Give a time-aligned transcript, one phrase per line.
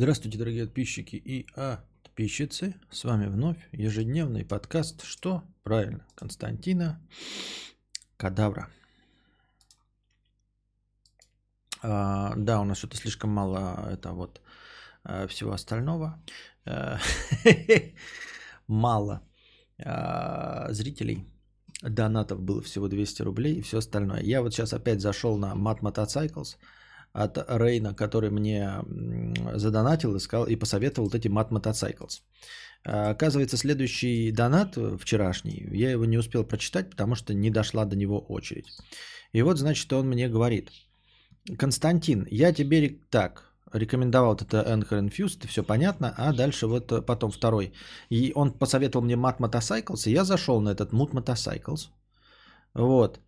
[0.00, 1.46] Здравствуйте, дорогие подписчики и
[2.02, 2.74] подписчицы.
[2.90, 6.98] С вами вновь ежедневный подкаст «Что?» Правильно, Константина
[8.16, 8.70] Кадавра.
[11.82, 14.40] А, да, у нас что-то слишком мало это вот
[15.04, 16.18] а, всего остального.
[16.64, 16.98] А,
[18.66, 19.20] мало
[19.84, 21.26] а, зрителей.
[21.82, 24.22] Донатов было всего 200 рублей и все остальное.
[24.22, 26.56] Я вот сейчас опять зашел на Mat Motorcycles–
[27.12, 28.82] от Рейна, который мне
[29.54, 32.20] задонатил и, сказал, и посоветовал вот эти Motorcycles.
[32.84, 37.96] А, оказывается, следующий донат вчерашний, я его не успел прочитать, потому что не дошла до
[37.96, 38.66] него очередь.
[39.32, 40.70] И вот, значит, он мне говорит,
[41.58, 47.30] Константин, я тебе так, рекомендовал вот это Anchor Infused, все понятно, а дальше вот потом
[47.30, 47.72] второй.
[48.08, 51.88] И он посоветовал мне Mat Motorcycles, и я зашел на этот Mood Motorcycles.
[52.74, 53.20] Вот.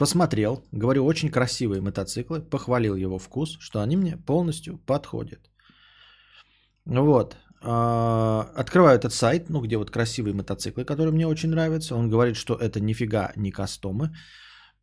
[0.00, 5.50] Посмотрел, говорю, очень красивые мотоциклы, похвалил его вкус, что они мне полностью подходят.
[6.86, 7.36] Вот.
[7.62, 11.96] А, открываю этот сайт, ну, где вот красивые мотоциклы, которые мне очень нравятся.
[11.96, 14.10] Он говорит, что это нифига не кастомы.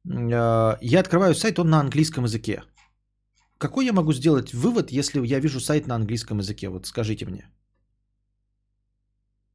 [0.08, 2.62] А, я открываю сайт, он на английском языке.
[3.58, 6.70] Какой я могу сделать вывод, если я вижу сайт на английском языке?
[6.70, 7.50] Вот скажите мне.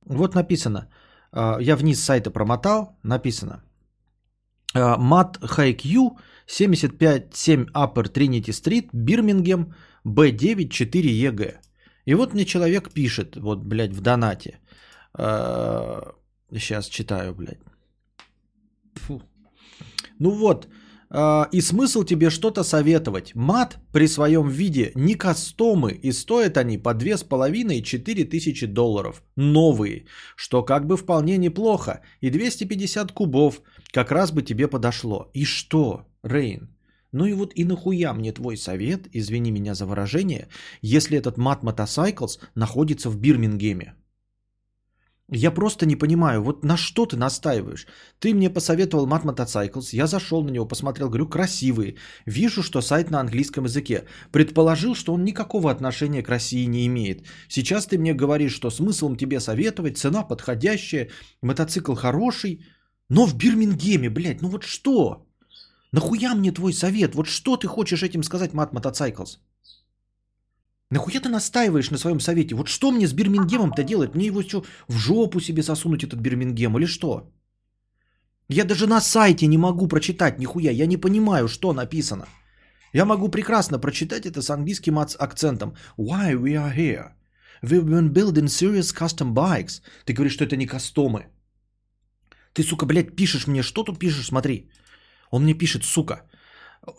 [0.07, 0.89] Вот написано.
[1.31, 3.63] А, я вниз сайта промотал, написано.
[4.75, 11.61] Мат Хайкью 757 Upper Trinity Street, Бирмингем, B9 4 ЕГ.
[12.05, 14.59] И вот мне человек пишет, вот, блядь, в донате.
[15.17, 17.61] Сейчас читаю, блядь.
[18.95, 19.23] Фу.
[20.19, 20.69] Ну вот,
[21.53, 23.35] и смысл тебе что-то советовать.
[23.35, 29.23] Мат при своем виде не кастомы, и стоят они по 2,5-4 тысячи долларов.
[29.37, 30.07] Новые,
[30.37, 32.01] что как бы вполне неплохо.
[32.21, 33.63] И 250 кубов
[33.93, 35.31] как раз бы тебе подошло.
[35.35, 36.69] И что, Рейн?
[37.13, 40.49] Ну и вот и нахуя мне твой совет, извини меня за выражение,
[40.81, 43.95] если этот Мат Мотоcycles находится в Бирмингеме?
[45.35, 47.87] Я просто не понимаю, вот на что ты настаиваешь?
[48.19, 51.97] Ты мне посоветовал Mat Motorcycles, я зашел на него, посмотрел, говорю, красивые.
[52.27, 54.05] Вижу, что сайт на английском языке.
[54.31, 57.27] Предположил, что он никакого отношения к России не имеет.
[57.49, 61.09] Сейчас ты мне говоришь, что смыслом тебе советовать, цена подходящая,
[61.41, 62.67] мотоцикл хороший,
[63.15, 65.27] но в Бирмингеме, блядь, ну вот что?
[65.93, 67.15] Нахуя мне твой совет?
[67.15, 69.39] Вот что ты хочешь этим сказать, Mat Motorcycles?
[70.91, 72.55] Нахуя ты настаиваешь на своем совете?
[72.55, 74.15] Вот что мне с Бирмингемом-то делать?
[74.15, 77.31] Мне его что, в жопу себе сосунуть этот Бирмингем или что?
[78.49, 80.71] Я даже на сайте не могу прочитать нихуя.
[80.71, 82.25] Я не понимаю, что написано.
[82.95, 85.75] Я могу прекрасно прочитать это с английским акцентом.
[85.99, 87.11] Why we are here?
[87.63, 89.83] We've been building serious custom bikes.
[90.07, 91.27] Ты говоришь, что это не кастомы.
[92.53, 94.71] Ты, сука, блядь, пишешь мне, что тут пишешь, смотри.
[95.31, 96.23] Он мне пишет, сука,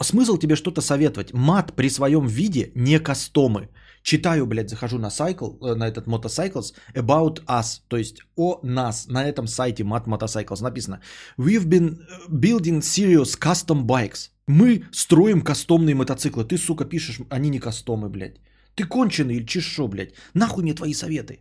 [0.02, 1.34] смысл тебе что-то советовать.
[1.34, 3.70] Мат при своем виде не кастомы.
[4.04, 9.08] Читаю, блядь, захожу на сайкл, э, на этот Motorcycles, about us, то есть о нас.
[9.08, 11.00] На этом сайте Mat Motorcycles написано.
[11.38, 14.30] We've been э, building serious custom bikes.
[14.48, 16.44] Мы строим кастомные мотоциклы.
[16.44, 18.42] Ты, сука, пишешь, они не кастомы, блядь.
[18.76, 20.14] Ты конченый или чешо, блядь.
[20.34, 21.40] Нахуй мне твои советы.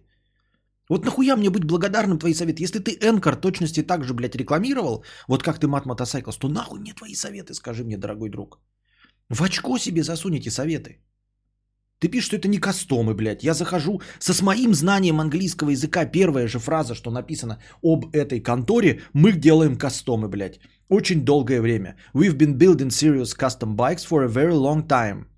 [0.92, 2.62] Вот нахуя мне быть благодарным твои советы?
[2.62, 6.80] Если ты Энкор точности так же, блядь, рекламировал, вот как ты Мат Мотоcycles, то нахуй
[6.80, 8.60] мне твои советы, скажи мне, дорогой друг.
[9.30, 10.98] В очко себе засунете советы.
[11.98, 13.42] Ты пишешь, что это не кастомы, блядь.
[13.42, 16.04] Я захожу со с моим знанием английского языка.
[16.04, 19.00] Первая же фраза, что написано об этой конторе.
[19.14, 20.60] Мы делаем кастомы, блядь.
[20.90, 21.96] Очень долгое время.
[22.12, 25.31] We've been building serious custom bikes for a very long time.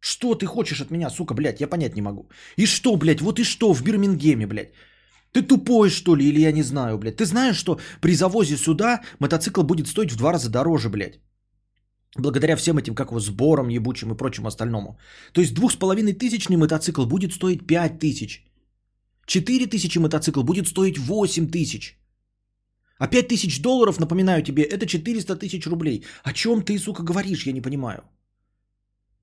[0.00, 2.28] Что ты хочешь от меня, сука, блядь, я понять не могу.
[2.56, 4.72] И что, блядь, вот и что в Бирмингеме, блядь?
[5.32, 7.16] Ты тупой, что ли, или я не знаю, блядь?
[7.16, 11.20] Ты знаешь, что при завозе сюда мотоцикл будет стоить в два раза дороже, блядь?
[12.16, 14.98] Благодаря всем этим, как его, сборам ебучим и прочему остальному.
[15.32, 18.44] То есть двух с половиной тысячный мотоцикл будет стоить пять тысяч.
[19.26, 21.98] Четыре тысячи мотоцикл будет стоить восемь тысяч.
[22.98, 26.04] А пять тысяч долларов, напоминаю тебе, это 400 тысяч рублей.
[26.24, 28.02] О чем ты, сука, говоришь, я не понимаю.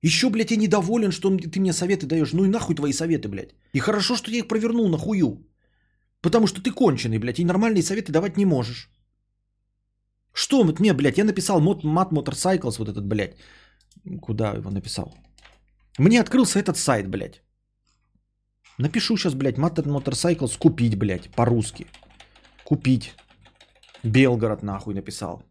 [0.02, 2.32] Еще, блядь, я недоволен, что ты мне советы даешь.
[2.32, 3.54] Ну и нахуй твои советы, блядь.
[3.72, 5.46] И хорошо, что я их провернул нахую.
[6.20, 8.90] Потому что ты конченый, блядь, и нормальные советы давать не можешь.
[10.32, 13.36] Что мне, блядь, я написал мод, Mat Motorcycles, вот этот, блядь.
[14.20, 15.14] Куда его написал?
[15.98, 17.42] Мне открылся этот сайт, блядь.
[18.78, 21.86] Напишу сейчас, блядь, Mat Motorcycles купить, блядь, по-русски.
[22.64, 23.14] Купить.
[24.02, 25.42] Белгород, нахуй, написал.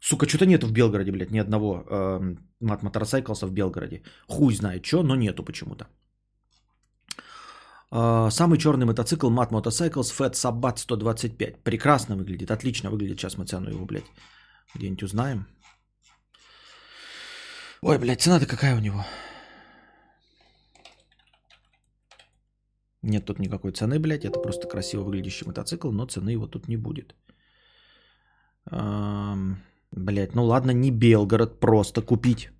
[0.00, 2.36] Сука, что-то нету в Белгороде, блядь, ни одного э,
[2.70, 4.02] от Motorcycles в Белгороде.
[4.28, 5.86] Хуй знает что, но нету почему-то.
[7.90, 11.62] А, самый черный мотоцикл Mat Motorcycles Fat Sabat 125.
[11.62, 13.18] Прекрасно выглядит, отлично выглядит.
[13.18, 14.10] Сейчас мы цену его, блядь,
[14.74, 15.46] где-нибудь узнаем.
[17.82, 19.04] Ой, блядь, цена-то какая у него?
[23.02, 24.24] Нет тут никакой цены, блядь.
[24.24, 27.14] Это просто красиво выглядящий мотоцикл, но цены его тут не будет.
[28.70, 29.56] Эм
[29.92, 32.50] блядь, ну ладно, не Белгород, просто купить.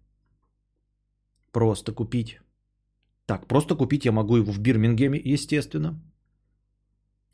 [1.53, 2.41] Просто купить.
[3.27, 6.01] Так, просто купить я могу его в Бирмингеме, естественно.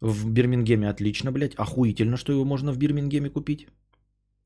[0.01, 1.55] В Бирмингеме отлично, блядь.
[1.55, 3.69] Охуительно, что его можно в Бирмингеме купить.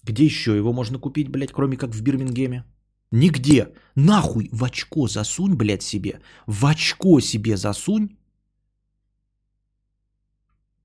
[0.02, 2.64] Где еще его можно купить, блядь, кроме как в Бирмингеме?
[3.10, 3.68] Нигде.
[3.94, 6.20] Нахуй в очко засунь, блядь, себе.
[6.46, 8.16] В очко себе засунь.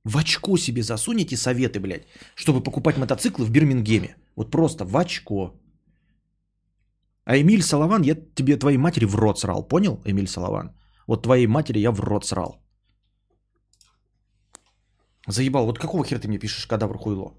[0.03, 4.15] В очко себе засунь эти советы, блядь, чтобы покупать мотоциклы в Бирмингеме.
[4.37, 5.51] Вот просто в очко.
[7.25, 9.67] А Эмиль Салаван, я тебе твоей матери в рот срал.
[9.67, 10.69] Понял, Эмиль Салаван?
[11.07, 12.61] Вот твоей матери я в рот срал.
[15.27, 17.33] Заебал, вот какого хера ты мне пишешь, кадавр хуйло?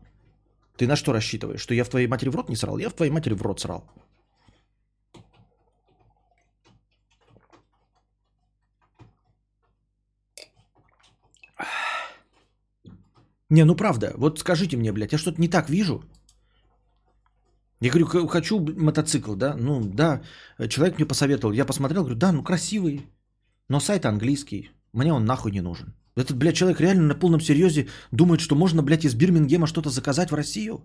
[0.77, 1.61] Ты на что рассчитываешь?
[1.61, 2.79] Что я в твоей матери в рот не срал?
[2.79, 3.85] Я в твоей матери в рот срал.
[13.51, 16.03] Не, ну правда, вот скажите мне, блядь, я что-то не так вижу.
[17.81, 20.23] Я говорю, хочу мотоцикл, да, ну да,
[20.69, 23.07] человек мне посоветовал, я посмотрел, говорю, да, ну красивый,
[23.69, 25.95] но сайт английский, мне он нахуй не нужен.
[26.17, 30.31] Этот, блядь, человек реально на полном серьезе думает, что можно, блядь, из Бирмингема что-то заказать
[30.31, 30.81] в Россию?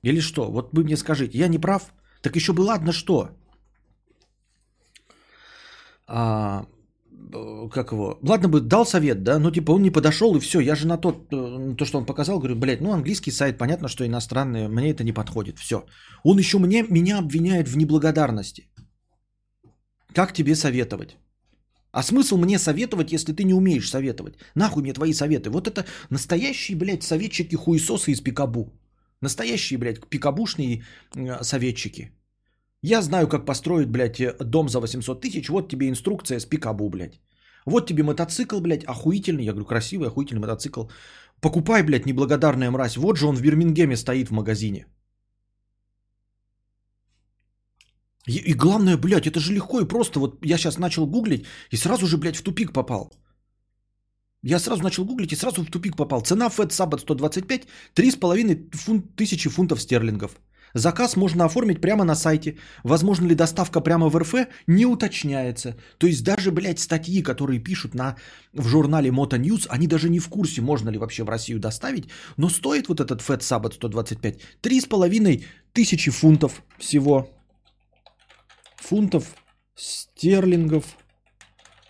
[0.00, 0.50] Или что?
[0.50, 1.92] Вот вы мне скажите, я не прав?
[2.22, 3.28] Так еще бы ладно что?
[6.06, 6.64] А,
[7.72, 10.74] как его, ладно бы дал совет, да, но типа он не подошел и все, я
[10.74, 14.04] же на тот, э, то, что он показал, говорю, блядь, ну английский сайт, понятно, что
[14.04, 15.84] иностранный, мне это не подходит, все.
[16.24, 18.68] Он еще мне, меня обвиняет в неблагодарности.
[20.14, 21.16] Как тебе советовать?
[21.92, 24.34] А смысл мне советовать, если ты не умеешь советовать?
[24.54, 25.50] Нахуй мне твои советы?
[25.50, 28.72] Вот это настоящие, блядь, советчики-хуесосы из Пикабу.
[29.20, 30.82] Настоящие, блядь, пикабушные
[31.14, 32.10] э, советчики.
[32.82, 35.48] Я знаю, как построить, блядь, э, дом за 800 тысяч.
[35.48, 37.20] Вот тебе инструкция с пикабу, блядь.
[37.66, 39.44] Вот тебе мотоцикл, блядь, охуительный.
[39.44, 40.88] Я говорю, красивый, охуительный мотоцикл.
[41.40, 42.96] Покупай, блядь, неблагодарная мразь.
[42.96, 44.86] Вот же он в Бирмингеме стоит в магазине.
[48.26, 50.20] И, и главное, блядь, это же легко и просто.
[50.20, 53.12] Вот я сейчас начал гуглить и сразу же, блядь, в тупик попал.
[54.42, 56.22] Я сразу начал гуглить и сразу в тупик попал.
[56.22, 60.36] Цена Fat Sabbath 125, 3,5 фунт, тысячи фунтов стерлингов.
[60.74, 62.56] Заказ можно оформить прямо на сайте.
[62.84, 64.34] Возможно ли доставка прямо в РФ,
[64.66, 65.76] не уточняется.
[65.98, 68.16] То есть даже, блядь, статьи, которые пишут на,
[68.52, 72.08] в журнале Moto News, они даже не в курсе, можно ли вообще в Россию доставить.
[72.36, 77.28] Но стоит вот этот Fat Sabbath 125 3,5 тысячи фунтов всего.
[78.76, 79.24] Фунтов
[79.74, 80.84] стерлингов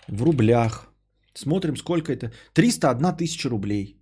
[0.08, 0.88] в рублях.
[1.34, 2.32] Смотрим, сколько это.
[2.52, 4.02] 301 тысяча рублей.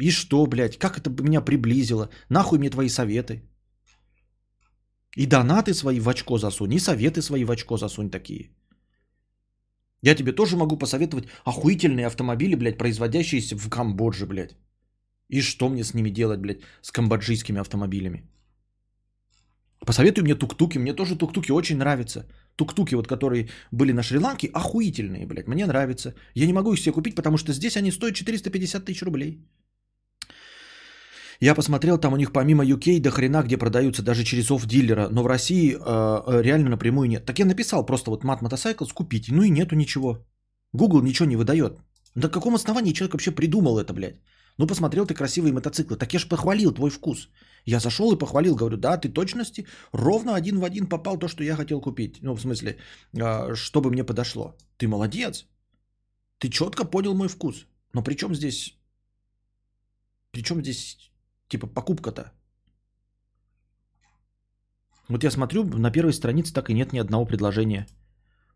[0.00, 2.08] И что, блядь, как это меня приблизило?
[2.28, 3.42] Нахуй мне твои советы?
[5.16, 8.50] И донаты свои в очко засунь, и советы свои в очко засунь такие.
[10.02, 14.56] Я тебе тоже могу посоветовать охуительные автомобили, блядь, производящиеся в Камбодже, блядь.
[15.28, 18.22] И что мне с ними делать, блядь, с камбоджийскими автомобилями?
[19.86, 22.26] Посоветуй мне тук-туки, мне тоже тук-туки очень нравятся.
[22.56, 26.14] Тук-туки, вот которые были на Шри-Ланке, охуительные, блядь, мне нравятся.
[26.34, 29.46] Я не могу их себе купить, потому что здесь они стоят 450 тысяч рублей.
[31.40, 35.22] Я посмотрел, там у них помимо UK до хрена, где продаются даже через офф-дилера, но
[35.22, 37.24] в России э, реально напрямую нет.
[37.24, 40.18] Так я написал просто вот мат мотоцикл купить, ну и нету ничего.
[40.74, 41.78] Google ничего не выдает.
[42.14, 44.20] На каком основании человек вообще придумал это, блядь?
[44.58, 45.96] Ну, посмотрел ты красивые мотоциклы.
[45.96, 47.30] Так я ж похвалил твой вкус.
[47.64, 51.42] Я зашел и похвалил, говорю, да, ты точности ровно один в один попал то, что
[51.42, 52.18] я хотел купить.
[52.22, 52.76] Ну, в смысле,
[53.14, 54.54] э, чтобы мне подошло.
[54.76, 55.46] Ты молодец.
[56.38, 57.66] Ты четко понял мой вкус.
[57.94, 58.76] Но при чем здесь...
[60.32, 61.09] При чем здесь
[61.50, 62.32] Типа покупка-то.
[65.08, 67.86] Вот я смотрю, на первой странице так и нет ни одного предложения.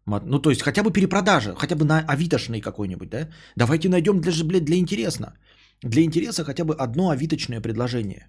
[0.06, 3.28] Ну, то есть хотя бы перепродажа, хотя бы на авитошной какой-нибудь, да?
[3.56, 5.36] Давайте найдем для, блядь, для интересно.
[5.82, 8.28] Для интереса хотя бы одно авиточное предложение.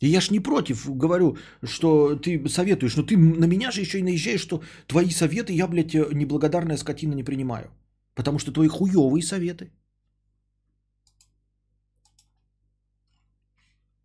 [0.00, 3.98] И я ж не против, говорю, что ты советуешь, но ты на меня же еще
[3.98, 7.70] и наезжаешь, что твои советы я, блядь, неблагодарная скотина не принимаю.
[8.14, 9.70] Потому что твои хуевые советы.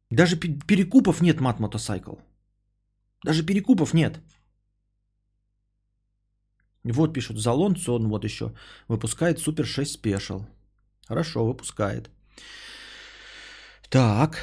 [0.10, 2.16] Даже перекупов нет мат мотоцикл.
[3.26, 4.20] Даже перекупов нет.
[6.84, 8.54] Вот пишут, Залон Сон вот еще
[8.88, 10.46] выпускает Супер 6 Special.
[11.08, 12.10] Хорошо, выпускает.
[13.90, 14.38] Так.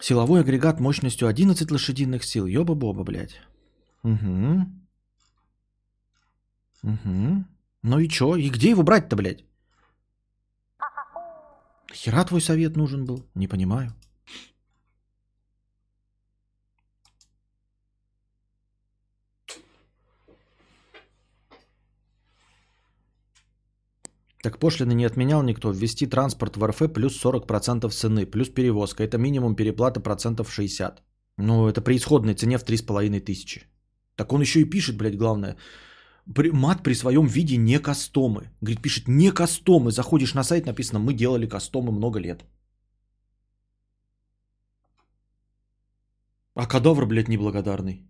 [0.00, 2.46] Силовой агрегат мощностью 11 лошадиных сил.
[2.46, 3.40] Ёба-боба, блядь.
[4.02, 4.66] Угу.
[6.82, 7.44] Угу.
[7.82, 8.36] Ну и чё?
[8.36, 9.44] И где его брать-то, блядь?
[11.92, 13.26] Хера твой совет нужен был?
[13.34, 13.94] Не понимаю.
[24.42, 25.70] Так пошлины не отменял никто.
[25.70, 29.02] Ввести транспорт в РФ плюс 40% цены, плюс перевозка.
[29.04, 31.02] Это минимум переплата процентов 60.
[31.38, 33.66] Ну, это при исходной цене в 3,5 тысячи.
[34.16, 35.56] Так он еще и пишет, блядь, главное.
[36.34, 38.50] При, мат при своем виде не кастомы.
[38.60, 39.90] Говорит, пишет не кастомы.
[39.90, 42.44] Заходишь на сайт, написано, мы делали кастомы много лет.
[46.54, 48.09] А кадавр, блядь, неблагодарный.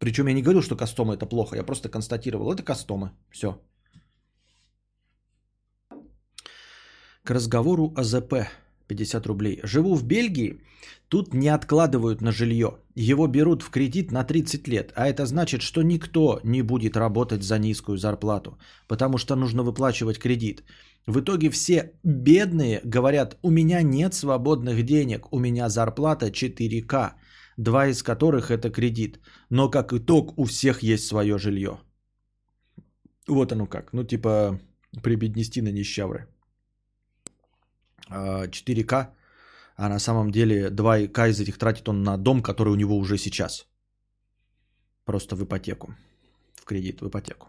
[0.00, 3.10] Причем я не говорил, что кастомы это плохо, я просто констатировал, это кастомы.
[3.30, 3.60] Все.
[7.22, 8.34] К разговору о ЗП.
[8.90, 9.60] 50 рублей.
[9.62, 10.60] Живу в Бельгии,
[11.08, 12.70] тут не откладывают на жилье.
[12.96, 17.42] Его берут в кредит на 30 лет, а это значит, что никто не будет работать
[17.42, 20.64] за низкую зарплату, потому что нужно выплачивать кредит.
[21.06, 27.12] В итоге все бедные говорят, у меня нет свободных денег, у меня зарплата 4К,
[27.62, 29.20] два из которых это кредит.
[29.50, 31.80] Но как итог у всех есть свое жилье.
[33.28, 33.92] Вот оно как.
[33.92, 34.58] Ну типа
[35.02, 36.26] прибеднести на нищавры.
[38.08, 39.06] 4К,
[39.76, 43.18] а на самом деле 2К из этих тратит он на дом, который у него уже
[43.18, 43.66] сейчас.
[45.04, 45.94] Просто в ипотеку.
[46.54, 47.46] В кредит, в ипотеку.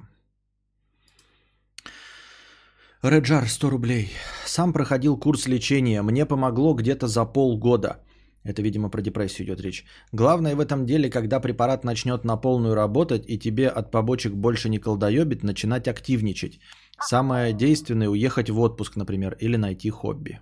[3.02, 4.12] Реджар, 100 рублей.
[4.46, 6.04] Сам проходил курс лечения.
[6.04, 8.04] Мне помогло где-то за полгода.
[8.44, 9.86] Это, видимо, про депрессию идет речь.
[10.12, 14.70] Главное в этом деле, когда препарат начнет на полную работать и тебе от побочек больше
[14.70, 16.60] не колдоебит, начинать активничать.
[17.00, 20.40] Самое действенное уехать в отпуск, например, или найти хобби.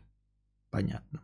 [0.71, 1.19] Понятно.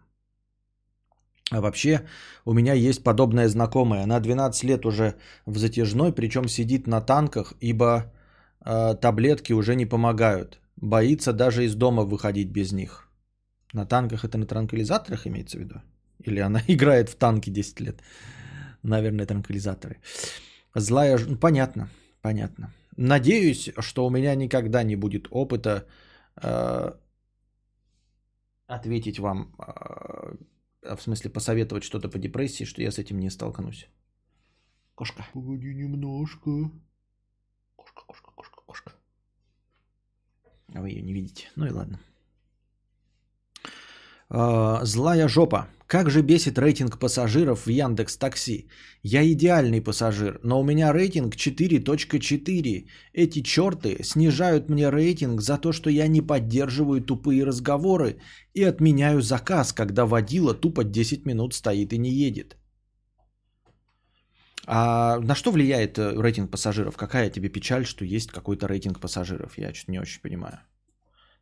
[1.52, 2.02] А вообще,
[2.46, 4.04] у меня есть подобная знакомая.
[4.04, 5.16] Она 12 лет уже
[5.46, 8.12] в затяжной, причем сидит на танках, ибо
[8.66, 10.60] э, таблетки уже не помогают.
[10.76, 13.08] Боится даже из дома выходить без них.
[13.74, 15.82] На танках это на транквилизаторах имеется в виду?
[16.20, 18.02] Или она играет в танки 10 лет?
[18.84, 19.98] Наверное, транквилизаторы.
[20.76, 21.18] Злая...
[21.18, 21.90] Ну, понятно,
[22.22, 22.74] понятно.
[22.98, 25.88] Надеюсь, что у меня никогда не будет опыта
[26.42, 26.92] э,
[28.68, 33.88] ответить вам, э, в смысле посоветовать что-то по депрессии, что я с этим не столкнусь.
[34.96, 35.26] Кошка.
[35.34, 36.72] Погоди немножко.
[37.76, 38.92] Кошка, кошка, кошка, кошка.
[40.74, 41.50] А вы ее не видите.
[41.56, 42.00] Ну и ладно.
[44.30, 45.68] Э, злая жопа.
[45.88, 48.68] Как же бесит рейтинг пассажиров в Яндекс Такси.
[49.04, 52.88] Я идеальный пассажир, но у меня рейтинг 4.4.
[53.14, 58.18] Эти черты снижают мне рейтинг за то, что я не поддерживаю тупые разговоры
[58.56, 62.58] и отменяю заказ, когда водила тупо 10 минут стоит и не едет.
[64.68, 66.98] А на что влияет э, рейтинг пассажиров?
[66.98, 69.60] Какая тебе печаль, что есть какой-то рейтинг пассажиров?
[69.60, 70.62] Я что-то не очень понимаю.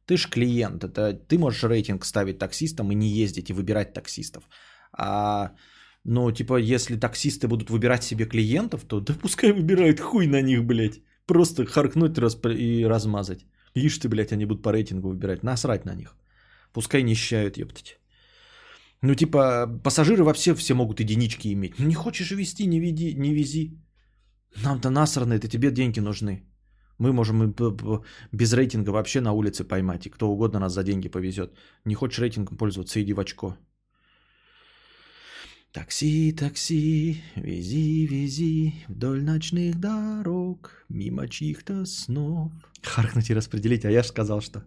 [0.05, 4.43] Ты ж клиент, это ты можешь рейтинг ставить таксистам и не ездить и выбирать таксистов.
[4.91, 5.51] А,
[6.03, 10.65] ну, типа, если таксисты будут выбирать себе клиентов, то да пускай выбирают хуй на них,
[10.65, 11.01] блядь.
[11.25, 13.45] Просто харкнуть раз, и размазать.
[13.75, 15.43] Ишь ты, блядь, они будут по рейтингу выбирать.
[15.43, 16.15] Насрать на них.
[16.73, 17.99] Пускай нищают, ептать.
[19.01, 21.79] Ну, типа, пассажиры вообще все могут единички иметь.
[21.79, 23.77] Ну, не хочешь вести, не, веди, не вези.
[24.63, 26.43] Нам-то насрано, это тебе деньги нужны.
[26.99, 27.53] Мы можем
[28.31, 31.53] без рейтинга вообще на улице поймать, и кто угодно нас за деньги повезет.
[31.85, 33.57] Не хочешь рейтингом пользоваться, иди в очко.
[35.71, 42.51] Такси, такси, вези, вези вдоль ночных дорог, мимо чьих-то снов.
[42.83, 44.63] Харкнуть и распределить, а я же сказал, что...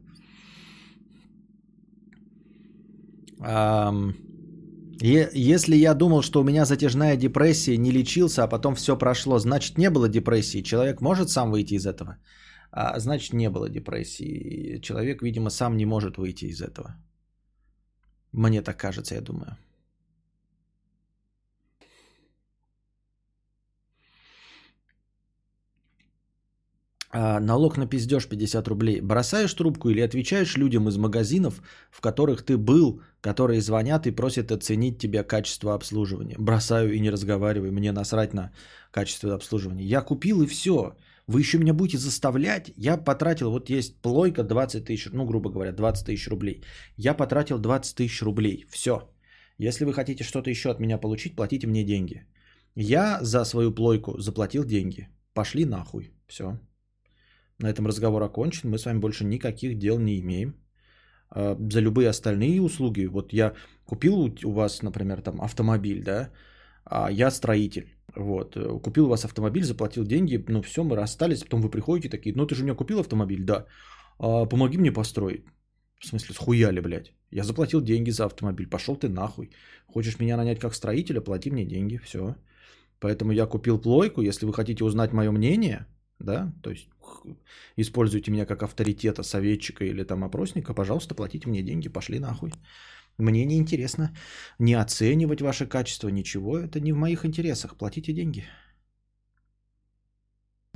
[3.39, 4.15] Um,
[5.01, 9.79] если я думал, что у меня затяжная депрессия, не лечился, а потом все прошло, значит
[9.79, 10.63] не было депрессии.
[10.63, 12.17] Человек может сам выйти из этого?
[12.71, 14.81] А, значит не было депрессии.
[14.83, 16.97] Человек, видимо, сам не может выйти из этого.
[18.33, 19.57] Мне так кажется, я думаю.
[27.19, 29.01] А, налог на пиздеж 50 рублей.
[29.01, 34.53] Бросаешь трубку или отвечаешь людям из магазинов, в которых ты был, которые звонят и просят
[34.53, 36.37] оценить тебе качество обслуживания?
[36.39, 38.53] Бросаю и не разговариваю, мне насрать на
[38.91, 39.85] качество обслуживания.
[39.85, 40.95] Я купил и все.
[41.27, 42.73] Вы еще меня будете заставлять?
[42.77, 46.63] Я потратил, вот есть плойка 20 тысяч, ну, грубо говоря, 20 тысяч рублей.
[46.99, 48.67] Я потратил 20 тысяч рублей.
[48.69, 48.93] Все.
[49.57, 52.27] Если вы хотите что-то еще от меня получить, платите мне деньги.
[52.75, 55.09] Я за свою плойку заплатил деньги.
[55.33, 56.13] Пошли нахуй.
[56.27, 56.59] Все.
[57.59, 58.71] На этом разговор окончен.
[58.71, 60.55] Мы с вами больше никаких дел не имеем.
[61.31, 63.07] А, за любые остальные услуги.
[63.07, 66.31] Вот я купил у вас, например, там автомобиль, да,
[66.85, 67.97] а я строитель.
[68.15, 72.35] Вот, купил у вас автомобиль, заплатил деньги, ну все, мы расстались, потом вы приходите такие,
[72.35, 73.67] ну ты же у меня купил автомобиль, да,
[74.19, 75.45] а, помоги мне построить.
[76.01, 77.13] В смысле, схуяли, блядь.
[77.31, 79.51] Я заплатил деньги за автомобиль, пошел ты нахуй.
[79.87, 82.37] Хочешь меня нанять как строителя, плати мне деньги, все.
[83.01, 85.87] Поэтому я купил плойку, если вы хотите узнать мое мнение,
[86.19, 86.89] да, то есть
[87.77, 92.53] используйте меня как авторитета, советчика или там опросника, пожалуйста, платите мне деньги, пошли нахуй.
[93.19, 94.15] Мне не интересно
[94.59, 98.45] не оценивать ваше качество, ничего, это не в моих интересах, платите деньги.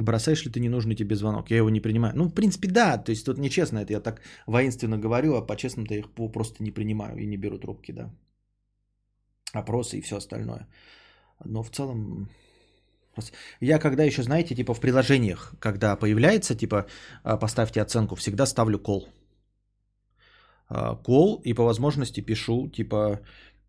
[0.02, 1.50] Бросаешь ли ты ненужный тебе звонок?
[1.50, 2.14] Я его не принимаю.
[2.16, 2.96] Ну, в принципе, да.
[2.96, 3.92] То есть тут нечестно это.
[3.92, 7.92] Я так воинственно говорю, а по-честному-то я их просто не принимаю и не беру трубки,
[7.92, 8.10] да.
[9.52, 10.66] Опросы и все остальное.
[11.44, 12.30] Но в целом...
[13.60, 16.86] Я когда еще, знаете, типа в приложениях, когда появляется, типа,
[17.22, 19.08] а, поставьте оценку, всегда ставлю кол.
[21.04, 23.20] Кол и по возможности пишу, типа,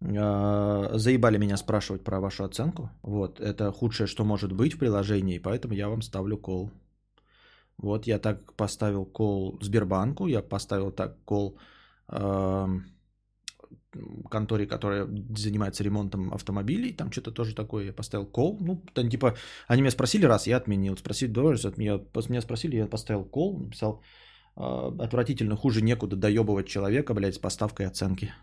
[0.03, 2.89] а, заебали меня спрашивать про вашу оценку.
[3.01, 6.71] Вот, это худшее, что может быть в приложении, поэтому я вам ставлю кол.
[7.77, 11.57] Вот, я так поставил кол Сбербанку, я поставил так кол
[12.07, 12.67] э,
[14.29, 18.57] конторе, которая занимается ремонтом автомобилей, там что-то тоже такое, я поставил кол.
[18.61, 19.35] Ну, там, типа,
[19.67, 20.97] они меня спросили раз, я отменил.
[20.97, 24.01] Спросили, давай, от меня, меня спросили, я поставил кол, написал,
[24.57, 28.33] э, отвратительно, хуже некуда доебывать человека, блядь, с поставкой оценки.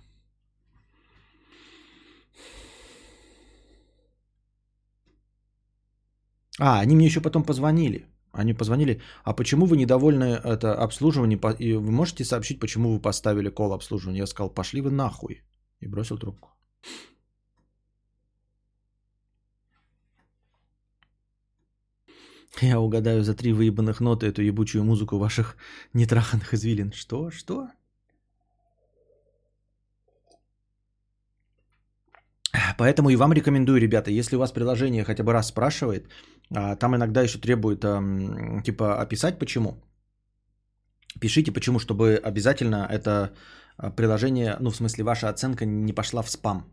[6.61, 8.07] А, они мне еще потом позвонили.
[8.33, 11.39] Они позвонили, а почему вы недовольны это обслуживание?
[11.59, 14.19] И вы можете сообщить, почему вы поставили кол обслуживания?
[14.19, 15.43] Я сказал, пошли вы нахуй.
[15.81, 16.51] И бросил трубку.
[22.61, 25.57] Я угадаю за три выебанных ноты эту ебучую музыку ваших
[25.93, 26.93] нетраханных извилин.
[26.93, 27.31] Что?
[27.31, 27.69] Что?
[32.77, 36.09] Поэтому и вам рекомендую, ребята, если у вас приложение хотя бы раз спрашивает,
[36.55, 37.81] а, там иногда еще требует
[38.65, 39.83] типа описать почему.
[41.21, 43.33] Пишите почему, чтобы обязательно это
[43.77, 46.65] а, приложение, ну в смысле ваша оценка не пошла в спам,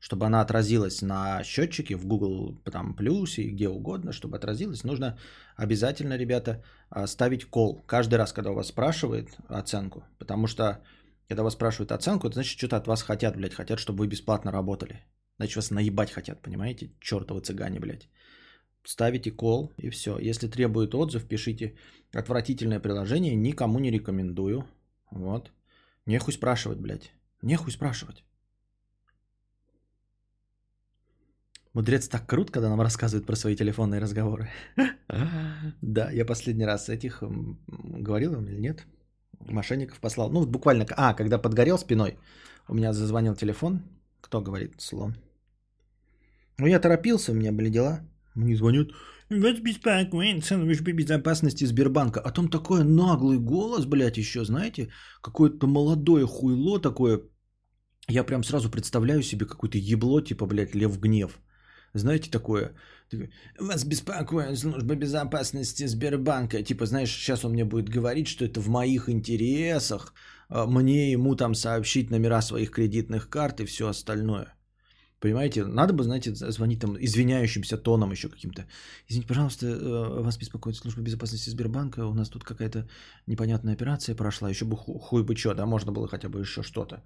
[0.00, 5.18] чтобы она отразилась на счетчике в Google там плюс и где угодно, чтобы отразилась, нужно
[5.56, 10.82] обязательно, ребята, а, ставить кол каждый раз, когда у вас спрашивает оценку, потому что
[11.28, 14.50] когда вас спрашивают оценку, это значит, что-то от вас хотят, блядь, хотят, чтобы вы бесплатно
[14.50, 15.04] работали.
[15.36, 16.90] Значит, вас наебать хотят, понимаете?
[17.00, 18.08] Чертовы цыгане, блядь.
[18.88, 20.18] Ставите кол и все.
[20.18, 21.74] Если требует отзыв, пишите
[22.14, 24.64] отвратительное приложение, никому не рекомендую.
[25.10, 25.52] Вот.
[26.06, 27.12] Нехуй спрашивать, блядь.
[27.42, 28.24] Нехуй спрашивать.
[31.74, 34.48] Мудрец так крут, когда нам рассказывает про свои телефонные разговоры.
[35.82, 37.22] Да, я последний раз этих
[38.06, 38.86] говорил вам или нет?
[39.40, 40.30] Мошенников послал.
[40.30, 42.16] Ну, буквально, а, когда подгорел спиной,
[42.68, 43.82] у меня зазвонил телефон.
[44.22, 45.14] Кто говорит слон?
[46.58, 48.00] Ну, я торопился, у меня были дела.
[48.38, 48.92] Мне звонят.
[49.30, 52.20] Вас беспокоит служба безопасности Сбербанка.
[52.20, 54.88] А там такой наглый голос, блядь, еще, знаете?
[55.22, 57.20] Какое-то молодое хуйло такое.
[58.08, 61.40] Я прям сразу представляю себе какое-то ебло, типа, блядь, Лев Гнев.
[61.94, 62.74] Знаете такое?
[63.58, 66.62] Вас беспокоит служба безопасности Сбербанка.
[66.62, 70.14] Типа, знаешь, сейчас он мне будет говорить, что это в моих интересах.
[70.48, 74.57] А мне ему там сообщить номера своих кредитных карт и все остальное.
[75.20, 78.64] Понимаете, надо бы, знаете, звонить там извиняющимся тоном еще каким-то.
[79.08, 82.88] Извините, пожалуйста, э, вас беспокоит служба безопасности Сбербанка, у нас тут какая-то
[83.26, 87.02] непонятная операция прошла, еще бы хуй бы что, да, можно было хотя бы еще что-то.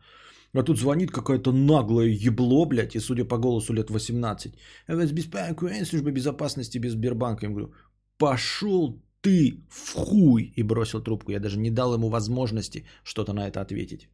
[0.54, 4.52] А тут звонит какое-то наглое ебло, блядь, и судя по голосу лет 18.
[4.88, 7.46] Вас беспокоит служба безопасности без Сбербанка.
[7.46, 7.74] Я ему говорю,
[8.18, 11.32] пошел ты в хуй, и бросил трубку.
[11.32, 14.08] Я даже не дал ему возможности что-то на это ответить.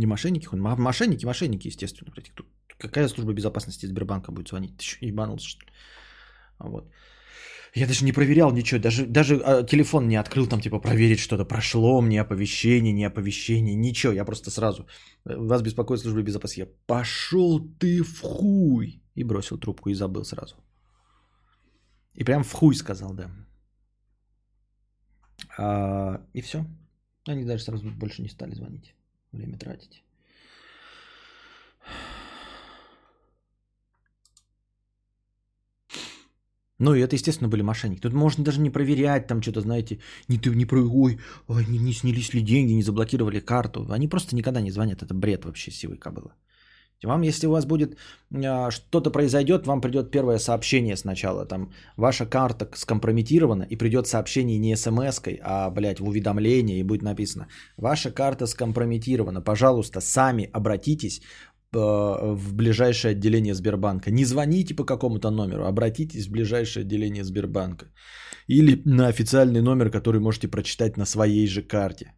[0.00, 2.10] Не мошенники, мошенники, мошенники, естественно.
[2.34, 2.46] Тут
[2.78, 4.76] какая служба безопасности Сбербанка будет звонить?
[4.78, 5.72] Ты что, ебанулся, что ли?
[6.58, 6.84] Вот.
[7.74, 11.44] Я даже не проверял ничего, даже, даже а, телефон не открыл, там типа проверить что-то,
[11.44, 14.12] прошло мне оповещение, не оповещение, ничего.
[14.12, 14.86] Я просто сразу,
[15.26, 16.60] э, вас беспокоит служба безопасности.
[16.60, 19.02] Я пошел ты в хуй.
[19.16, 20.54] И бросил трубку и забыл сразу.
[22.14, 23.30] И прям в хуй сказал, да.
[25.58, 26.64] А, и все.
[27.28, 28.94] Они даже сразу больше не стали звонить
[29.32, 30.02] время тратить.
[36.80, 38.00] Ну, и это, естественно, были мошенники.
[38.00, 41.78] Тут можно даже не проверять, там что-то, знаете, не ты не про, ой, ой не,
[41.78, 43.86] не снялись ли деньги, не заблокировали карту.
[43.90, 45.02] Они просто никогда не звонят.
[45.02, 46.30] Это бред вообще сивой кобылы.
[47.04, 47.96] Вам, если у вас будет
[48.44, 51.46] а, что-то произойдет, вам придет первое сообщение сначала.
[51.46, 57.02] Там ваша карта скомпрометирована, и придет сообщение не смс-кой, а, блядь, в уведомлении, и будет
[57.02, 57.48] написано.
[57.78, 59.40] Ваша карта скомпрометирована.
[59.40, 61.22] Пожалуйста, сами обратитесь
[61.72, 64.10] э, в ближайшее отделение Сбербанка.
[64.10, 67.86] Не звоните по какому-то номеру, обратитесь в ближайшее отделение Сбербанка.
[68.46, 72.12] Или на официальный номер, который можете прочитать на своей же карте.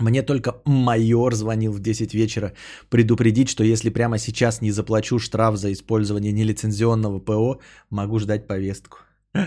[0.00, 2.52] Мне только майор звонил в 10 вечера
[2.88, 7.60] предупредить, что если прямо сейчас не заплачу штраф за использование нелицензионного ПО,
[7.90, 8.98] могу ждать повестку.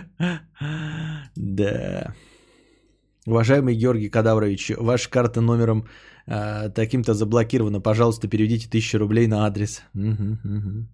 [1.36, 2.14] Да.
[3.26, 5.88] Уважаемый Георгий Кадаврович, ваша карта номером
[6.28, 7.82] э, таким-то заблокирована.
[7.82, 9.82] Пожалуйста, переведите 1000 рублей на адрес.
[9.96, 10.88] Угу, угу.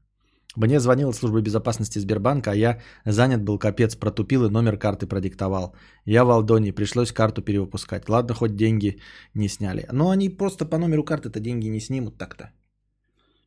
[0.60, 5.74] Мне звонила служба безопасности Сбербанка, а я занят был капец, протупил и номер карты продиктовал.
[6.06, 8.10] Я в Алдоне, пришлось карту перевыпускать.
[8.10, 9.00] Ладно, хоть деньги
[9.34, 9.88] не сняли.
[9.92, 12.52] Но они просто по номеру карты-то деньги не снимут так-то.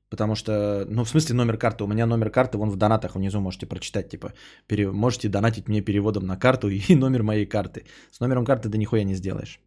[0.09, 1.85] Потому что, ну, в смысле номер карты.
[1.85, 4.09] У меня номер карты вон в донатах внизу можете прочитать.
[4.09, 4.33] Типа,
[4.67, 4.91] пере...
[4.91, 7.85] можете донатить мне переводом на карту и номер моей карты.
[8.11, 9.61] С номером карты да нихуя не сделаешь.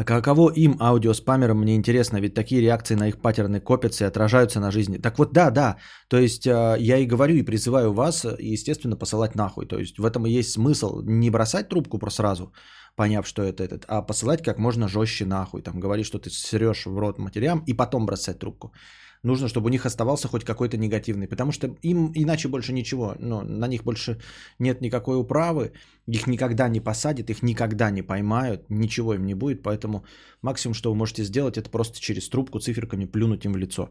[0.00, 4.58] А каково им, аудиоспамерам, мне интересно, ведь такие реакции на их паттерны копятся и отражаются
[4.58, 4.96] на жизни.
[4.96, 5.76] Так вот, да, да,
[6.08, 9.66] то есть э, я и говорю, и призываю вас, естественно, посылать нахуй.
[9.66, 12.52] То есть в этом и есть смысл не бросать трубку просто сразу,
[12.96, 15.60] поняв, что это этот, а посылать как можно жестче нахуй.
[15.60, 18.72] Там говорить, что ты срешь в рот матерям и потом бросать трубку.
[19.22, 23.42] Нужно, чтобы у них оставался хоть какой-то негативный, потому что им иначе больше ничего, ну,
[23.42, 24.18] на них больше
[24.58, 25.72] нет никакой управы,
[26.06, 30.04] их никогда не посадят, их никогда не поймают, ничего им не будет, поэтому
[30.42, 33.90] максимум, что вы можете сделать, это просто через трубку циферками плюнуть им в лицо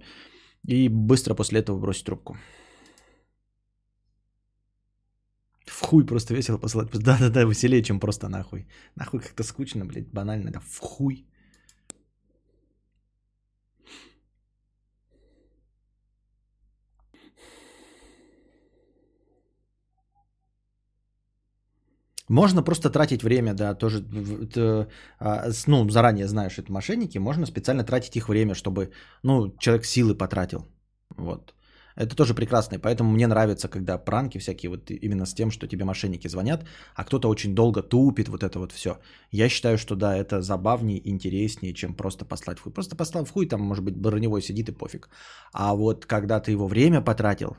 [0.68, 2.38] и быстро после этого бросить трубку.
[5.66, 6.90] В хуй просто весело посылать.
[6.92, 8.68] Да-да-да, веселее, чем просто нахуй.
[8.96, 10.52] Нахуй как-то скучно, блядь, банально.
[10.52, 11.29] Да в хуй.
[22.30, 24.06] Можно просто тратить время, да, тоже,
[25.20, 28.92] а, ну, заранее знаешь, это мошенники, можно специально тратить их время, чтобы,
[29.24, 30.68] ну, человек силы потратил,
[31.18, 31.54] вот.
[31.96, 35.68] Это тоже прекрасно, и поэтому мне нравится, когда пранки всякие, вот именно с тем, что
[35.68, 36.66] тебе мошенники звонят,
[36.96, 39.00] а кто-то очень долго тупит, вот это вот все.
[39.32, 42.72] Я считаю, что да, это забавнее, интереснее, чем просто послать в хуй.
[42.72, 45.10] Просто послал в хуй, там, может быть, броневой сидит и пофиг.
[45.52, 47.58] А вот когда ты его время потратил,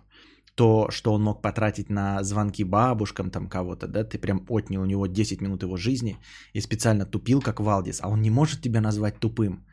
[0.54, 4.86] то, что он мог потратить на звонки бабушкам там кого-то, да, ты прям отнял у
[4.86, 6.18] него 10 минут его жизни
[6.52, 9.64] и специально тупил, как Валдис, а он не может тебя назвать тупым.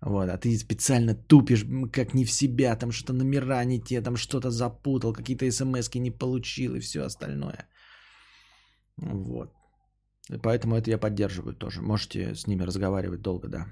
[0.00, 4.16] Вот, а ты специально тупишь, как не в себя, там что-то номера не те, там
[4.16, 7.68] что-то запутал, какие-то смс не получил и все остальное.
[8.96, 9.52] Вот.
[10.30, 11.82] И поэтому это я поддерживаю тоже.
[11.82, 13.66] Можете с ними разговаривать долго, да.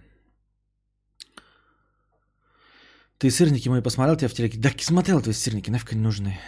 [3.18, 4.59] Ты сырники мои посмотрел тебя в телеке?
[4.59, 6.38] Да, смотрел твои сырники, нафиг они нужны.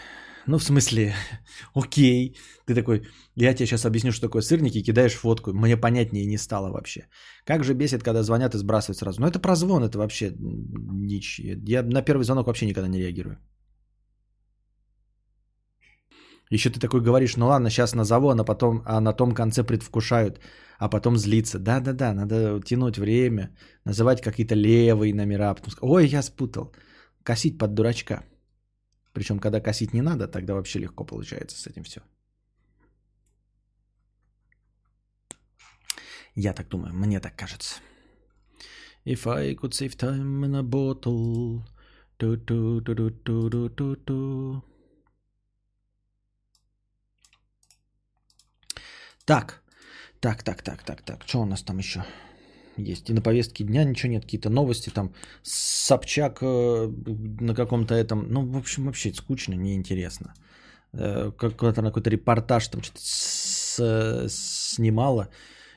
[0.46, 1.14] Ну, в смысле,
[1.74, 2.37] окей.
[2.66, 3.02] Ты такой,
[3.37, 5.52] я тебе сейчас объясню, что такое сырники, кидаешь фотку.
[5.52, 7.09] Мне понятнее не стало вообще.
[7.44, 9.20] Как же бесит, когда звонят и сбрасывают сразу.
[9.20, 11.40] Ну, это прозвон, это вообще нич.
[11.40, 13.38] Я на первый звонок вообще никогда не реагирую.
[16.51, 20.41] Еще ты такой говоришь, ну ладно, сейчас назову, а, потом, а на том конце предвкушают,
[20.79, 21.59] а потом злиться.
[21.59, 25.55] Да-да-да, надо тянуть время, называть какие-то левые номера.
[25.55, 26.75] Потом сказать, ой, я спутал.
[27.23, 28.25] Косить под дурачка.
[29.13, 32.01] Причем, когда косить не надо, тогда вообще легко получается с этим все.
[36.35, 37.77] Я так думаю, мне так кажется.
[39.05, 41.63] If I could save time in a bottle.
[42.19, 42.37] Do,
[49.31, 49.62] Так,
[50.21, 51.25] так, так, так, так, так.
[51.25, 52.05] Что у нас там еще
[52.77, 53.11] есть?
[53.11, 55.14] И на повестке дня ничего нет, какие-то новости там.
[55.43, 56.88] Собчак э,
[57.40, 58.27] на каком-то этом...
[58.29, 60.35] Ну, в общем, вообще скучно, неинтересно.
[60.93, 65.29] Э, какой-то на какой-то репортаж там что-то с, снимала.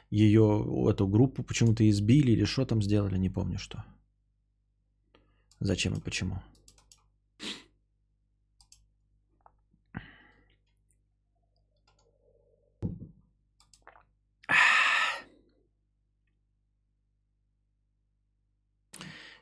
[0.09, 0.41] Ее,
[0.89, 3.83] эту группу почему-то избили или что там сделали, не помню что.
[5.59, 6.41] Зачем и почему.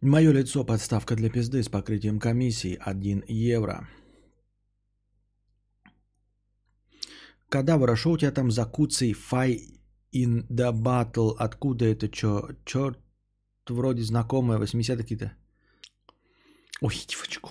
[0.00, 3.88] Мое лицо подставка для пизды с покрытием комиссии 1 евро.
[7.48, 9.80] Кадавра, что у тебя там за куцей фай
[10.14, 11.34] in the battle?
[11.36, 12.08] Откуда это?
[12.08, 12.50] Чё?
[12.64, 13.00] Чёрт,
[13.68, 15.32] вроде знакомое, 80 какие-то.
[16.80, 17.50] Ой, девочку.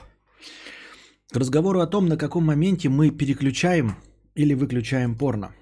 [1.30, 3.98] К разговору о том, на каком моменте мы переключаем
[4.36, 5.54] или выключаем порно.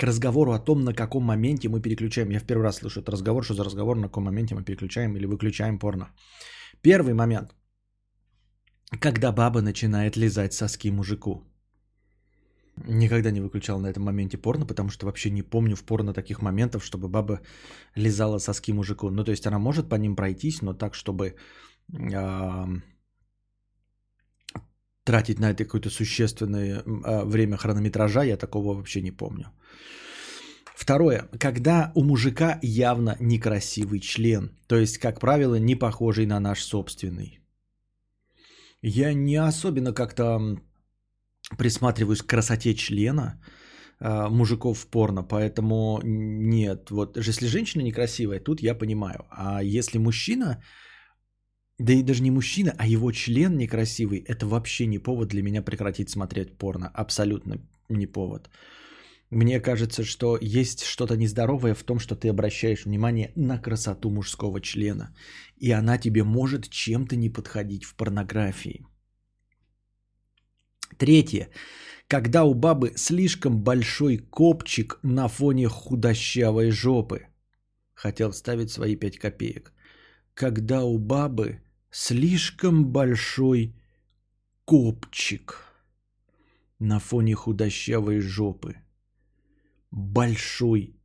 [0.00, 2.30] К разговору о том, на каком моменте мы переключаем.
[2.30, 5.14] Я в первый раз слышу этот разговор, что за разговор, на каком моменте мы переключаем
[5.16, 6.08] или выключаем порно.
[6.82, 7.54] Первый момент.
[8.98, 11.44] Когда баба начинает лизать соски мужику.
[12.88, 16.40] Никогда не выключал на этом моменте порно, потому что вообще не помню в порно таких
[16.40, 17.40] моментов, чтобы баба
[17.94, 19.10] лизала соски мужику.
[19.10, 21.34] Ну, то есть она может по ним пройтись, но так, чтобы
[21.92, 22.66] э,
[25.04, 29.44] тратить на это какое-то существенное э, время хронометража, я такого вообще не помню.
[30.80, 31.28] Второе.
[31.38, 37.40] Когда у мужика явно некрасивый член, то есть, как правило, не похожий на наш собственный.
[38.82, 40.40] Я не особенно как-то
[41.58, 43.42] присматриваюсь к красоте члена
[44.00, 46.90] э, мужиков в порно, поэтому нет.
[46.90, 49.26] Вот если женщина некрасивая, тут я понимаю.
[49.30, 50.62] А если мужчина,
[51.78, 55.62] да и даже не мужчина, а его член некрасивый, это вообще не повод для меня
[55.62, 56.90] прекратить смотреть порно.
[56.94, 58.50] Абсолютно не повод.
[59.30, 64.60] Мне кажется, что есть что-то нездоровое в том, что ты обращаешь внимание на красоту мужского
[64.60, 65.14] члена.
[65.56, 68.86] И она тебе может чем-то не подходить в порнографии.
[70.98, 71.48] Третье.
[72.08, 77.28] Когда у бабы слишком большой копчик на фоне худощавой жопы.
[77.94, 79.72] Хотел ставить свои пять копеек.
[80.34, 81.62] Когда у бабы
[81.92, 83.76] слишком большой
[84.64, 85.64] копчик
[86.80, 88.79] на фоне худощавой жопы.
[89.90, 90.96] Большой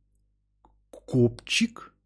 [0.90, 1.92] копчик–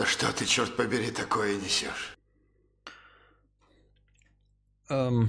[0.00, 2.16] Да что ты, черт побери, такое несешь?
[4.88, 5.28] Эм...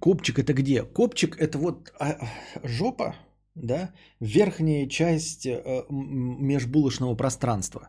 [0.00, 0.82] Копчик это где?
[0.82, 2.18] Копчик это вот а,
[2.62, 3.14] жопа,
[3.54, 7.88] да, верхняя часть э, межбулочного пространства.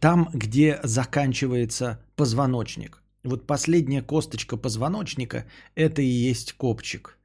[0.00, 3.02] Там, где заканчивается позвоночник.
[3.22, 7.18] Вот последняя косточка позвоночника– это и есть копчик.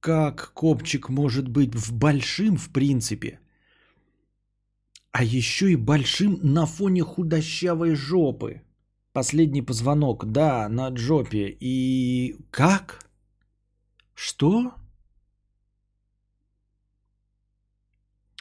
[0.00, 3.40] Как копчик может быть в большим, в принципе,
[5.12, 8.62] а еще и большим на фоне худощавой жопы.
[9.18, 11.56] Последний позвонок, да, на жопе.
[11.60, 13.10] И как?
[14.14, 14.72] Что?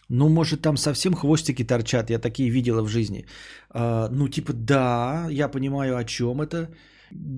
[0.09, 3.25] Ну, может, там совсем хвостики торчат, я такие видела в жизни.
[3.69, 6.69] А, ну, типа, да, я понимаю, о чем это.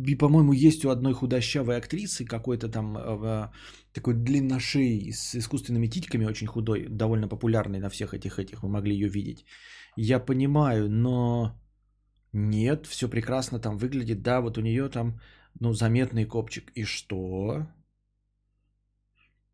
[0.08, 3.52] И, по-моему, есть у одной худощавой актрисы какой-то там э,
[3.94, 8.94] такой длинношей с искусственными титьками, очень худой, довольно популярный на всех этих этих, вы могли
[8.96, 9.46] ее видеть.
[9.96, 11.56] Я понимаю, но
[12.34, 14.22] нет, все прекрасно там выглядит.
[14.22, 15.20] Да, вот у нее там,
[15.60, 16.72] ну, заметный копчик.
[16.76, 17.68] И что?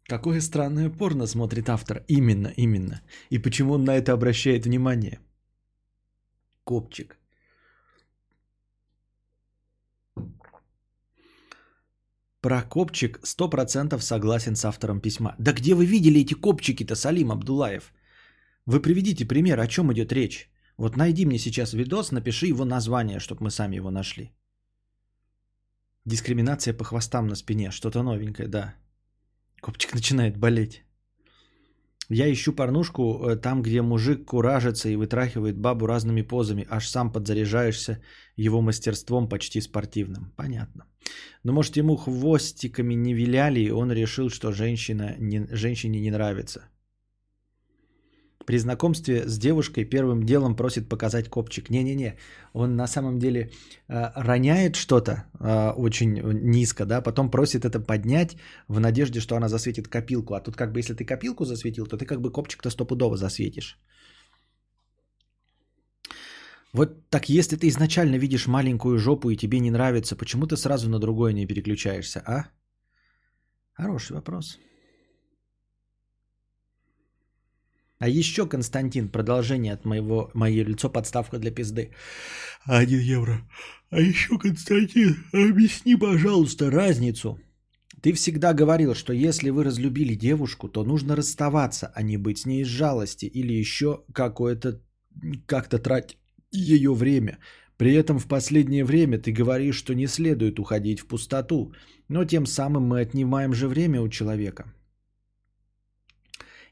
[0.07, 2.03] Какое странное порно смотрит автор.
[2.07, 3.01] Именно, именно.
[3.31, 5.19] И почему он на это обращает внимание?
[6.63, 7.17] Копчик.
[12.41, 15.35] Про копчик 100% согласен с автором письма.
[15.39, 17.91] Да где вы видели эти копчики-то, Салим Абдулаев?
[18.67, 20.49] Вы приведите пример, о чем идет речь.
[20.77, 24.31] Вот найди мне сейчас видос, напиши его название, чтобы мы сами его нашли.
[26.05, 27.71] Дискриминация по хвостам на спине.
[27.71, 28.75] Что-то новенькое, да.
[29.61, 30.85] Копчик начинает болеть.
[32.09, 37.11] Я ищу порнушку э, там, где мужик куражится и вытрахивает бабу разными позами, аж сам
[37.11, 37.99] подзаряжаешься
[38.35, 40.31] его мастерством почти спортивным.
[40.35, 40.85] Понятно.
[41.43, 46.69] Но может ему хвостиками не виляли, и он решил, что женщина не, женщине не нравится.
[48.45, 51.69] При знакомстве с девушкой первым делом просит показать копчик.
[51.69, 52.15] Не-не-не,
[52.53, 53.49] он на самом деле
[53.87, 59.49] э, роняет что-то э, очень низко, да, потом просит это поднять в надежде, что она
[59.49, 60.35] засветит копилку.
[60.35, 63.79] А тут как бы если ты копилку засветил, то ты как бы копчик-то стопудово засветишь.
[66.73, 70.89] Вот так если ты изначально видишь маленькую жопу и тебе не нравится, почему ты сразу
[70.89, 72.49] на другое не переключаешься, а?
[73.73, 74.59] Хороший вопрос.
[77.97, 81.91] А еще, Константин, продолжение от моего, мое лицо подставка для пизды.
[82.65, 83.41] Один евро.
[83.89, 87.39] А еще, Константин, объясни, пожалуйста, разницу.
[88.01, 92.45] Ты всегда говорил, что если вы разлюбили девушку, то нужно расставаться, а не быть с
[92.45, 94.81] ней из жалости или еще какое-то
[95.45, 96.17] как-то тратить
[96.51, 97.39] ее время.
[97.77, 101.73] При этом в последнее время ты говоришь, что не следует уходить в пустоту,
[102.09, 104.73] но тем самым мы отнимаем же время у человека.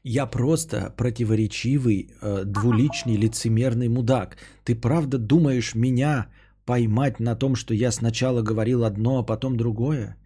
[0.04, 4.36] Я просто противоречивый, э, двуличный, лицемерный мудак.
[4.64, 6.26] Ты правда думаешь меня
[6.66, 10.16] поймать на том, что я сначала говорил одно, а потом другое?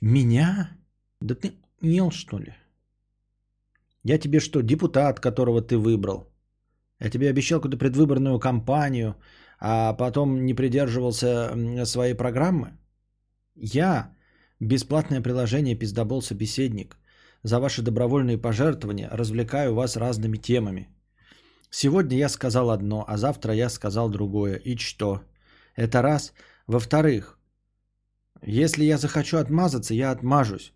[0.00, 0.70] Меня?
[1.20, 2.54] Да ты ел, что ли?
[4.02, 6.28] Я тебе что, депутат, которого ты выбрал?
[6.98, 9.14] Я тебе обещал какую-то предвыборную кампанию,
[9.60, 12.72] а потом не придерживался своей программы.
[13.54, 14.12] Я
[14.58, 16.99] бесплатное приложение «Пиздобол собеседник»
[17.42, 20.88] за ваши добровольные пожертвования развлекаю вас разными темами.
[21.70, 24.56] Сегодня я сказал одно, а завтра я сказал другое.
[24.56, 25.20] И что?
[25.76, 26.32] Это раз.
[26.66, 27.38] Во-вторых,
[28.42, 30.72] если я захочу отмазаться, я отмажусь.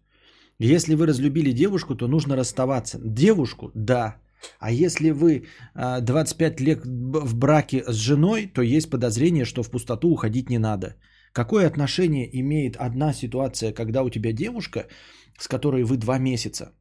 [0.58, 2.98] Если вы разлюбили девушку, то нужно расставаться.
[3.02, 4.16] Девушку, да.
[4.58, 9.70] А если вы 25 а, лет в браке с женой, то есть подозрение, что в
[9.70, 10.96] пустоту уходить не надо.
[11.34, 14.86] Какое отношение имеет одна ситуация, когда у тебя девушка,
[15.38, 16.72] с которой вы два месяца,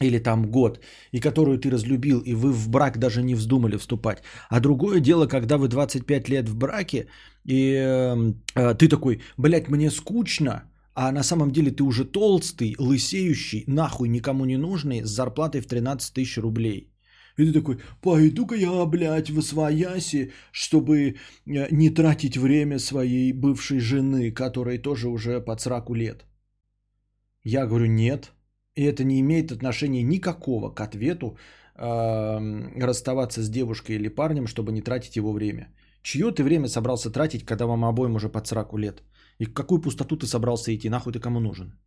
[0.00, 0.80] или там год,
[1.12, 4.22] и которую ты разлюбил, и вы в брак даже не вздумали вступать.
[4.50, 7.06] А другое дело, когда вы 25 лет в браке,
[7.46, 10.62] и э, ты такой, блядь, мне скучно,
[10.94, 15.66] а на самом деле ты уже толстый, лысеющий, нахуй никому не нужный, с зарплатой в
[15.66, 16.91] 13 тысяч рублей.
[17.36, 21.16] И ты такой, пойду-ка я, блядь, в освояси, чтобы
[21.46, 26.24] э, не тратить время своей бывшей жены, которой тоже уже под сраку лет.
[27.44, 28.32] Я говорю, нет.
[28.74, 31.36] И это не имеет отношения никакого к ответу
[31.76, 35.68] э, расставаться с девушкой или парнем, чтобы не тратить его время.
[36.02, 39.02] Чье ты время собрался тратить, когда вам обоим уже под сраку лет?
[39.38, 40.88] И какую пустоту ты собрался идти?
[40.88, 41.78] Нахуй ты кому нужен?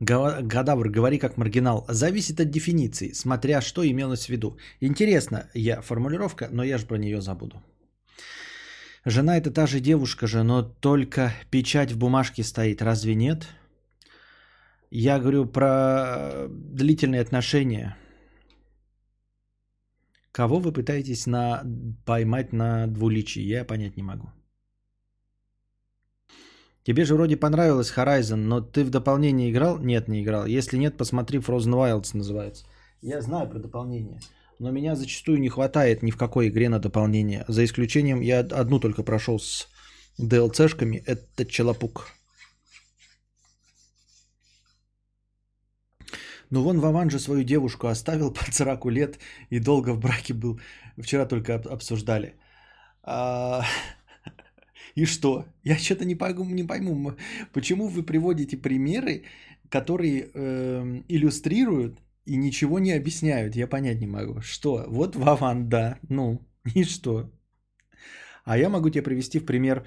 [0.00, 1.84] Гадавр, говори как маргинал.
[1.88, 4.56] Зависит от дефиниции, смотря что имелось в виду.
[4.80, 7.62] Интересно, я формулировка, но я же про нее забуду.
[9.04, 13.46] Жена это та же девушка же, но только печать в бумажке стоит, разве нет?
[14.90, 17.96] Я говорю про длительные отношения.
[20.32, 21.62] Кого вы пытаетесь на...
[22.04, 24.30] поймать на двуличии, я понять не могу.
[26.90, 29.78] Тебе же вроде понравилось Horizon, но ты в дополнение играл?
[29.78, 30.44] Нет, не играл.
[30.44, 32.64] Если нет, посмотри Frozen Wilds называется.
[33.00, 34.18] Я знаю про дополнение.
[34.58, 37.44] Но меня зачастую не хватает ни в какой игре на дополнение.
[37.46, 39.68] За исключением, я одну только прошел с
[40.20, 41.00] DLC-шками.
[41.06, 42.08] Это Челопук.
[46.50, 50.58] Ну вон Вован же свою девушку оставил под 40 лет и долго в браке был.
[50.98, 52.34] Вчера только обсуждали.
[53.04, 53.62] А...
[54.94, 55.44] И что?
[55.64, 57.14] Я что-то не пойму, не пойму,
[57.52, 59.24] почему вы приводите примеры,
[59.68, 63.56] которые э, иллюстрируют и ничего не объясняют.
[63.56, 64.40] Я понять не могу.
[64.40, 64.84] Что?
[64.88, 65.98] Вот Вован, да.
[66.08, 66.40] Ну,
[66.74, 67.30] и что?
[68.44, 69.86] А я могу тебе привести в пример,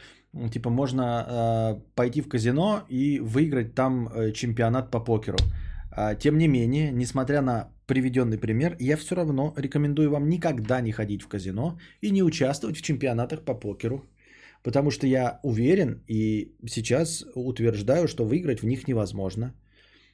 [0.52, 5.38] типа можно э, пойти в казино и выиграть там э, чемпионат по покеру.
[5.96, 10.92] А, тем не менее, несмотря на приведенный пример, я все равно рекомендую вам никогда не
[10.92, 14.06] ходить в казино и не участвовать в чемпионатах по покеру.
[14.64, 19.54] Потому что я уверен и сейчас утверждаю, что выиграть в них невозможно.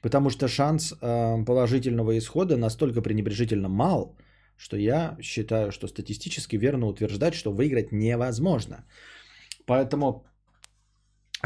[0.02, 4.16] Потому что шанс э, положительного исхода настолько пренебрежительно мал,
[4.56, 8.84] что я считаю, что статистически верно утверждать, что выиграть невозможно.
[9.66, 10.26] Поэтому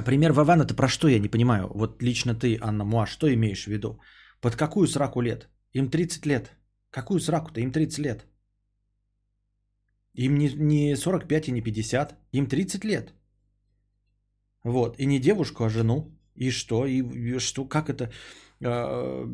[0.05, 1.71] пример Вован это про что я не понимаю.
[1.75, 4.01] Вот лично ты, Анна Муа, что имеешь в виду?
[4.41, 5.49] Под какую сраку лет?
[5.75, 6.53] Им 30 лет.
[6.91, 7.61] Какую сраку-то?
[7.61, 8.27] Им 30 лет.
[10.15, 12.15] Им не, не 45 и не 50.
[12.33, 13.15] Им 30 лет.
[14.65, 14.99] Вот.
[14.99, 16.11] И не девушку, а жену.
[16.37, 16.87] И что?
[16.87, 17.65] И, и что?
[17.69, 18.11] Как это
[18.61, 19.27] э,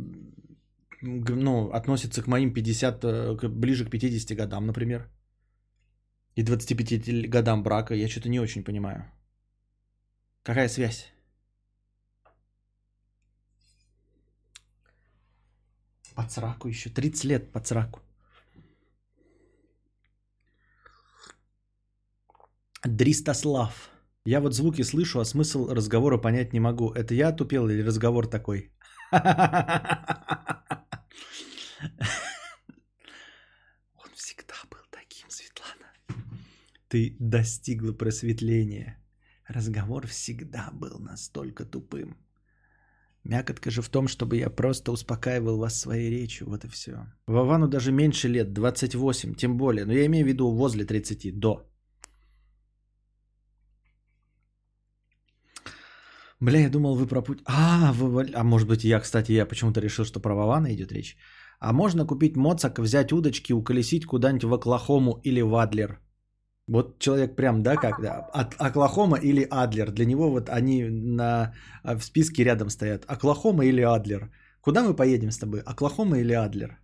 [1.03, 5.09] ну, относится к моим 50, э, к, ближе к 50 годам, например?
[6.37, 7.95] И 25 годам брака?
[7.95, 9.05] Я что-то не очень понимаю.
[10.43, 11.13] Какая связь?
[16.15, 16.91] Под сраку еще.
[16.91, 18.01] 30 лет под сраку.
[22.85, 23.91] Дристослав.
[24.25, 26.93] Я вот звуки слышу, а смысл разговора понять не могу.
[26.93, 28.71] Это я тупел или разговор такой?
[29.13, 29.21] Он
[34.15, 35.93] всегда был таким, Светлана.
[36.89, 38.99] Ты достигла просветления.
[39.49, 42.17] Разговор всегда был настолько тупым.
[43.25, 46.93] Мякотка же в том, чтобы я просто успокаивал вас своей речью, вот и все.
[47.27, 49.85] Вовану даже меньше лет, 28, тем более.
[49.85, 51.70] Но я имею в виду возле 30, до.
[56.41, 57.39] Бля, я думал, вы про путь.
[57.45, 58.31] А, вы...
[58.35, 61.17] а может быть, я, кстати, я почему-то решил, что про Вована идет речь.
[61.61, 66.01] А можно купить моцак, взять удочки, уколесить куда-нибудь в Оклахому или в Адлер.
[66.67, 69.91] Вот человек прям, да, как, да, от Оклахома или Адлер.
[69.91, 73.05] Для него вот они на, а, в списке рядом стоят.
[73.07, 74.31] Оклахома или Адлер.
[74.63, 75.61] Куда мы поедем с тобой?
[75.67, 76.79] Оклахома или Адлер?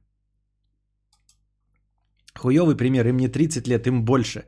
[2.34, 4.44] Хуёвый пример, им не 30 лет, им больше.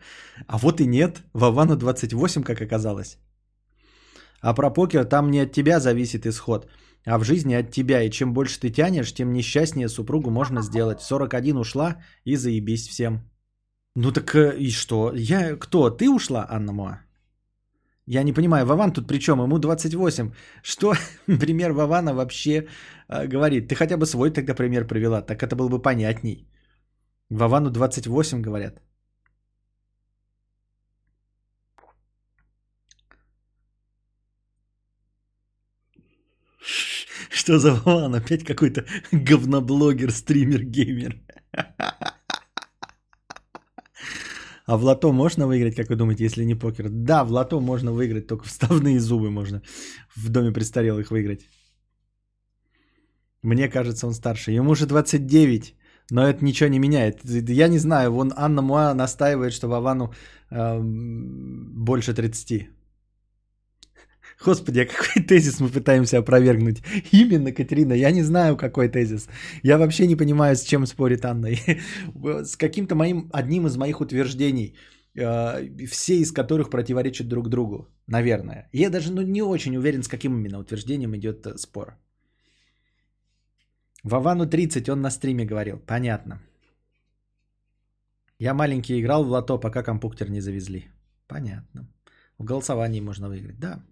[0.47, 3.19] А вот и нет, Вовану 28, как оказалось.
[4.41, 6.68] А про покер там не от тебя зависит исход,
[7.05, 8.03] а в жизни от тебя.
[8.03, 11.01] И чем больше ты тянешь, тем несчастнее супругу можно сделать.
[11.01, 13.20] 41 ушла и заебись всем.
[13.97, 15.12] Ну так э, и что?
[15.14, 15.91] Я кто?
[15.91, 16.99] Ты ушла, Анна Моа?
[18.07, 19.41] Я не понимаю, Вован тут при чем?
[19.43, 20.32] Ему 28.
[20.62, 20.95] Что
[21.26, 22.68] пример Вована вообще
[23.09, 23.68] э, говорит?
[23.68, 26.47] Ты хотя бы свой тогда пример привела, так это было бы понятней.
[27.30, 28.80] Вовану 28 говорят.
[37.49, 38.14] Что за Вован?
[38.14, 41.16] Опять какой-то говноблогер, стример, геймер.
[44.66, 46.90] А в лото можно выиграть, как вы думаете, если не покер?
[46.90, 49.62] Да, в лото можно выиграть, только вставные зубы можно
[50.14, 51.49] в доме престарелых выиграть.
[53.42, 54.53] Мне кажется, он старше.
[54.53, 55.74] Ему уже 29,
[56.11, 57.20] но это ничего не меняет.
[57.24, 60.12] Я не знаю, вон Анна Муа настаивает, что Вовану
[60.51, 62.68] э, больше 30.
[64.45, 66.82] Господи, а какой тезис мы пытаемся опровергнуть?
[67.12, 69.28] Именно, Катерина, я не знаю, какой тезис.
[69.64, 71.49] Я вообще не понимаю, с чем спорит Анна.
[72.45, 74.76] С каким-то моим, одним из моих утверждений,
[75.16, 78.68] э, все из которых противоречат друг другу, наверное.
[78.72, 81.97] Я даже ну, не очень уверен, с каким именно утверждением идет э, спор.
[84.05, 85.78] Вовану 30, он на стриме говорил.
[85.86, 86.41] Понятно.
[88.39, 90.84] Я маленький играл в лото, пока компьютер не завезли.
[91.26, 91.89] Понятно.
[92.39, 93.59] В голосовании можно выиграть.
[93.59, 93.82] Да,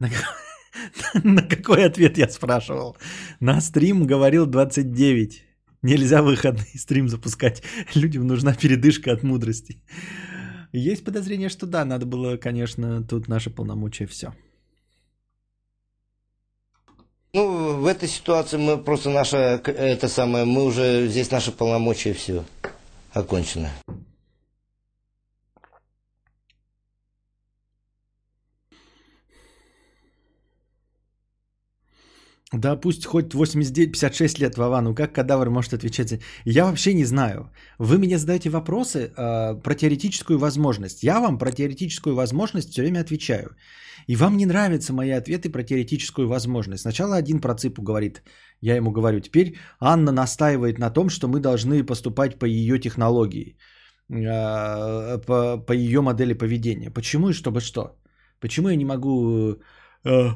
[1.24, 2.96] на, какой ответ я спрашивал?
[3.38, 5.44] На стрим говорил 29.
[5.82, 7.62] Нельзя выходный стрим запускать.
[7.94, 9.82] Людям нужна передышка от мудрости.
[10.72, 14.34] Есть подозрение, что да, надо было, конечно, тут наше полномочия все.
[17.32, 22.44] Ну, в этой ситуации мы просто наше, это самое, мы уже, здесь наши полномочия все
[23.12, 23.70] окончено.
[32.52, 36.20] Да пусть хоть 89-56 лет Вовану, как кадавр может отвечать?
[36.44, 37.52] Я вообще не знаю.
[37.78, 41.04] Вы мне задаете вопросы э, про теоретическую возможность.
[41.04, 43.56] Я вам про теоретическую возможность все время отвечаю.
[44.08, 46.82] И вам не нравятся мои ответы про теоретическую возможность.
[46.82, 48.22] Сначала один про цыпу говорит,
[48.60, 49.20] я ему говорю.
[49.20, 53.56] Теперь Анна настаивает на том, что мы должны поступать по ее технологии,
[54.08, 56.90] э, по, по ее модели поведения.
[56.90, 57.96] Почему и чтобы что?
[58.40, 59.54] Почему я не могу...
[60.04, 60.30] Э,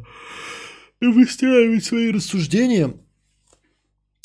[1.10, 2.94] выстраивать свои рассуждения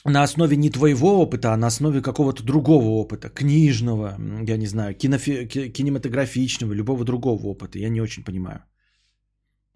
[0.06, 4.16] на основе не твоего опыта, а на основе какого-то другого опыта, книжного,
[4.48, 7.80] я не знаю, кинофи- кинематографичного, любого другого опыта.
[7.80, 8.64] Я не очень понимаю.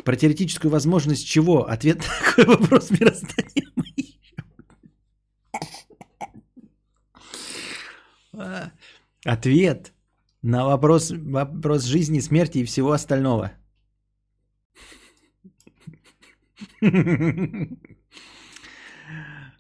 [0.03, 1.67] Про теоретическую возможность чего?
[1.69, 2.03] Ответ на
[2.35, 3.63] такой вопрос мироздания
[9.25, 9.93] Ответ
[10.41, 13.53] на вопрос, вопрос жизни, смерти и всего остального–
[16.63, 16.72] Э,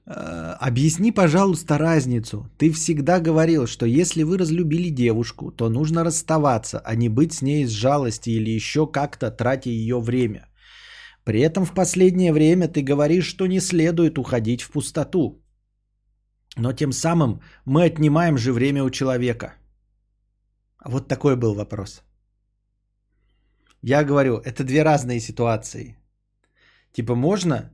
[0.05, 2.49] объясни, пожалуйста, разницу.
[2.57, 7.41] Ты всегда говорил, что если вы разлюбили девушку, то нужно расставаться, а не быть с
[7.41, 10.47] ней из жалости или еще как-то тратя ее время.
[11.23, 15.41] При этом в последнее время ты говоришь, что не следует уходить в пустоту.
[16.57, 19.53] Но тем самым мы отнимаем же время у человека.
[20.85, 22.03] Вот такой был вопрос.
[23.81, 25.97] Я говорю, это две разные ситуации.
[26.93, 27.71] Типа можно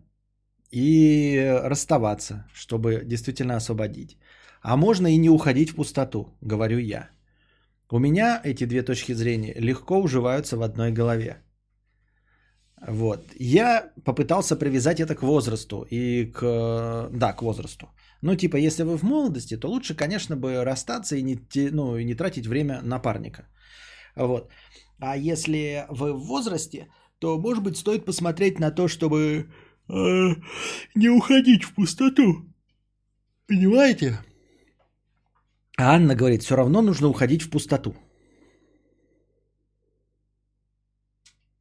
[0.72, 4.17] и расставаться, чтобы действительно освободить.
[4.61, 7.09] А можно и не уходить в пустоту, говорю я.
[7.91, 11.43] У меня эти две точки зрения легко уживаются в одной голове.
[12.88, 13.20] Вот.
[13.39, 17.09] Я попытался привязать это к возрасту и к...
[17.11, 17.88] Да, к возрасту.
[18.22, 21.39] Ну, типа, если вы в молодости, то лучше, конечно, бы расстаться и не,
[21.72, 23.47] ну, и не тратить время напарника.
[24.15, 24.51] Вот.
[24.99, 26.88] А если вы в возрасте,
[27.20, 29.49] то, может быть, стоит посмотреть на то, чтобы
[29.89, 29.93] э,
[30.95, 32.45] не уходить в пустоту.
[33.47, 34.20] Понимаете?
[35.78, 37.95] А Анна говорит, все равно нужно уходить в пустоту.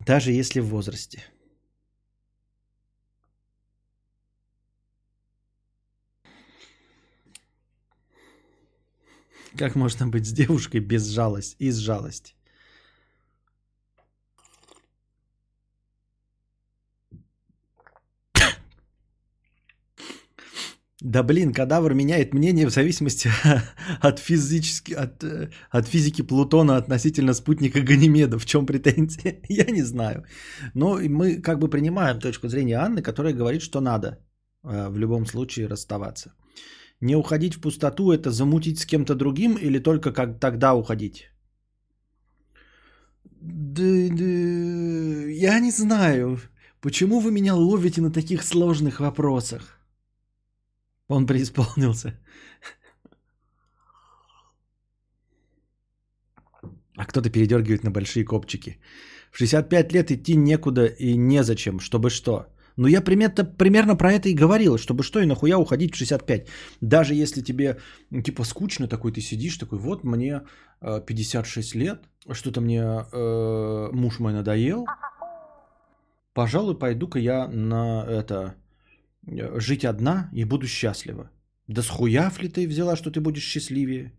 [0.00, 1.24] Даже если в возрасте.
[9.56, 12.38] Как можно быть с девушкой без жалости, из жалости?
[21.01, 23.30] Да блин, кадавр меняет мнение в зависимости
[24.01, 28.38] от, физически, от, э, от физики Плутона относительно спутника Ганимеда.
[28.38, 29.36] В чем претензия?
[29.49, 30.24] Я не знаю.
[30.74, 34.18] Но мы как бы принимаем точку зрения Анны, которая говорит, что надо
[34.64, 36.32] э, в любом случае расставаться.
[37.01, 41.30] Не уходить в пустоту– это замутить с кем-то другим или только как тогда уходить?
[43.40, 44.24] Да, да,
[45.30, 46.40] я не знаю.
[46.80, 49.77] Почему вы меня ловите на таких сложных вопросах?
[51.09, 52.18] Он преисполнился.
[56.96, 58.78] А кто-то передергивает на большие копчики.
[59.30, 62.46] В 65 лет идти некуда и незачем, чтобы что.
[62.76, 66.48] Ну, я примерно, примерно про это и говорил, чтобы что и нахуя уходить в 65.
[66.80, 67.76] Даже если тебе,
[68.11, 70.42] ну, типа, скучно такой, ты сидишь такой, вот мне
[70.80, 72.02] э, 56 лет,
[72.32, 74.86] что-то мне э, муж мой надоел,
[76.34, 78.54] пожалуй, пойду-ка я на это,
[79.60, 81.30] жить одна и буду счастлива.
[81.66, 84.12] Да схуяв ли ты взяла, что ты будешь счастливее?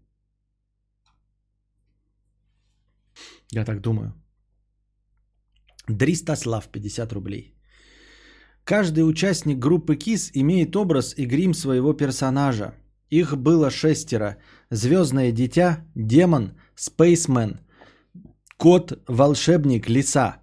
[3.51, 4.14] Я так думаю.
[5.88, 7.55] Дристослав, 50 рублей.
[8.64, 12.76] Каждый участник группы КИС имеет образ и грим своего персонажа.
[13.10, 14.38] Их было шестеро.
[14.70, 17.60] Звездное дитя, демон, спейсмен,
[18.57, 20.38] кот, волшебник, лиса.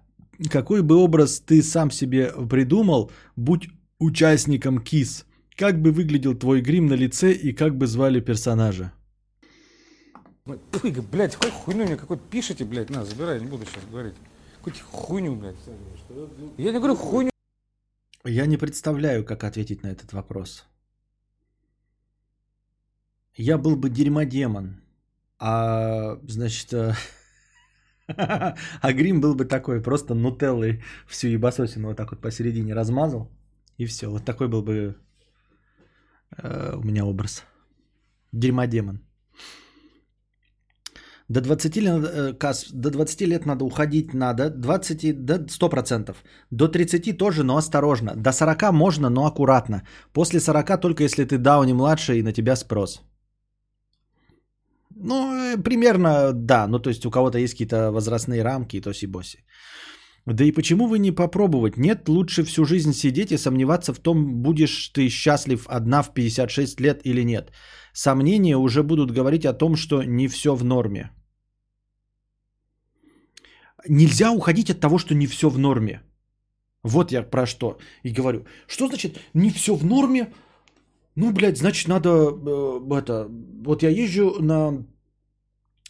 [0.51, 3.69] Какой бы образ ты сам себе придумал, будь
[3.99, 5.25] участником КИС?
[5.55, 8.93] Как бы выглядел твой грим на лице и как бы звали персонажа?
[10.45, 10.59] Ой,
[11.11, 14.15] блядь, какой хуйню мне какой пишите, блядь, на, забирай, не буду сейчас говорить.
[14.57, 15.55] Какую-то хуйню, блядь.
[16.57, 17.31] Я не говорю хуйню.
[18.23, 20.65] Я не представляю, как ответить на этот вопрос.
[23.35, 24.81] Я был бы дерьмодемон,
[25.39, 26.93] а, значит, э,
[28.07, 33.29] а грим был бы такой, просто нутеллой всю ебасосину вот так вот посередине размазал,
[33.77, 34.07] и все.
[34.07, 34.95] Вот такой был бы
[36.43, 37.43] э, у меня образ.
[38.31, 38.99] Дерьмодемон.
[41.29, 46.15] До 20, лет, э, Кас, до 20 лет надо уходить надо, 20, до 100%.
[46.51, 48.13] До 30 тоже, но осторожно.
[48.15, 49.83] До 40 можно, но аккуратно.
[50.13, 53.01] После 40 только если ты дауни младший и на тебя спрос.
[54.95, 56.67] Ну, э, примерно, да.
[56.67, 59.43] Ну, то есть у кого-то есть какие-то возрастные рамки и тоси-боси.
[60.27, 61.77] Да и почему вы не попробовать?
[61.77, 66.81] Нет, лучше всю жизнь сидеть и сомневаться в том, будешь ты счастлив одна в 56
[66.81, 67.51] лет или нет.
[67.93, 71.11] Сомнения уже будут говорить о том, что не все в норме.
[73.87, 76.01] Нельзя уходить от того, что не все в норме.
[76.83, 78.45] Вот я про что и говорю.
[78.67, 80.33] Что значит не все в норме?
[81.15, 83.29] Ну, блядь, значит, надо э, это...
[83.65, 84.85] Вот я езжу на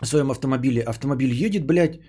[0.04, 0.84] своем автомобиле.
[0.84, 2.00] Автомобиль едет, блядь.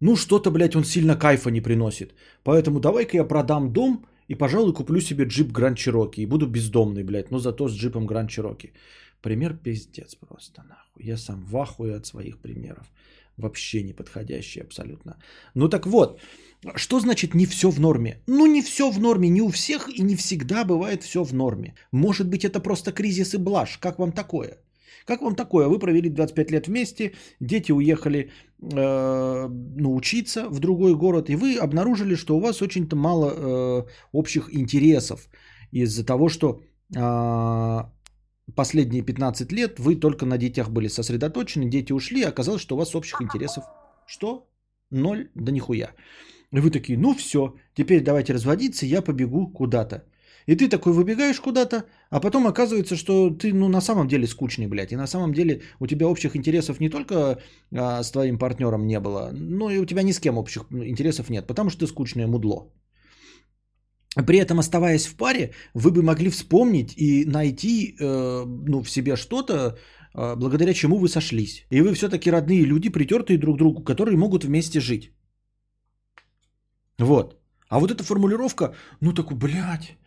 [0.00, 2.14] Ну, что-то, блядь, он сильно кайфа не приносит.
[2.44, 6.20] Поэтому давай-ка я продам дом и, пожалуй, куплю себе джип Гранд Чироки.
[6.20, 8.72] И буду бездомный, блядь, но зато с джипом Гранд Чироки.
[9.22, 11.04] Пример пиздец просто, нахуй.
[11.04, 12.86] Я сам в ахуе от своих примеров.
[13.36, 15.16] Вообще неподходящий абсолютно.
[15.54, 16.20] Ну так вот,
[16.76, 18.22] что значит не все в норме?
[18.26, 21.74] Ну не все в норме, не у всех и не всегда бывает все в норме.
[21.92, 23.78] Может быть это просто кризис и блажь.
[23.78, 24.58] Как вам такое?
[25.04, 25.68] Как вам такое?
[25.68, 28.30] Вы провели 25 лет вместе, дети уехали
[28.62, 33.84] э, ну, учиться в другой город, и вы обнаружили, что у вас очень-то мало э,
[34.12, 35.28] общих интересов
[35.72, 36.60] из-за того, что
[36.96, 37.84] э,
[38.54, 42.78] последние 15 лет вы только на детях были сосредоточены, дети ушли, а оказалось, что у
[42.78, 43.64] вас общих интересов
[44.06, 44.48] что?
[44.90, 45.28] Ноль?
[45.34, 45.90] Да нихуя.
[46.52, 50.04] И вы такие, ну все, теперь давайте разводиться, я побегу куда-то.
[50.48, 54.66] И ты такой выбегаешь куда-то, а потом оказывается, что ты ну, на самом деле скучный,
[54.66, 54.92] блядь.
[54.92, 57.38] И на самом деле у тебя общих интересов не только
[57.70, 61.30] а, с твоим партнером не было, но и у тебя ни с кем общих интересов
[61.30, 62.72] нет, потому что ты скучное мудло.
[64.26, 69.16] При этом, оставаясь в паре, вы бы могли вспомнить и найти э, ну, в себе
[69.16, 69.76] что-то,
[70.14, 71.66] э, благодаря чему вы сошлись.
[71.70, 75.12] И вы все-таки родные люди, притертые друг к другу, которые могут вместе жить.
[76.98, 77.38] Вот.
[77.68, 79.98] А вот эта формулировка, ну такой, блядь,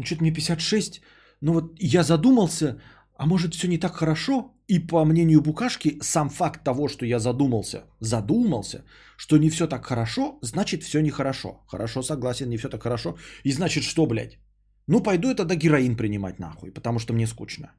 [0.00, 1.00] ну что-то мне 56,
[1.40, 2.80] ну вот я задумался,
[3.16, 4.54] а может все не так хорошо?
[4.68, 8.84] И по мнению Букашки, сам факт того, что я задумался, задумался,
[9.16, 11.64] что не все так хорошо, значит все нехорошо.
[11.66, 13.16] Хорошо, согласен, не все так хорошо.
[13.44, 14.38] И значит что, блядь?
[14.86, 17.72] Ну пойду это до героин принимать нахуй, потому что мне скучно.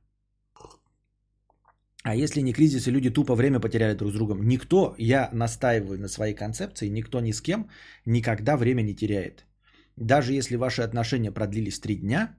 [2.04, 4.48] А если не кризис и люди тупо время потеряли друг с другом?
[4.48, 7.70] Никто, я настаиваю на своей концепции, никто ни с кем
[8.06, 9.46] никогда время не теряет.
[9.98, 12.36] Даже если ваши отношения продлились три дня,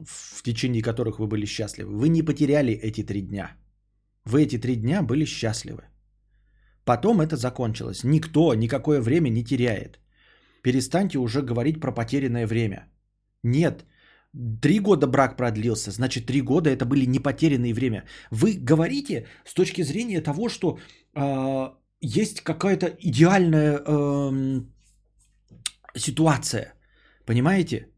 [0.00, 3.56] в течение которых вы были счастливы, вы не потеряли эти три дня.
[4.24, 5.82] Вы эти три дня были счастливы.
[6.84, 8.04] Потом это закончилось.
[8.04, 10.00] Никто никакое время не теряет.
[10.62, 12.88] Перестаньте уже говорить про потерянное время.
[13.42, 13.84] Нет,
[14.62, 18.04] Три года брак продлился, значит, три года это были не потерянные время.
[18.32, 20.78] Вы говорите с точки зрения того, что
[21.14, 21.68] э,
[22.00, 24.60] есть какая-то идеальная э,
[25.96, 26.74] ситуация.
[27.26, 27.88] Понимаете?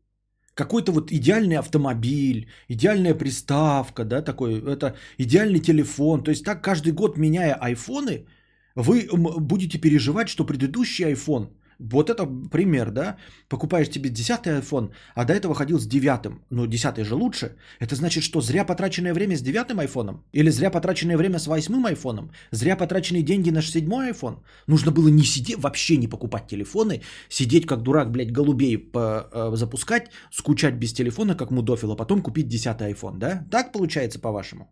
[0.55, 6.23] Какой-то вот идеальный автомобиль, идеальная приставка, да, такой, это идеальный телефон.
[6.25, 8.27] То есть так каждый год меняя айфоны,
[8.75, 11.49] вы будете переживать, что предыдущий iPhone
[11.79, 13.17] Вот это пример, да?
[13.49, 16.33] Покупаешь тебе 10 iPhone, а до этого ходил с 9.
[16.51, 17.57] Ну, 10 же лучше.
[17.81, 20.25] Это значит, что зря потраченное время с 9 айфоном?
[20.33, 22.31] Или зря потраченное время с 8 айфоном?
[22.51, 24.43] Зря потраченные деньги на 7 iPhone?
[24.67, 29.57] Нужно было не сидеть, вообще не покупать телефоны, сидеть как дурак, блядь, голубей по, э,
[29.57, 33.47] запускать, скучать без телефона, как мудофил, а потом купить 10 iPhone, да?
[33.51, 34.65] Так получается, по-вашему?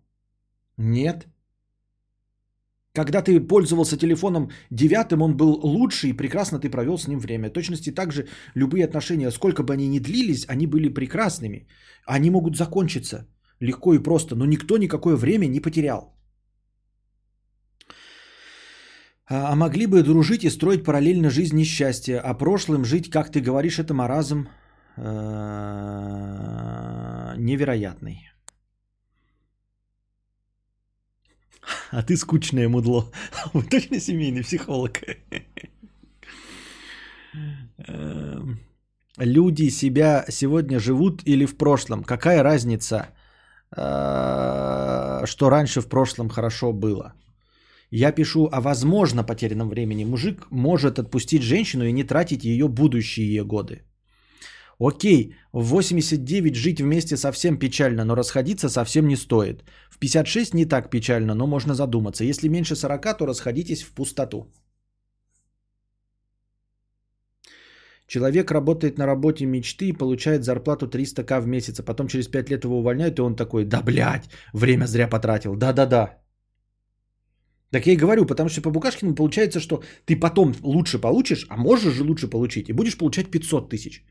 [0.77, 1.27] Нет.
[2.95, 7.51] Когда ты пользовался телефоном девятым, он был лучше и прекрасно ты провел с ним время.
[7.51, 11.67] Точности также любые отношения, сколько бы они ни длились, они были прекрасными.
[12.07, 13.27] Они могут закончиться
[13.61, 16.15] легко и просто, но никто никакое время не потерял.
[19.27, 23.33] А, а могли бы дружить и строить параллельно жизнь и счастье, а прошлым жить, как
[23.33, 24.47] ты говоришь, это маразм
[24.97, 25.03] э,
[27.39, 28.34] невероятный.
[31.91, 33.11] А ты скучное мудло.
[33.53, 35.01] Вы точно семейный психолог?
[37.89, 38.59] Эм,
[39.19, 42.05] люди себя сегодня живут или в прошлом?
[42.05, 43.09] Какая разница,
[43.77, 47.15] э, что раньше в прошлом хорошо было?
[47.91, 50.05] Я пишу о возможно потерянном времени.
[50.05, 53.83] Мужик может отпустить женщину и не тратить ее будущие годы.
[54.79, 59.65] Окей, в 89 жить вместе совсем печально, но расходиться совсем не стоит.
[59.91, 62.25] В 56 не так печально, но можно задуматься.
[62.25, 64.53] Если меньше 40, то расходитесь в пустоту.
[68.07, 72.51] Человек работает на работе мечты и получает зарплату 300к в месяц, а потом через 5
[72.51, 76.19] лет его увольняют, и он такой, да блядь, время зря потратил, да-да-да.
[77.71, 81.57] Так я и говорю, потому что по Букашкину получается, что ты потом лучше получишь, а
[81.57, 84.05] можешь же лучше получить, и будешь получать 500 тысяч.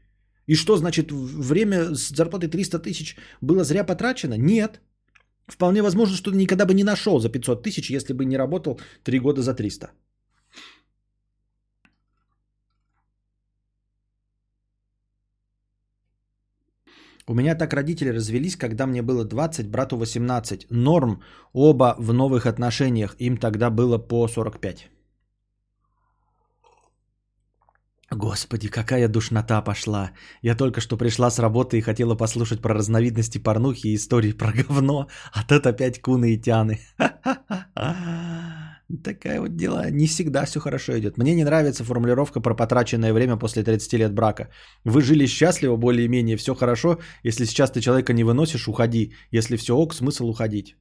[0.48, 4.36] И что значит время с зарплатой 300 тысяч было зря потрачено?
[4.38, 4.82] Нет.
[5.48, 8.80] Вполне возможно, что ты никогда бы не нашел за 500 тысяч, если бы не работал
[9.04, 9.92] 3 года за 300.
[17.26, 20.68] У меня так родители развелись, когда мне было 20, брату 18.
[20.70, 21.22] Норм,
[21.54, 24.93] оба в новых отношениях, им тогда было по 45.
[28.16, 30.12] Господи, какая душнота пошла.
[30.42, 34.52] Я только что пришла с работы и хотела послушать про разновидности порнухи и истории про
[34.52, 36.80] говно, а тут опять куны и тяны.
[39.04, 39.90] Такая вот дела.
[39.90, 41.18] Не всегда все хорошо идет.
[41.18, 44.50] Мне не нравится формулировка про потраченное время после 30 лет брака.
[44.86, 47.00] Вы жили счастливо, более-менее, все хорошо.
[47.24, 49.14] Если сейчас ты человека не выносишь, уходи.
[49.32, 50.76] Если все ок, смысл уходить.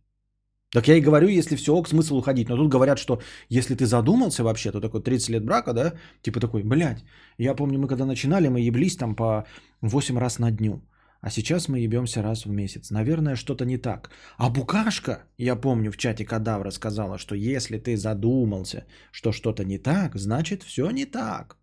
[0.73, 2.49] Так я и говорю, если все ок, смысл уходить.
[2.49, 3.21] Но тут говорят, что
[3.51, 5.93] если ты задумался вообще, то такой 30 лет брака, да,
[6.23, 7.05] типа такой, блядь,
[7.39, 9.45] я помню, мы когда начинали, мы еблись там по
[9.83, 10.83] 8 раз на дню.
[11.21, 12.91] А сейчас мы ебемся раз в месяц.
[12.91, 14.11] Наверное, что-то не так.
[14.39, 19.79] А Букашка, я помню, в чате Кадавра сказала, что если ты задумался, что что-то не
[19.79, 21.59] так, значит все не так.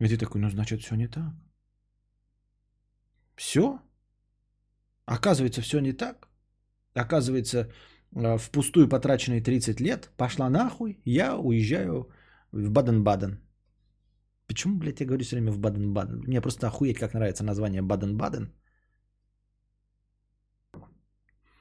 [0.00, 1.32] И ты такой, ну значит все не так.
[3.36, 3.78] Все?
[5.06, 6.28] Оказывается, все не так.
[6.94, 7.70] Оказывается,
[8.16, 12.08] Э, в пустую потраченные 30 лет, пошла нахуй, я уезжаю
[12.52, 13.38] в Баден-Баден.
[14.46, 16.22] Почему, блядь, я говорю все время в Баден-Баден?
[16.26, 18.52] Мне просто охуеть, как нравится название Баден-Баден.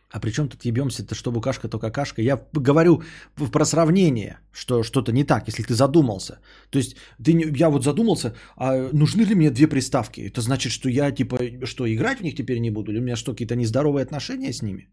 [0.09, 2.21] А при чем тут ебемся-то, что букашка, то какашка?
[2.21, 3.03] Я говорю
[3.35, 6.39] про сравнение, что что-то не так, если ты задумался.
[6.69, 10.21] То есть ты, я вот задумался, а нужны ли мне две приставки?
[10.21, 12.91] Это значит, что я типа, что играть в них теперь не буду?
[12.91, 14.87] Или у меня что, какие-то нездоровые отношения с ними?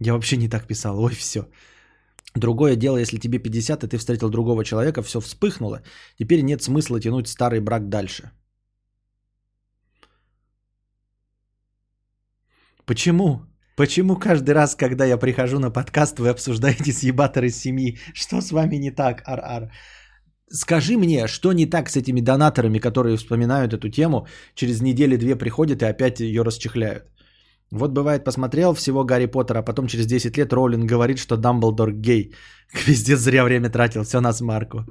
[0.00, 0.98] Я вообще не так писал.
[1.04, 1.40] Ой, все.
[2.34, 5.82] Другое дело, если тебе 50, и ты встретил другого человека, все вспыхнуло.
[6.18, 8.30] Теперь нет смысла тянуть старый брак дальше.
[12.86, 13.40] Почему?
[13.76, 17.98] Почему каждый раз, когда я прихожу на подкаст, вы обсуждаете съебаторы семьи?
[18.14, 19.72] Что с вами не так, Ар-Ар?
[20.52, 25.82] Скажи мне, что не так с этими донаторами, которые вспоминают эту тему, через недели-две приходят
[25.82, 27.04] и опять ее расчехляют?
[27.70, 31.92] Вот бывает, посмотрел всего Гарри Поттера, а потом через 10 лет Роулинг говорит, что Дамблдор
[31.92, 32.34] гей.
[32.86, 34.84] Пиздец, зря время тратил, все на смарку.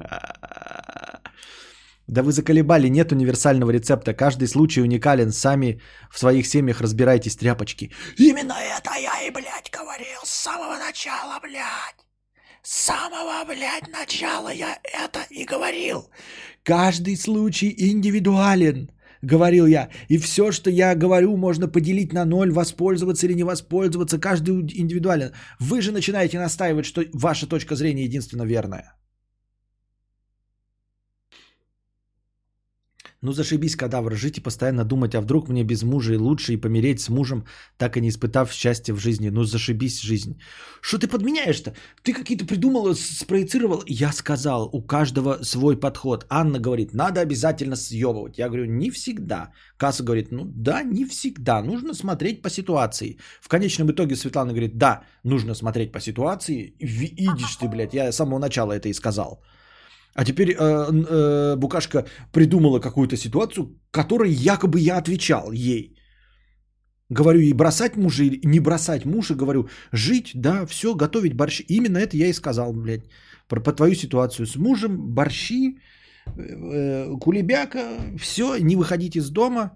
[2.08, 4.14] Да вы заколебали, нет универсального рецепта.
[4.14, 5.32] Каждый случай уникален.
[5.32, 7.92] Сами в своих семьях разбирайтесь, тряпочки.
[8.18, 12.06] Именно это я и, блядь, говорил с самого начала, блядь.
[12.64, 16.10] С самого, блядь, начала я это и говорил.
[16.64, 18.90] Каждый случай индивидуален
[19.22, 19.90] говорил я.
[20.08, 25.32] И все, что я говорю, можно поделить на ноль, воспользоваться или не воспользоваться, каждый индивидуален.
[25.60, 28.96] Вы же начинаете настаивать, что ваша точка зрения единственно верная.
[33.22, 36.58] Ну зашибись, кадавр, жить и постоянно думать, а вдруг мне без мужа и лучше, и
[36.58, 37.44] помереть с мужем,
[37.78, 39.30] так и не испытав счастья в жизни.
[39.30, 40.40] Ну зашибись жизнь.
[40.82, 41.74] Что ты подменяешь-то?
[42.02, 43.84] Ты какие-то придумал, спроецировал.
[43.88, 46.26] Я сказал, у каждого свой подход.
[46.30, 48.38] Анна говорит, надо обязательно съебывать.
[48.38, 49.52] Я говорю, не всегда.
[49.78, 51.62] Касса говорит, ну да, не всегда.
[51.62, 53.18] Нужно смотреть по ситуации.
[53.42, 56.74] В конечном итоге Светлана говорит, да, нужно смотреть по ситуации.
[56.80, 59.44] Видишь ты, блядь, я с самого начала это и сказал.
[60.16, 65.96] А теперь э, э, Букашка придумала какую-то ситуацию, которой якобы я отвечал ей.
[67.10, 71.64] Говорю ей бросать мужа или не бросать мужа, говорю, жить, да, все, готовить борщи.
[71.68, 73.10] Именно это я и сказал, блядь,
[73.48, 75.80] про, по твою ситуацию с мужем, борщи,
[76.38, 79.72] э, кулебяка, все, не выходить из дома,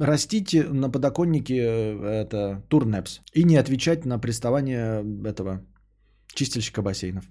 [0.00, 5.64] растите на подоконнике э, это турнепс и не отвечать на приставание этого
[6.34, 7.24] чистильщика бассейнов.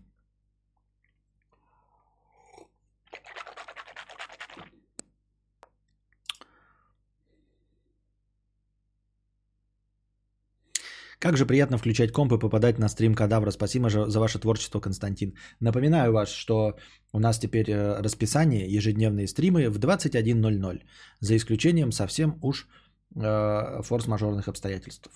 [11.20, 13.52] Как же приятно включать комп и попадать на стрим Кадавра.
[13.52, 15.34] Спасибо за ваше творчество, Константин.
[15.60, 16.78] Напоминаю вас, что
[17.12, 20.82] у нас теперь э, расписание, ежедневные стримы в 21.00.
[21.20, 22.68] За исключением совсем уж
[23.16, 25.10] э, форс-мажорных обстоятельств.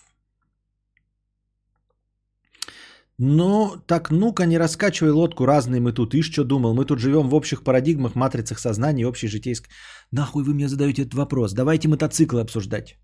[3.18, 6.14] Ну, так ну-ка не раскачивай лодку, разные мы тут.
[6.14, 9.70] Ишь, что думал, мы тут живем в общих парадигмах, матрицах сознания, общей житейской...
[10.12, 11.54] Нахуй вы мне задаете этот вопрос?
[11.54, 12.98] Давайте мотоциклы обсуждать.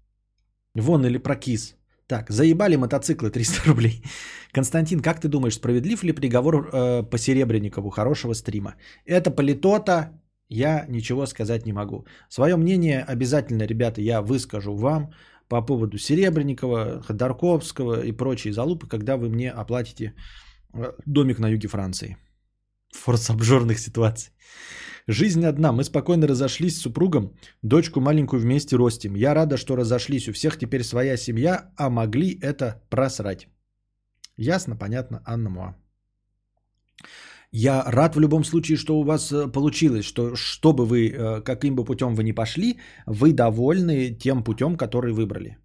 [0.76, 1.79] Вон или про кис.
[2.10, 4.04] Так, заебали мотоциклы 300 рублей.
[4.52, 8.74] Константин, как ты думаешь, справедлив ли приговор э, по Серебренникову хорошего стрима?
[9.06, 10.10] Это политота,
[10.50, 12.06] я ничего сказать не могу.
[12.30, 15.12] Свое мнение обязательно, ребята, я выскажу вам
[15.50, 20.14] по поводу Серебренникова, Ходорковского и прочие залупы, когда вы мне оплатите
[20.74, 22.18] э, домик на юге Франции.
[22.92, 24.32] Форс обжорных ситуаций.
[25.12, 25.72] Жизнь одна.
[25.72, 27.34] Мы спокойно разошлись с супругом,
[27.64, 29.16] дочку маленькую вместе ростим.
[29.16, 30.28] Я рада, что разошлись.
[30.28, 33.48] У всех теперь своя семья, а могли это просрать.
[34.38, 35.76] Ясно, понятно, Анна Муа.
[37.52, 41.42] Я рад в любом случае, что у вас э, получилось, что, что бы вы, э,
[41.42, 45.58] каким бы путем вы ни пошли, вы довольны тем путем, который выбрали.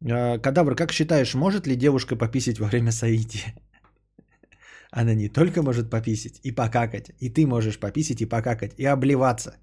[0.00, 3.54] Э, Кадавр, как считаешь, может ли девушка пописить во время соития?
[4.98, 9.58] Она не только может пописить и покакать, и ты можешь пописить и покакать, и обливаться.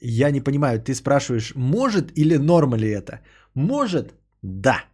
[0.00, 3.20] Я не понимаю, ты спрашиваешь, может или норма ли это?
[3.54, 4.14] Может?
[4.42, 4.84] Да.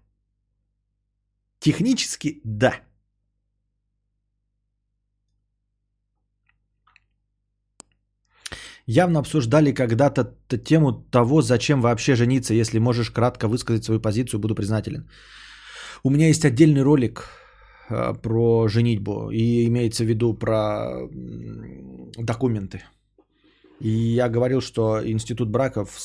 [1.61, 2.81] Технически да.
[8.87, 10.25] Явно обсуждали когда-то
[10.65, 12.55] тему того, зачем вообще жениться.
[12.55, 15.11] Если можешь кратко высказать свою позицию, буду признателен.
[16.03, 17.48] У меня есть отдельный ролик
[17.89, 21.09] про женитьбу и имеется в виду про
[22.17, 22.83] документы.
[23.81, 25.97] И я говорил, что институт браков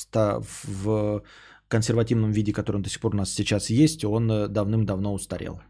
[0.64, 1.24] в
[1.68, 5.62] консервативном виде, который до сих пор у нас сейчас есть, он э, давным-давно устарел.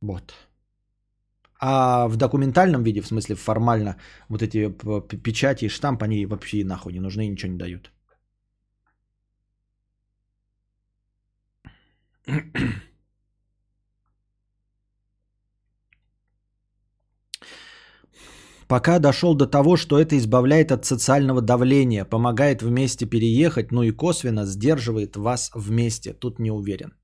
[0.00, 0.34] Вот.
[1.60, 3.96] А в документальном виде, в смысле формально,
[4.28, 4.70] вот эти
[5.22, 7.92] печати и штамп, они вообще нахуй не нужны ничего не дают.
[18.72, 23.90] Пока дошел до того, что это избавляет от социального давления, помогает вместе переехать, ну и
[23.90, 26.14] косвенно сдерживает вас вместе.
[26.14, 26.94] Тут не уверен.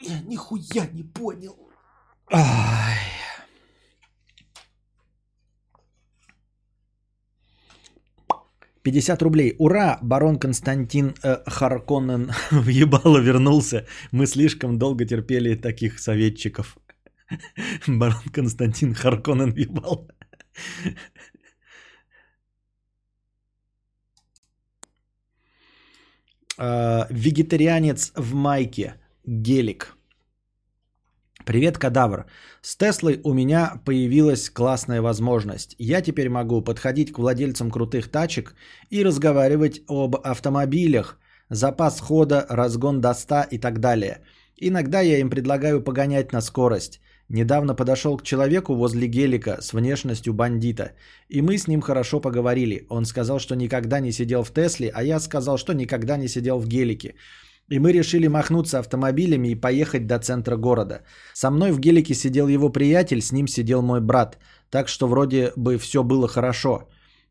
[0.00, 1.58] Я нихуя не понял.
[2.32, 2.96] Ай.
[8.82, 9.54] Пятьдесят рублей.
[9.58, 9.98] Ура!
[10.02, 13.86] Барон Константин э, Харконнен в ебало вернулся.
[14.12, 16.78] Мы слишком долго терпели таких советчиков.
[17.86, 20.08] Барон Константин Харконен ебал.
[26.60, 28.94] Uh, вегетарианец в майке.
[29.24, 29.97] Гелик.
[31.48, 32.26] Привет, кадавр.
[32.60, 35.74] С Теслой у меня появилась классная возможность.
[35.78, 38.54] Я теперь могу подходить к владельцам крутых тачек
[38.90, 41.18] и разговаривать об автомобилях,
[41.48, 44.18] запас хода, разгон до 100 и так далее.
[44.58, 47.00] Иногда я им предлагаю погонять на скорость.
[47.30, 50.92] Недавно подошел к человеку возле гелика с внешностью бандита,
[51.30, 52.84] и мы с ним хорошо поговорили.
[52.90, 56.58] Он сказал, что никогда не сидел в Тесле, а я сказал, что никогда не сидел
[56.58, 57.14] в гелике.
[57.70, 61.02] И мы решили махнуться автомобилями и поехать до центра города.
[61.34, 64.38] Со мной в гелике сидел его приятель, с ним сидел мой брат.
[64.70, 66.88] Так что вроде бы все было хорошо.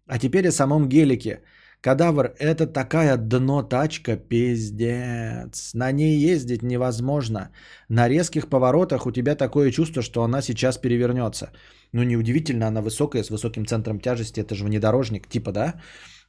[0.08, 1.42] А теперь о самом гелике.
[1.82, 5.74] Кадавр, это такая дно тачка, пиздец.
[5.74, 7.50] На ней ездить невозможно.
[7.90, 11.52] На резких поворотах у тебя такое чувство, что она сейчас перевернется.
[11.94, 14.40] Ну, неудивительно, она высокая, с высоким центром тяжести.
[14.40, 15.82] Это же внедорожник, типа, да?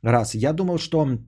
[0.03, 0.35] Раз.
[0.35, 1.19] Я думал, что...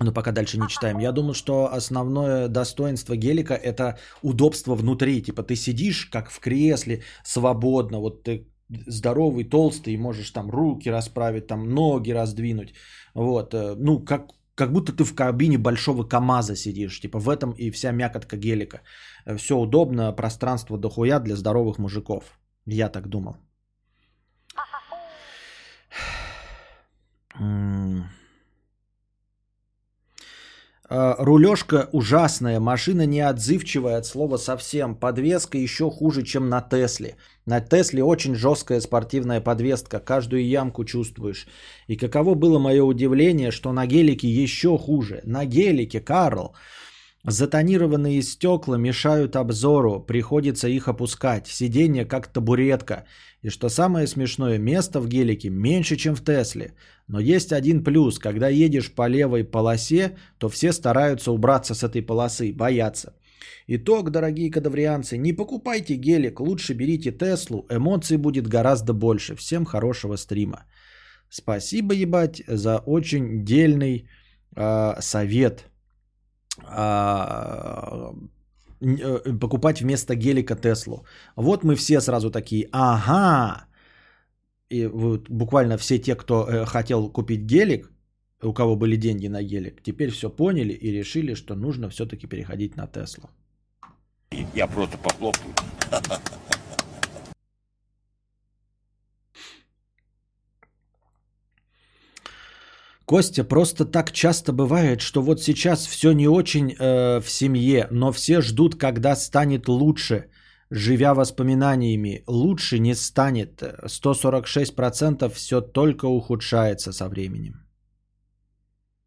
[0.00, 0.98] Ну, пока дальше не читаем.
[0.98, 5.22] Я думал, что основное достоинство гелика– это удобство внутри.
[5.22, 8.00] Типа, ты сидишь, как в кресле, свободно.
[8.00, 12.74] Вот ты здоровый, толстый, можешь там руки расправить, там ноги раздвинуть.
[13.14, 17.00] Вот, э, ну, как, как будто ты в кабине большого КАМАЗа сидишь.
[17.00, 18.82] Типа в этом и вся мякотка гелика.
[19.36, 22.38] Все удобно, пространство дохуя для здоровых мужиков.
[22.66, 23.36] Я так думал.
[30.88, 34.94] Рулежка ужасная, машина неотзывчивая от слова совсем.
[34.94, 37.16] Подвеска еще хуже, чем на Тесле.
[37.44, 41.48] На Тесле очень жесткая спортивная подвеска, каждую ямку чувствуешь.
[41.88, 45.22] И каково было мое удивление, что на гелике еще хуже.
[45.24, 46.54] На гелике, Карл,
[47.30, 51.46] затонированные стекла мешают обзору, приходится их опускать.
[51.48, 53.04] Сиденье как табуретка.
[53.42, 56.74] И что самое смешное, место в гелике меньше, чем в Тесле.
[57.08, 58.18] Но есть один плюс.
[58.18, 63.14] Когда едешь по левой полосе, то все стараются убраться с этой полосы, боятся.
[63.68, 69.34] Итог, дорогие кадаврианцы, не покупайте гелик, лучше берите Теслу, эмоций будет гораздо больше.
[69.34, 70.64] Всем хорошего стрима.
[71.28, 74.08] Спасибо, ебать, за очень дельный
[74.56, 75.64] э, совет.
[78.80, 81.04] Э, покупать вместо гелика Теслу.
[81.36, 83.66] Вот мы все сразу такие, ага.
[84.68, 87.90] И вот буквально все те, кто э, хотел купить гелик,
[88.42, 92.76] у кого были деньги на гелик, теперь все поняли и решили, что нужно все-таки переходить
[92.76, 93.30] на Теслу.
[94.54, 95.54] Я просто похлопаю.
[103.06, 108.12] Костя, просто так часто бывает, что вот сейчас все не очень э, в семье, но
[108.12, 110.24] все ждут, когда станет лучше,
[110.70, 112.24] живя воспоминаниями.
[112.26, 113.62] Лучше не станет.
[113.62, 117.54] 146% все только ухудшается со временем.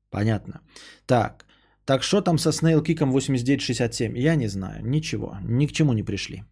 [0.09, 0.61] Понятно.
[1.05, 1.45] Так,
[1.85, 4.17] так что там со Snail Киком 8967?
[4.17, 6.43] Я не знаю, ничего, ни к чему не пришли.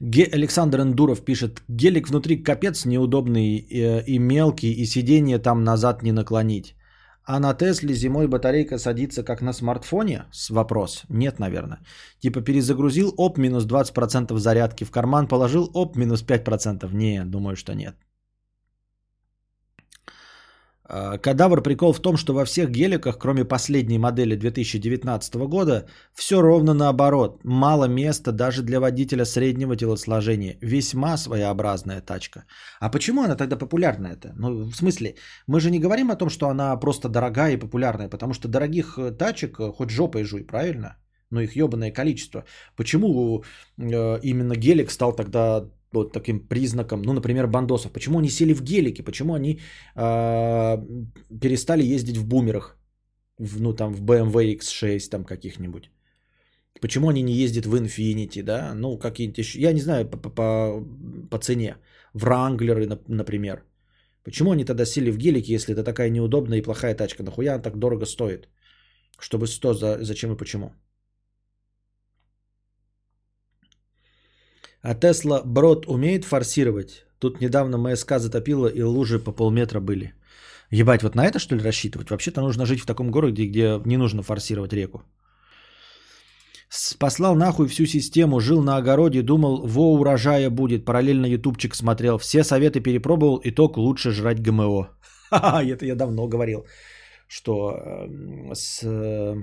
[0.00, 6.02] Ге- Александр Эндуров пишет, гелик внутри капец неудобный и, и мелкий, и сиденье там назад
[6.02, 6.74] не наклонить.
[7.28, 10.26] А на Тесле зимой батарейка садится как на смартфоне?
[10.32, 11.04] С вопрос.
[11.08, 11.78] Нет, наверное.
[12.20, 16.94] Типа перезагрузил, оп, минус 20% зарядки в карман положил, оп, минус 5%.
[16.94, 17.96] Не, думаю, что нет.
[20.88, 26.40] А, кадавр прикол в том, что во всех геликах, кроме последней модели 2019 года, все
[26.40, 27.40] ровно наоборот.
[27.44, 30.56] Мало места даже для водителя среднего телосложения.
[30.60, 32.44] Весьма своеобразная тачка.
[32.80, 34.32] А почему она тогда популярна это?
[34.36, 35.14] Ну, в смысле,
[35.46, 38.98] мы же не говорим о том, что она просто дорогая и популярная, потому что дорогих
[38.98, 40.96] э, тачек э, хоть жопой жуй, правильно?
[41.30, 42.44] Но их ебаное количество.
[42.76, 43.42] Почему
[43.78, 45.64] э, именно гелик стал тогда
[45.96, 47.92] вот таким признаком, ну, например, бандосов.
[47.92, 49.02] Почему они сели в гелики?
[49.02, 49.60] Почему они
[49.96, 50.76] э,
[51.40, 52.76] перестали ездить в бумерах?
[53.38, 55.90] В, ну, там, в BMW X6 там каких-нибудь.
[56.80, 58.74] Почему они не ездят в Infinity, да?
[58.74, 60.84] Ну, какие-нибудь еще, я не знаю, по, по,
[61.30, 61.76] по цене.
[62.14, 63.64] В Wrangler, например.
[64.24, 67.22] Почему они тогда сели в гелики, если это такая неудобная и плохая тачка?
[67.22, 68.48] Нахуя она так дорого стоит?
[69.18, 70.72] Чтобы 100, за, зачем и почему?
[74.88, 77.06] А Тесла Брод умеет форсировать?
[77.18, 80.12] Тут недавно МСК затопило и лужи по полметра были.
[80.70, 82.10] Ебать, вот на это что ли рассчитывать?
[82.10, 85.02] Вообще-то нужно жить в таком городе, где не нужно форсировать реку.
[87.00, 90.84] Послал нахуй всю систему, жил на огороде, думал, во урожая будет.
[90.84, 92.18] Параллельно ютубчик смотрел.
[92.18, 94.88] Все советы перепробовал, итог лучше жрать ГМО.
[95.30, 96.64] Ха-ха, это я давно говорил,
[97.26, 99.34] что эм, с э,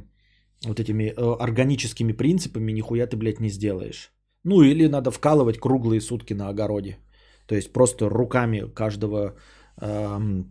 [0.65, 4.13] вот этими э, органическими принципами нихуя ты, блядь, не сделаешь.
[4.43, 6.97] Ну или надо вкалывать круглые сутки на огороде.
[7.47, 9.35] То есть просто руками каждого
[9.81, 10.43] э,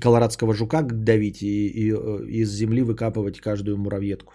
[0.00, 4.32] колорадского жука давить и, и э, из земли выкапывать каждую муравьетку.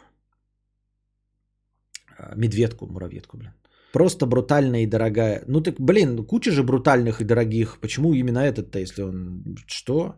[2.18, 3.54] Э, медведку, муравьетку, блин.
[3.94, 5.44] Просто брутальная и дорогая.
[5.48, 7.80] Ну так, блин, куча же брутальных и дорогих.
[7.80, 9.44] Почему именно этот-то, если он...
[9.68, 10.16] Что?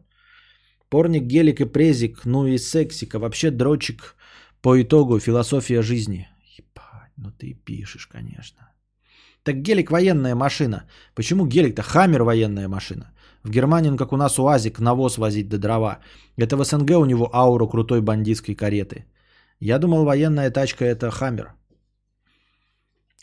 [0.90, 3.20] Порник, гелик и презик, ну и сексика.
[3.20, 4.16] Вообще дрочик
[4.62, 6.28] по итогу философия жизни.
[6.58, 8.69] Ебать, ну ты пишешь, конечно.
[9.44, 10.84] Так гелик военная машина.
[11.16, 11.82] Почему гелик-то?
[11.82, 13.12] Хаммер военная машина.
[13.44, 16.00] В Германии он как у нас УАЗик навоз возить до дрова.
[16.38, 19.06] Это в СНГ у него ауру крутой бандитской кареты.
[19.60, 21.54] Я думал, военная тачка это Хаммер.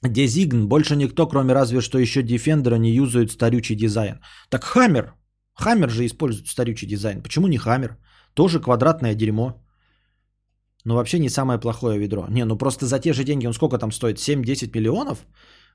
[0.03, 0.69] Дезигн.
[0.69, 4.21] Больше никто, кроме разве что еще Дефендера, не юзает старючий дизайн.
[4.51, 5.15] Так Хаммер.
[5.55, 7.23] Хаммер же использует старючий дизайн.
[7.23, 7.97] Почему не Хаммер?
[8.35, 9.63] Тоже квадратное дерьмо.
[10.85, 12.27] Но вообще не самое плохое ведро.
[12.29, 14.19] Не, ну просто за те же деньги он сколько там стоит?
[14.19, 15.27] 7-10 миллионов?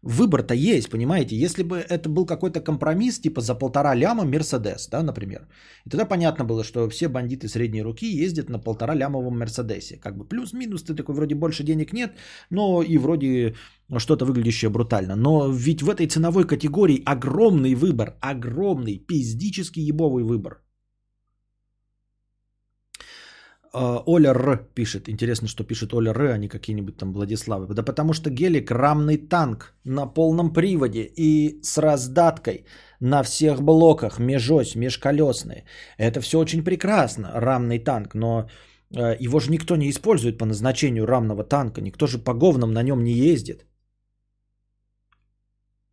[0.04, 1.36] Выбор-то есть, понимаете?
[1.36, 5.48] Если бы это был какой-то компромисс, типа за полтора ляма Мерседес, да, например.
[5.86, 9.98] И тогда понятно было, что все бандиты средней руки ездят на полтора лямовом Мерседесе.
[9.98, 12.14] Как бы плюс-минус, ты такой, вроде больше денег нет,
[12.50, 13.56] но и вроде
[13.98, 15.16] что-то выглядящее брутально.
[15.16, 20.64] Но ведь в этой ценовой категории огромный выбор, огромный, пиздический ебовый выбор.
[23.61, 24.68] А, Оля Р.
[24.76, 25.08] пишет.
[25.10, 27.74] Интересно, что пишет Оля Р, а не какие-нибудь там Владиславы.
[27.74, 32.66] Да потому что гелик рамный танк на полном приводе и с раздаткой
[33.00, 35.64] на всех блоках, межось, межколесные.
[35.98, 38.50] Это все очень прекрасно, рамный танк, но
[38.94, 41.82] э, его же никто не использует по назначению рамного танка.
[41.82, 43.66] Никто же по говнам на нем не ездит.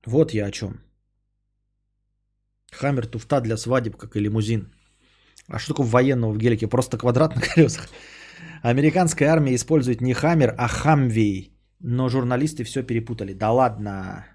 [0.06, 0.80] Вот я о чем.
[2.72, 4.72] Хаммер туфта для свадеб, как и лимузин.
[5.48, 6.66] А что такое военного в гелике?
[6.66, 7.88] Просто квадрат на колесах.
[8.62, 11.52] Американская армия использует не Хаммер, а Хамвей.
[11.80, 13.32] Но журналисты все перепутали.
[13.32, 14.26] Да ладно.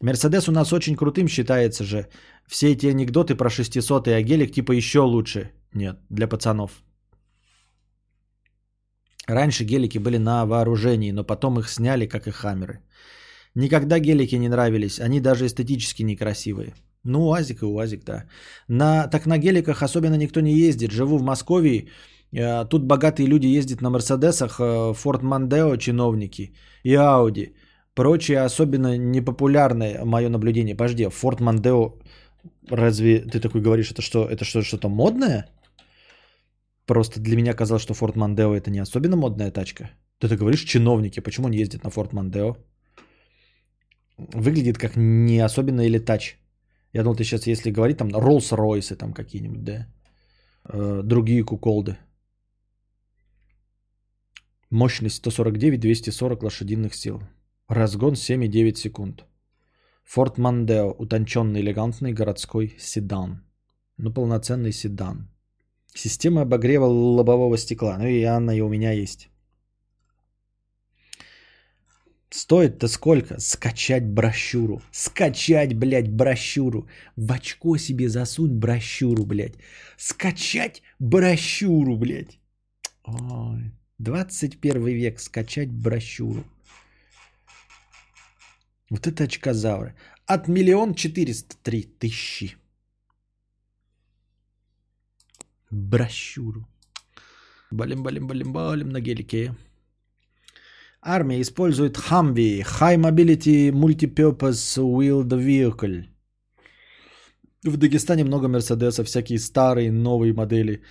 [0.00, 2.06] Мерседес у нас очень крутым считается же.
[2.46, 5.50] Все эти анекдоты про 600 а гелик типа еще лучше.
[5.74, 6.82] Нет, для пацанов.
[9.26, 12.80] Раньше гелики были на вооружении, но потом их сняли, как и хаммеры.
[13.54, 16.74] Никогда гелики не нравились, они даже эстетически некрасивые.
[17.08, 18.24] Ну, УАЗик и УАЗик, да.
[18.68, 20.92] На, так на геликах особенно никто не ездит.
[20.92, 21.88] Живу в Москве,
[22.32, 26.52] э, тут богатые люди ездят на Мерседесах, э, Форд Мандео чиновники
[26.84, 27.54] и Ауди.
[27.94, 30.76] Прочее особенно непопулярное мое наблюдение.
[30.76, 31.94] Подожди, Форд Мандео,
[32.70, 35.46] разве ты такой говоришь, это что, это что, что-то модное?
[36.86, 39.90] Просто для меня казалось, что Форд Мандео это не особенно модная тачка.
[40.18, 42.56] Ты, ты говоришь чиновники, почему они ездят на Форд Мандео?
[44.18, 46.38] Выглядит как не особенно или тач.
[46.92, 49.86] Я думал, ты сейчас, если говорить, там Роллс-Ройсы там какие-нибудь, да?
[50.64, 51.96] Э, другие куколды.
[54.70, 57.22] Мощность 149-240 лошадиных сил.
[57.68, 59.24] Разгон 7,9 секунд.
[60.04, 60.94] Форд Мандео.
[60.98, 63.44] Утонченный, элегантный городской седан.
[63.98, 65.28] Ну, полноценный седан.
[65.94, 67.98] Система обогрева лобового стекла.
[67.98, 69.30] Ну, и она и у меня есть.
[72.30, 73.40] Стоит-то сколько?
[73.40, 74.82] Скачать брошюру.
[74.92, 76.86] Скачать, блядь, брошюру.
[77.16, 79.54] В очко себе засунь брошюру, блядь.
[79.96, 82.38] Скачать брошюру, блядь.
[83.04, 85.20] Ой, 21 век.
[85.20, 86.44] Скачать брошюру.
[88.90, 89.94] Вот это очкозавры.
[90.26, 92.56] От миллион четыреста три тысячи.
[95.70, 96.66] Брошюру.
[97.70, 99.54] Балим-балим-балим-балим на гелике.
[101.10, 106.04] Армия использует Humvee, High Mobility Multipurpose Wheeled Vehicle.
[107.64, 110.82] В Дагестане много Мерседесов, всякие старые, новые модели.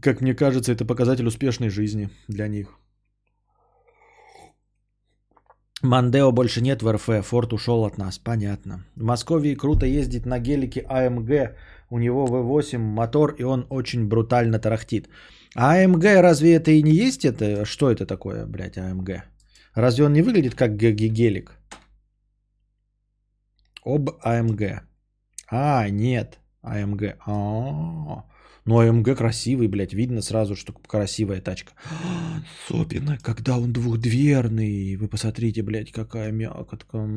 [0.00, 2.68] Как мне кажется, это показатель успешной жизни для них.
[5.82, 8.86] Мандео больше нет в РФ, Форд ушел от нас, понятно.
[8.96, 11.54] В Москве круто ездить на гелике АМГ,
[11.90, 15.10] у него V8 мотор, и он очень брутально тарахтит.
[15.54, 17.66] А АМГ разве это и не есть это?
[17.66, 19.29] Что это такое, блядь, АМГ?
[19.74, 21.58] Разве он не выглядит как гелик?
[23.84, 24.82] Об АМГ.
[25.48, 26.38] А, нет.
[26.62, 27.16] АМГ.
[27.26, 28.24] А,
[28.64, 29.94] ну АМГ красивый, блядь.
[29.94, 31.72] Видно сразу, что красивая тачка.
[32.68, 34.96] Особенно, когда он двухдверный.
[34.96, 37.08] Вы посмотрите, блядь, какая мякотка.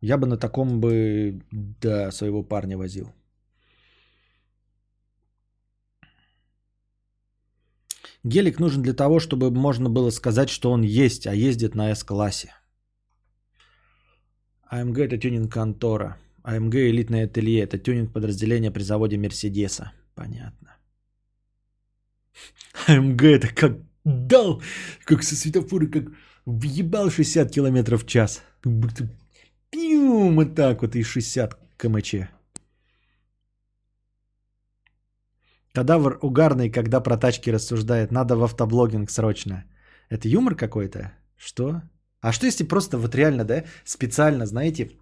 [0.00, 3.12] Я бы на таком бы, да, своего парня возил.
[8.24, 12.54] Гелик нужен для того, чтобы можно было сказать, что он есть, а ездит на S-классе.
[14.70, 16.16] АМГ это тюнинг контора.
[16.42, 17.62] АМГ элитное ателье.
[17.62, 19.92] Это тюнинг подразделения при заводе Мерседеса.
[20.14, 20.76] Понятно.
[22.86, 24.62] АМГ это как дал,
[25.04, 26.04] как со светофора, как
[26.46, 28.42] въебал 60 км в час.
[29.70, 32.14] Пьюм, вот так вот и 60 кмч.
[35.74, 38.12] Кадавр угарный, когда про тачки рассуждает.
[38.12, 39.64] Надо в автоблогинг срочно.
[40.08, 41.12] Это юмор какой-то?
[41.36, 41.82] Что?
[42.20, 44.92] А что если просто вот реально, да, специально, знаете,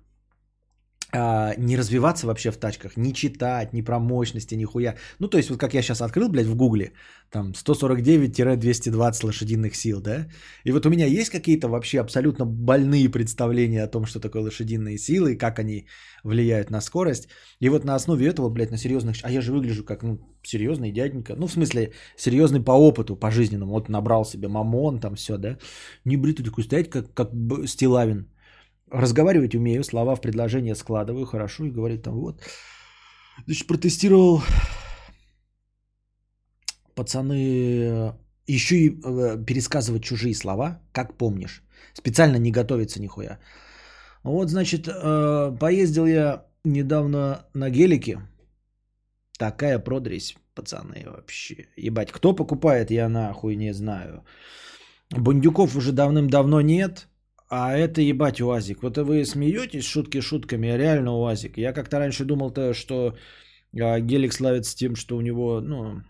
[1.15, 4.97] а, не развиваться вообще в тачках, не читать, ни про мощности, ни хуя.
[5.19, 6.93] Ну, то есть, вот как я сейчас открыл, блядь, в гугле,
[7.31, 10.27] там 149-220 лошадиных сил, да?
[10.65, 14.97] И вот у меня есть какие-то вообще абсолютно больные представления о том, что такое лошадиные
[14.99, 15.87] силы, как они
[16.25, 17.29] влияют на скорость.
[17.61, 19.17] И вот на основе этого, блядь, на серьезных...
[19.23, 21.37] А я же выгляжу как, ну, серьезный дяденька.
[21.37, 23.73] Ну, в смысле, серьезный по опыту, по жизненному.
[23.73, 25.59] Вот набрал себе мамон, там все, да?
[26.07, 27.31] Не бритый такой стоять, как, как
[27.67, 28.29] Стилавин
[28.93, 32.43] разговаривать умею, слова в предложение складываю хорошо и говорит там вот.
[33.47, 34.43] Значит, протестировал
[36.95, 38.15] пацаны
[38.47, 41.63] еще и э, пересказывать чужие слова, как помнишь.
[41.95, 43.39] Специально не готовиться нихуя.
[44.23, 48.19] Вот, значит, э, поездил я недавно на гелике.
[49.39, 51.69] Такая продресь, пацаны, вообще.
[51.77, 54.25] Ебать, кто покупает, я нахуй не знаю.
[55.11, 57.09] Бандюков уже давным-давно нет,
[57.53, 58.83] а это ебать УАЗик.
[58.83, 61.59] Вот вы смеетесь шутки шутками, а реально УАЗик.
[61.59, 63.15] Я как-то раньше думал-то, что
[63.79, 66.01] а, гелик славится тем, что у него, ну,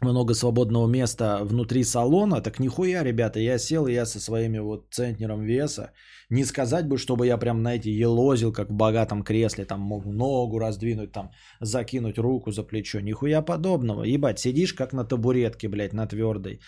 [0.00, 5.42] много свободного места внутри салона, так нихуя, ребята, я сел, я со своими вот центнером
[5.42, 5.92] веса,
[6.30, 10.58] не сказать бы, чтобы я прям, знаете, елозил, как в богатом кресле, там мог ногу
[10.58, 11.30] раздвинуть, там
[11.60, 16.60] закинуть руку за плечо, нихуя подобного, ебать, сидишь как на табуретке, блядь, на твердой,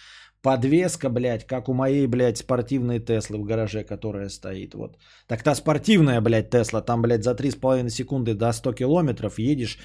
[0.47, 4.97] подвеска, блядь, как у моей, блядь, спортивной Теслы в гараже, которая стоит, вот.
[5.27, 9.79] Так та спортивная, блядь, Тесла, там, блядь, за 3,5 секунды до 100 километров едешь,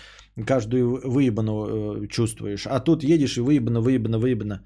[0.47, 2.68] каждую выебану э, чувствуешь.
[2.68, 4.64] А тут едешь и выебано, выебано, выебано.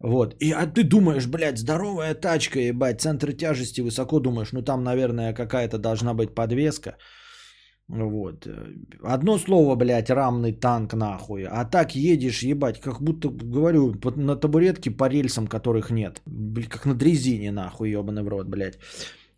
[0.00, 0.34] Вот.
[0.40, 5.34] И, а ты думаешь, блядь, здоровая тачка, ебать, центр тяжести высоко думаешь, ну там, наверное,
[5.34, 6.96] какая-то должна быть подвеска.
[7.88, 8.46] Вот.
[9.02, 11.44] Одно слово, блядь, рамный танк нахуй.
[11.44, 16.22] А так едешь, ебать, как будто, говорю, на табуретке по рельсам, которых нет.
[16.70, 18.78] Как на дрезине, нахуй, ебаный в рот, блядь.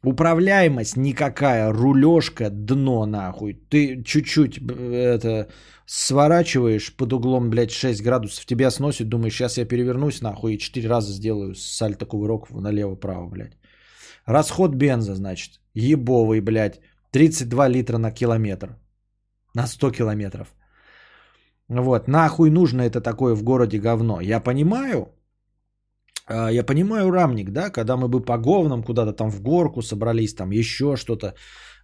[0.05, 3.55] Управляемость никакая, рулежка, дно нахуй.
[3.55, 5.49] Ты чуть-чуть это
[5.87, 10.89] сворачиваешь под углом, блядь, 6 градусов, тебя сносит, думаешь, сейчас я перевернусь нахуй и 4
[10.89, 13.57] раза сделаю сальто кувырок налево-право, блядь.
[14.27, 16.81] Расход бенза, значит, ебовый, блядь,
[17.15, 18.69] 32 литра на километр.
[19.55, 20.47] На 100 километров.
[21.69, 24.21] Вот, нахуй нужно это такое в городе говно.
[24.21, 25.07] Я понимаю,
[26.27, 30.35] а, я понимаю рамник, да, когда мы бы по говнам куда-то там в горку собрались,
[30.35, 31.35] там еще что-то,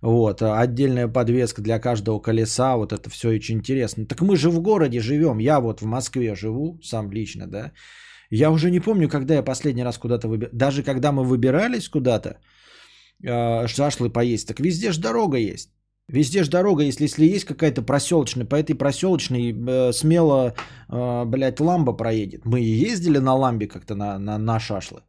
[0.03, 4.07] вот, а, отдельная подвеска для каждого колеса, вот это все очень интересно.
[4.07, 7.73] Так мы же в городе живем, я вот в Москве живу, сам лично, да,
[8.31, 12.37] я уже не помню, когда я последний раз куда-то выбирал, даже когда мы выбирались куда-то,
[13.23, 15.71] э, шашлы поесть, так везде же дорога есть.
[16.13, 20.55] Везде же дорога, если, если есть какая-то проселочная, по этой проселочной э, смело,
[20.89, 22.45] э, блядь, ламба проедет.
[22.45, 25.03] Мы ездили на ламбе как-то на, на, на шашлы.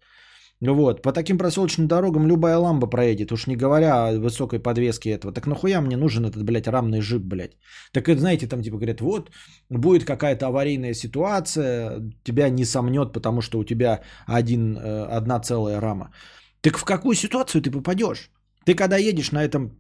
[0.61, 5.33] Вот, по таким проселочным дорогам любая ламба проедет, уж не говоря о высокой подвеске этого.
[5.33, 7.57] Так нахуя мне нужен этот, блядь, рамный жип, блядь?
[7.91, 9.31] Так это, знаете, там типа говорят, вот,
[9.69, 15.81] будет какая-то аварийная ситуация, тебя не сомнет, потому что у тебя один, э, одна целая
[15.81, 16.11] рама.
[16.61, 18.29] Так в какую ситуацию ты попадешь?
[18.65, 19.71] Ты когда едешь на этом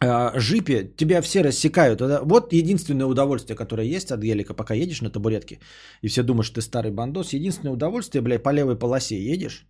[0.00, 2.00] э, жипе, тебя все рассекают.
[2.24, 5.60] Вот единственное удовольствие, которое есть от гелика, пока едешь на табуретке,
[6.02, 7.32] и все думают, что ты старый бандос.
[7.32, 9.66] Единственное удовольствие, блядь, по левой полосе едешь.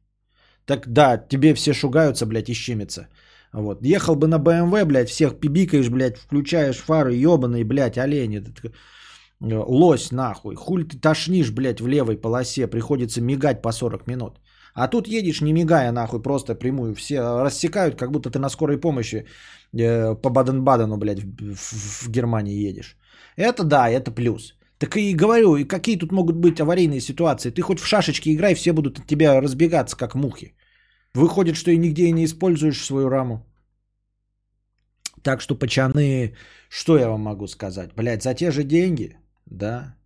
[0.65, 3.09] Так да, тебе все шугаются, блядь, и щемятся.
[3.53, 3.85] Вот.
[3.85, 7.97] Ехал бы на БМВ, блядь, всех пибикаешь, блядь, включаешь фары, ебаный, блядь.
[7.99, 8.71] Этот, э,
[9.41, 10.57] лось, нахуй.
[10.57, 12.67] Хуль ты тошнишь, блядь, в левой полосе.
[12.67, 14.41] Приходится мигать по 40 минут.
[14.77, 16.95] А тут едешь, не мигая, нахуй, просто прямую.
[16.95, 19.25] Все рассекают, как будто ты на скорой помощи
[19.73, 22.97] э, по Баден-Бадену, блядь, в, в, в Германии едешь.
[23.37, 24.55] Это да, это плюс.
[24.79, 27.51] Так и говорю, и какие тут могут быть аварийные ситуации?
[27.51, 30.55] Ты хоть в шашечки играй, все будут от тебя разбегаться, как мухи.
[31.15, 33.47] Выходит, что и нигде и не используешь свою раму.
[35.23, 36.35] Так что, пацаны,
[36.69, 37.95] что я вам могу сказать?
[37.97, 39.17] Блядь, за те же деньги,
[39.47, 39.97] да,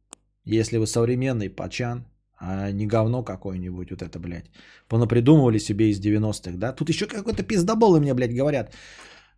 [0.44, 2.04] если вы современный пачан,
[2.40, 4.50] а не говно какое-нибудь, вот это, блядь.
[4.88, 6.72] Понапридумывали себе из 90-х, да?
[6.72, 8.74] Тут еще какой-то пиздоболы мне, блядь, говорят.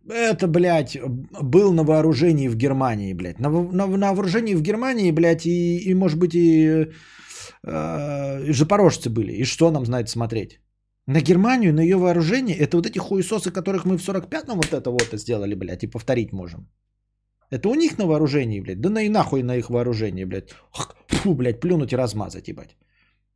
[0.09, 0.97] Это, блядь,
[1.41, 3.39] был на вооружении в Германии, блядь.
[3.39, 6.87] На, на, на вооружении в Германии, блядь, и, и может быть, и
[7.63, 9.33] э, запорожцы были.
[9.33, 10.61] И что нам знает смотреть?
[11.05, 14.89] На Германию, на ее вооружение, это вот эти хуесосы, которых мы в 45-м вот это
[14.89, 16.69] вот сделали, блядь, и повторить можем.
[17.49, 18.79] Это у них на вооружении, блядь.
[18.79, 20.51] Да на и нахуй на их вооружении, блядь.
[21.07, 22.77] Фу, блядь, плюнуть и размазать, ебать.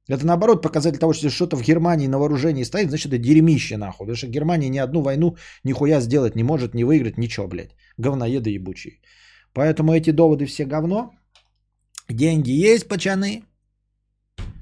[0.10, 4.06] Это наоборот показатель того, что что-то в Германии на вооружении стоит, значит это дерьмище нахуй.
[4.06, 7.76] Потому что Германия ни одну войну нихуя сделать не может, не выиграть, ничего, блядь.
[7.98, 9.02] Говноеды ебучие.
[9.54, 11.12] Поэтому эти доводы все говно.
[12.10, 13.44] Деньги есть, пацаны.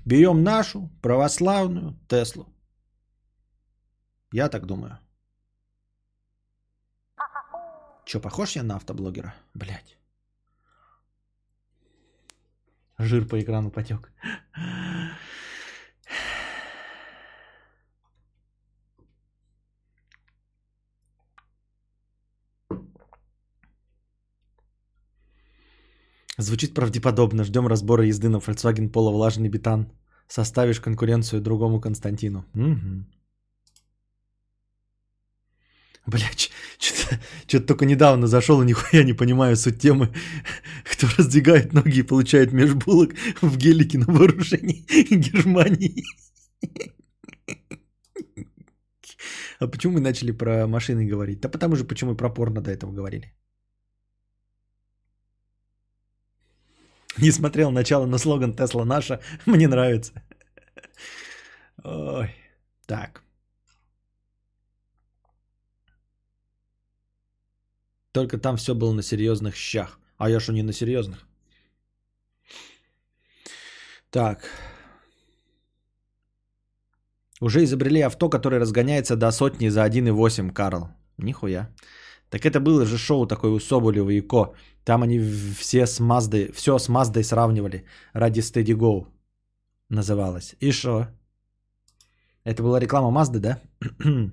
[0.05, 2.45] Берем нашу православную Теслу.
[4.31, 4.99] Я так думаю.
[8.05, 9.33] Че, похож я на автоблогера?
[9.53, 9.97] Блять.
[12.97, 14.11] Жир по экрану потек.
[26.37, 27.43] Звучит правдеподобно.
[27.43, 29.91] Ждем разбора езды на Volkswagen Polo влажный бетан.
[30.27, 32.45] Составишь конкуренцию другому Константину.
[32.53, 33.05] Угу.
[36.07, 40.13] Блять, что-то только недавно зашел и нихуя не понимаю суть темы.
[40.83, 44.85] Кто раздвигает ноги и получает межбулок в гелике на вооружении
[45.15, 46.03] Германии.
[49.57, 51.39] А почему мы начали про машины говорить?
[51.39, 53.33] Да потому же, почему и про порно до этого говорили.
[57.21, 60.13] Не смотрел начало, но слоган Тесла наша мне нравится.
[61.83, 62.35] Ой.
[62.85, 63.23] Так.
[68.11, 69.99] Только там все было на серьезных щах.
[70.17, 71.25] А я что не на серьезных?
[74.09, 74.49] Так.
[77.41, 80.89] Уже изобрели авто, которое разгоняется до сотни за 1,8, Карл.
[81.17, 81.69] Нихуя.
[82.35, 84.53] Так это было же шоу такое у Соболева и Ко.
[84.83, 85.19] Там они
[85.57, 87.85] все с Маздой, все с Маздой сравнивали.
[88.13, 89.07] Ради Steady Go
[89.89, 90.55] называлось.
[90.59, 91.07] И что?
[92.43, 93.59] Это была реклама Мазды, да?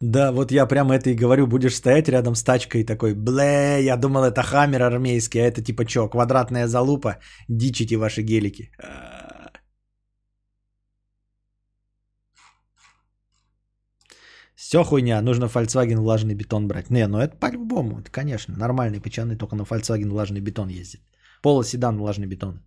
[0.00, 3.96] Да, вот я прямо это и говорю, будешь стоять рядом с тачкой такой, бле, я
[3.96, 7.16] думал, это хаммер армейский, а это типа что, квадратная залупа,
[7.48, 8.70] дичите ваши гелики.
[14.56, 16.90] Все хуйня, нужно Volkswagen влажный бетон брать.
[16.90, 21.00] Не, ну это по-любому, это конечно, нормальный печатный, только на Volkswagen влажный бетон ездит.
[21.42, 22.60] Полоседан влажный бетон.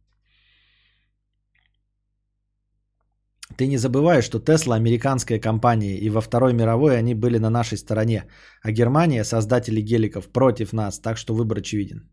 [3.57, 7.77] Ты не забывай, что Тесла американская компания, и во Второй мировой они были на нашей
[7.77, 8.25] стороне,
[8.61, 12.09] а Германия, создатели геликов, против нас, так что выбор очевиден.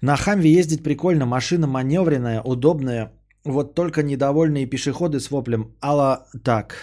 [0.00, 3.12] На Хамве ездить прикольно, машина маневренная, удобная,
[3.44, 6.74] вот только недовольные пешеходы с воплем «Алла, так».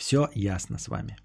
[0.00, 1.18] Все ясно с вами.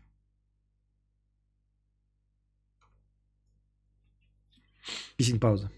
[5.16, 5.72] Песень пауза.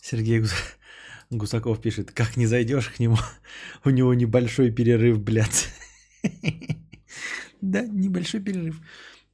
[0.00, 0.42] Сергей
[1.30, 3.16] Гусаков пишет, как не зайдешь к нему,
[3.84, 5.68] у него небольшой перерыв, блядь.
[7.60, 8.80] Да, небольшой перерыв.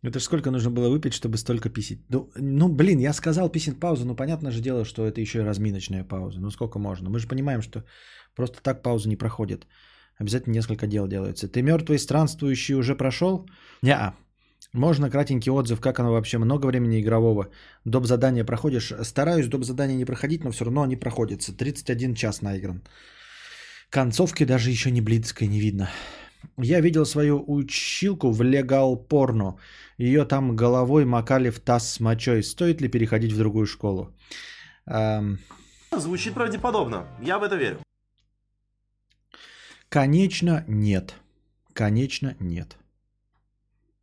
[0.03, 2.01] Это же сколько нужно было выпить, чтобы столько писить?
[2.09, 5.45] Ну, ну, блин, я сказал писать паузу, но понятно же дело, что это еще и
[5.45, 6.41] разминочная пауза.
[6.41, 7.11] Ну, сколько можно?
[7.11, 7.85] Мы же понимаем, что
[8.35, 9.67] просто так пауза не проходит.
[10.19, 11.49] Обязательно несколько дел делается.
[11.49, 13.47] Ты мертвый странствующий уже прошел?
[13.83, 14.15] Не,
[14.73, 17.49] можно кратенький отзыв, как оно вообще, много времени игрового.
[17.85, 18.07] Доп.
[18.07, 18.93] задания проходишь.
[19.03, 19.65] Стараюсь доп.
[19.65, 21.53] задания не проходить, но все равно они проходятся.
[21.53, 22.83] 31 час наигран.
[23.91, 25.91] Концовки даже еще не близкой не видно.
[26.59, 29.57] Я видел свою училку в легал порно.
[29.99, 32.43] Ее там головой макали в таз с мочой.
[32.43, 34.15] Стоит ли переходить в другую школу?
[34.87, 35.39] Эм...
[35.93, 37.07] Звучит правдеподобно.
[37.23, 37.79] Я в это верю.
[39.89, 41.15] Конечно, нет.
[41.73, 42.77] Конечно, нет.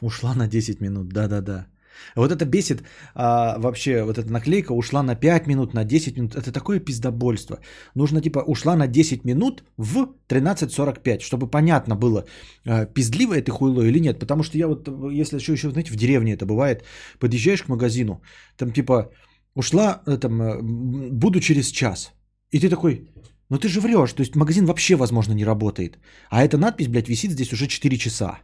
[0.02, 1.68] Ушла на 10 минут, да-да-да.
[2.15, 2.84] Вот это бесит
[3.15, 6.36] а, вообще, вот эта наклейка ушла на 5 минут, на 10 минут.
[6.36, 7.60] Это такое пиздобольство.
[7.95, 12.26] Нужно типа ушла на 10 минут в 13.45, чтобы понятно было,
[12.65, 14.19] а, пиздливо это хуйло или нет.
[14.19, 16.84] Потому что я вот, если еще, еще, знаете, в деревне это бывает,
[17.19, 18.22] подъезжаешь к магазину,
[18.57, 19.11] там типа
[19.56, 22.14] ушла, э, там, э, буду через час.
[22.52, 23.10] И ты такой,
[23.49, 25.98] ну ты же врешь, то есть магазин вообще, возможно, не работает.
[26.30, 28.40] А эта надпись, блядь, висит здесь уже 4 часа.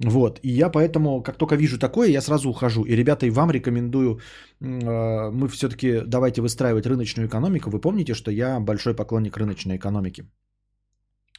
[0.00, 2.84] Вот, и я поэтому, как только вижу такое, я сразу ухожу.
[2.84, 4.18] И, ребята, и вам рекомендую,
[4.60, 7.70] э, мы все-таки давайте выстраивать рыночную экономику.
[7.70, 10.24] Вы помните, что я большой поклонник рыночной экономики.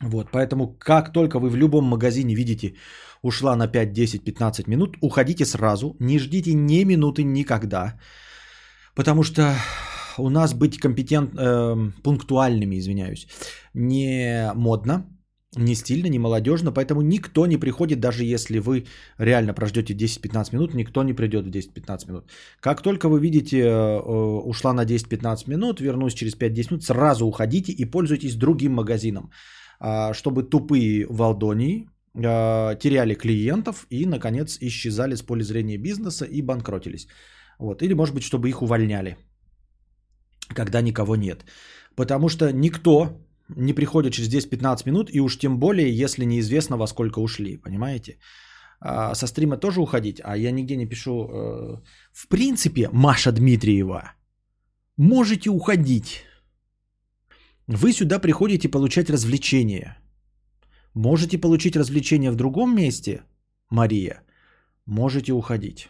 [0.01, 2.75] Вот, поэтому как только вы в любом магазине видите,
[3.21, 7.99] ушла на 5, 10, 15 минут, уходите сразу, не ждите ни минуты никогда.
[8.95, 9.55] Потому что
[10.17, 13.27] у нас быть компетент, э, пунктуальными, извиняюсь,
[13.73, 15.05] не модно,
[15.57, 18.85] не стильно, не молодежно, поэтому никто не приходит, даже если вы
[19.19, 22.23] реально прождете 10-15 минут, никто не придет в 10-15 минут.
[22.59, 27.25] Как только вы видите, э, э, ушла на 10-15 минут, вернусь через 5-10 минут, сразу
[27.25, 29.31] уходите и пользуйтесь другим магазином,
[29.79, 36.41] а, чтобы тупые Валдонии э, теряли клиентов и, наконец, исчезали с поля зрения бизнеса и
[36.41, 37.07] банкротились.
[37.59, 37.81] Вот.
[37.81, 39.17] Или, может быть, чтобы их увольняли,
[40.55, 41.45] когда никого нет.
[41.95, 43.09] Потому что никто
[43.55, 48.17] не приходят через 10-15 минут, и уж тем более, если неизвестно, во сколько ушли, понимаете?
[48.79, 51.11] А, со стрима тоже уходить, а я нигде не пишу.
[51.11, 51.81] Э,
[52.11, 54.13] в принципе, Маша Дмитриева,
[54.97, 56.25] можете уходить.
[57.67, 59.97] Вы сюда приходите получать развлечения.
[60.93, 63.23] Можете получить развлечения в другом месте,
[63.69, 64.21] Мария,
[64.85, 65.89] можете уходить.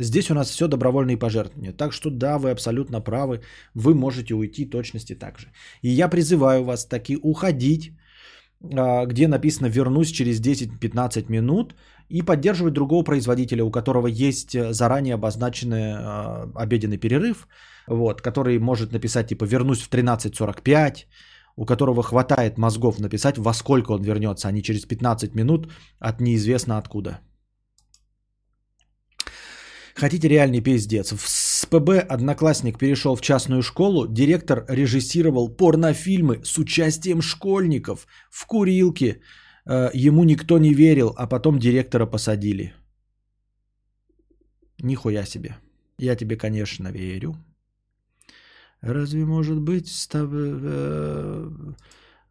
[0.00, 1.72] Здесь у нас все добровольные пожертвования.
[1.72, 3.40] Так что да, вы абсолютно правы.
[3.74, 5.48] Вы можете уйти точности так же.
[5.82, 7.92] И я призываю вас таки уходить
[8.60, 11.74] а, где написано «вернусь через 10-15 минут»
[12.08, 17.46] и поддерживать другого производителя, у которого есть э, заранее обозначенный а, обеденный перерыв,
[17.86, 21.06] вот, который может написать типа «вернусь в 13.45»,
[21.56, 25.68] у которого хватает мозгов написать, во сколько он вернется, а не через 15 минут
[26.00, 27.20] от неизвестно откуда.
[29.98, 31.12] Хотите реальный пиздец?
[31.12, 39.20] В СПБ одноклассник перешел в частную школу, директор режиссировал порнофильмы с участием школьников в курилке.
[39.66, 42.74] Э, ему никто не верил, а потом директора посадили.
[44.82, 45.56] Нихуя себе.
[45.98, 47.34] Я тебе, конечно, верю.
[48.80, 51.50] Разве может быть с тобой, э,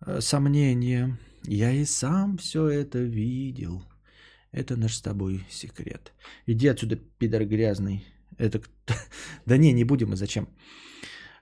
[0.05, 1.17] э, сомнение?
[1.43, 3.83] Я и сам все это видел.
[4.51, 6.13] Это наш с тобой секрет.
[6.47, 8.05] Иди отсюда, пидор грязный.
[8.37, 8.61] Это...
[9.45, 10.47] Да не, не будем, и зачем?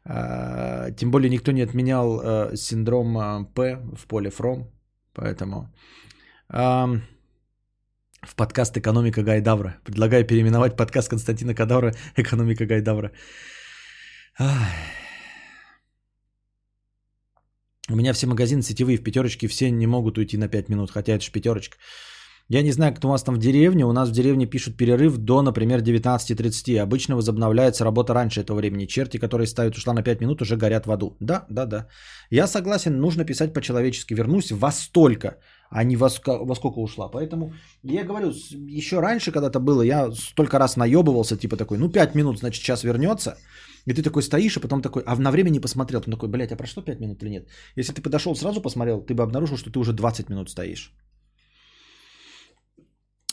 [0.03, 4.71] А, тем более никто не отменял а, синдром а, П в поле Фром.
[5.13, 5.73] Поэтому
[8.25, 9.77] в подкаст «Экономика Гайдавра».
[9.83, 13.11] Предлагаю переименовать подкаст Константина Кадавра «Экономика Гайдавра».
[17.87, 21.13] У меня все магазины сетевые в пятерочке, все не могут уйти на 5 минут, хотя
[21.13, 21.77] это же пятерочка.
[22.47, 23.85] Я не знаю, кто у вас там в деревне.
[23.85, 26.77] У нас в деревне пишут перерыв до, например, 19.30.
[26.79, 28.85] Обычно возобновляется работа раньше этого времени.
[28.85, 31.17] Черти, которые ставят ушла на 5 минут, уже горят в аду.
[31.19, 31.87] Да, да, да.
[32.29, 34.13] Я согласен, нужно писать по-человечески.
[34.13, 35.37] Вернусь во столько,
[35.71, 37.09] а не во, во сколько ушла.
[37.09, 37.53] Поэтому
[37.83, 38.31] я говорю,
[38.67, 42.83] еще раньше когда-то было, я столько раз наебывался, типа такой, ну 5 минут, значит, сейчас
[42.83, 43.37] вернется.
[43.87, 46.01] И ты такой стоишь, а потом такой, а на время не посмотрел.
[46.01, 47.47] Ты такой, блядь, а прошло 5 минут или нет?
[47.75, 50.93] Если ты подошел сразу посмотрел, ты бы обнаружил, что ты уже 20 минут стоишь.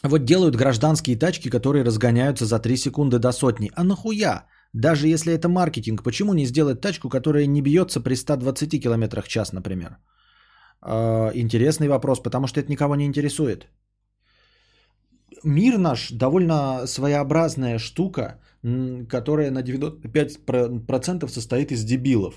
[0.03, 3.71] Вот делают гражданские тачки, которые разгоняются за 3 секунды до сотни.
[3.77, 4.47] А нахуя?
[4.73, 9.29] Даже если это маркетинг, почему не сделать тачку, которая не бьется при 120 км в
[9.29, 9.99] час, например?
[10.85, 13.69] Э, интересный вопрос, потому что это никого не интересует.
[15.45, 18.41] Мир наш довольно своеобразная штука,
[19.09, 22.35] которая на 95% состоит из дебилов.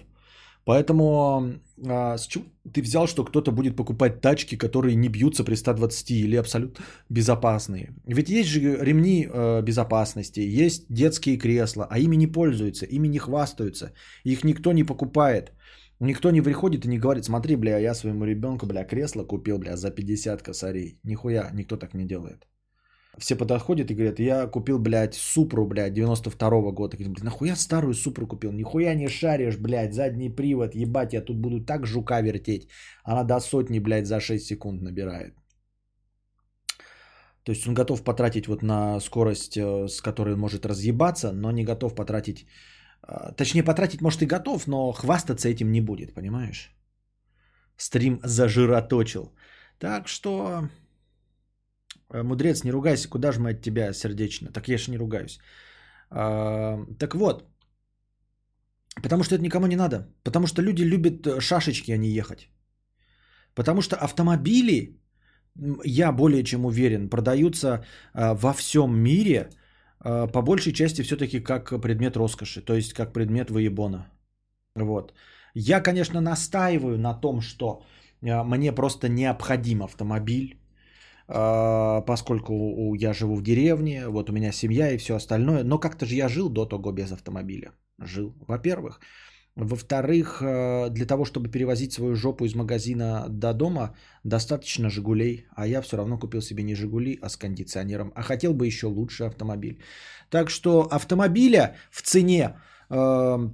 [0.65, 2.43] Поэтому а, с чего
[2.73, 7.93] ты взял, что кто-то будет покупать тачки, которые не бьются при 120 или абсолютно безопасные?
[8.05, 13.19] Ведь есть же ремни э, безопасности, есть детские кресла, а ими не пользуются, ими не
[13.19, 13.93] хвастаются,
[14.23, 15.51] их никто не покупает.
[15.99, 19.77] Никто не приходит и не говорит, смотри, бля, я своему ребенку, бля, кресло купил, бля,
[19.77, 20.99] за 50 косарей.
[21.03, 22.47] Нихуя, никто так не делает.
[23.17, 26.97] Все подходят и говорят, я купил, блядь, Супру, блядь, 92-го года.
[26.97, 28.51] Говорят, нахуя старую Супру купил?
[28.51, 32.67] Нихуя не шаришь, блядь, задний привод, ебать, я тут буду так жука вертеть.
[33.03, 35.33] Она до сотни, блядь, за 6 секунд набирает.
[37.43, 41.51] То есть он готов потратить вот на скорость, э, с которой он может разъебаться, но
[41.51, 42.47] не готов потратить...
[43.07, 46.75] Э, точнее, потратить может и готов, но хвастаться этим не будет, понимаешь?
[47.77, 49.35] Стрим зажироточил.
[49.77, 50.69] Так что
[52.23, 54.51] мудрец, не ругайся, куда же мы от тебя сердечно?
[54.51, 55.39] Так я же не ругаюсь.
[56.09, 57.43] А, так вот,
[59.03, 60.07] потому что это никому не надо.
[60.23, 62.49] Потому что люди любят э, шашечки, а не ехать.
[63.55, 64.99] Потому что автомобили,
[65.85, 69.49] я более чем уверен, продаются а, во всем мире
[70.33, 74.05] по большей части все-таки как предмет роскоши, то есть как предмет воебона.
[74.75, 75.13] Вот.
[75.55, 77.81] Я, конечно, настаиваю на том, что
[78.21, 80.59] мне просто необходим автомобиль,
[81.27, 85.63] поскольку я живу в деревне, вот у меня семья и все остальное.
[85.63, 87.71] Но как-то же я жил до того без автомобиля.
[87.99, 88.99] Жил, во-первых.
[89.55, 93.95] Во-вторых, а, для того, чтобы перевозить свою жопу из магазина до дома,
[94.25, 95.45] достаточно «Жигулей».
[95.55, 98.11] А я все равно купил себе не «Жигули», а с кондиционером.
[98.15, 99.81] А хотел бы еще лучше автомобиль.
[100.29, 102.55] Так что автомобиля в цене а,
[102.89, 103.49] Э,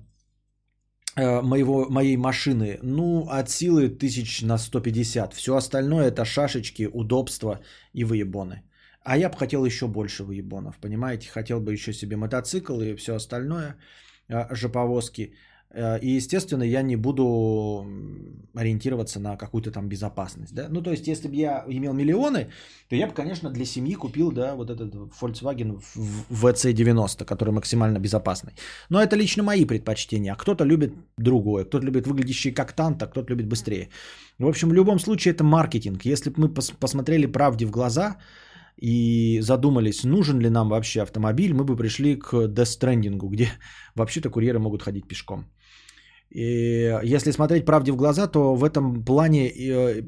[1.15, 5.33] моего, моей машины, ну, от силы тысяч на 150.
[5.33, 7.59] Все остальное это шашечки, удобства
[7.93, 8.63] и выебоны.
[9.03, 11.29] А я бы хотел еще больше выебонов, понимаете?
[11.29, 13.77] Хотел бы еще себе мотоцикл и все остальное,
[14.29, 15.33] э, жоповозки.
[15.73, 17.85] Э, и, естественно, я не буду
[18.55, 20.53] ориентироваться на какую-то там безопасность.
[20.53, 20.67] Да?
[20.69, 22.49] Ну, то есть, если бы я имел миллионы,
[22.89, 25.81] то я бы, конечно, для семьи купил да, вот этот Volkswagen
[26.29, 28.53] VC90, который максимально безопасный.
[28.89, 30.33] Но это лично мои предпочтения.
[30.33, 31.65] А кто-то любит другое.
[31.65, 33.89] Кто-то любит выглядящий как танк, а кто-то любит быстрее.
[34.39, 36.05] В общем, в любом случае это маркетинг.
[36.05, 38.17] Если бы мы пос- посмотрели правде в глаза
[38.81, 43.47] и задумались, нужен ли нам вообще автомобиль, мы бы пришли к Stranding, где
[43.95, 45.45] вообще-то курьеры могут ходить пешком.
[46.31, 50.03] И если смотреть правде в глаза, то в этом плане э,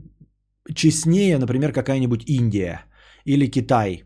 [0.74, 2.86] честнее, например, какая-нибудь Индия
[3.26, 4.04] или Китай.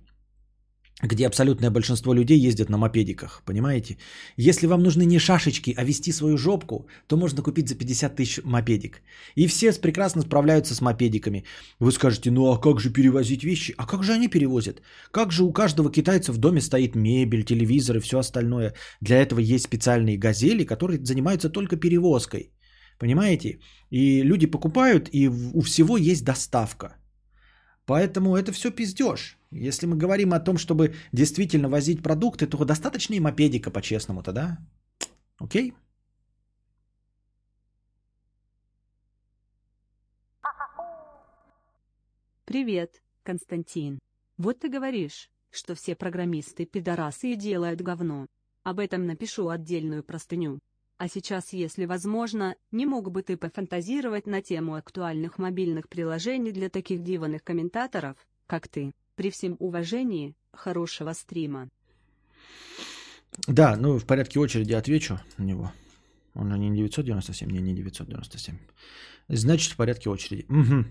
[1.03, 3.97] Где абсолютное большинство людей ездят на мопедиках, понимаете?
[4.35, 8.43] Если вам нужны не шашечки, а вести свою жопку, то можно купить за 50 тысяч
[8.43, 9.01] мопедик.
[9.35, 11.43] И все прекрасно справляются с мопедиками.
[11.79, 13.75] Вы скажете, ну а как же перевозить вещи?
[13.77, 14.81] А как же они перевозят?
[15.11, 18.73] Как же у каждого китайца в доме стоит мебель, телевизор и все остальное?
[19.01, 22.53] Для этого есть специальные газели, которые занимаются только перевозкой.
[22.97, 23.59] Понимаете?
[23.91, 26.95] И люди покупают, и у всего есть доставка.
[27.85, 29.36] Поэтому это все пиздеж.
[29.51, 34.57] Если мы говорим о том, чтобы действительно возить продукты, то достаточно и мопедика по-честному-то, да?
[35.37, 35.73] Окей?
[42.45, 43.99] Привет, Константин.
[44.37, 48.27] Вот ты говоришь, что все программисты пидорасы и делают говно.
[48.63, 50.59] Об этом напишу отдельную простыню.
[50.97, 56.69] А сейчас, если возможно, не мог бы ты пофантазировать на тему актуальных мобильных приложений для
[56.69, 58.17] таких диванных комментаторов,
[58.47, 58.93] как ты?
[59.17, 61.69] При всем уважении, хорошего стрима.
[63.47, 65.71] Да, ну в порядке очереди отвечу на него.
[66.35, 68.59] Он же не 997, не, не 997.
[69.27, 70.45] Значит, в порядке очереди.
[70.49, 70.85] Угу.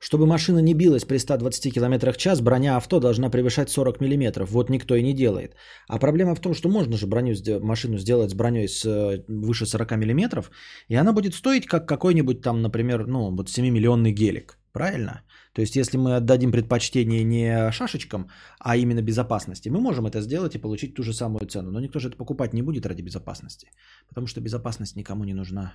[0.00, 4.44] Чтобы машина не билась при 120 км в час, броня авто должна превышать 40 мм.
[4.44, 5.56] Вот никто и не делает.
[5.88, 9.66] А проблема в том, что можно же броню, машину сделать с броней с э, выше
[9.66, 10.44] 40 мм,
[10.88, 14.58] и она будет стоить как какой-нибудь там, например, ну, вот 7-миллионный гелик.
[14.72, 15.22] Правильно?
[15.52, 18.28] То есть, если мы отдадим предпочтение не шашечкам,
[18.60, 21.72] а именно безопасности, мы можем это сделать и получить ту же самую цену.
[21.72, 23.66] Но никто же это покупать не будет ради безопасности.
[24.08, 25.72] Потому что безопасность никому не нужна.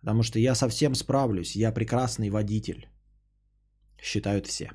[0.00, 2.88] Потому что я совсем справлюсь, я прекрасный водитель
[4.04, 4.70] считают все.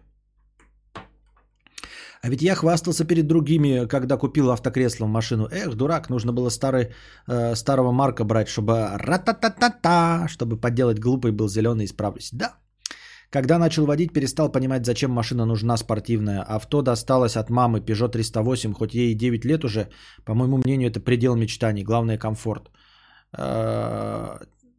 [2.21, 5.47] А ведь я хвастался перед другими, когда купил автокресло в машину.
[5.51, 6.93] Эх, дурак, нужно было старый,
[7.27, 12.29] э, старого марка брать, чтобы ра-та-та-та-та, чтобы подделать глупый был зеленый, исправлюсь.
[12.33, 12.55] Да.
[13.29, 16.41] Когда начал водить, перестал понимать, зачем машина нужна спортивная.
[16.41, 19.87] Авто досталось от мамы Peugeot 308, хоть ей 9 лет уже.
[20.25, 21.83] По моему мнению, это предел мечтаний.
[21.83, 22.69] Главное, комфорт.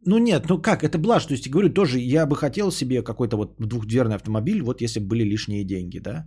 [0.05, 3.37] Ну нет, ну как, это блажь, то есть, говорю, тоже я бы хотел себе какой-то
[3.37, 6.25] вот двухдверный автомобиль, вот если бы были лишние деньги, да.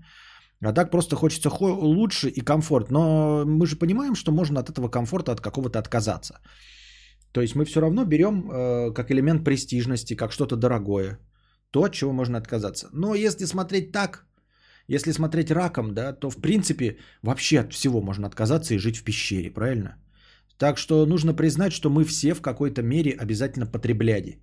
[0.63, 2.91] А так просто хочется лучше и комфорт.
[2.91, 6.41] Но мы же понимаем, что можно от этого комфорта, от какого-то отказаться.
[7.33, 11.19] То есть мы все равно берем э, как элемент престижности, как что-то дорогое.
[11.71, 12.89] То, от чего можно отказаться.
[12.93, 14.25] Но если смотреть так,
[14.89, 19.05] если смотреть раком, да, то в принципе вообще от всего можно отказаться и жить в
[19.05, 19.97] пещере, правильно?
[20.59, 24.41] Так что нужно признать, что мы все в какой-то мере обязательно потребляли.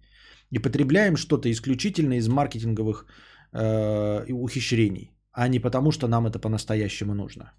[0.49, 3.05] И потребляем что-то исключительно из маркетинговых
[3.53, 7.53] э, ухищрений, а не потому, что нам это по-настоящему нужно.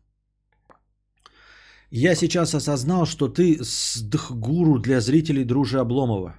[1.90, 6.36] Я сейчас осознал, что ты сдхгуру для зрителей Дружи Обломова.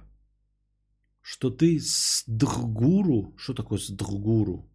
[1.22, 3.34] Что ты сдхгуру?
[3.36, 4.68] Что такое сдхгуру?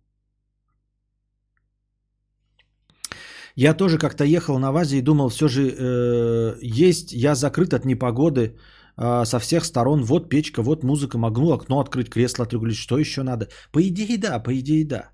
[3.61, 7.85] Я тоже как-то ехал на ВАЗе и думал, все же э, есть, я закрыт от
[7.85, 8.55] непогоды
[8.97, 10.03] э, со всех сторон.
[10.03, 13.49] Вот печка, вот музыка, могу окно открыть, кресло отрегулировать, что еще надо?
[13.73, 15.09] По идее да, по идее да.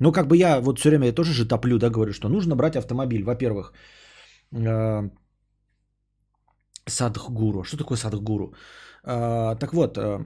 [0.00, 2.56] Но как бы я вот все время я тоже же топлю, да, говорю, что нужно
[2.56, 3.24] брать автомобиль.
[3.24, 3.72] Во-первых,
[4.52, 5.10] э,
[6.86, 7.64] Садхгуру.
[7.64, 8.52] Что такое Садхгуру?
[9.04, 10.18] Э, так вот, э,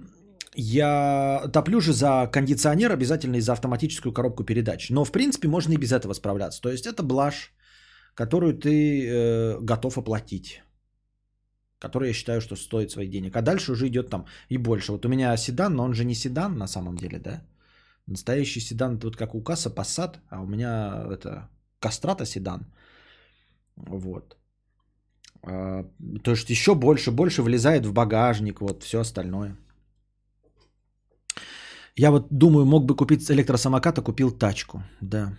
[0.54, 4.90] я топлю же за кондиционер обязательно и за автоматическую коробку передач.
[4.90, 6.60] Но, в принципе, можно и без этого справляться.
[6.60, 7.52] То есть это блажь,
[8.14, 10.62] которую ты э, готов оплатить.
[11.78, 13.36] Которая я считаю, что стоит своих денег.
[13.36, 14.92] А дальше уже идет там и больше.
[14.92, 17.42] Вот у меня седан, но он же не седан на самом деле, да?
[18.06, 21.48] Настоящий седан это вот как у Касса Passat, а у меня это
[21.80, 22.66] Кастрата седан.
[23.76, 24.36] Вот.
[25.42, 25.84] А,
[26.22, 29.56] то есть еще больше, больше влезает в багажник, вот все остальное.
[31.96, 34.82] Я вот думаю, мог бы купить электросамокат, а купил тачку.
[35.00, 35.32] Да.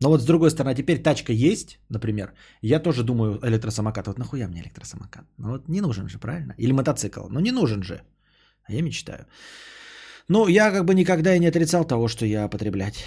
[0.00, 2.32] Но вот с другой стороны, теперь тачка есть, например.
[2.62, 4.06] Я тоже думаю электросамокат.
[4.06, 5.24] Вот нахуя мне электросамокат?
[5.38, 6.54] Ну вот не нужен же, правильно?
[6.58, 7.28] Или мотоцикл.
[7.30, 8.02] Ну не нужен же.
[8.64, 9.26] А я мечтаю.
[10.28, 13.04] Ну, я как бы никогда и не отрицал того, что я потреблять.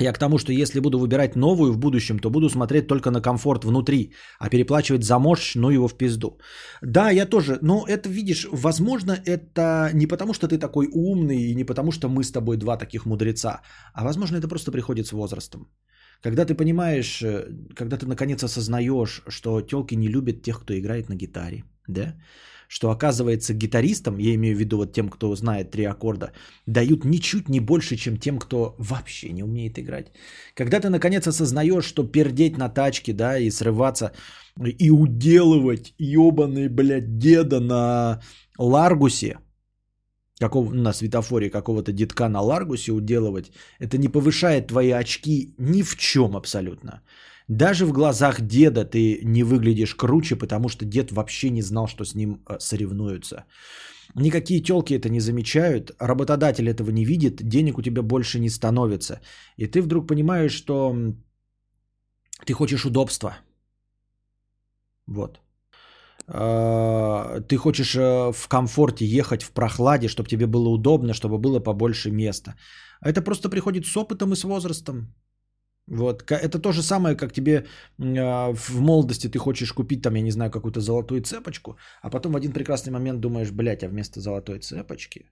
[0.00, 3.20] Я к тому, что если буду выбирать новую в будущем, то буду смотреть только на
[3.20, 6.38] комфорт внутри, а переплачивать за мощь, ну его в пизду.
[6.82, 11.54] Да, я тоже, но это, видишь, возможно, это не потому, что ты такой умный, и
[11.54, 13.60] не потому, что мы с тобой два таких мудреца,
[13.94, 15.68] а возможно, это просто приходит с возрастом.
[16.22, 21.08] Когда ты понимаешь, э, когда ты наконец осознаешь, что телки не любят тех, кто играет
[21.08, 22.14] на гитаре, да,
[22.74, 26.32] что оказывается гитаристам, я имею в виду вот тем, кто знает три аккорда,
[26.66, 30.06] дают ничуть не больше, чем тем, кто вообще не умеет играть.
[30.56, 34.10] Когда ты наконец осознаешь, что пердеть на тачке, да, и срываться,
[34.80, 38.20] и уделывать ебаный, блядь, деда на
[38.58, 39.38] Ларгусе,
[40.40, 45.96] какого, на светофоре какого-то детка на Ларгусе уделывать, это не повышает твои очки ни в
[45.96, 47.02] чем абсолютно.
[47.48, 52.04] Даже в глазах деда ты не выглядишь круче, потому что дед вообще не знал, что
[52.04, 53.44] с ним э, соревнуются.
[54.14, 59.20] Никакие телки это не замечают, работодатель этого не видит, денег у тебя больше не становится.
[59.56, 60.94] И ты вдруг понимаешь, что
[62.46, 63.36] ты хочешь удобства.
[65.06, 65.40] Вот.
[66.26, 71.60] А, Ты хочешь э, в комфорте ехать в прохладе, чтобы тебе было удобно, чтобы было
[71.60, 72.54] побольше места.
[73.00, 75.14] А это просто приходит с опытом и с возрастом.
[75.86, 76.22] Вот.
[76.30, 77.66] Это то же самое, как тебе
[77.98, 82.32] а, в молодости ты хочешь купить там, я не знаю, какую-то золотую цепочку, а потом
[82.32, 85.26] в один прекрасный момент думаешь, блядь, а вместо золотой цепочки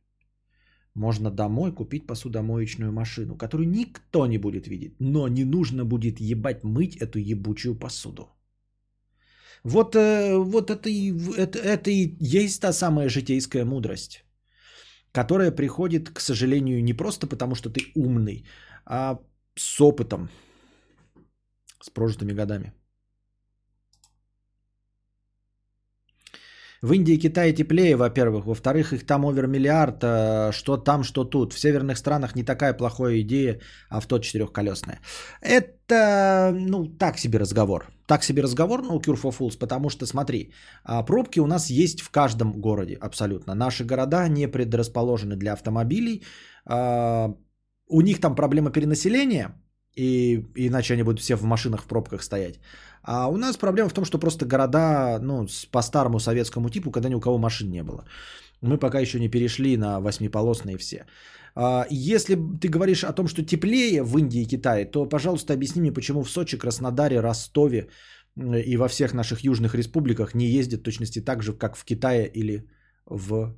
[0.95, 6.65] можно домой купить посудомоечную машину, которую никто не будет видеть, но не нужно будет ебать
[6.65, 8.29] мыть эту ебучую посуду.
[9.65, 14.25] Вот, э, вот это, и, это, это и есть та самая житейская мудрость,
[15.13, 18.45] которая приходит, к сожалению, не просто потому, что ты умный,
[18.85, 19.19] а
[19.55, 20.29] с опытом,
[21.81, 22.73] с прожитыми годами.
[26.83, 28.45] В Индии и Китае теплее, во-первых.
[28.45, 31.53] Во-вторых, их там овермиллиард, э, что там, что тут.
[31.53, 34.99] В северных странах не такая плохая идея, авто четырехколесное.
[35.41, 37.87] Это, ну, так себе разговор.
[38.07, 40.53] Так себе разговор, ну, Cure for Fools, потому что, смотри,
[40.85, 43.55] а, пробки у нас есть в каждом городе абсолютно.
[43.55, 46.25] Наши города не предрасположены для автомобилей.
[47.93, 49.55] У них там проблема перенаселения,
[49.97, 52.59] и иначе они будут все в машинах в пробках стоять.
[53.03, 57.09] А у нас проблема в том, что просто города, ну, по старому советскому типу, когда
[57.09, 58.05] ни у кого машин не было.
[58.63, 61.05] Мы пока еще не перешли на восьмиполосные все.
[61.55, 65.81] А, Если ты говоришь о том, что теплее в Индии и Китае, то, пожалуйста, объясни
[65.81, 67.89] мне, почему в Сочи, Краснодаре, Ростове
[68.37, 72.67] и во всех наших южных республиках не ездят точности так же, как в Китае или
[73.05, 73.55] в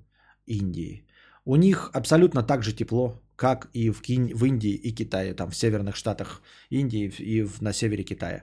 [0.47, 1.07] Индии.
[1.45, 5.51] У них абсолютно так же тепло, как и в, Кин- в Индии и Китае, там
[5.51, 8.43] в северных штатах Индии и в- на севере Китая.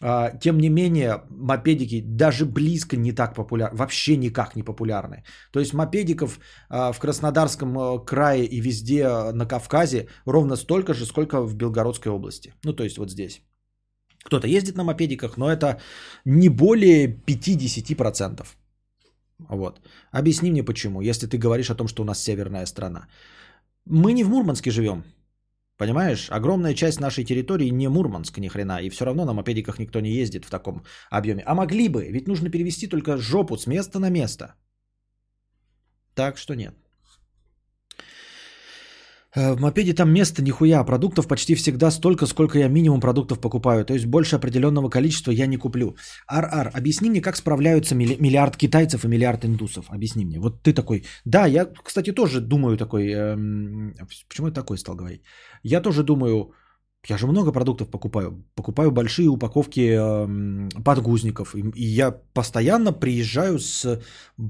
[0.00, 5.24] А, Тем не менее, мопедики даже близко не так популярны, вообще никак не популярны.
[5.52, 6.38] То есть мопедиков
[6.68, 12.12] а, в Краснодарском э, крае и везде на Кавказе ровно столько же, сколько в Белгородской
[12.12, 12.54] области.
[12.64, 13.42] Ну, то есть вот здесь.
[14.24, 15.80] Кто-то ездит на мопедиках, но это
[16.24, 18.46] не более 50%.
[19.48, 19.80] Вот.
[20.10, 23.08] Объясни мне почему, если ты говоришь о том, что у нас северная страна.
[23.90, 25.02] Мы не в Мурманске живем.
[25.78, 30.00] Понимаешь, огромная часть нашей территории не Мурманск ни хрена, и все равно на мопедиках никто
[30.00, 31.42] не ездит в таком объеме.
[31.46, 34.54] А могли бы, ведь нужно перевести только жопу с места на место.
[36.14, 36.74] Так что нет.
[39.36, 43.84] Э, В мопеде там места нихуя, продуктов почти всегда столько, сколько я минимум продуктов покупаю.
[43.84, 45.96] То есть больше определенного количества я не куплю.
[46.26, 49.86] Ар-ар, объясни мне, как справляются милли- миллиард китайцев и миллиард индусов.
[49.90, 50.38] Объясни мне.
[50.40, 51.04] Вот ты такой.
[51.24, 53.08] Да, я, кстати, тоже думаю такой.
[53.12, 53.94] эм,
[54.28, 55.22] почему я такой стал говорить?
[55.62, 56.52] Я тоже думаю,
[57.08, 58.44] я же много продуктов покупаю.
[58.54, 61.54] Покупаю большие упаковки эм, подгузников.
[61.54, 64.00] И, и я постоянно приезжаю с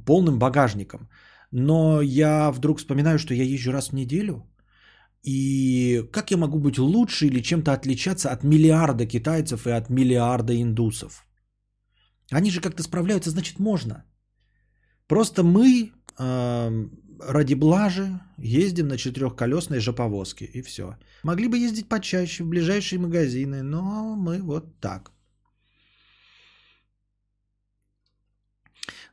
[0.06, 1.08] полным багажником.
[1.50, 4.46] Но я вдруг вспоминаю, что я езжу раз в неделю.
[5.22, 10.54] И как я могу быть лучше или чем-то отличаться от миллиарда китайцев и от миллиарда
[10.54, 11.26] индусов?
[12.30, 14.04] Они же как-то справляются, значит, можно.
[15.06, 16.90] Просто мы эм,
[17.20, 20.96] ради блажи ездим на четырехколесной жоповозке и все.
[21.22, 25.12] Могли бы ездить почаще в ближайшие магазины, но мы вот так.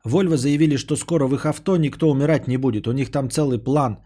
[0.03, 2.88] Вольво заявили, что скоро в их авто никто умирать не будет.
[2.88, 3.98] У них там целый план.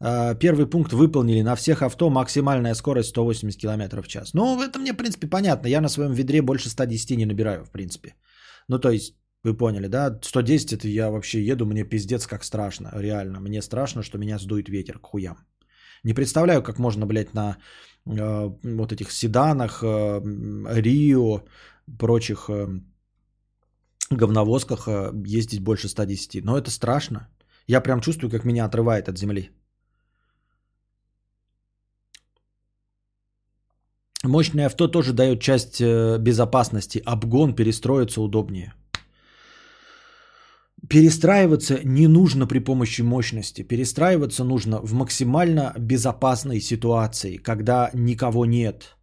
[0.00, 1.42] Э, Первый пункт выполнили.
[1.42, 4.34] На всех авто максимальная скорость 180 км в час.
[4.34, 5.68] Ну, это мне, в принципе, понятно.
[5.68, 8.14] Я на своем ведре больше 110 не набираю, в принципе.
[8.68, 9.14] Ну, то есть,
[9.44, 10.18] вы поняли, да?
[10.22, 12.90] 110 это я вообще еду, мне пиздец как страшно.
[12.94, 15.36] Реально, мне страшно, что меня сдует ветер к хуям.
[16.04, 17.56] Не представляю, как можно, блядь, на
[18.06, 20.20] э, вот этих седанах, э,
[20.82, 21.44] Рио,
[21.98, 22.68] прочих э,
[24.10, 26.44] говновозках э, ездить больше 110.
[26.44, 27.28] Но это страшно.
[27.66, 29.50] Я прям чувствую, как меня отрывает от земли.
[34.28, 37.02] Мощное авто тоже дает часть э, безопасности.
[37.06, 38.74] Обгон, перестроиться удобнее.
[40.88, 43.62] Перестраиваться не нужно при помощи мощности.
[43.62, 48.96] Перестраиваться нужно в максимально безопасной ситуации, когда никого нет.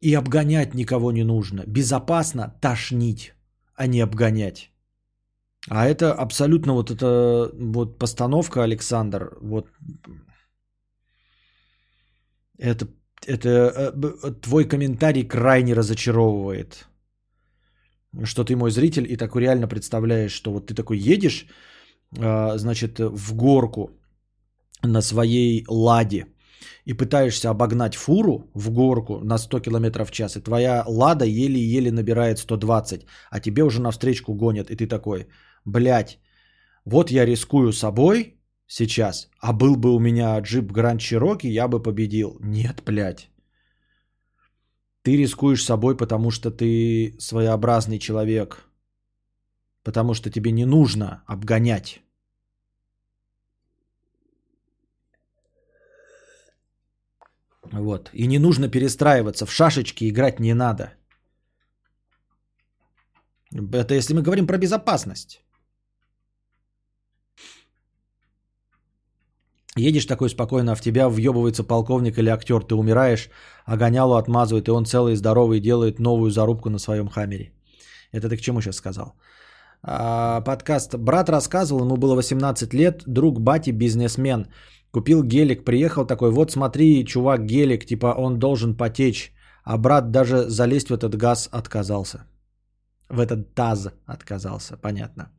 [0.00, 1.64] И обгонять никого не нужно.
[1.66, 3.32] Безопасно тошнить,
[3.74, 4.70] а не обгонять.
[5.68, 9.66] А это абсолютно вот эта вот постановка, Александр, вот
[12.58, 12.86] это,
[13.26, 16.88] это э, б- твой комментарий крайне разочаровывает.
[18.24, 21.46] Что ты мой зритель и такой реально представляешь, что вот ты такой едешь,
[22.18, 23.90] а, значит, в горку,
[24.86, 26.26] на своей ладе
[26.84, 31.90] и пытаешься обогнать фуру в горку на 100 км в час, и твоя лада еле-еле
[31.90, 35.26] набирает 120, а тебе уже навстречку гонят, и ты такой,
[35.64, 36.18] блядь,
[36.84, 41.82] вот я рискую собой сейчас, а был бы у меня джип Гранд Чироки, я бы
[41.82, 42.38] победил.
[42.40, 43.30] Нет, блядь.
[45.02, 48.64] Ты рискуешь собой, потому что ты своеобразный человек.
[49.82, 52.00] Потому что тебе не нужно обгонять.
[57.72, 58.10] Вот.
[58.14, 59.46] И не нужно перестраиваться.
[59.46, 60.94] В шашечки играть не надо.
[63.52, 65.43] Это если мы говорим про безопасность.
[69.76, 73.28] Едешь такой спокойно, а в тебя въебывается полковник или актер, ты умираешь,
[73.66, 77.52] а гонялу отмазывает, и он целый здоровый делает новую зарубку на своем хаммере.
[78.12, 79.14] Это ты к чему сейчас сказал?
[79.82, 80.94] А, подкаст.
[80.94, 84.46] Брат рассказывал, ему было 18 лет, друг бати бизнесмен.
[84.92, 89.32] Купил гелик, приехал такой, вот смотри, чувак, гелик, типа он должен потечь.
[89.64, 92.18] А брат даже залезть в этот газ отказался.
[93.08, 95.30] В этот таз отказался, понятно.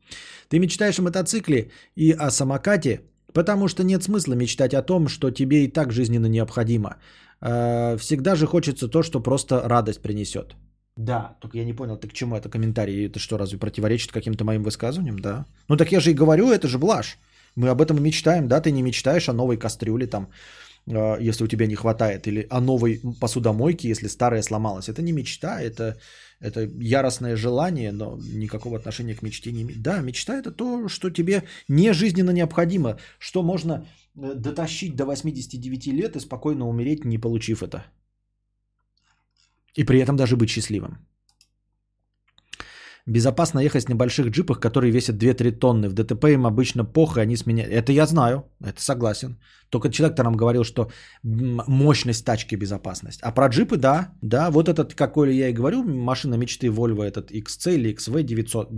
[0.48, 3.00] Ты мечтаешь о мотоцикле и о самокате,
[3.36, 6.96] потому что нет смысла мечтать о том, что тебе и так жизненно необходимо.
[7.42, 10.56] Э, всегда же хочется то, что просто радость принесет.
[10.96, 13.06] Да, только я не понял, ты к чему это комментарий?
[13.06, 15.18] Это что, разве противоречит каким-то моим высказываниям?
[15.18, 15.44] Да.
[15.68, 17.18] Ну так я же и говорю, это же блажь.
[17.56, 20.28] Мы об этом мечтаем, да, ты не мечтаешь о новой кастрюле там,
[20.86, 24.88] э, если у тебя не хватает, или о новой посудомойке, если старая сломалась.
[24.88, 25.98] Это не мечта, это,
[26.40, 29.82] это яростное желание, но никакого отношения к мечте не имеет.
[29.82, 35.86] Да, мечта это то, что тебе не жизненно необходимо, что можно э, дотащить до 89
[35.86, 37.86] лет и спокойно умереть, не получив это.
[39.74, 40.98] И при этом даже быть счастливым.
[43.08, 45.88] Безопасно ехать с небольших джипах, которые весят 2-3 тонны.
[45.88, 47.72] В ДТП им обычно похуй, они сменяют.
[47.72, 49.38] Это я знаю, это согласен.
[49.70, 50.90] Только человек-то нам говорил, что
[51.22, 53.20] мощность тачки безопасность.
[53.22, 57.30] А про джипы, да, да, вот этот, какой я и говорю, машина мечты Volvo, этот
[57.30, 58.72] XC или XV 900,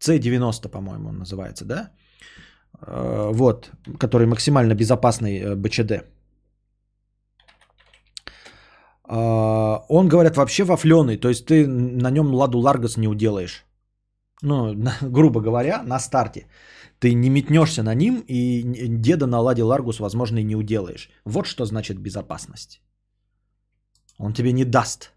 [0.00, 1.90] XC90, по-моему, он называется, да?
[2.86, 6.04] Э, вот, который максимально безопасный э, БЧД.
[9.06, 13.64] А, он, говорят, вообще вафленый, то есть ты на нем ладу ларгас не уделаешь.
[14.42, 16.46] Ну, грубо говоря, на старте.
[16.98, 21.10] Ты не метнешься на ним, и деда на ладе ларгус, возможно, и не уделаешь.
[21.24, 22.80] Вот что значит безопасность.
[24.18, 25.12] Он тебе не даст.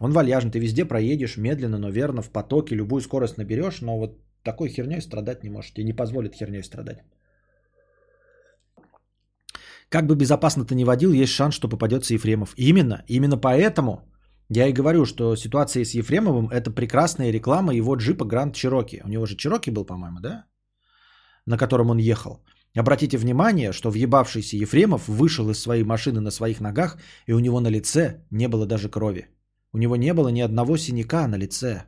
[0.00, 4.18] Он вальяжный, ты везде проедешь медленно, но верно, в потоке, любую скорость наберешь, но вот
[4.42, 5.72] такой херней страдать не можешь.
[5.74, 7.04] Тебе не позволит херней страдать.
[9.92, 12.54] Как бы безопасно ты ни водил, есть шанс, что попадется Ефремов.
[12.56, 14.00] Именно, именно поэтому
[14.48, 19.02] я и говорю, что ситуация с Ефремовым– это прекрасная реклама его джипа Гранд Чироки.
[19.04, 20.46] У него же Чироки был, по-моему, да?
[21.46, 22.42] На котором он ехал.
[22.74, 26.96] Обратите внимание, что въебавшийся Ефремов вышел из своей машины на своих ногах,
[27.26, 29.28] и у него на лице не было даже крови.
[29.74, 31.82] У него не было ни одного синяка на лице.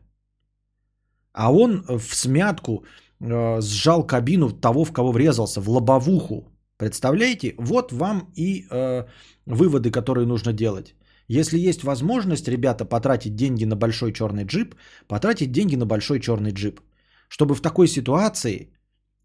[1.32, 2.84] А он в смятку
[3.20, 6.53] э, сжал кабину того, в кого врезался, в лобовуху.
[6.84, 7.54] Представляете?
[7.58, 9.04] Вот вам и э,
[9.46, 10.94] выводы, которые нужно делать.
[11.28, 14.74] Если есть возможность, ребята, потратить деньги на большой черный джип,
[15.08, 16.80] потратить деньги на большой черный джип.
[17.28, 18.68] Чтобы в такой ситуации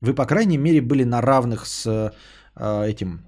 [0.02, 2.12] вы, по крайней мере, были на равных с э,
[2.86, 3.20] этим,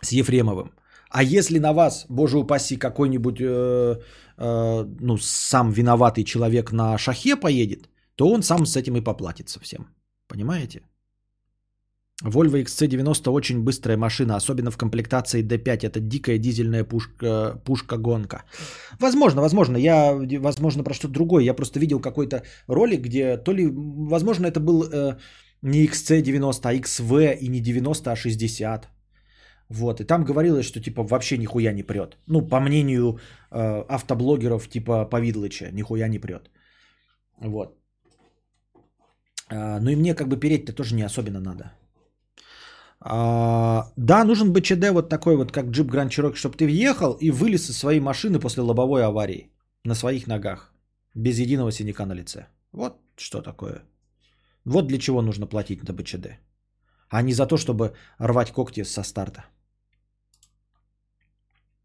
[0.00, 0.72] с Ефремовым.
[1.10, 4.00] А если на вас, боже упаси, какой-нибудь, э,
[4.38, 9.60] э, ну, сам виноватый человек на шахе поедет, то он сам с этим и поплатится
[9.60, 9.88] всем.
[10.28, 10.80] Понимаете?
[12.24, 15.86] Volvo XC90 очень быстрая машина, особенно в комплектации D5.
[15.86, 18.44] Это дикая дизельная пушка, пушка-гонка.
[19.00, 19.76] Возможно, возможно.
[19.76, 21.44] Я, возможно, про что-то другое.
[21.44, 25.18] Я просто видел какой-то ролик, где то ли, возможно, это был э,
[25.62, 28.88] не XC90, а XV и не 90, а 60.
[29.70, 32.16] Вот, и там говорилось, что типа вообще нихуя не прет.
[32.26, 33.18] Ну, по мнению
[33.50, 36.50] э, автоблогеров типа Повидлыча, нихуя не прет.
[37.40, 37.76] Вот.
[39.50, 41.72] А, ну и мне как бы переть-то тоже не особенно надо.
[43.06, 47.30] А, да, нужен БЧД вот такой вот, как джип Grand Cherokee, чтобы ты въехал и
[47.30, 49.50] вылез из своей машины после лобовой аварии
[49.84, 50.72] на своих ногах,
[51.14, 52.46] без единого синяка на лице.
[52.72, 53.82] Вот что такое.
[54.64, 56.26] Вот для чего нужно платить на БЧД.
[57.10, 59.44] А не за то, чтобы рвать когти со старта.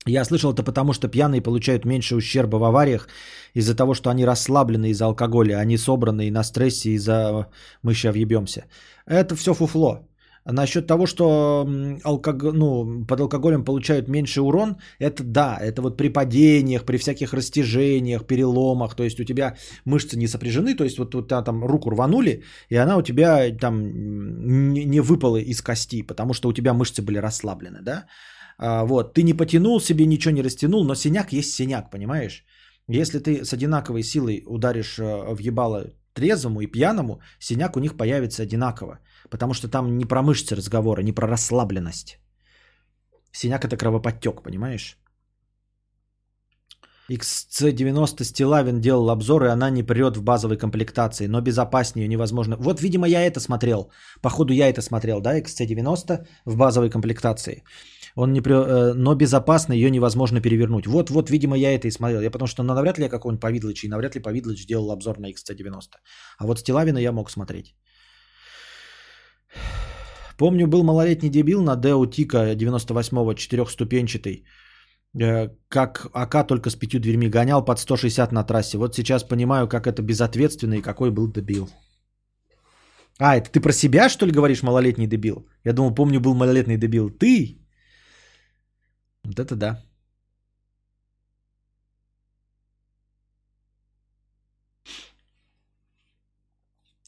[0.06, 3.10] Я слышал это потому, что пьяные получают меньше ущерба в авариях
[3.54, 7.50] из-за того, что они расслаблены из-за алкоголя, они собраны и на стрессе из-за
[7.84, 8.64] мы сейчас въебемся.
[9.06, 10.09] Это все фуфло.
[10.46, 11.66] Насчет того, что
[12.04, 17.34] алког- ну, под алкоголем получают меньше урон, это да, это вот при падениях, при всяких
[17.34, 19.56] растяжениях, переломах, то есть у тебя
[19.86, 23.84] мышцы не сопряжены, то есть вот тебя там руку рванули, и она у тебя там
[24.74, 28.06] не выпала из кости, потому что у тебя мышцы были расслаблены, да?
[28.58, 32.44] А, вот, ты не потянул себе, ничего не растянул, но синяк есть синяк, понимаешь?
[32.90, 37.98] Если ты с одинаковой силой ударишь э, в ебало трезвому и пьяному, синяк у них
[37.98, 39.00] появится одинаково.
[39.30, 42.20] Потому что там не про мышцы разговора, не про расслабленность.
[43.32, 44.98] Синяк это кровоподтек, понимаешь?
[47.12, 52.56] XC90 Стилавин делал обзор, и она не прет в базовой комплектации, но безопаснее невозможно.
[52.60, 53.92] Вот, видимо, я это смотрел.
[54.22, 57.64] Походу, я это смотрел, да, XC90 в базовой комплектации.
[58.20, 60.88] Он не э, Но безопасно, ее невозможно перевернуть.
[60.88, 62.22] Вот, вот, видимо, я это и смотрел.
[62.22, 65.20] Я потому что ну, навряд ли я какой-нибудь Повидлыч, и навряд ли Повидлыч делал обзор
[65.20, 65.96] на XC90.
[66.38, 67.76] А вот Стилавина я мог смотреть.
[70.38, 74.44] Помню, был малолетний дебил на Део Тика 98-го, четырехступенчатый.
[75.22, 78.78] Э, Как АК только с пятью дверьми гонял под 160 на трассе.
[78.78, 81.70] Вот сейчас понимаю, как это безответственно и какой был дебил.
[83.18, 85.48] А, это ты про себя, что ли, говоришь, малолетний дебил?
[85.64, 87.10] Я думал, помню, был малолетний дебил.
[87.10, 87.60] Ты?
[89.30, 89.78] Вот это да.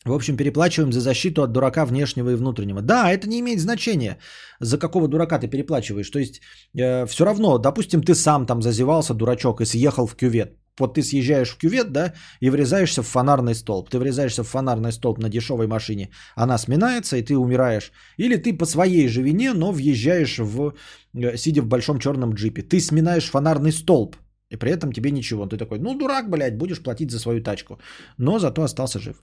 [0.06, 2.82] В общем, переплачиваем за защиту от дурака внешнего и внутреннего.
[2.82, 4.18] Да, это не имеет значения,
[4.60, 6.10] за какого дурака ты переплачиваешь.
[6.10, 6.42] То есть,
[6.78, 10.61] э, все равно, допустим, ты сам там зазевался, дурачок, и съехал в кювет.
[10.82, 13.90] Вот ты съезжаешь в кювет, да, и врезаешься в фонарный столб.
[13.90, 17.92] Ты врезаешься в фонарный столб на дешевой машине, она сминается, и ты умираешь.
[18.18, 20.74] Или ты по своей же вине, но въезжаешь в,
[21.14, 22.64] э, сидя в большом черном джипе.
[22.64, 24.16] Ты сминаешь фонарный столб,
[24.50, 25.46] и при этом тебе ничего.
[25.46, 27.80] Ты такой, ну дурак, блядь, будешь платить за свою тачку.
[28.18, 29.16] Но зато остался жив.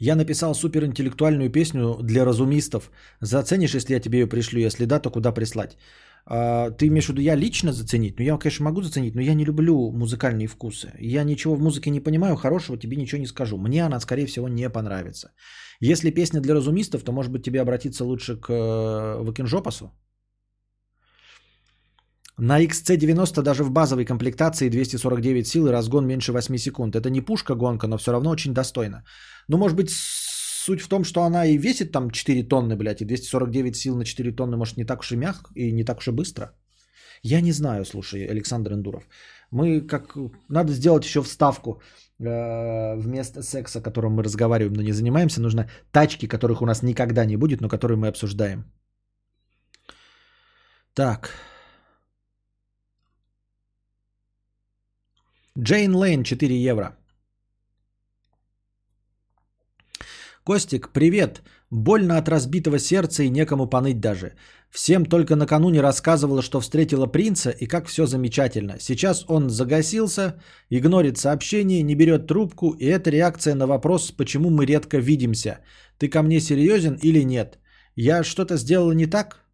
[0.00, 2.90] Я написал суперинтеллектуальную песню для разумистов.
[3.20, 4.60] Заценишь, если я тебе ее пришлю?
[4.60, 5.76] Если да, то куда прислать?
[6.26, 8.18] А, ты имеешь в виду я лично заценить?
[8.18, 10.92] Ну, я, конечно, могу заценить, но я не люблю музыкальные вкусы.
[10.98, 13.58] Я ничего в музыке не понимаю, хорошего тебе ничего не скажу.
[13.58, 15.32] Мне она, скорее всего, не понравится.
[15.80, 19.92] Если песня для разумистов, то, может быть, тебе обратиться лучше к э, Вакинжопасу?
[22.38, 26.96] На XC90 даже в базовой комплектации 249 сил и разгон меньше 8 секунд.
[26.96, 29.04] Это не пушка-гонка, но все равно очень достойно.
[29.48, 29.90] Ну, может быть,
[30.64, 34.04] суть в том, что она и весит там 4 тонны, блядь, и 249 сил на
[34.04, 36.44] 4 тонны, может, не так уж и мягко и не так уж и быстро.
[37.22, 39.08] Я не знаю, слушай, Александр Эндуров.
[39.50, 40.16] Мы как...
[40.48, 41.80] Надо сделать еще вставку
[42.18, 45.40] э, вместо секса, о котором мы разговариваем, но не занимаемся.
[45.40, 48.64] Нужно тачки, которых у нас никогда не будет, но которые мы обсуждаем.
[50.94, 51.30] Так.
[55.58, 56.96] Джейн Лейн 4 евро.
[60.46, 61.42] Костик, привет.
[61.70, 64.34] Больно от разбитого сердца и некому поныть даже.
[64.70, 68.78] Всем только накануне рассказывала, что встретила принца и как все замечательно.
[68.78, 70.34] Сейчас он загасился,
[70.68, 75.60] игнорит сообщение, не берет трубку, и это реакция на вопрос, почему мы редко видимся.
[75.98, 77.58] Ты ко мне серьезен или нет?
[77.96, 79.46] Я что-то сделала не так?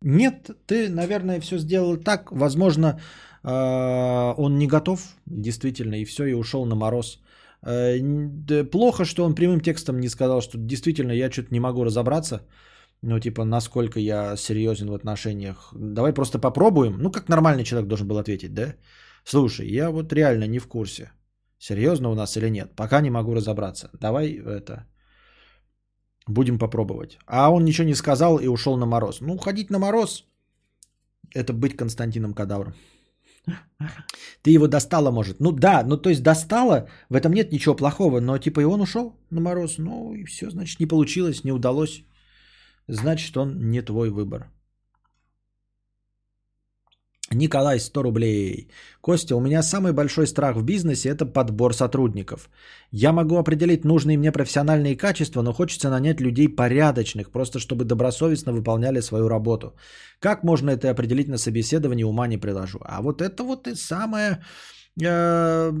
[0.00, 2.32] Нет, ты, наверное, все сделал так.
[2.32, 2.98] Возможно,
[3.44, 7.20] э, он не готов, действительно, и все, и ушел на мороз.
[7.62, 12.40] Э, Плохо, что он прямым текстом не сказал, что действительно я что-то не могу разобраться.
[13.02, 15.72] Ну, типа, насколько я серьезен в отношениях.
[15.74, 16.98] Давай просто попробуем.
[16.98, 18.74] Ну, как нормальный человек должен был ответить, да?
[19.24, 21.12] Слушай, я вот реально не в курсе,
[21.58, 22.74] серьезно у нас или нет.
[22.76, 23.90] Пока не могу разобраться.
[24.00, 24.86] Давай это...
[26.26, 27.18] Будем попробовать.
[27.26, 29.20] А он ничего не сказал и ушел на мороз.
[29.20, 30.26] Ну, ходить на мороз–
[31.34, 32.74] это быть Константином Кадавром.
[34.42, 35.40] Ты его достала, может.
[35.40, 38.80] Ну да, ну то есть достала, в этом нет ничего плохого, но типа и он
[38.80, 39.78] ушел на мороз.
[39.78, 42.04] Ну и все, значит, не получилось, не удалось.
[42.88, 44.50] Значит, он не твой выбор.
[47.32, 48.68] Николай, 100 рублей.
[49.00, 52.48] Костя, у меня самый большой страх в бизнесе– это подбор сотрудников.
[52.90, 58.52] Я могу определить нужные мне профессиональные качества, но хочется нанять людей порядочных, просто чтобы добросовестно
[58.52, 59.74] выполняли свою работу.
[60.20, 62.78] Как можно это определить на собеседовании, ума не приложу.
[62.82, 64.42] А вот это вот и самое
[65.02, 65.72] э,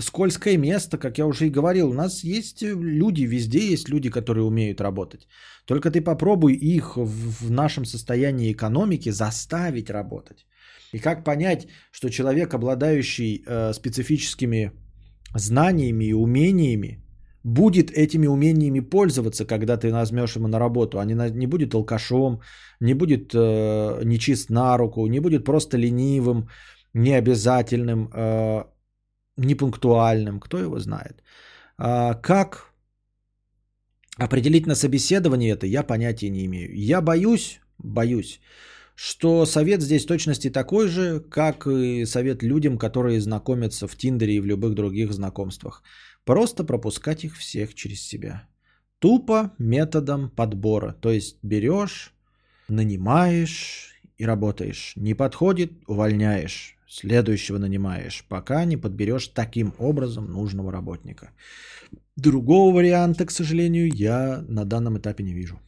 [0.00, 1.90] скользкое место, как я уже и говорил.
[1.90, 5.26] У нас есть люди, везде есть люди, которые умеют работать.
[5.64, 10.46] Только ты попробуй их в нашем состоянии экономики заставить работать.
[10.94, 14.72] И как понять, что человек, обладающий э, специфическими
[15.34, 17.04] знаниями и умениями,
[17.44, 21.74] будет этими умениями пользоваться, когда ты возьмешь его на работу, а не, на- не будет
[21.74, 22.40] алкашом,
[22.80, 26.48] не будет э, нечист на руку, не будет просто ленивым,
[26.94, 28.64] необязательным, э,
[29.36, 31.22] непунктуальным, кто его знает.
[31.78, 32.68] А как
[34.18, 36.74] Определить на собеседовании это я понятия не имею.
[36.74, 38.40] Я боюсь, боюсь,
[39.00, 44.40] что совет здесь точности такой же, как и совет людям, которые знакомятся в Тиндере и
[44.40, 45.84] в любых других знакомствах.
[46.24, 48.48] Просто пропускать их всех через себя.
[48.98, 50.96] Тупо методом подбора.
[51.00, 52.12] То есть берешь,
[52.68, 54.94] нанимаешь и работаешь.
[54.96, 56.76] Не подходит, увольняешь.
[56.88, 61.30] Следующего нанимаешь, пока не подберешь таким образом нужного работника.
[62.16, 65.60] Другого варианта, к сожалению, я на данном этапе не вижу.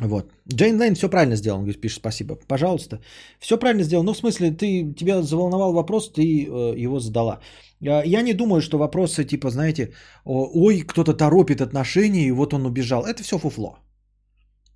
[0.00, 0.32] Вот.
[0.48, 2.36] Джейн Лейн все правильно сделал, он говорит, пишет спасибо.
[2.48, 3.00] Пожалуйста.
[3.40, 4.04] Все правильно сделал.
[4.04, 7.40] Ну, в смысле, ты, тебя заволновал вопрос, ты э, его задала.
[7.80, 9.92] Э, я не думаю, что вопросы типа, знаете,
[10.24, 13.04] ой, кто-то торопит отношения, и вот он убежал.
[13.04, 13.78] Это все фуфло.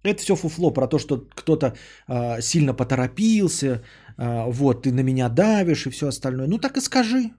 [0.02, 1.74] Это все фуфло про то, что кто-то
[2.08, 3.82] э, сильно поторопился,
[4.18, 6.46] э, вот, ты на меня давишь и все остальное.
[6.46, 7.30] Ну, так и скажи.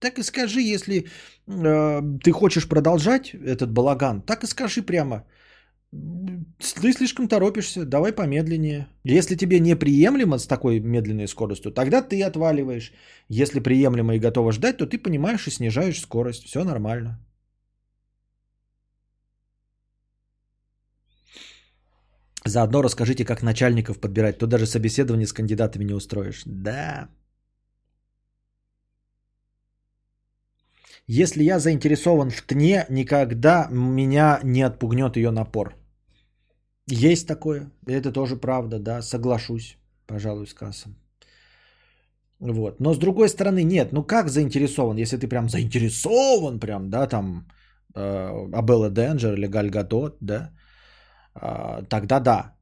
[0.00, 1.06] Так и скажи, если
[1.46, 5.24] э, ты хочешь продолжать этот балаган, так и скажи прямо–
[6.58, 8.88] ты слишком торопишься, давай помедленнее.
[9.04, 12.92] Если тебе неприемлемо с такой медленной скоростью, тогда ты отваливаешь.
[13.28, 16.44] Если приемлемо и готова ждать, то ты понимаешь и снижаешь скорость.
[16.44, 17.18] Все нормально.
[22.44, 24.38] Заодно расскажите, как начальников подбирать.
[24.38, 26.42] То даже собеседование с кандидатами не устроишь.
[26.46, 27.08] Да.
[31.08, 35.74] Если я заинтересован в тне, никогда меня не отпугнет ее напор.
[36.88, 39.76] Есть такое, это тоже правда, да, соглашусь,
[40.06, 40.94] пожалуй, с кассом.
[42.40, 42.80] Вот.
[42.80, 47.46] Но с другой стороны, нет, ну как заинтересован, если ты прям заинтересован, прям, да, там,
[47.94, 50.50] э, Абелла Денджер или Галь Гадот, да,
[51.34, 52.52] э, тогда да.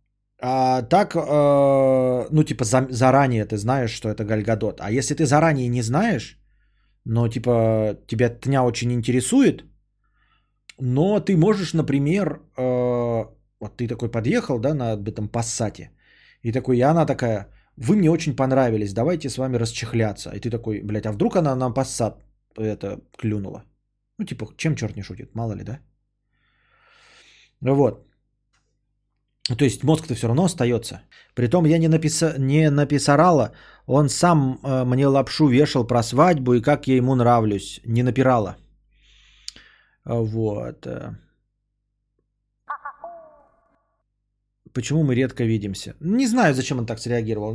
[0.41, 4.81] А так, э, ну, типа, за, заранее ты знаешь, что это Галь Гадот.
[4.81, 6.39] А если ты заранее не знаешь,
[7.05, 9.65] но, типа, тебя тня очень интересует,
[10.79, 13.25] но ты можешь, например, э,
[13.65, 15.91] вот ты такой подъехал, да, на этом пассате,
[16.43, 20.31] и такой, и она такая, вы мне очень понравились, давайте с вами расчехляться.
[20.31, 22.23] И ты такой, блядь, а вдруг она на пассат
[22.57, 23.65] это клюнула?
[24.19, 25.79] Ну, типа, чем черт не шутит, мало ли, да?
[27.61, 28.07] Вот.
[29.59, 31.03] То есть мозг-то все равно остается.
[31.35, 32.35] Притом я не, написа...
[32.39, 33.53] не написарала,
[33.87, 37.81] он сам э, мне лапшу вешал про свадьбу и как я ему нравлюсь.
[37.85, 38.57] Не напирала.
[40.05, 40.87] Вот.
[44.75, 45.95] Почему мы редко видимся?
[46.01, 47.53] Не знаю, зачем он так среагировал.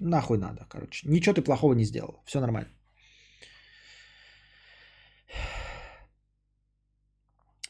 [0.00, 1.08] Нахуй надо, короче.
[1.08, 2.20] Ничего ты плохого не сделал.
[2.26, 2.68] Все нормально.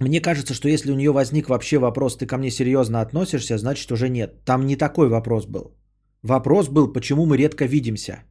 [0.00, 3.90] Мне кажется, что если у нее возник вообще вопрос, ты ко мне серьезно относишься, значит
[3.92, 4.44] уже нет.
[4.44, 5.76] Там не такой вопрос был.
[6.22, 8.24] Вопрос был, почему мы редко видимся.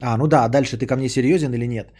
[0.00, 1.92] А, ну да, дальше ты ко мне серьезен или нет?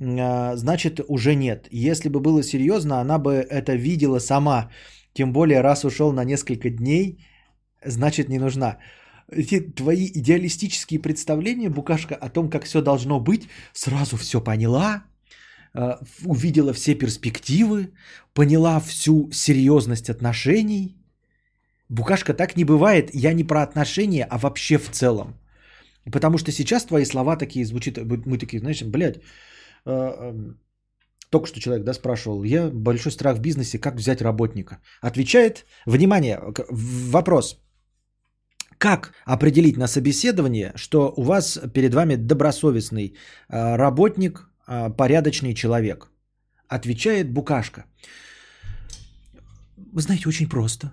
[0.00, 1.68] А, значит, уже нет.
[1.70, 4.70] Если бы было серьезно, она бы это видела сама.
[5.14, 7.18] Тем более, раз ушел на несколько дней,
[7.84, 8.78] значит, не нужна.
[9.30, 15.04] Эти твои идеалистические представления, Букашка, о том, как все должно быть, сразу все поняла,
[15.74, 17.92] а, увидела все перспективы,
[18.34, 20.96] поняла всю серьезность отношений.
[21.88, 23.10] Букашка так не бывает.
[23.14, 25.34] Я не про отношения, а вообще в целом.
[26.10, 29.20] Потому что сейчас твои слова такие звучат, мы такие, знаешь, блядь,
[29.84, 30.34] а,
[31.32, 34.78] только что человек, да, спрашивал, я большой страх в бизнесе, как взять работника?
[35.00, 36.38] Отвечает, внимание,
[37.12, 37.58] вопрос.
[38.78, 43.16] Как определить на собеседовании, что у вас перед вами добросовестный
[43.48, 46.10] а, работник, а, порядочный человек?
[46.68, 47.84] Отвечает Букашка.
[49.76, 50.92] Вы знаете, очень просто.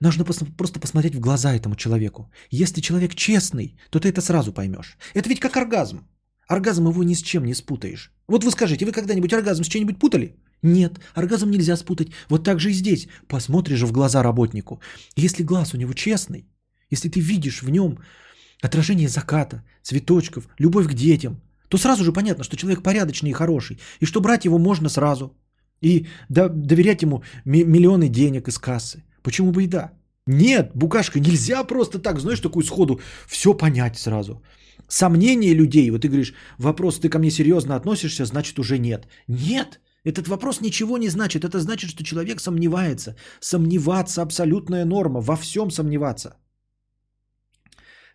[0.00, 0.24] Нужно
[0.56, 2.30] просто посмотреть в глаза этому человеку.
[2.50, 4.98] Если человек честный, то ты это сразу поймешь.
[5.14, 6.00] Это ведь как оргазм.
[6.50, 8.10] Оргазм его ни с чем не спутаешь.
[8.26, 10.34] Вот вы скажите, вы когда-нибудь оргазм с чем-нибудь путали?
[10.62, 12.08] Нет, оргазм нельзя спутать.
[12.28, 13.06] Вот так же и здесь.
[13.28, 14.80] Посмотришь в глаза работнику.
[15.14, 16.44] Если глаз у него честный,
[16.90, 17.98] если ты видишь в нем
[18.60, 23.78] отражение заката, цветочков, любовь к детям, то сразу же понятно, что человек порядочный и хороший,
[24.00, 25.36] и что брать его можно сразу,
[25.80, 29.04] и доверять ему миллионы денег из кассы.
[29.22, 29.92] Почему бы и да?
[30.30, 34.42] Нет, букашка, нельзя просто так, знаешь, такую сходу все понять сразу.
[34.88, 39.08] Сомнения людей, вот ты говоришь, вопрос, ты ко мне серьезно относишься, значит уже нет.
[39.28, 41.44] Нет, этот вопрос ничего не значит.
[41.44, 43.16] Это значит, что человек сомневается.
[43.40, 46.36] Сомневаться абсолютная норма, во всем сомневаться.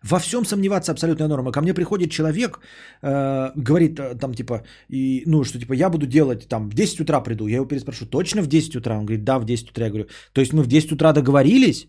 [0.02, 1.52] Во всем сомневаться абсолютная норма.
[1.52, 2.60] Ко мне приходит человек,
[3.02, 7.00] э, говорит э, там типа, и, ну что типа я буду делать там в 10
[7.00, 7.46] утра приду.
[7.46, 8.96] Я его переспрашиваю, точно в 10 утра?
[8.96, 9.84] Он говорит, да, в 10 утра.
[9.84, 11.88] Я говорю, то есть мы в 10 утра договорились?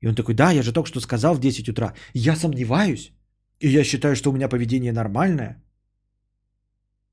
[0.00, 1.94] И он такой, да, я же только что сказал в 10 утра.
[2.14, 3.12] Я сомневаюсь.
[3.60, 5.62] И я считаю, что у меня поведение нормальное.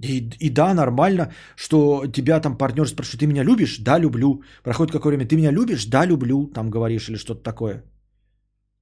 [0.03, 3.77] И, и да, нормально, что тебя там партнер спрашивает, ты меня любишь?
[3.79, 4.43] Да, люблю.
[4.63, 5.85] Проходит какое время, ты меня любишь?
[5.85, 7.83] Да, люблю, там говоришь или что-то такое.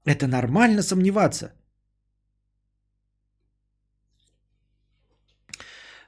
[0.06, 1.52] Это нормально сомневаться.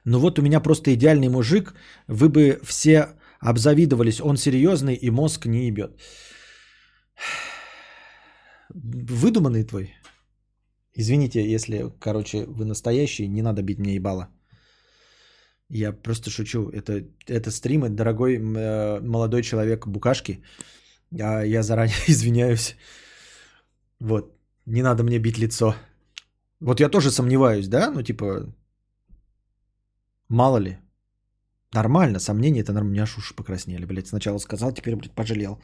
[0.04, 1.74] Ну вот у меня просто идеальный мужик,
[2.08, 3.08] вы бы все
[3.40, 6.00] обзавидовались, он серьезный и мозг не ебет.
[8.74, 9.94] Выдуманный твой.
[10.96, 14.28] Извините, если, короче, вы настоящий, не надо бить мне ебало.
[15.70, 16.70] Я просто шучу.
[16.70, 20.42] Это, это стримы, дорогой э, молодой человек Букашки.
[21.20, 22.76] А я заранее извиняюсь.
[24.00, 24.36] Вот.
[24.66, 25.74] Не надо мне бить лицо.
[26.60, 27.90] Вот я тоже сомневаюсь, да?
[27.90, 28.52] Ну, типа,
[30.28, 30.78] мало ли.
[31.72, 32.90] Нормально, сомнения это нормально.
[32.90, 34.08] У меня аж уши покраснели, блядь.
[34.08, 35.60] Сначала сказал, теперь, блядь, пожалел.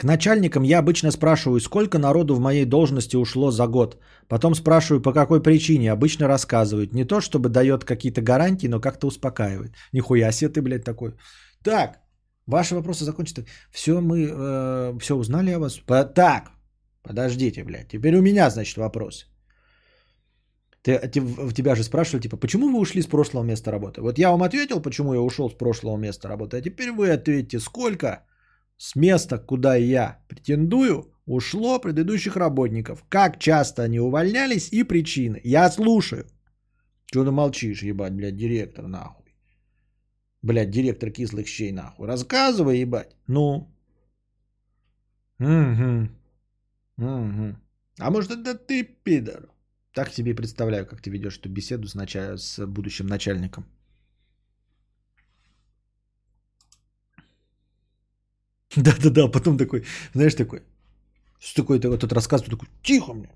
[0.00, 3.98] К начальникам я обычно спрашиваю, сколько народу в моей должности ушло за год.
[4.28, 5.92] Потом спрашиваю, по какой причине.
[5.92, 6.94] Обычно рассказывают.
[6.94, 9.72] Не то, чтобы дает какие-то гарантии, но как-то успокаивает.
[9.92, 11.12] Нихуя себе ты, блядь, такой.
[11.62, 11.98] Так,
[12.46, 13.44] ваши вопросы закончены.
[13.70, 15.78] Все, мы э, все узнали о вас.
[15.86, 16.50] По- так,
[17.02, 17.88] подождите, блядь.
[17.88, 19.26] Теперь у меня, значит, вопрос.
[20.82, 24.00] Ты, те- в тебя же спрашивали, типа, почему вы ушли с прошлого места работы?
[24.00, 27.60] Вот я вам ответил, почему я ушел с прошлого места работы, а теперь вы ответите,
[27.60, 28.24] сколько
[28.80, 33.04] с места, куда я претендую, ушло предыдущих работников.
[33.10, 35.38] Как часто они увольнялись и причины.
[35.44, 36.24] Я слушаю.
[37.04, 39.34] Чего ты молчишь, ебать, блядь, директор нахуй.
[40.42, 42.06] Блядь, директор кислых щей нахуй.
[42.06, 43.14] Рассказывай, ебать.
[43.26, 43.68] Ну.
[45.38, 46.08] Угу.
[46.96, 47.56] Угу.
[47.98, 49.50] А может это ты, пидор?
[49.92, 53.66] Так себе представляю, как ты ведешь эту беседу с, нача- с будущим начальником.
[58.76, 59.84] Да-да-да, потом такой,
[60.14, 60.62] знаешь, такой,
[61.40, 63.30] с такой вот тут рассказывает, такой, тихо мне,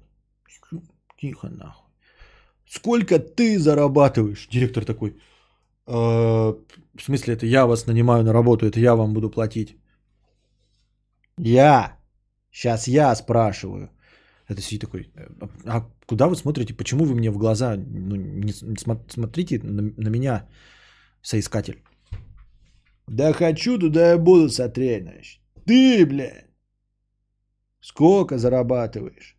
[1.20, 1.90] тихо нахуй.
[2.68, 4.48] Сколько ты зарабатываешь?
[4.52, 5.16] Директор такой,
[5.88, 9.76] «Э, в смысле, это я вас нанимаю на работу, это я вам буду платить.
[11.38, 11.96] Я,
[12.52, 13.90] сейчас я спрашиваю.
[14.48, 18.52] Это сидит такой, «А- а куда вы смотрите, почему вы мне в глаза, ну, не
[18.62, 20.48] не смо- смотрите на, на меня,
[21.22, 21.82] соискатель.
[23.08, 25.40] Да хочу, туда я буду смотреть, значит.
[25.66, 26.46] Ты, блядь,
[27.80, 29.36] сколько зарабатываешь?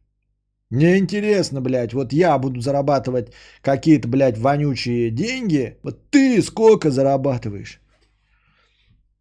[0.70, 3.32] Мне интересно, блядь, вот я буду зарабатывать
[3.62, 5.78] какие-то, блядь, вонючие деньги.
[5.84, 7.80] Вот ты сколько зарабатываешь?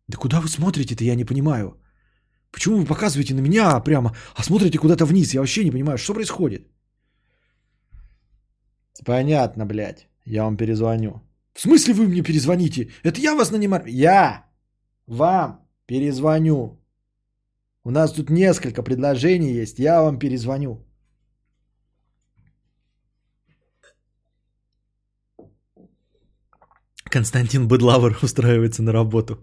[0.09, 1.81] Да куда вы смотрите-то, я не понимаю.
[2.51, 5.35] Почему вы показываете на меня прямо, а смотрите куда-то вниз?
[5.35, 6.69] Я вообще не понимаю, что происходит.
[9.05, 10.09] Понятно, блядь.
[10.27, 11.21] Я вам перезвоню.
[11.55, 12.91] В смысле вы мне перезвоните?
[13.05, 13.87] Это я вас нанимаю?
[13.87, 14.47] Я
[15.07, 16.81] вам перезвоню.
[17.85, 19.79] У нас тут несколько предложений есть.
[19.79, 20.85] Я вам перезвоню.
[27.05, 29.39] Константин Быдлавр устраивается на работу.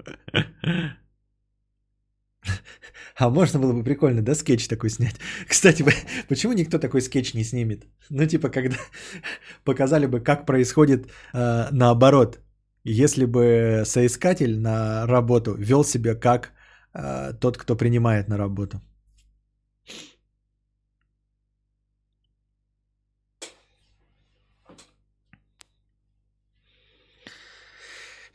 [3.17, 5.15] А можно было бы прикольно, да, скетч такой снять?
[5.47, 5.85] Кстати,
[6.27, 7.85] почему никто такой скетч не снимет?
[8.09, 8.77] Ну, типа, когда
[9.63, 12.39] показали бы, как происходит э, наоборот.
[12.83, 16.51] Если бы соискатель на работу вел себя как
[16.93, 18.81] э, тот, кто принимает на работу.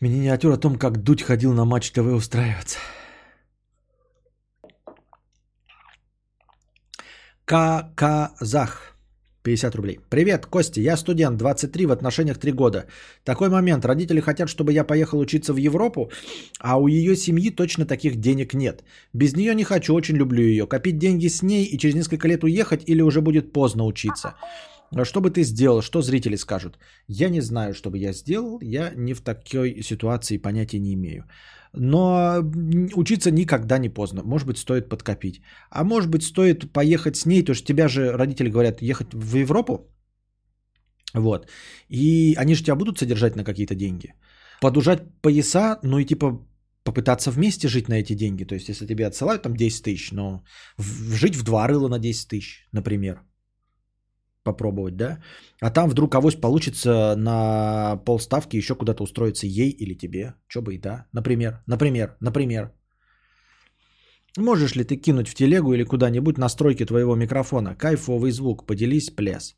[0.01, 2.79] Миниатюра о том, как Дудь ходил на Матч ТВ устраиваться.
[7.47, 8.97] Казах.
[9.45, 10.01] 50 рублей.
[10.11, 12.87] Привет, Костя, я студент, 23, в отношениях 3 года.
[13.25, 16.11] Такой момент, родители хотят, чтобы я поехал учиться в Европу,
[16.59, 18.83] а у ее семьи точно таких денег нет.
[19.13, 20.67] Без нее не хочу, очень люблю ее.
[20.67, 24.35] Копить деньги с ней и через несколько лет уехать или уже будет поздно учиться.
[25.05, 26.79] Что бы ты сделал, что зрители скажут?
[27.07, 31.25] Я не знаю, что бы я сделал, я не в такой ситуации понятия не имею.
[31.77, 32.43] Но
[32.95, 34.23] учиться никогда не поздно.
[34.25, 35.43] Может быть, стоит подкопить.
[35.71, 39.37] А может быть, стоит поехать с ней, потому что тебя же родители говорят ехать в
[39.37, 39.79] Европу.
[41.15, 41.47] Вот.
[41.89, 44.15] И они же тебя будут содержать на какие-то деньги.
[44.61, 46.41] Подужать пояса, ну и типа
[46.85, 48.45] попытаться вместе жить на эти деньги.
[48.45, 50.43] То есть, если тебе отсылают там 10 тысяч, но
[50.79, 53.21] в- жить в два рыла на 10 тысяч, например.
[54.47, 55.19] Попробовать, да?
[55.61, 60.35] А там вдруг авось получится на полставки еще куда-то устроиться ей или тебе.
[60.49, 61.07] Че бы и да.
[61.13, 62.71] Например, например, например.
[64.39, 67.75] Можешь ли ты кинуть в телегу или куда-нибудь настройки твоего микрофона?
[67.75, 69.57] Кайфовый звук, поделись, плес.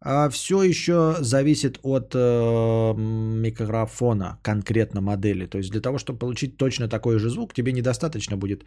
[0.00, 5.46] А все еще зависит от э, микрофона, конкретно модели.
[5.46, 8.64] То есть для того, чтобы получить точно такой же звук, тебе недостаточно будет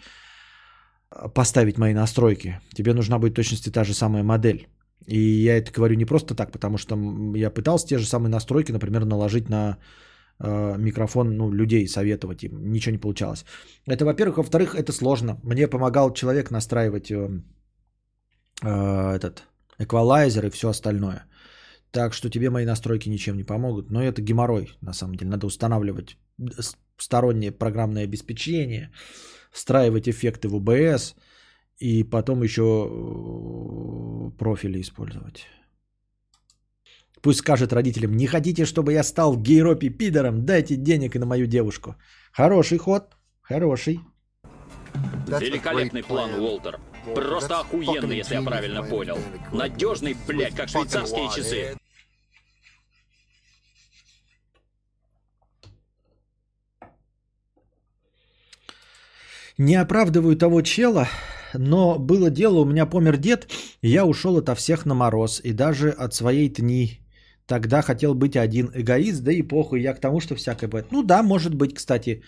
[1.33, 2.59] поставить мои настройки.
[2.75, 4.67] Тебе нужна будет точности та же самая модель.
[5.07, 6.97] И я это говорю не просто так, потому что
[7.35, 9.77] я пытался те же самые настройки, например, наложить на
[10.39, 12.71] э, микрофон ну, людей, советовать им.
[12.71, 13.45] Ничего не получалось.
[13.87, 14.37] Это, во-первых.
[14.37, 15.39] Во-вторых, это сложно.
[15.43, 17.29] Мне помогал человек настраивать э,
[18.63, 19.43] э, этот
[19.79, 21.25] эквалайзер и все остальное.
[21.91, 23.91] Так что тебе мои настройки ничем не помогут.
[23.91, 25.31] Но это геморрой, на самом деле.
[25.31, 26.17] Надо устанавливать
[26.59, 28.91] с- стороннее программное обеспечение,
[29.51, 31.15] встраивать эффекты в OBS
[31.77, 35.47] и потом еще э, профили использовать.
[37.21, 41.47] Пусть скажет родителям, не хотите, чтобы я стал гейропи пидором, дайте денег и на мою
[41.47, 41.95] девушку.
[42.31, 43.99] Хороший ход, хороший.
[45.27, 46.79] Великолепный план, Уолтер.
[47.15, 49.17] Просто охуенный, если я правильно понял.
[49.51, 51.77] Надежный, блядь, как швейцарские часы.
[59.57, 61.07] Не оправдываю того чела,
[61.57, 63.47] но было дело, у меня помер дед,
[63.81, 66.99] я ушел ото всех на мороз, и даже от своей тни.
[67.47, 70.91] Тогда хотел быть один эгоист, да и похуй, я к тому, что всякое бывает.
[70.91, 72.23] Ну да, может быть, кстати,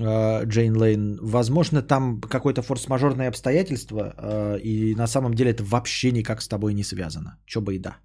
[0.00, 6.12] э, Джейн Лейн, возможно, там какое-то форс-мажорное обстоятельство, э, и на самом деле это вообще
[6.12, 7.38] никак с тобой не связано.
[7.46, 7.96] Чё бы и да.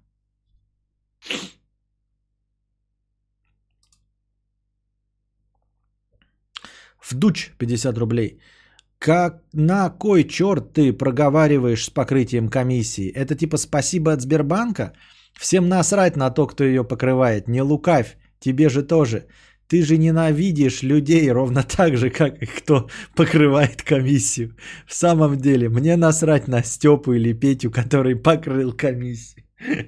[7.10, 8.40] Вдуч 50 рублей.
[8.98, 13.12] Как на кой черт ты проговариваешь с покрытием комиссии?
[13.12, 14.92] Это типа спасибо от Сбербанка?
[15.38, 17.48] Всем насрать на то, кто ее покрывает.
[17.48, 19.26] Не лукавь, тебе же тоже.
[19.68, 24.56] Ты же ненавидишь людей ровно так же, как и кто покрывает комиссию.
[24.86, 29.44] В самом деле, мне насрать на Степу или Петю, который покрыл комиссию.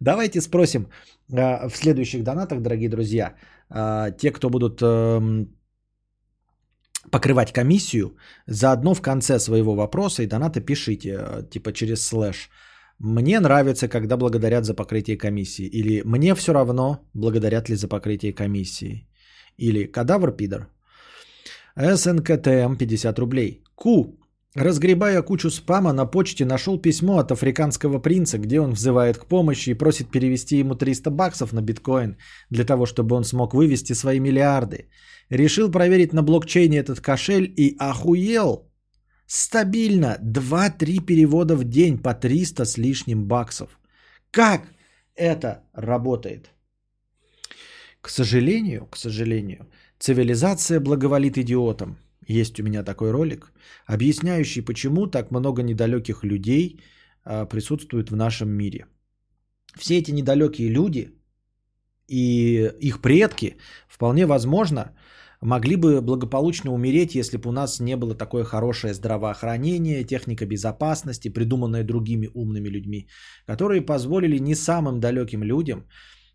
[0.00, 0.88] Давайте спросим
[1.32, 3.34] а, в следующих донатах, дорогие друзья,
[3.70, 5.48] а, те, кто будут эм,
[7.10, 8.16] покрывать комиссию,
[8.46, 12.50] заодно в конце своего вопроса и доната пишите, э, типа через слэш.
[12.98, 15.66] Мне нравится, когда благодарят за покрытие комиссии.
[15.66, 19.06] Или мне все равно, благодарят ли за покрытие комиссии.
[19.58, 20.68] Или кадавр пидор.
[21.76, 23.62] СНКТМ 50 рублей.
[23.74, 24.18] Ку.
[24.54, 29.70] Разгребая кучу спама, на почте нашел письмо от африканского принца, где он взывает к помощи
[29.70, 32.16] и просит перевести ему 300 баксов на биткоин,
[32.50, 34.88] для того, чтобы он смог вывести свои миллиарды.
[35.28, 38.70] Решил проверить на блокчейне этот кошель и охуел.
[39.26, 43.80] Стабильно 2-3 перевода в день по 300 с лишним баксов.
[44.30, 44.68] Как
[45.16, 46.50] это работает?
[48.00, 49.66] К сожалению, к сожалению,
[49.98, 51.96] цивилизация благоволит идиотам.
[52.26, 53.52] Есть у меня такой ролик,
[53.86, 56.80] объясняющий, почему так много недалеких людей
[57.24, 58.86] а, присутствует в нашем мире.
[59.78, 61.10] Все эти недалекие люди
[62.08, 63.56] и их предки
[63.88, 64.92] вполне возможно
[65.40, 71.28] могли бы благополучно умереть, если бы у нас не было такое хорошее здравоохранение, техника безопасности,
[71.28, 73.08] придуманная другими умными людьми,
[73.46, 75.84] которые позволили не самым далеким людям,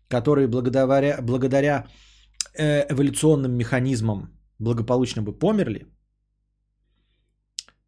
[0.08, 1.86] которые благодаря, благодаря
[2.54, 5.86] э, эволюционным механизмам благополучно бы померли,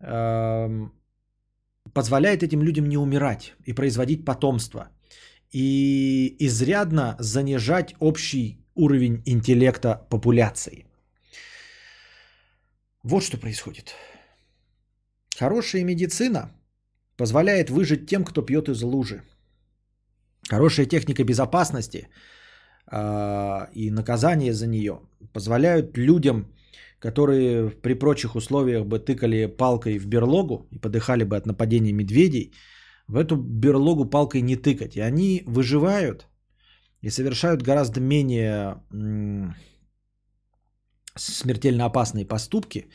[0.00, 0.92] эм,
[1.92, 4.88] позволяет этим людям не умирать и производить потомство.
[5.54, 10.86] И изрядно занижать общий уровень интеллекта популяции.
[13.02, 13.94] Вот что происходит.
[15.38, 16.50] Хорошая медицина
[17.16, 19.22] позволяет выжить тем, кто пьет из лужи.
[20.48, 22.08] Хорошая техника безопасности
[22.90, 25.00] э, и наказание за нее
[25.32, 26.46] позволяют людям,
[27.02, 32.52] которые при прочих условиях бы тыкали палкой в берлогу и подыхали бы от нападения медведей,
[33.08, 34.96] в эту берлогу палкой не тыкать.
[34.96, 36.28] И они выживают
[37.02, 38.76] и совершают гораздо менее
[41.16, 42.86] смертельно опасные поступки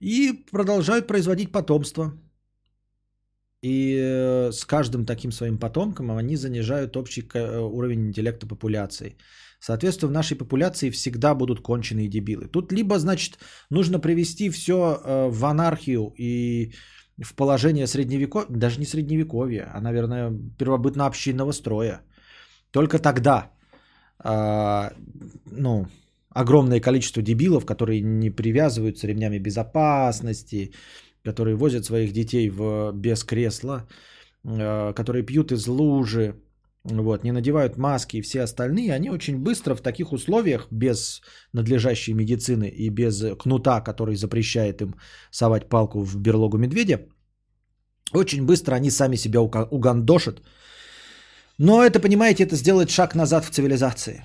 [0.00, 2.12] и продолжают производить потомство.
[3.62, 9.16] И э, с каждым таким своим потомком они занижают общий ка- уровень интеллекта популяции.
[9.60, 12.48] Соответственно, в нашей популяции всегда будут конченые дебилы.
[12.48, 13.38] Тут либо, значит,
[13.70, 16.72] нужно привести все э, в анархию и
[17.22, 22.00] в положение средневековья, даже не средневековья, а, наверное, первобытно-общинного строя.
[22.70, 23.50] Только тогда,
[24.24, 24.90] э,
[25.50, 25.86] ну,
[26.30, 30.72] огромное количество дебилов, которые не привязываются ремнями безопасности,
[31.22, 33.86] которые возят своих детей в, без кресла,
[34.44, 36.34] э, которые пьют из лужи,
[36.84, 41.20] вот, не надевают маски и все остальные, они очень быстро в таких условиях, без
[41.52, 44.94] надлежащей медицины и без кнута, который запрещает им
[45.30, 47.00] совать палку в берлогу медведя,
[48.12, 50.42] очень быстро они сами себя угандошат.
[51.58, 54.24] Но это, понимаете, это сделает шаг назад в цивилизации.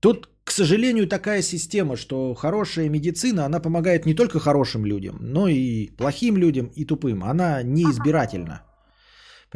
[0.00, 5.48] Тут к сожалению, такая система, что хорошая медицина, она помогает не только хорошим людям, но
[5.48, 7.24] и плохим людям, и тупым.
[7.24, 8.62] Она неизбирательна.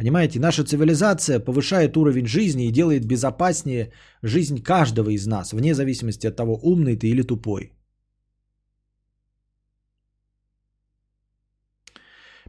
[0.01, 3.91] Понимаете, наша цивилизация повышает уровень жизни и делает безопаснее
[4.23, 7.71] жизнь каждого из нас, вне зависимости от того, умный ты или тупой.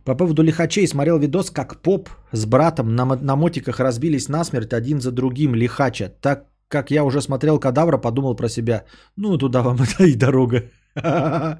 [0.04, 5.00] По поводу лихачей смотрел видос, как поп с братом на, на мотиках разбились насмерть один
[5.00, 6.08] за другим лихача.
[6.22, 8.84] Так как я уже смотрел кадавра, подумал про себя,
[9.16, 10.70] ну туда вам это и дорога.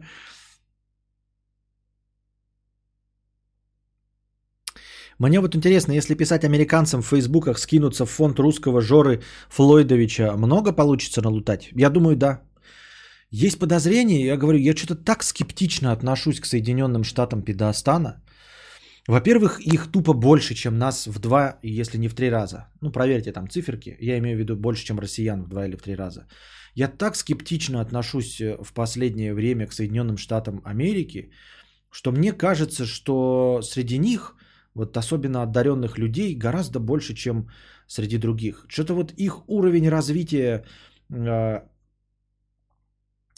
[5.22, 10.72] Мне вот интересно, если писать американцам в фейсбуках, скинуться в фонд русского Жоры Флойдовича, много
[10.72, 11.70] получится налутать?
[11.76, 12.40] Я думаю, да.
[13.30, 18.20] Есть подозрение, я говорю, я что-то так скептично отношусь к Соединенным Штатам Педостана.
[19.08, 22.68] Во-первых, их тупо больше, чем нас в два, если не в три раза.
[22.80, 23.96] Ну, проверьте там циферки.
[24.00, 26.26] Я имею в виду больше, чем россиян в два или в три раза.
[26.74, 31.30] Я так скептично отношусь э, в последнее время к Соединенным Штатам Америки,
[31.92, 34.34] что мне кажется, что среди них,
[34.74, 37.48] вот особенно одаренных людей, гораздо больше, чем
[37.86, 38.66] среди других.
[38.68, 40.64] Что-то вот их уровень развития
[41.10, 41.60] э,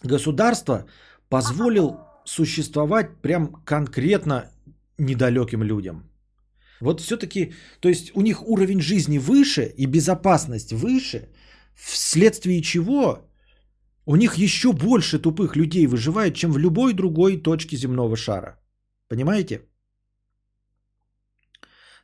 [0.02, 0.86] государства
[1.28, 4.50] позволил существовать прям конкретно
[4.98, 6.10] недалеким людям.
[6.80, 11.28] Вот все-таки, то есть у них уровень жизни выше и безопасность выше,
[11.74, 13.28] вследствие чего
[14.06, 18.60] у них еще больше тупых людей выживает, чем в любой другой точке земного шара.
[19.08, 19.62] Понимаете?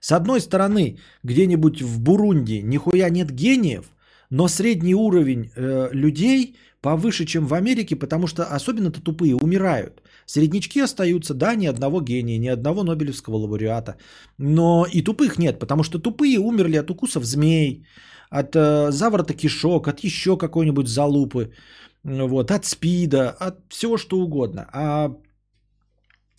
[0.00, 3.84] С одной стороны, где-нибудь в Бурунди нихуя нет гениев,
[4.30, 10.02] но средний уровень э, людей повыше, чем в Америке, потому что особенно-то тупые умирают.
[10.26, 13.96] Среднячки остаются, да, ни одного гения, ни одного Нобелевского лауреата.
[14.38, 17.84] Но и тупых нет, потому что тупые умерли от укусов змей,
[18.30, 21.52] от э, заворота кишок, от еще какой-нибудь залупы,
[22.04, 24.66] вот, от спида, от всего что угодно.
[24.72, 25.16] А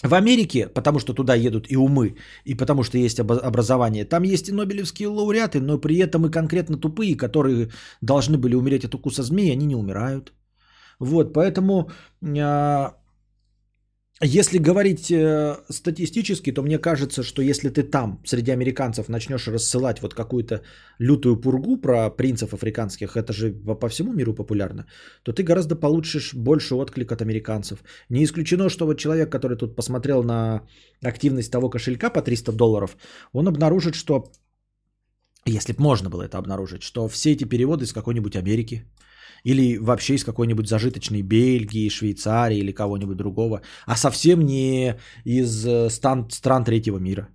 [0.03, 2.15] в Америке, потому что туда едут и умы,
[2.45, 6.77] и потому что есть образование, там есть и нобелевские лауреаты, но при этом и конкретно
[6.77, 7.69] тупые, которые
[8.01, 10.33] должны были умереть от укуса змеи, они не умирают.
[10.99, 11.89] Вот, поэтому
[12.39, 12.93] а,
[14.23, 20.01] если говорить э, статистически, то мне кажется, что если ты там среди американцев начнешь рассылать
[20.01, 20.61] вот какую-то
[20.99, 24.85] лютую пургу про принцев африканских, это же по по всему миру популярно,
[25.23, 27.83] то ты гораздо получишь больше отклик от американцев.
[28.09, 30.61] Не исключено, что вот человек, который тут посмотрел на
[31.03, 32.97] активность того кошелька по 300 долларов,
[33.33, 34.31] он обнаружит, что,
[35.45, 38.85] если бы можно было это обнаружить, что все эти переводы из какой-нибудь Америки,
[39.43, 44.95] или вообще из какой-нибудь зажиточной Бельгии, Швейцарии или кого-нибудь другого, а совсем не
[45.25, 47.27] из э, стан- стран третьего мира.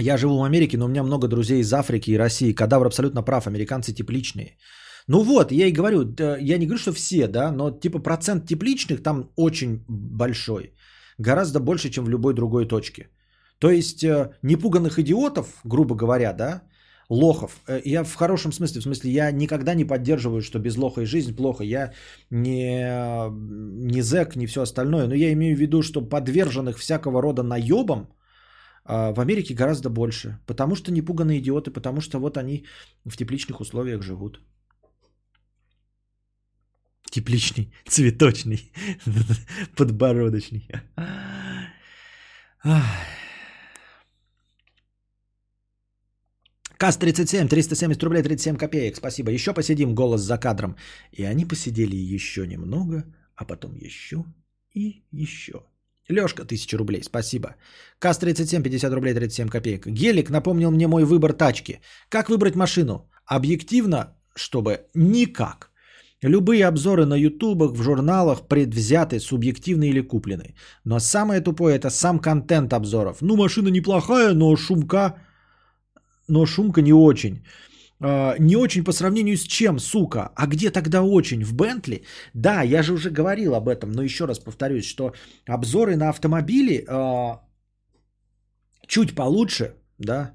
[0.00, 2.54] Я живу в Америке, но у меня много друзей из Африки и России.
[2.54, 4.56] Кадавр абсолютно прав, американцы тепличные.
[5.08, 9.02] Ну вот, я и говорю, я не говорю, что все, да, но типа процент тепличных
[9.02, 10.72] там очень большой.
[11.20, 13.10] Гораздо больше, чем в любой другой точке.
[13.58, 16.62] То есть э, непуганных идиотов, грубо говоря, да,
[17.10, 17.60] лохов.
[17.68, 21.06] э, Я в хорошем смысле, в смысле, я никогда не поддерживаю, что без лоха и
[21.06, 21.64] жизнь плохо.
[21.64, 21.92] Я
[22.30, 25.06] не, э, не зэк, не все остальное.
[25.08, 28.08] Но я имею в виду, что подверженных всякого рода наебам
[28.84, 30.38] а, в Америке гораздо больше.
[30.46, 32.64] Потому что непуганные идиоты, потому что вот они
[33.04, 34.40] в тепличных условиях живут.
[37.10, 38.72] Тепличный, цветочный,
[39.76, 40.68] подбородочный.
[42.62, 42.84] Ах.
[46.80, 48.96] КАС-37, 370 рублей 37 копеек.
[48.96, 49.30] Спасибо.
[49.30, 50.76] Еще посидим, голос за кадром.
[51.12, 53.04] И они посидели еще немного,
[53.36, 54.24] а потом еще
[54.72, 55.52] и еще.
[56.08, 57.56] Лешка, 1000 рублей, спасибо.
[57.98, 59.86] КАС-37, 50 рублей 37 копеек.
[59.86, 61.80] Гелик напомнил мне мой выбор тачки.
[62.08, 63.10] Как выбрать машину?
[63.26, 65.69] Объективно, чтобы никак.
[66.22, 70.54] Любые обзоры на ютубах, в журналах предвзяты, субъективны или куплены.
[70.84, 73.22] Но самое тупое это сам контент обзоров.
[73.22, 75.14] Ну, машина неплохая, но шумка,
[76.28, 77.42] но шумка не очень.
[78.00, 80.30] А, не очень по сравнению с чем, сука?
[80.36, 81.42] А где тогда очень?
[81.42, 82.02] В Бентли?
[82.34, 85.14] Да, я же уже говорил об этом, но еще раз повторюсь, что
[85.46, 87.40] обзоры на автомобили а,
[88.86, 90.34] чуть получше, да,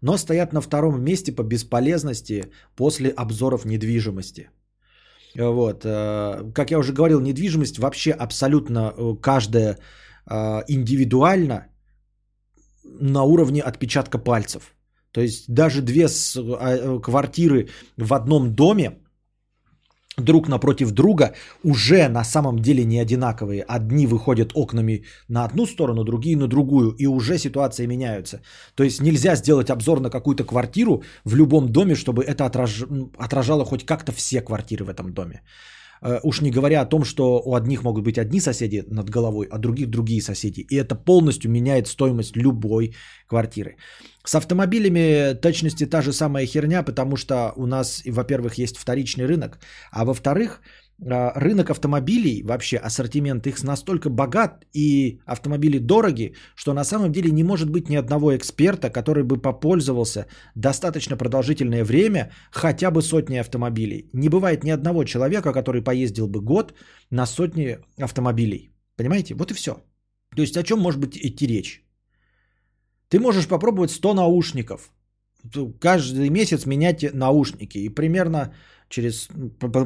[0.00, 4.48] но стоят на втором месте по бесполезности после обзоров недвижимости.
[5.38, 5.84] Вот.
[5.84, 9.78] э, Как я уже говорил, недвижимость вообще абсолютно э, каждая
[10.30, 11.66] э, индивидуально
[12.84, 14.74] на уровне отпечатка пальцев.
[15.12, 16.08] То есть даже две
[17.02, 18.98] квартиры в одном доме
[20.16, 21.34] друг напротив друга
[21.64, 23.62] уже на самом деле не одинаковые.
[23.62, 28.40] Одни выходят окнами на одну сторону, другие на другую, и уже ситуации меняются.
[28.74, 32.84] То есть нельзя сделать обзор на какую-то квартиру в любом доме, чтобы это отраж...
[33.18, 35.42] отражало хоть как-то все квартиры в этом доме.
[36.02, 39.48] Э, Уж не говоря о том, что у одних могут быть одни соседи над головой,
[39.50, 40.66] а других другие соседи.
[40.70, 42.94] И это полностью меняет стоимость любой
[43.28, 43.76] квартиры.
[44.24, 49.58] С автомобилями точности та же самая херня, потому что у нас, во-первых, есть вторичный рынок,
[49.92, 50.60] а во-вторых,
[50.98, 57.44] рынок автомобилей, вообще ассортимент их настолько богат и автомобили дороги, что на самом деле не
[57.44, 64.08] может быть ни одного эксперта, который бы попользовался достаточно продолжительное время хотя бы сотней автомобилей.
[64.12, 66.74] Не бывает ни одного человека, который поездил бы год
[67.10, 68.70] на сотни автомобилей.
[68.96, 69.34] Понимаете?
[69.34, 69.82] Вот и все.
[70.34, 71.82] То есть о чем может быть идти речь?
[73.08, 74.90] Ты можешь попробовать 100 наушников.
[75.80, 77.78] Каждый месяц менять наушники.
[77.78, 78.54] И примерно
[78.88, 79.28] через,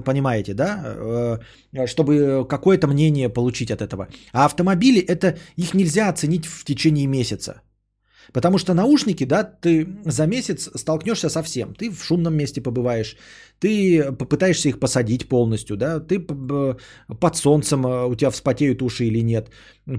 [0.05, 1.39] понимаете, да,
[1.73, 4.09] э, чтобы какое-то мнение получить от этого.
[4.33, 7.63] А автомобили, это их нельзя оценить в течение месяца.
[8.33, 11.75] Потому что наушники, да, ты за месяц столкнешься со всем.
[11.75, 13.17] Ты в шумном месте побываешь,
[13.61, 16.19] ты попытаешься их посадить полностью, да, ты
[17.21, 19.51] под солнцем, э, у тебя вспотеют уши или нет,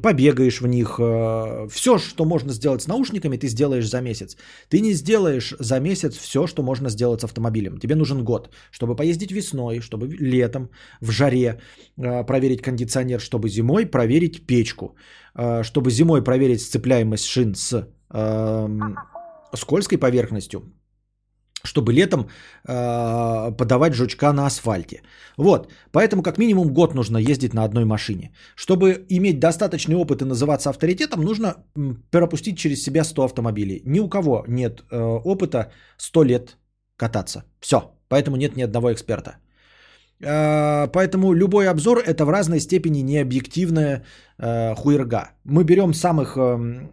[0.01, 0.99] побегаешь в них.
[0.99, 4.35] Э, все, что можно сделать с наушниками, ты сделаешь за месяц.
[4.69, 7.77] Ты не сделаешь за месяц все, что можно сделать с автомобилем.
[7.77, 10.69] Тебе нужен год, чтобы поездить весной, чтобы летом,
[11.01, 11.59] в жаре
[11.97, 14.95] э, проверить кондиционер, чтобы зимой проверить печку,
[15.63, 18.97] чтобы зимой проверить сцепляемость шин с эм,
[19.55, 20.61] скользкой поверхностью,
[21.63, 22.21] чтобы летом
[22.67, 25.01] э, подавать жучка на асфальте.
[25.37, 28.31] Вот, поэтому как минимум год нужно ездить на одной машине.
[28.55, 31.55] Чтобы иметь достаточный опыт и называться авторитетом, нужно
[32.11, 33.81] пропустить через себя 100 автомобилей.
[33.85, 36.57] Ни у кого нет э, опыта 100 лет
[36.97, 37.43] кататься.
[37.59, 39.37] Все, поэтому нет ни одного эксперта.
[40.23, 44.03] Э, поэтому любой обзор это в разной степени необъективная
[44.37, 45.31] э, хуерга.
[45.43, 46.89] Мы берем самых э,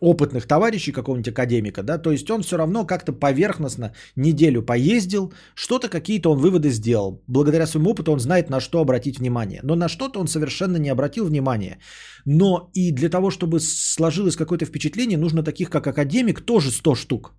[0.00, 5.88] опытных товарищей какого-нибудь академика, да, то есть он все равно как-то поверхностно неделю поездил, что-то
[5.88, 7.22] какие-то он выводы сделал.
[7.26, 9.60] Благодаря своему опыту он знает, на что обратить внимание.
[9.62, 11.78] Но на что-то он совершенно не обратил внимания.
[12.24, 17.34] Но и для того, чтобы сложилось какое-то впечатление, нужно таких, как академик, тоже 100 штук.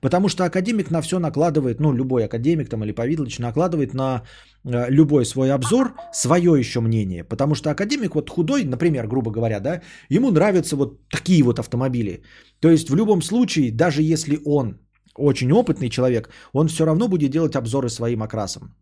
[0.00, 4.22] Потому что академик на все накладывает, ну, любой академик там или Повидлович накладывает на
[4.64, 7.24] э, любой свой обзор свое еще мнение.
[7.24, 12.22] Потому что академик вот худой, например, грубо говоря, да, ему нравятся вот такие вот автомобили.
[12.60, 14.78] То есть в любом случае, даже если он
[15.16, 18.74] очень опытный человек, он все равно будет делать обзоры своим окрасом.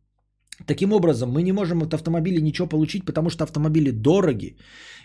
[0.67, 4.57] Таким образом, мы не можем от автомобиля ничего получить, потому что автомобили дороги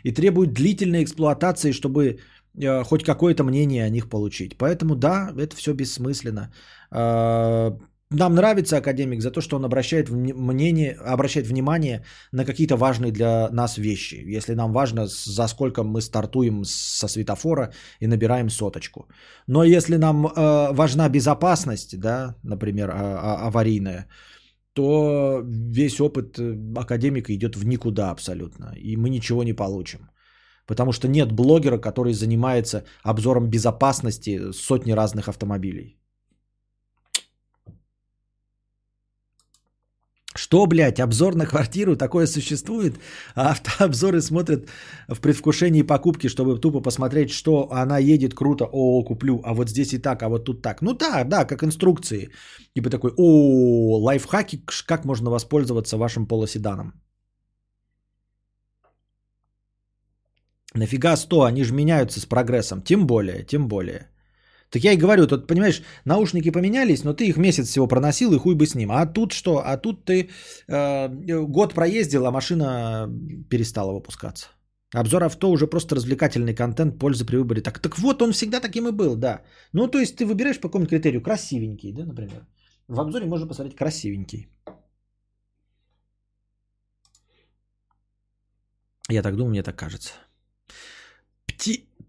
[0.04, 2.20] и требуют длительной эксплуатации, чтобы
[2.84, 4.58] хоть какое-то мнение о них получить.
[4.58, 6.52] Поэтому да, это все бессмысленно.
[6.92, 7.72] Э,
[8.10, 13.50] нам нравится академик за то, что он обращает, мнение, обращает внимание на какие-то важные для
[13.52, 14.16] нас вещи.
[14.38, 19.10] Если нам важно, за сколько мы стартуем со светофора и набираем соточку.
[19.48, 24.08] Но если нам э, важна безопасность, да, например, а, а, аварийная,
[24.74, 26.40] то весь опыт
[26.78, 28.74] академика идет в никуда абсолютно.
[28.78, 30.00] И мы ничего не получим.
[30.68, 35.98] Потому что нет блогера, который занимается обзором безопасности сотни разных автомобилей.
[40.38, 43.00] Что, блядь, обзор на квартиру, такое существует?
[43.36, 44.70] А автообзоры смотрят
[45.08, 49.94] в предвкушении покупки, чтобы тупо посмотреть, что она едет круто, о, куплю, а вот здесь
[49.94, 50.82] и так, а вот тут так.
[50.82, 52.30] Ну да, да, как инструкции.
[52.76, 56.94] Типа такой, о, лайфхаки, как можно воспользоваться вашим полоседаном.
[60.78, 61.44] Нафига 100?
[61.44, 62.82] Они же меняются с прогрессом.
[62.82, 64.08] Тем более, тем более.
[64.70, 68.40] Так я и говорю, тут, понимаешь, наушники поменялись, но ты их месяц всего проносил и
[68.40, 68.92] хуй бы с ним.
[68.92, 69.62] А тут что?
[69.66, 70.30] А тут ты
[70.68, 73.10] э, год проездил, а машина
[73.50, 74.48] перестала выпускаться.
[74.94, 77.62] Обзор авто уже просто развлекательный контент, польза при выборе.
[77.62, 79.42] Так, так вот, он всегда таким и был, да.
[79.74, 81.22] Ну, то есть ты выбираешь по какому критерию?
[81.22, 82.46] Красивенький, да, например.
[82.88, 84.48] В обзоре можно посмотреть красивенький.
[89.10, 90.14] Я так думаю, мне так кажется.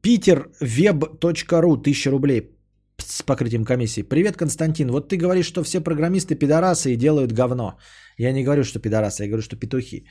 [0.03, 2.51] Питервеб.ру, 1000 рублей
[2.99, 4.03] с покрытием комиссии.
[4.03, 4.91] Привет, Константин.
[4.91, 7.79] Вот ты говоришь, что все программисты пидорасы и делают говно.
[8.19, 10.05] Я не говорю, что пидорасы, я говорю, что петухи.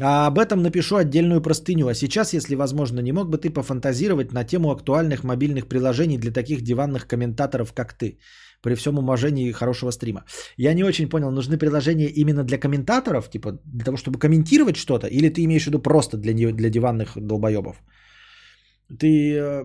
[0.00, 1.88] А об этом напишу отдельную простыню.
[1.88, 6.32] А сейчас, если возможно, не мог бы ты пофантазировать на тему актуальных мобильных приложений для
[6.32, 8.18] таких диванных комментаторов, как ты?
[8.62, 10.24] При всем уважении хорошего стрима.
[10.56, 15.06] Я не очень понял, нужны приложения именно для комментаторов, типа для того, чтобы комментировать что-то,
[15.06, 17.76] или ты имеешь в виду просто для, для диванных долбоебов?
[18.98, 19.64] Ты э,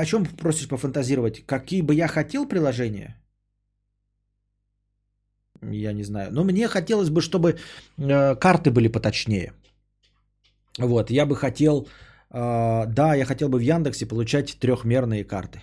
[0.00, 1.46] о чем просишь пофантазировать?
[1.46, 3.16] Какие бы я хотел приложения?
[5.62, 6.30] я не знаю.
[6.32, 7.58] Но мне хотелось бы, чтобы
[7.98, 9.52] э, карты были поточнее.
[10.78, 11.88] Вот, я бы хотел,
[12.30, 15.60] э, да, я хотел бы в Яндексе получать трехмерные карты.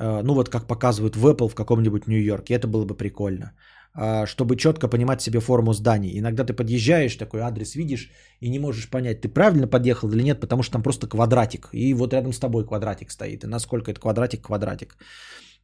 [0.00, 3.52] Ну вот как показывают в Apple в каком-нибудь Нью-Йорке, это было бы прикольно.
[4.00, 6.18] Э, чтобы четко понимать себе форму зданий.
[6.18, 8.10] Иногда ты подъезжаешь, такой адрес видишь
[8.40, 11.68] и не можешь понять, ты правильно подъехал или нет, потому что там просто квадратик.
[11.72, 13.44] И вот рядом с тобой квадратик стоит.
[13.44, 14.96] И насколько это квадратик, квадратик.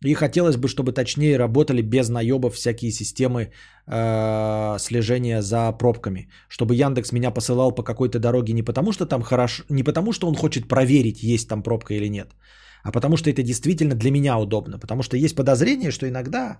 [0.02, 3.52] И хотелось бы, чтобы точнее работали без наебов всякие системы
[3.86, 6.28] э, слежения за пробками.
[6.48, 10.27] Чтобы Яндекс меня посылал по какой-то дороге не потому, что там хорошо, не потому, что
[10.27, 12.35] он хочет проверить, есть там пробка или нет,
[12.82, 14.78] а потому что это действительно для меня удобно.
[14.81, 16.59] Потому что есть подозрение, что иногда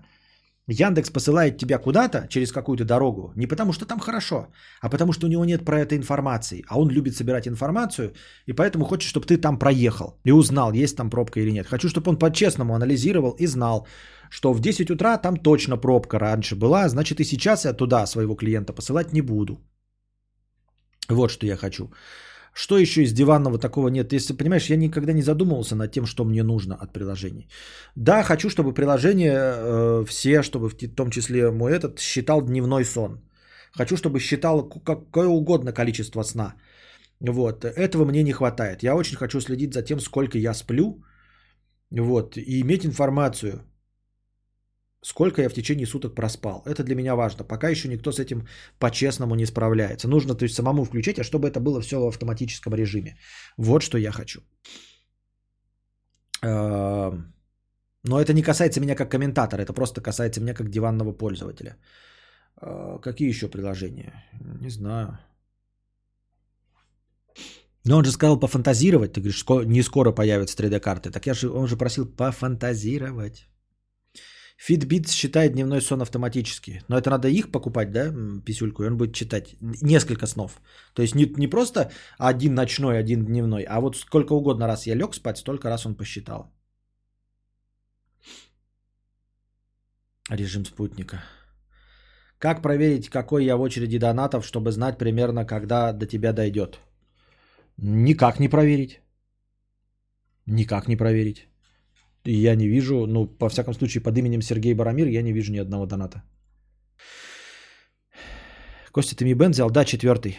[0.67, 4.47] Яндекс посылает тебя куда-то через какую-то дорогу не потому, что там хорошо,
[4.81, 6.63] а потому, что у него нет про это информации.
[6.67, 8.13] А он любит собирать информацию,
[8.47, 11.67] и поэтому хочет, чтобы ты там проехал и узнал, есть там пробка или нет.
[11.67, 13.87] Хочу, чтобы он по-честному анализировал и знал,
[14.29, 18.35] что в 10 утра там точно пробка раньше была, значит и сейчас я туда своего
[18.35, 19.59] клиента посылать не буду.
[21.09, 21.91] Вот что я хочу.
[22.57, 24.13] Что еще из диванного такого нет?
[24.13, 27.49] Если понимаешь, я никогда не задумывался над тем, что мне нужно от приложений.
[27.95, 33.19] Да, хочу, чтобы приложение э, все, чтобы в том числе мой этот, считал дневной сон.
[33.77, 36.53] Хочу, чтобы считало какое угодно количество сна.
[37.19, 37.65] Вот.
[37.65, 38.83] Этого мне не хватает.
[38.83, 41.03] Я очень хочу следить за тем, сколько я сплю.
[41.91, 42.37] Вот.
[42.37, 43.65] И иметь информацию
[45.05, 46.63] сколько я в течение суток проспал.
[46.65, 47.45] Это для меня важно.
[47.45, 48.47] Пока еще никто с этим
[48.79, 50.07] по-честному не справляется.
[50.07, 53.17] Нужно то есть самому включить, а чтобы это было все в автоматическом режиме.
[53.57, 54.39] Вот что я хочу.
[56.41, 57.33] Эм,
[58.03, 61.77] но это не касается меня как комментатора, это просто касается меня как диванного пользователя.
[62.61, 64.23] Э, какие еще приложения?
[64.61, 65.19] Не знаю.
[67.87, 69.13] Но он же сказал пофантазировать.
[69.13, 71.11] Ты говоришь, не скоро появятся 3D-карты.
[71.11, 73.47] Так я же, он же просил пофантазировать.
[74.57, 76.81] Fitbit считает дневной сон автоматически.
[76.87, 78.13] Но это надо их покупать, да,
[78.45, 80.61] писюльку, и он будет читать несколько снов.
[80.93, 84.95] То есть не, не просто один ночной, один дневной, а вот сколько угодно раз я
[84.95, 86.51] лег спать, столько раз он посчитал.
[90.29, 91.23] Режим спутника.
[92.39, 96.79] Как проверить, какой я в очереди донатов, чтобы знать примерно, когда до тебя дойдет?
[97.77, 99.01] Никак не проверить.
[100.45, 101.47] Никак не проверить
[102.25, 105.57] я не вижу, ну, по всяком случае, под именем Сергей Барамир я не вижу ни
[105.57, 106.23] одного доната.
[108.91, 109.69] Костя, ты ми Бен взял?
[109.69, 110.37] Да, четвертый.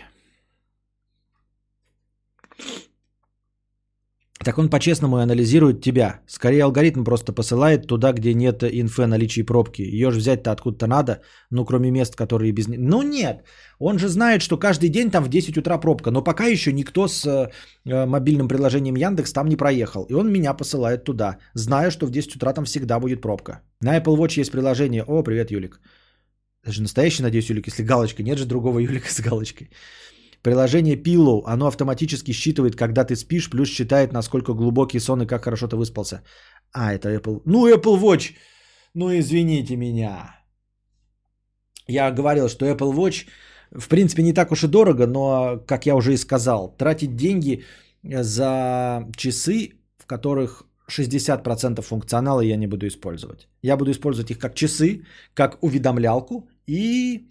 [4.47, 6.21] Так он по-честному анализирует тебя.
[6.29, 9.83] Скорее алгоритм просто посылает туда, где нет инфы о наличии пробки.
[9.83, 11.21] Ее же взять-то откуда-то надо,
[11.51, 12.69] ну кроме мест, которые без...
[12.69, 13.43] Ну нет,
[13.81, 17.09] он же знает, что каждый день там в 10 утра пробка, но пока еще никто
[17.09, 20.05] с э, мобильным приложением Яндекс там не проехал.
[20.05, 23.63] И он меня посылает туда, зная, что в 10 утра там всегда будет пробка.
[23.81, 25.03] На Apple Watch есть приложение...
[25.03, 25.81] О, привет, Юлик.
[26.65, 28.23] Даже настоящий, надеюсь, Юлик, если галочка.
[28.23, 29.71] Нет же другого Юлика с галочкой.
[30.43, 35.45] Приложение Pillow, оно автоматически считывает, когда ты спишь, плюс считает, насколько глубокий сон и как
[35.45, 36.23] хорошо ты выспался.
[36.73, 37.43] А, это Apple...
[37.45, 38.35] Ну, Apple Watch!
[38.95, 40.37] Ну, извините меня.
[41.89, 43.27] Я говорил, что Apple Watch,
[43.71, 47.65] в принципе, не так уж и дорого, но, как я уже и сказал, тратить деньги
[48.03, 53.49] за часы, в которых 60% функционала я не буду использовать.
[53.63, 55.03] Я буду использовать их как часы,
[55.35, 57.29] как уведомлялку и,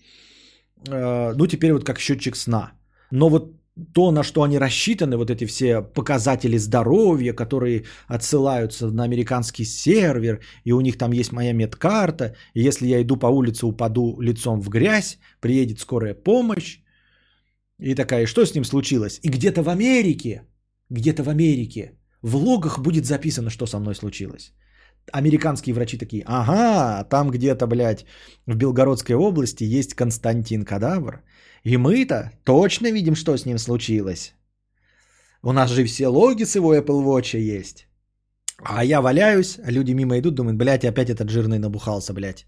[0.87, 2.73] э, ну, теперь вот как счетчик сна.
[3.11, 3.55] Но вот
[3.93, 10.39] то, на что они рассчитаны, вот эти все показатели здоровья, которые отсылаются на американский сервер,
[10.63, 14.61] и у них там есть моя медкарта, и если я иду по улице, упаду лицом
[14.61, 16.79] в грязь, приедет скорая помощь,
[17.77, 19.19] и такая, что с ним случилось?
[19.23, 20.43] И где-то в Америке,
[20.89, 21.91] где-то в Америке,
[22.21, 24.53] в логах будет записано, что со мной случилось.
[25.11, 28.05] Американские врачи такие, ага, там где-то, блядь,
[28.47, 31.21] в Белгородской области есть Константин Кадавр,
[31.63, 34.33] и мы-то точно видим, что с ним случилось.
[35.43, 37.87] У нас же все логи с его Apple Watch есть.
[38.63, 42.47] А я валяюсь, а люди мимо идут, думают, блядь, опять этот жирный набухался, блядь.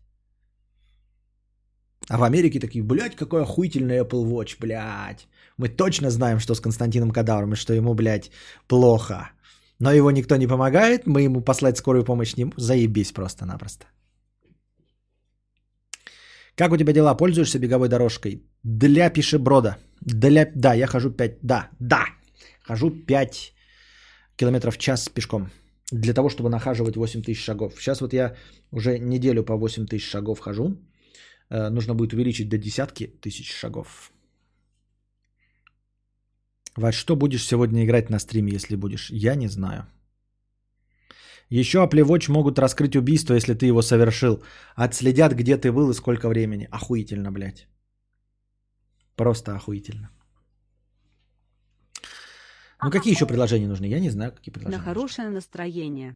[2.09, 5.27] А в Америке такие, блядь, какой охуительный Apple Watch, блядь.
[5.57, 8.31] Мы точно знаем, что с Константином Кадавром, и что ему, блядь,
[8.67, 9.31] плохо.
[9.79, 12.51] Но его никто не помогает, мы ему послать скорую помощь не...
[12.57, 13.85] Заебись просто-напросто.
[16.55, 17.17] Как у тебя дела?
[17.17, 18.41] Пользуешься беговой дорожкой?
[18.63, 19.77] Для пешеброда.
[20.01, 20.51] Для...
[20.55, 21.39] Да, я хожу 5...
[21.41, 22.05] Да, да.
[22.63, 23.53] Хожу 5
[24.35, 25.49] километров в час пешком.
[25.91, 27.73] Для того, чтобы нахаживать 8 тысяч шагов.
[27.79, 28.35] Сейчас вот я
[28.71, 30.77] уже неделю по 8 тысяч шагов хожу.
[31.49, 34.11] Э, нужно будет увеличить до десятки тысяч шагов.
[36.77, 39.09] Во что будешь сегодня играть на стриме, если будешь?
[39.09, 39.87] Я не знаю.
[41.49, 44.43] Еще Watch могут раскрыть убийство, если ты его совершил.
[44.75, 46.67] Отследят, где ты был и сколько времени.
[46.71, 47.67] Охуительно, блядь.
[49.15, 50.11] Просто охуительно.
[52.83, 53.85] Ну какие еще предложения нужны?
[53.87, 54.77] Я не знаю, какие На предложения.
[54.77, 54.93] нужны.
[54.93, 56.13] хорошее настроение.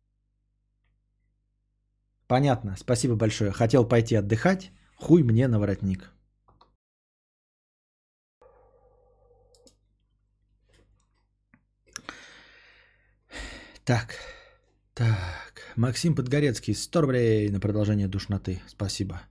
[2.27, 3.51] Понятно, спасибо большое.
[3.51, 6.11] Хотел пойти отдыхать, хуй мне на воротник.
[13.83, 14.15] Так,
[14.93, 15.53] так.
[15.75, 18.61] Максим Подгорецкий, 100 рублей на продолжение душноты.
[18.67, 19.21] Спасибо.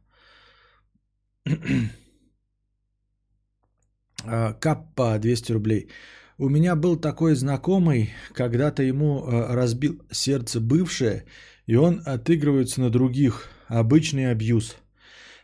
[4.24, 5.88] А, Каппа 200 рублей.
[6.36, 11.24] У меня был такой знакомый, когда-то ему э, разбил сердце бывшее,
[11.66, 13.48] и он отыгрывается на других.
[13.68, 14.76] Обычный абьюз.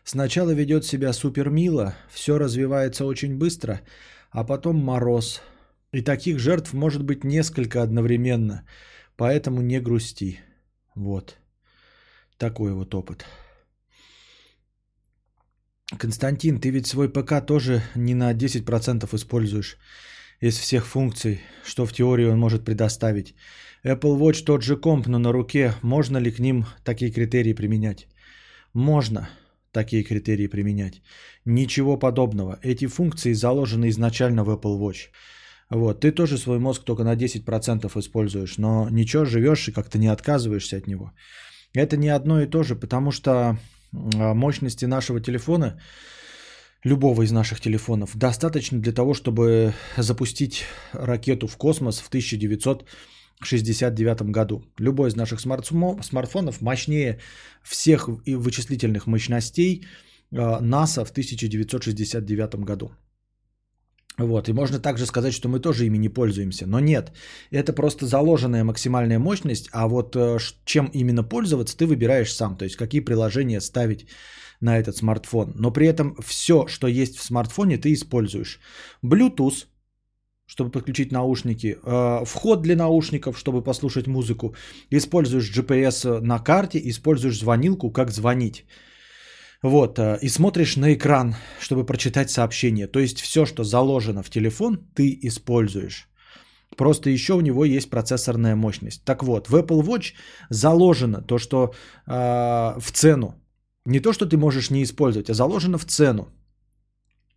[0.04, 3.80] Сначала ведет себя супер мило, все развивается очень быстро,
[4.30, 5.42] а потом мороз.
[5.92, 8.66] И таких жертв может быть несколько одновременно,
[9.16, 10.40] поэтому не грусти.
[10.94, 11.36] Вот.
[12.38, 13.24] Такой вот опыт.
[15.98, 19.78] Константин, ты ведь свой ПК тоже не на 10% используешь
[20.40, 23.34] из всех функций, что в теории он может предоставить.
[23.84, 25.72] Apple Watch тот же комп, но на руке.
[25.82, 28.08] Можно ли к ним такие критерии применять?
[28.74, 29.28] Можно
[29.72, 31.02] такие критерии применять.
[31.44, 32.58] Ничего подобного.
[32.62, 35.10] Эти функции заложены изначально в Apple Watch.
[35.70, 40.06] Вот, ты тоже свой мозг только на 10% используешь, но ничего, живешь и как-то не
[40.06, 41.10] отказываешься от него.
[41.74, 43.56] Это не одно и то же, потому что а,
[44.34, 45.80] мощности нашего телефона,
[46.84, 50.62] любого из наших телефонов, достаточно для того, чтобы запустить
[50.92, 54.62] ракету в космос в 1969 году.
[54.78, 57.18] Любой из наших смартфо- смартфонов мощнее
[57.64, 59.84] всех вычислительных мощностей
[60.32, 62.92] а, НАСА в 1969 году.
[64.18, 66.66] Вот, и можно также сказать, что мы тоже ими не пользуемся.
[66.66, 67.12] Но нет,
[67.50, 72.56] это просто заложенная максимальная мощность, а вот э, чем именно пользоваться, ты выбираешь сам.
[72.56, 74.06] То есть какие приложения ставить
[74.60, 75.52] на этот смартфон.
[75.54, 78.58] Но при этом все, что есть в смартфоне, ты используешь.
[79.04, 79.66] Bluetooth,
[80.46, 84.54] чтобы подключить наушники, э, вход для наушников, чтобы послушать музыку,
[84.90, 88.64] используешь GPS на карте, используешь звонилку, как звонить.
[89.66, 92.86] Вот, э, и смотришь на экран, чтобы прочитать сообщение.
[92.86, 96.08] То есть все, что заложено в телефон, ты используешь.
[96.76, 99.04] Просто еще у него есть процессорная мощность.
[99.04, 100.14] Так вот, в Apple Watch
[100.50, 101.74] заложено то, что
[102.06, 103.34] э, в цену.
[103.84, 106.28] Не то, что ты можешь не использовать, а заложено в цену.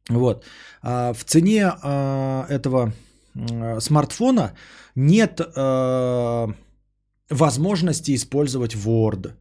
[0.10, 0.46] Вот.
[0.84, 2.94] А в цене э, этого
[3.36, 4.54] э, смартфона
[4.96, 6.48] нет э,
[7.30, 9.32] возможности использовать Word.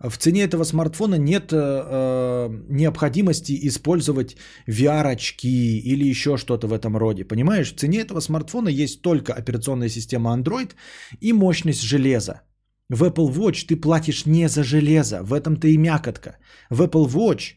[0.00, 4.36] В цене этого смартфона нет э, э, необходимости использовать
[4.68, 7.24] VR-очки или еще что-то в этом роде.
[7.24, 10.74] Понимаешь, в цене этого смартфона есть только операционная система Android
[11.20, 12.42] и мощность железа.
[12.90, 16.36] В Apple Watch ты платишь не за железо, в этом-то и мякотка.
[16.70, 17.56] В Apple Watch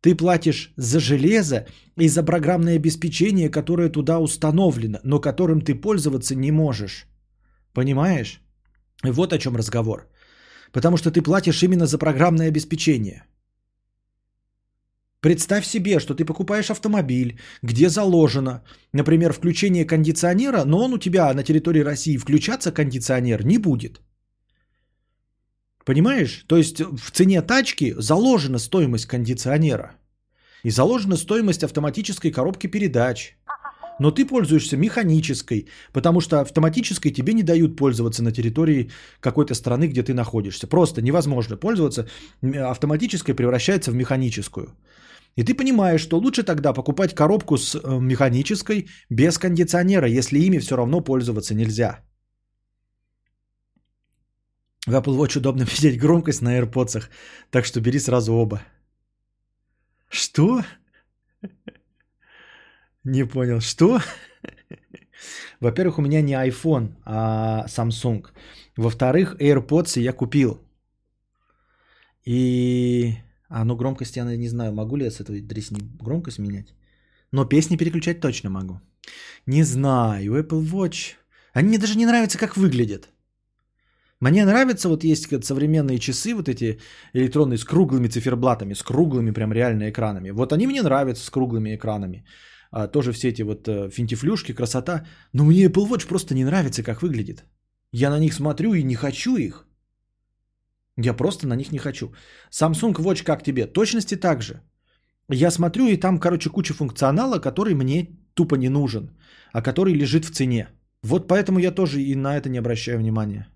[0.00, 1.66] ты платишь за железо
[1.96, 7.06] и за программное обеспечение, которое туда установлено, но которым ты пользоваться не можешь.
[7.72, 8.40] Понимаешь?
[9.04, 10.08] И вот о чем разговор.
[10.72, 13.24] Потому что ты платишь именно за программное обеспечение.
[15.20, 21.34] Представь себе, что ты покупаешь автомобиль, где заложено, например, включение кондиционера, но он у тебя
[21.34, 24.00] на территории России включаться кондиционер не будет.
[25.84, 26.44] Понимаешь?
[26.46, 29.96] То есть в цене тачки заложена стоимость кондиционера.
[30.62, 33.36] И заложена стоимость автоматической коробки передач.
[34.00, 38.90] Но ты пользуешься механической, потому что автоматической тебе не дают пользоваться на территории
[39.20, 40.66] какой-то страны, где ты находишься.
[40.66, 42.08] Просто невозможно пользоваться.
[42.42, 44.68] Автоматической превращается в механическую.
[45.36, 50.58] И ты понимаешь, что лучше тогда покупать коробку с э, механической без кондиционера, если ими
[50.58, 52.00] все равно пользоваться нельзя.
[54.86, 57.04] В Apple Watch удобно менять громкость на AirPods,
[57.50, 58.62] так что бери сразу оба.
[60.08, 60.62] Что?
[63.04, 64.00] Не понял, что?
[65.60, 68.26] Во-первых, у меня не iPhone, а Samsung.
[68.76, 70.60] Во-вторых, AirPods я купил.
[72.24, 73.14] И...
[73.48, 76.74] А, ну громкость я не знаю, могу ли я с этой дресни громкость менять.
[77.32, 78.80] Но песни переключать точно могу.
[79.46, 81.16] Не знаю, Apple Watch...
[81.52, 83.08] Они мне даже не нравятся, как выглядят.
[84.20, 86.78] Мне нравятся, вот есть современные часы, вот эти
[87.14, 90.30] электронные с круглыми циферблатами, с круглыми прям реально экранами.
[90.30, 92.24] Вот они мне нравятся с круглыми экранами.
[92.70, 95.06] А, тоже все эти вот э, финтифлюшки, красота.
[95.32, 97.44] Но мне Apple Watch просто не нравится, как выглядит.
[97.92, 99.66] Я на них смотрю и не хочу их.
[100.96, 102.12] Я просто на них не хочу.
[102.50, 103.66] Samsung Watch как тебе?
[103.66, 104.60] Точности так же.
[105.28, 109.10] Я смотрю, и там, короче, куча функционала, который мне тупо не нужен,
[109.52, 110.68] а который лежит в цене.
[111.02, 113.48] Вот поэтому я тоже и на это не обращаю внимания.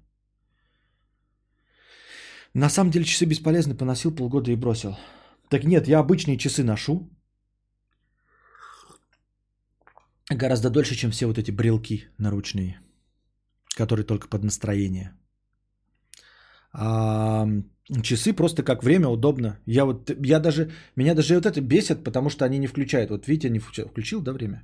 [2.54, 4.96] На самом деле часы бесполезны, поносил полгода и бросил.
[5.50, 7.10] Так нет, я обычные часы ношу.
[10.30, 12.80] Гораздо дольше, чем все вот эти брелки наручные,
[13.76, 15.12] которые только под настроение.
[16.72, 17.46] А
[18.02, 19.58] часы просто как время удобно.
[19.66, 23.10] Я вот, я даже, меня даже вот это бесит, потому что они не включают.
[23.10, 24.62] Вот видите, не включил, включил, да, время?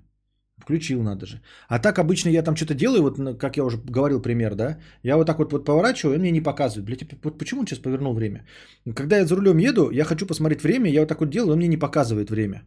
[0.59, 1.41] Включил надо же.
[1.69, 4.79] А так обычно я там что-то делаю, вот ну, как я уже говорил пример, да,
[5.03, 6.87] я вот так вот, вот поворачиваю, и мне не показывает.
[6.87, 8.47] Блядь, вот почему он сейчас повернул время?
[8.95, 11.59] Когда я за рулем еду, я хочу посмотреть время, я вот так вот делаю, он
[11.59, 12.63] мне не показывает время.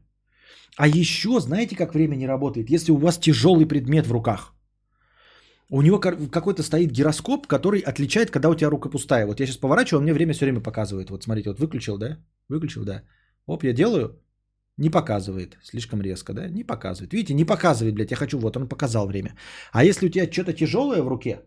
[0.77, 2.69] А еще, знаете, как время не работает?
[2.69, 4.53] Если у вас тяжелый предмет в руках.
[5.69, 9.25] У него какой-то стоит гироскоп, который отличает, когда у тебя рука пустая.
[9.25, 11.09] Вот я сейчас поворачиваю, он мне время все время показывает.
[11.09, 12.17] Вот смотрите, вот выключил, да?
[12.49, 13.01] Выключил, да.
[13.47, 14.19] Оп, я делаю,
[14.77, 15.57] не показывает.
[15.63, 16.47] Слишком резко, да?
[16.47, 17.13] Не показывает.
[17.13, 18.11] Видите, не показывает, блядь.
[18.11, 19.35] Я хочу, вот он показал время.
[19.71, 21.41] А если у тебя что-то тяжелое в руке,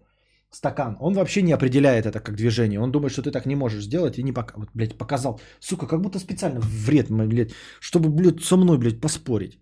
[0.56, 2.80] стакан, он вообще не определяет это как движение.
[2.80, 4.54] Он думает, что ты так не можешь сделать и не пока...
[4.56, 5.40] Вот, блядь, показал.
[5.60, 9.58] Сука, как будто специально вред, блядь, чтобы, блядь, со мной, блядь, поспорить.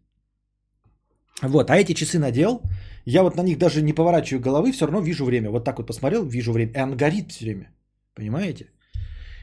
[1.42, 2.62] Вот, а эти часы надел,
[3.06, 5.50] я вот на них даже не поворачиваю головы, все равно вижу время.
[5.50, 6.72] Вот так вот посмотрел, вижу время.
[6.72, 7.70] И он горит все время.
[8.14, 8.66] Понимаете?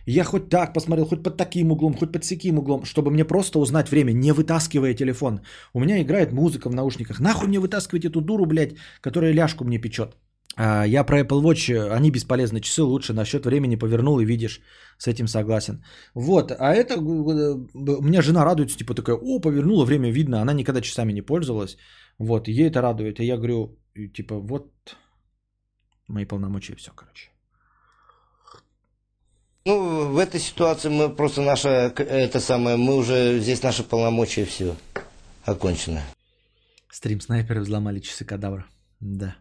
[0.07, 3.59] Я хоть так посмотрел, хоть под таким углом, хоть под таким углом, чтобы мне просто
[3.59, 5.41] узнать время, не вытаскивая телефон.
[5.73, 7.19] У меня играет музыка в наушниках.
[7.19, 10.15] Нахуй мне вытаскивать эту дуру, блядь, которая ляжку мне печет.
[10.57, 14.61] А, я про Apple Watch, э, они бесполезны, часы лучше, насчет времени повернул и видишь,
[14.97, 15.83] с этим согласен.
[16.13, 20.81] Вот, а это, у меня жена радуется, типа такая, о, повернула, время видно, она никогда
[20.81, 21.77] часами не пользовалась,
[22.19, 23.77] вот, ей это радует, и я говорю,
[24.13, 24.71] типа, вот,
[26.07, 27.29] мои полномочия, все, короче.
[29.65, 34.75] Ну, в этой ситуации мы просто наша, это самое, мы уже, здесь наши полномочия, все,
[35.45, 36.01] окончено.
[36.91, 38.65] Стрим снайперы взломали часы кадавра,
[38.99, 39.35] да.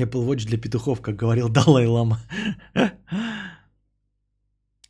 [0.00, 2.18] Apple Watch для петухов, как говорил Далай Лама.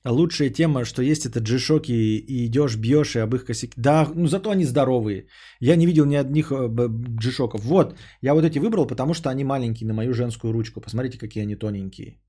[0.04, 1.58] Лучшая тема, что есть, это g
[1.88, 3.74] и идешь, бьешь, и об их косяки.
[3.76, 5.26] Да, ну зато они здоровые.
[5.60, 7.60] Я не видел ни одних g -шоков.
[7.60, 10.80] Вот, я вот эти выбрал, потому что они маленькие на мою женскую ручку.
[10.80, 12.20] Посмотрите, какие они тоненькие.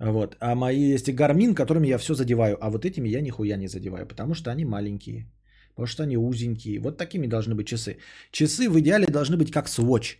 [0.00, 0.36] Вот.
[0.40, 2.56] А мои есть и гармин, которыми я все задеваю.
[2.60, 5.26] А вот этими я нихуя не задеваю, потому что они маленькие.
[5.70, 6.80] Потому что они узенькие.
[6.80, 7.98] Вот такими должны быть часы.
[8.30, 10.18] Часы в идеале должны быть как Swatch.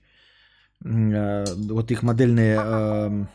[0.85, 3.29] Э, вот их модельные, эм,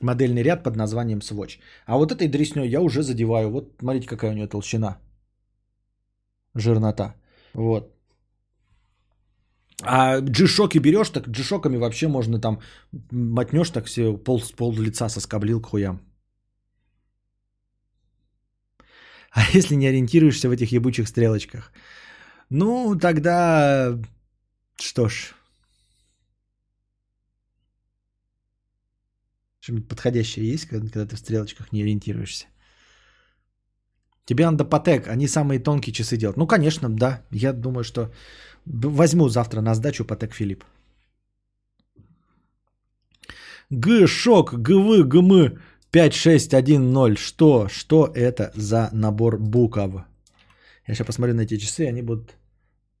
[0.00, 1.58] модельный ряд под названием Swatch.
[1.86, 3.50] А вот этой дресней я уже задеваю.
[3.50, 4.98] Вот смотрите, какая у нее толщина.
[6.54, 7.14] Жирнота.
[7.54, 7.92] Вот.
[9.82, 11.42] А g берешь, так g
[11.78, 12.60] вообще можно там
[13.10, 16.00] мотнешь так все пол, пол лица соскоблил к хуям.
[19.32, 21.72] А если не ориентируешься в этих ебучих стрелочках?
[22.50, 23.96] Ну, тогда
[24.76, 25.34] что ж,
[29.60, 32.46] Что-нибудь подходящее есть, когда ты в стрелочках не ориентируешься?
[34.24, 36.36] Тебе надо Патек, они самые тонкие часы делают.
[36.36, 37.22] Ну, конечно, да.
[37.30, 38.12] Я думаю, что
[38.64, 40.64] возьму завтра на сдачу Патек Филипп.
[43.70, 45.58] Г, шок, ГВ, ГМ
[45.90, 47.18] 5610.
[47.18, 47.68] Что?
[47.68, 49.76] Что это за набор букв?
[50.86, 52.34] Я сейчас посмотрю на эти часы, они будут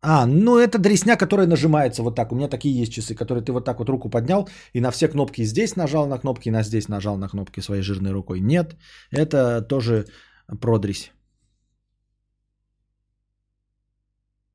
[0.02, 2.32] а, ну это дресня, которая нажимается вот так.
[2.32, 5.08] У меня такие есть часы, которые ты вот так вот руку поднял и на все
[5.08, 8.40] кнопки здесь нажал на кнопки, и на здесь нажал на кнопки своей жирной рукой.
[8.40, 8.76] Нет,
[9.10, 10.06] это тоже
[10.60, 11.12] продресь.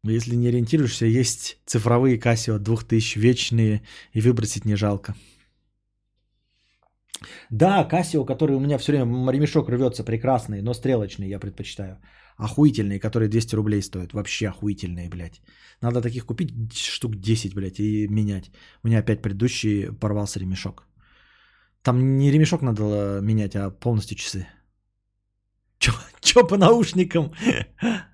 [0.04, 3.82] Если не ориентируешься, есть цифровые Casio 2000 вечные
[4.14, 5.16] и выбросить не жалко.
[7.50, 11.98] Да, Casio, который у меня все время ремешок рвется, прекрасный, но стрелочный я предпочитаю.
[12.38, 14.14] Охуительные, которые 200 рублей стоят.
[14.14, 15.42] Вообще охуительные, блядь.
[15.82, 18.52] Надо таких купить штук 10, блядь, и менять.
[18.84, 20.88] У меня опять предыдущий порвался ремешок.
[21.82, 24.48] Там не ремешок надо менять, а полностью часы.
[25.80, 25.92] Чё,
[26.22, 27.32] чё по наушникам?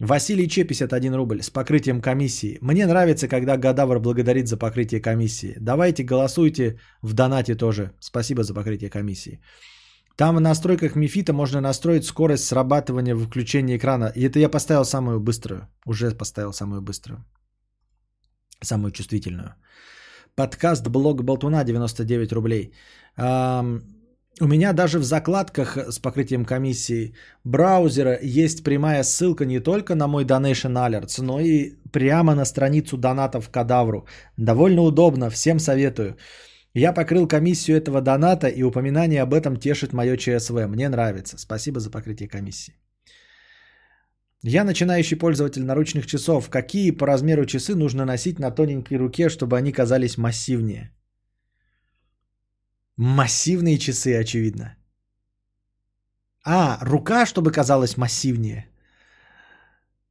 [0.00, 2.58] Василий Че, 51 рубль, с покрытием комиссии.
[2.60, 5.54] Мне нравится, когда Гадавр благодарит за покрытие комиссии.
[5.60, 7.92] Давайте голосуйте в донате тоже.
[8.00, 9.40] Спасибо за покрытие комиссии.
[10.16, 14.12] Там в настройках Мифита можно настроить скорость срабатывания выключения экрана.
[14.14, 15.68] И это я поставил самую быструю.
[15.86, 17.24] Уже поставил самую быструю.
[18.62, 19.54] Самую чувствительную.
[20.36, 22.72] Подкаст блог Болтуна 99 рублей.
[24.40, 30.08] У меня даже в закладках с покрытием комиссии браузера есть прямая ссылка не только на
[30.08, 34.06] мой Donation Alerts, но и прямо на страницу донатов Кадавру.
[34.36, 36.16] Довольно удобно, всем советую.
[36.74, 40.66] Я покрыл комиссию этого доната, и упоминание об этом тешит мое ЧСВ.
[40.66, 41.38] Мне нравится.
[41.38, 42.74] Спасибо за покрытие комиссии.
[44.42, 46.50] Я начинающий пользователь наручных часов.
[46.50, 50.90] Какие по размеру часы нужно носить на тоненькой руке, чтобы они казались массивнее?
[52.96, 54.76] Массивные часы, очевидно.
[56.44, 58.68] А, рука, чтобы казалась массивнее.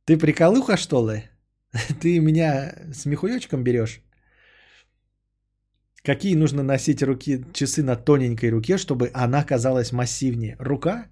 [0.06, 1.24] Ты приколуха, что ли?
[2.02, 4.02] Ты меня с мехуёчком берешь?
[6.04, 10.58] Какие нужно носить руки, часы на тоненькой руке, чтобы она казалась массивнее?
[10.60, 11.06] Рука?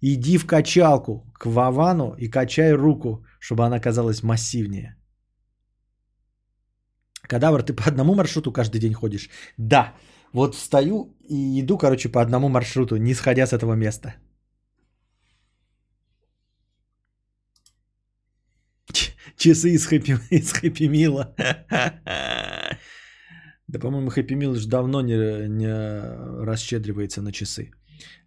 [0.00, 4.96] Иди в качалку к Вовану и качай руку, чтобы она казалась массивнее.
[7.28, 9.28] Кадавр, ты по одному маршруту каждый день ходишь?
[9.56, 9.94] Да.
[10.32, 14.14] Вот встаю и иду, короче, по одному маршруту, не сходя с этого места.
[19.36, 21.34] Часы из хэппи, из хэппи Мила.
[23.68, 27.70] Да, по-моему, хэппи Мил уже давно не, не расщедривается на часы.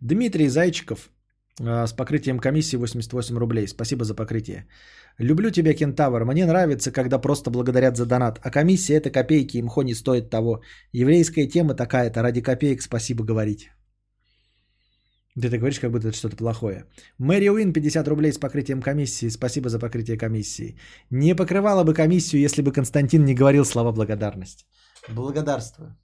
[0.01, 1.09] Дмитрий Зайчиков
[1.59, 3.67] а, с покрытием комиссии 88 рублей.
[3.67, 4.67] Спасибо за покрытие.
[5.19, 6.25] Люблю тебя, Кентавр.
[6.25, 8.39] Мне нравится, когда просто благодарят за донат.
[8.43, 10.61] А комиссия это копейки, имхо не стоит того.
[10.93, 13.71] Еврейская тема такая-то, ради копеек спасибо говорить.
[15.41, 16.85] Ты так говоришь, как будто это что-то плохое.
[17.17, 19.29] Мэри Уин, 50 рублей с покрытием комиссии.
[19.29, 20.77] Спасибо за покрытие комиссии.
[21.09, 24.65] Не покрывала бы комиссию, если бы Константин не говорил слова благодарности.
[25.09, 25.95] Благодарствую.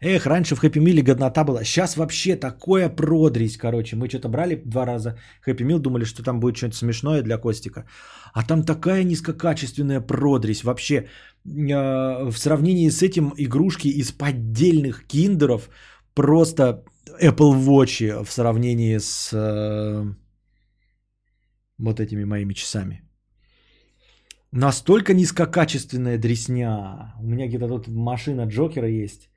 [0.00, 1.64] Эх, раньше в Хэппи Миле годнота была.
[1.64, 3.96] Сейчас вообще такое продрись, короче.
[3.96, 7.84] Мы что-то брали два раза Хэппи Мил, думали, что там будет что-нибудь смешное для Костика.
[8.32, 10.62] А там такая низкокачественная продрись.
[10.62, 11.04] Вообще, э,
[11.44, 15.68] в сравнении с этим игрушки из поддельных киндеров
[16.14, 16.84] просто
[17.20, 20.14] Apple Watch в сравнении с э,
[21.78, 23.07] вот этими моими часами.
[24.52, 27.14] Настолько низкокачественная дресня.
[27.20, 29.28] У меня где-то тут машина Джокера есть.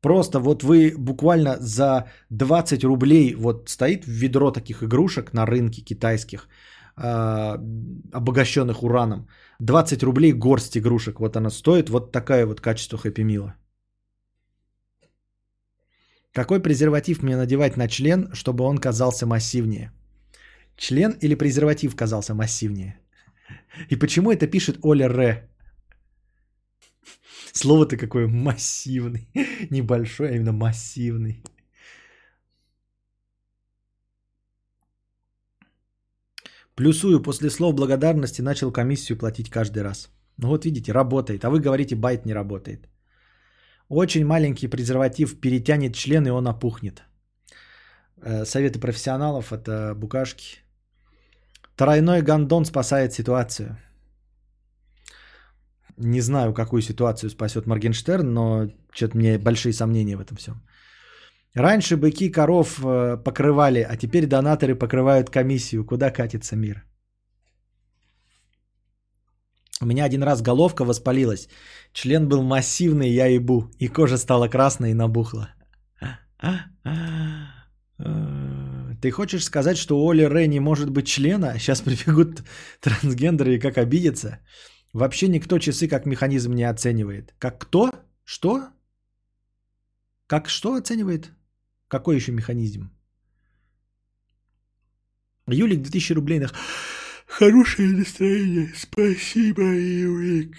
[0.00, 6.48] Просто вот вы буквально за 20 рублей вот стоит ведро таких игрушек на рынке китайских,
[6.96, 7.58] э,
[8.12, 9.26] обогащенных ураном.
[9.58, 11.20] 20 рублей горсть игрушек.
[11.20, 11.90] Вот она стоит.
[11.90, 13.54] Вот такая вот качество Хэппи Мила.
[16.32, 19.90] Какой презерватив мне надевать на член, чтобы он казался массивнее?
[20.76, 23.00] Член или презерватив казался массивнее?
[23.88, 25.50] И почему это пишет Оля Ре?
[27.52, 29.28] Слово-то какое массивный.
[29.70, 31.42] Небольшой, а именно массивный.
[36.74, 40.10] Плюсую, после слов благодарности начал комиссию платить каждый раз.
[40.38, 41.44] Ну вот видите, работает.
[41.44, 42.88] А вы говорите, байт не работает.
[43.88, 47.02] Очень маленький презерватив перетянет член, и он опухнет.
[48.22, 50.60] Э, Советы профессионалов это букашки.
[51.80, 53.78] Тройной гондон спасает ситуацию.
[55.96, 60.54] Не знаю, какую ситуацию спасет Моргенштерн, но что-то мне большие сомнения в этом всем.
[61.54, 65.86] Раньше быки коров э, покрывали, а теперь донаторы покрывают комиссию.
[65.86, 66.84] Куда катится мир?
[69.80, 71.48] У меня один раз головка воспалилась.
[71.94, 73.70] Член был массивный, я ебу.
[73.78, 75.48] И кожа стала красной и набухла.
[79.00, 81.58] Ты хочешь сказать, что у Оли Рэй не может быть члена?
[81.58, 82.42] Сейчас прибегут
[82.80, 84.40] трансгендеры и как обидеться?
[84.92, 87.34] Вообще никто часы как механизм не оценивает.
[87.38, 87.90] Как кто?
[88.24, 88.68] Что?
[90.26, 91.30] Как что оценивает?
[91.88, 92.90] Какой еще механизм?
[95.46, 96.50] Юлик, 2000 рублей на...
[97.26, 98.72] Хорошее настроение.
[98.76, 100.56] Спасибо, Юлик.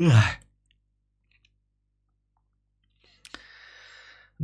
[0.00, 0.43] Ах.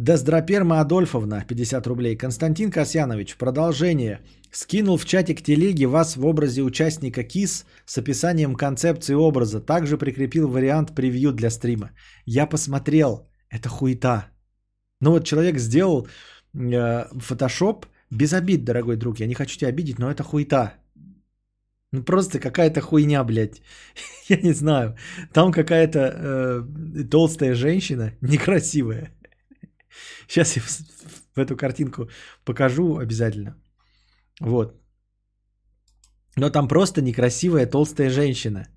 [0.00, 2.16] Доздроперма Адольфовна, 50 рублей.
[2.16, 4.20] Константин Касьянович, продолжение.
[4.50, 9.60] Скинул в чатик телеги вас в образе участника КИС с описанием концепции образа.
[9.60, 11.90] Также прикрепил вариант превью для стрима.
[12.24, 13.28] Я посмотрел.
[13.50, 14.24] Это хуета.
[15.02, 16.08] Ну вот человек сделал
[16.54, 19.20] э, фотошоп без обид, дорогой друг.
[19.20, 20.72] Я не хочу тебя обидеть, но это хуета.
[21.92, 23.60] Ну просто какая-то хуйня, блядь.
[24.30, 24.96] Я не знаю.
[25.34, 29.10] Там какая-то э, толстая женщина, некрасивая.
[30.28, 32.08] Сейчас я в, эту картинку
[32.44, 33.56] покажу обязательно.
[34.40, 34.74] Вот.
[36.36, 38.68] Но там просто некрасивая толстая женщина.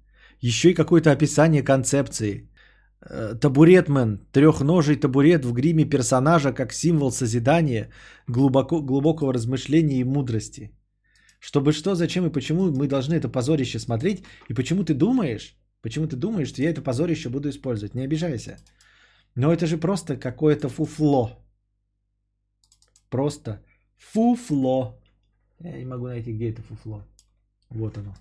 [0.42, 2.50] Еще и какое-то описание концепции.
[3.10, 7.90] Э, Табуретмен, трехножий табурет в гриме персонажа как символ созидания,
[8.28, 10.72] глубоко, глубокого размышления и мудрости.
[11.40, 16.08] Чтобы что, зачем и почему мы должны это позорище смотреть, и почему ты думаешь, почему
[16.08, 17.96] ты думаешь, что я это позорище буду использовать.
[17.96, 18.58] Не обижайся.
[19.36, 21.40] Но это же просто какое-то фуфло.
[23.10, 23.62] Просто
[23.98, 25.00] фуфло.
[25.60, 27.04] Я не могу найти, где это фуфло.
[27.70, 28.14] Вот оно.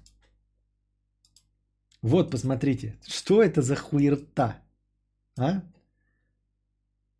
[2.02, 2.96] Вот, посмотрите.
[3.06, 4.56] Что это за хуерта?
[5.38, 5.62] А?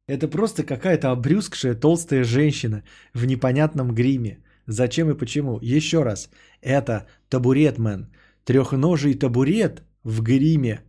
[0.07, 2.83] Это просто какая-то обрюзгшая толстая женщина
[3.15, 4.39] в непонятном гриме.
[4.67, 5.59] Зачем и почему?
[5.61, 6.31] Еще раз.
[6.61, 8.13] Это табуретмен.
[8.45, 10.83] Трехножий табурет в гриме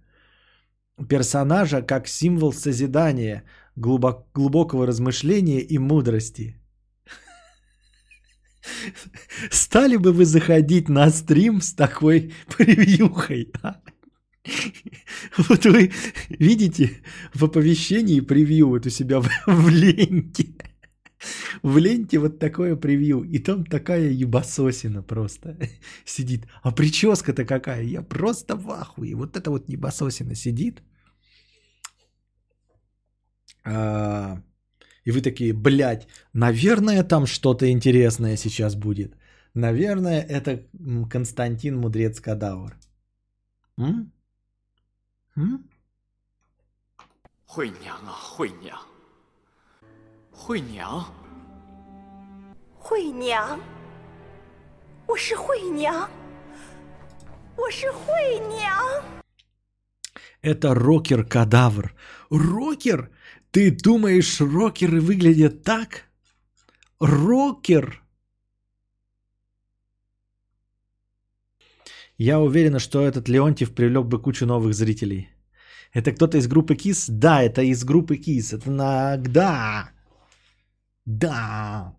[1.10, 3.44] персонажа как символ созидания,
[3.76, 6.60] глубок- глубокого размышления и мудрости.
[9.52, 13.52] Стали бы вы заходить на стрим с такой превьюхой?
[13.62, 13.82] а?
[15.38, 15.92] Вот вы
[16.30, 17.02] видите
[17.34, 20.73] в оповещении превью вот у себя в, в ленте.
[21.63, 23.23] В ленте вот такое превью.
[23.25, 25.57] И там такая ебасосина просто
[26.05, 26.47] сидит.
[26.63, 27.83] А прическа-то какая?
[27.83, 29.15] Я просто в ахуе.
[29.15, 30.83] Вот это вот ебасосина сидит.
[33.65, 34.43] А,
[35.05, 39.17] и вы такие, блядь, наверное, там что-то интересное сейчас будет.
[39.55, 42.77] Наверное, это м, Константин Мудрец Кадавр.
[43.77, 44.13] М?
[45.37, 45.69] М?
[47.47, 48.79] 惠娘啊，惠娘，
[50.43, 51.05] 惠娘，
[52.79, 53.61] 惠娘，
[55.07, 56.09] 我是惠娘，
[57.57, 59.05] 我是惠娘。
[60.41, 61.95] Это рокер-кадавр.
[62.31, 63.11] Рокер?
[63.51, 66.05] Ты думаешь, рокеры выглядят так?
[67.01, 68.03] Рокер?
[72.17, 75.29] Я уверена, что этот Леонтьев привлек бы кучу новых зрителей.
[75.93, 77.07] Это кто-то из группы КИС?
[77.09, 78.53] Да, это из группы КИС.
[78.53, 79.17] Это на...
[79.17, 79.91] Да.
[81.06, 81.96] Да.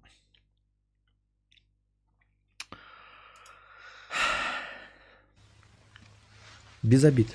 [6.82, 7.28] Без обид.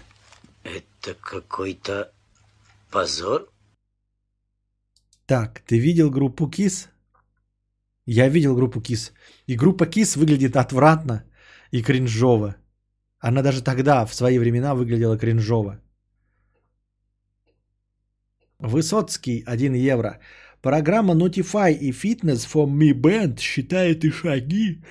[0.63, 2.11] Это какой-то
[2.91, 3.49] позор?
[5.25, 6.89] Так, ты видел группу КИС?
[8.05, 9.13] Я видел группу КИС.
[9.47, 11.23] И группа КИС выглядит отвратно
[11.71, 12.55] и кринжово.
[13.19, 15.79] Она даже тогда, в свои времена, выглядела кринжово.
[18.59, 20.19] Высоцкий 1 евро.
[20.61, 24.83] Программа Notify и Fitness for Me Band считает и шаги,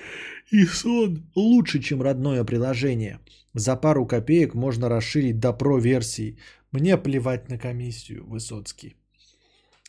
[0.49, 3.19] и сон лучше, чем родное приложение.
[3.53, 6.39] За пару копеек можно расширить до про-версии.
[6.71, 8.95] Мне плевать на комиссию, Высоцкий.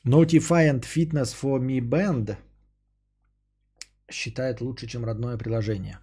[0.05, 2.37] Notify and Fitness for Me Band
[4.11, 5.99] считает лучше, чем родное приложение.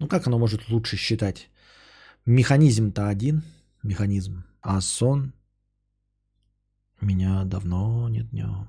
[0.00, 1.48] Ну как оно может лучше считать?
[2.26, 3.42] Механизм-то один,
[3.82, 5.32] механизм, а сон
[7.00, 8.68] меня давно нет днем.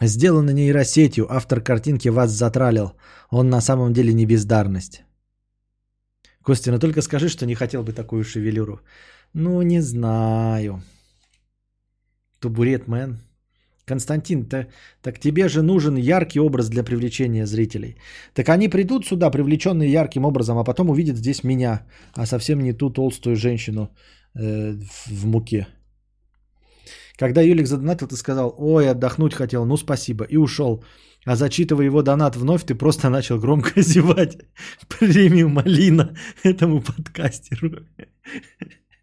[0.00, 2.92] Сделано нейросетью, автор картинки вас затралил.
[3.30, 5.04] Он на самом деле не бездарность.
[6.42, 8.80] Костя, ну только скажи, что не хотел бы такую шевелюру.
[9.34, 10.82] Ну, не знаю.
[12.40, 13.20] Табурет, мэн.
[13.84, 14.66] Константин, та-
[15.02, 17.96] так тебе же нужен яркий образ для привлечения зрителей.
[18.34, 22.72] Так они придут сюда, привлеченные ярким образом, а потом увидят здесь меня, а совсем не
[22.72, 23.90] ту толстую женщину
[24.34, 24.74] э,
[25.06, 25.66] в муке.
[27.22, 30.84] Когда Юлик задонатил, ты сказал, ой, отдохнуть хотел, ну спасибо, и ушел.
[31.24, 34.38] А зачитывая его донат вновь, ты просто начал громко зевать.
[34.88, 37.86] Премию Малина этому подкастеру.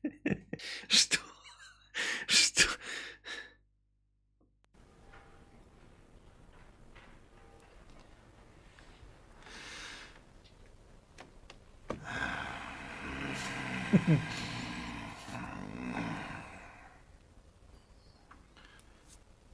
[0.89, 1.19] Что?
[2.27, 2.65] Что?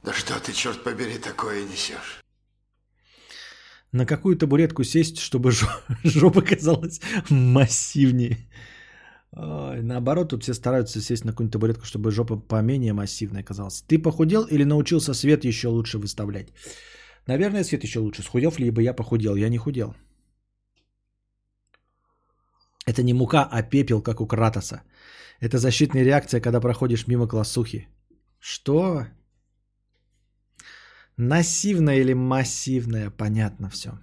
[0.06, 2.22] Да что ты, черт побери, такое несешь?
[3.90, 5.66] На какую табуретку сесть, чтобы жо-
[6.04, 8.38] жопа казалась массивнее?
[9.32, 13.82] Ой, наоборот, тут все стараются сесть на какую-нибудь табуретку, чтобы жопа поменее массивная казалась.
[13.88, 16.52] Ты похудел или научился свет еще лучше выставлять?
[17.26, 18.22] Наверное, свет еще лучше.
[18.22, 19.34] Схудел ли бы я похудел?
[19.34, 19.96] Я не худел.
[22.86, 24.82] Это не мука, а пепел, как у Кратоса.
[25.40, 27.88] Это защитная реакция, когда проходишь мимо классухи.
[28.38, 29.06] Что?
[31.16, 33.98] Массивная или массивная, понятно все.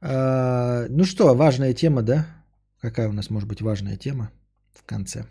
[0.00, 2.26] ну что, важная тема, да?
[2.80, 4.30] Какая у нас может быть важная тема
[4.72, 5.26] в конце?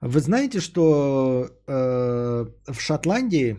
[0.00, 3.58] Вы знаете, что э, в Шотландии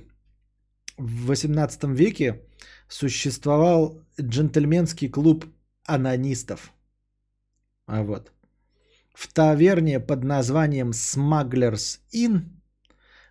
[0.98, 2.42] в 18 веке
[2.88, 5.46] существовал джентльменский клуб
[5.86, 6.74] анонистов.
[7.86, 8.32] А вот.
[9.14, 12.46] В таверне под названием Smugglers Inn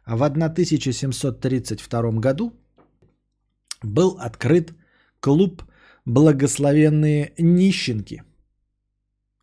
[0.06, 2.52] в 1732 году
[3.82, 4.74] был открыт
[5.20, 5.62] клуб
[6.04, 8.24] «Благословенные нищенки»,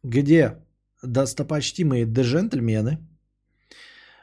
[0.04, 0.58] где
[1.04, 2.98] достопочтимые джентльмены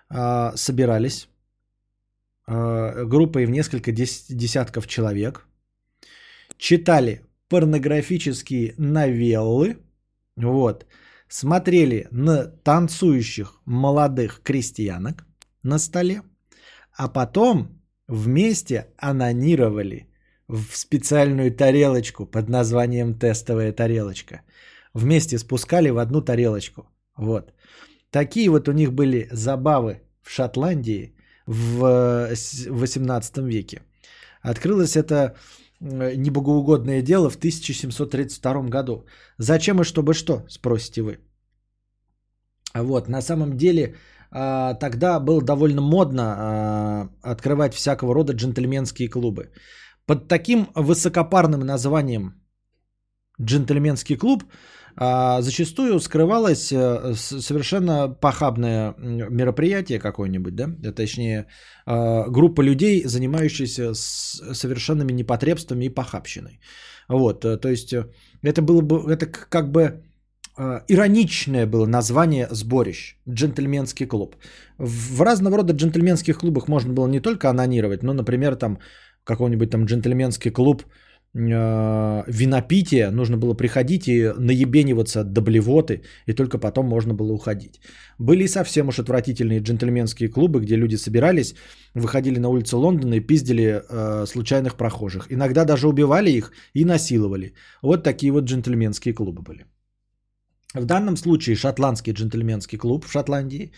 [0.08, 1.28] а, собирались
[2.46, 5.46] а, группой в несколько дес- десятков человек,
[6.58, 9.78] читали порнографические новеллы,
[10.36, 10.86] вот,
[11.28, 15.24] смотрели на танцующих молодых крестьянок
[15.64, 16.22] на столе,
[16.96, 17.68] а потом
[18.08, 20.06] вместе анонировали
[20.48, 24.42] в специальную тарелочку под названием тестовая тарелочка.
[24.94, 26.82] Вместе спускали в одну тарелочку.
[27.16, 27.52] Вот.
[28.10, 31.14] Такие вот у них были забавы в Шотландии
[31.46, 32.28] в
[32.70, 33.82] 18 веке.
[34.42, 35.34] Открылось это
[35.80, 39.06] э, небогоугодное дело в 1732 году.
[39.38, 41.18] Зачем и чтобы что, спросите вы.
[42.74, 43.94] Вот, на самом деле, а,
[44.34, 49.50] тогда было довольно модно а, открывать всякого рода джентльменские клубы.
[50.06, 52.34] Под таким высокопарным названием
[53.40, 54.44] джентльменский клуб
[54.96, 61.46] а, зачастую скрывалось э, совершенно похабное мероприятие какое-нибудь, да, точнее
[61.86, 66.60] группа людей, занимающаяся совершенными непотребствами и похабщиной.
[67.08, 68.06] Вот, э, то есть э,
[68.42, 70.04] это было бы, это как бы
[70.56, 74.36] ироничное было название сборищ «Джентльменский клуб».
[74.78, 78.78] В разного рода джентльменских клубах можно было не только анонировать, но, например, там
[79.24, 80.82] какой-нибудь там джентльменский клуб
[81.34, 87.80] э, винопития, нужно было приходить и наебениваться до блевоты, и только потом можно было уходить.
[88.18, 91.54] Были совсем уж отвратительные джентльменские клубы, где люди собирались,
[91.94, 95.26] выходили на улицу Лондона и пиздили э, случайных прохожих.
[95.30, 97.54] Иногда даже убивали их и насиловали.
[97.82, 99.64] Вот такие вот джентльменские клубы были.
[100.74, 103.72] В данном случае шотландский джентльменский клуб в Шотландии,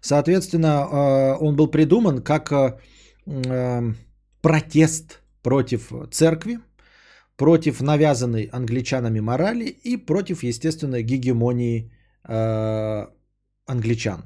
[0.00, 2.78] соответственно, э, он был придуман как э,
[3.26, 3.94] э,
[4.42, 6.58] протест против церкви,
[7.36, 11.90] против навязанной англичанами морали и против, естественно, гегемонии
[13.66, 14.22] англичан.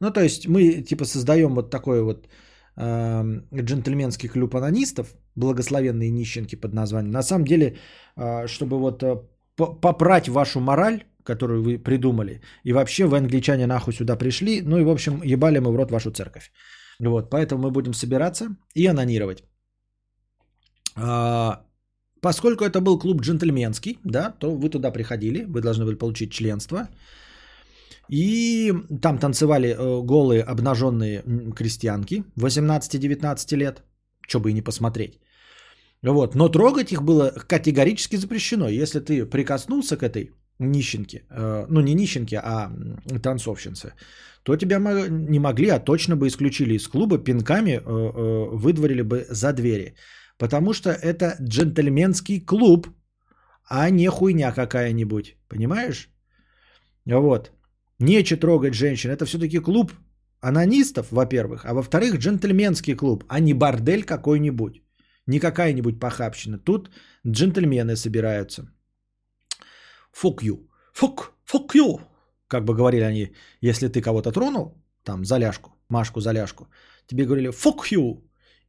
[0.00, 2.28] Ну, то есть мы типа создаем вот такой вот
[2.76, 7.12] джентльменский клуб анонистов, благословенные нищенки под названием.
[7.12, 7.78] На самом деле,
[8.46, 9.02] чтобы вот
[9.56, 14.84] попрать вашу мораль, которую вы придумали, и вообще вы, англичане, нахуй сюда пришли, ну и,
[14.84, 16.50] в общем, ебали мы в рот вашу церковь.
[17.00, 19.44] Вот, поэтому мы будем собираться и анонировать.
[20.96, 21.62] А,
[22.20, 26.88] поскольку это был клуб джентльменский, да, то вы туда приходили, вы должны были получить членство.
[28.10, 28.72] И
[29.02, 31.22] там танцевали э, голые обнаженные
[31.54, 33.82] крестьянки 18-19 лет,
[34.26, 35.20] что бы и не посмотреть.
[36.02, 36.34] Вот.
[36.34, 38.68] Но трогать их было категорически запрещено.
[38.68, 42.70] Если ты прикоснулся к этой нищенке, э, ну не нищенке, а
[43.22, 43.94] танцовщице,
[44.42, 44.78] то тебя
[45.10, 49.94] не могли, а точно бы исключили из клуба, пинками э, выдворили бы за двери.
[50.38, 52.86] Потому что это джентльменский клуб,
[53.68, 55.36] а не хуйня какая-нибудь.
[55.48, 56.08] Понимаешь?
[57.06, 57.52] Вот.
[57.98, 59.10] Нече трогать женщин.
[59.10, 59.92] Это все-таки клуб
[60.40, 64.82] анонистов, во-первых, а во-вторых, джентльменский клуб, а не бордель какой-нибудь.
[65.26, 66.58] Не какая-нибудь похабщина.
[66.58, 66.90] Тут
[67.26, 68.70] джентльмены собираются.
[70.22, 70.58] Fuck you.
[70.94, 72.00] Fuck, fuck you.
[72.48, 74.74] Как бы говорили они, если ты кого-то тронул,
[75.04, 76.68] там, заляжку, Машку заляжку,
[77.06, 78.22] тебе говорили fuck you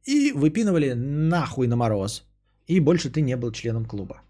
[0.04, 2.24] и выпинывали нахуй на мороз.
[2.66, 4.22] И больше ты не был членом клуба.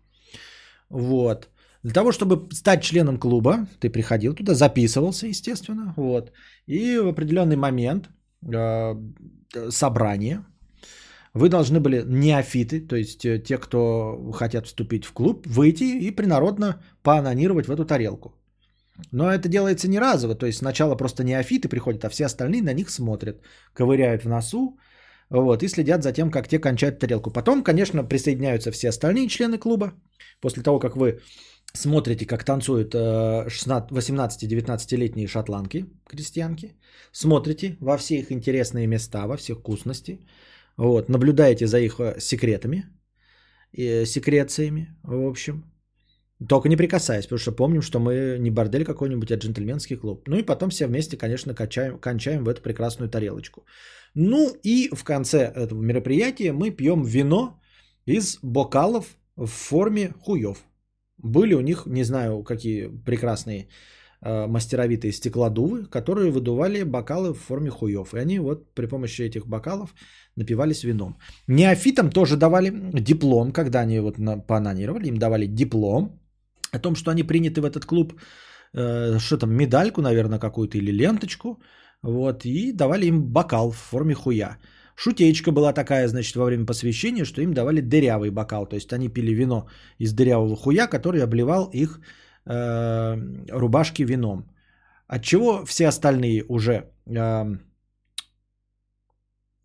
[0.88, 1.48] Вот.
[1.82, 6.32] Для того, чтобы стать членом клуба, ты приходил туда, записывался, естественно, вот.
[6.66, 8.08] И в определенный момент
[8.42, 8.94] э,
[9.70, 10.44] собрания
[11.34, 16.10] вы должны были неофиты, то есть э, те, кто хотят вступить в клуб, выйти и
[16.10, 18.34] принародно поанонировать в эту тарелку.
[19.12, 22.74] Но это делается не разово, то есть сначала просто неофиты приходят, а все остальные на
[22.74, 23.40] них смотрят,
[23.74, 24.76] ковыряют в носу,
[25.30, 27.30] вот, и следят за тем, как те кончают тарелку.
[27.30, 29.92] Потом, конечно, присоединяются все остальные члены клуба.
[30.40, 31.20] После того, как вы
[31.72, 36.74] смотрите, как танцуют 18-19-летние э, шотландки, крестьянки,
[37.12, 40.18] смотрите во все их интересные места, во все вкусности,
[40.80, 42.84] вот, наблюдаете за их э, секретами,
[43.72, 45.64] и секрециями, в общем.
[46.48, 50.26] Только не прикасаясь, потому что помним, что мы не бордель какой-нибудь, а джентльменский клуб.
[50.26, 53.66] Ну и потом все вместе, конечно, качаем, кончаем в эту прекрасную тарелочку.
[54.14, 57.60] Ну и в конце этого мероприятия мы пьем вино
[58.06, 60.64] из бокалов в форме хуев.
[61.18, 63.68] Были у них, не знаю, какие прекрасные э,
[64.22, 68.14] мастеровитые стеклодувы, которые выдували бокалы в форме хуев.
[68.14, 69.94] И они вот при помощи этих бокалов
[70.36, 71.16] напивались вином.
[71.48, 74.16] Неофитам тоже давали диплом, когда они вот
[74.46, 76.20] поанонировали, им давали диплом
[76.72, 78.12] о том, что они приняты в этот клуб,
[78.74, 81.62] э, что там, медальку, наверное, какую-то или ленточку–
[82.02, 84.58] вот, и давали им бокал в форме хуя.
[84.96, 88.66] Шутечка была такая, значит, во время посвящения, что им давали дырявый бокал.
[88.66, 89.68] То есть они пили вино
[89.98, 92.00] из дырявого хуя, который обливал их
[92.46, 93.16] э,
[93.48, 94.44] рубашки вином.
[95.06, 97.56] Отчего все остальные уже э,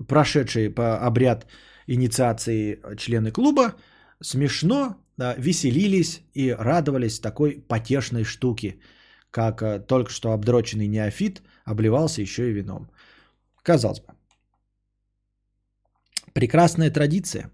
[0.08, 1.48] прошедшие по обряд
[1.88, 3.76] инициации члены клуба
[4.22, 8.80] смешно э, веселились и радовались такой потешной штуке,
[9.32, 12.90] как э, только что обдроченный неофит– обливался еще и вином.
[13.64, 14.14] Казалось бы.
[16.34, 17.52] Прекрасная традиция.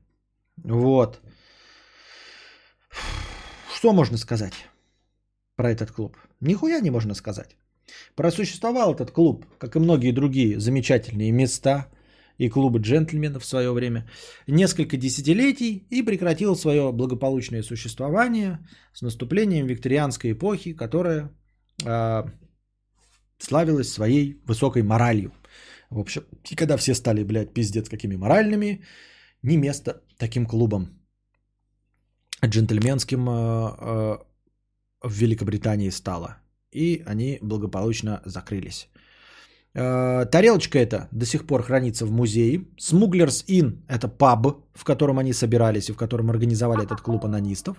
[0.64, 1.22] Вот.
[3.76, 4.54] Что можно сказать
[5.56, 6.18] про этот клуб?
[6.40, 7.56] Нихуя не можно сказать.
[8.16, 11.88] Просуществовал этот клуб, как и многие другие замечательные места
[12.38, 14.10] и клубы джентльменов в свое время,
[14.48, 18.60] несколько десятилетий и прекратил свое благополучное существование
[18.94, 21.30] с наступлением викторианской эпохи, которая
[21.86, 22.24] э,
[23.38, 25.32] славилась своей высокой моралью.
[25.90, 28.82] В общем, и когда все стали, блядь, пиздец какими моральными,
[29.44, 31.02] не место таким клубам
[32.46, 34.18] джентльменским э, э,
[35.02, 36.38] в Великобритании стало.
[36.72, 38.90] И они благополучно закрылись.
[39.74, 42.66] Э, тарелочка эта до сих пор хранится в музее.
[42.78, 47.78] Smugglers Inn– это паб, в котором они собирались и в котором организовали этот клуб анонистов.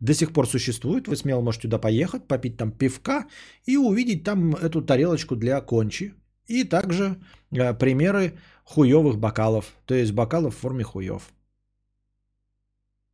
[0.00, 1.08] До сих пор существует.
[1.08, 3.26] Вы смело можете туда поехать, попить там пивка
[3.66, 6.14] и увидеть там эту тарелочку для кончи.
[6.46, 7.16] И также
[7.52, 8.32] э, примеры
[8.64, 11.32] хуевых бокалов, то есть бокалов в форме хуев.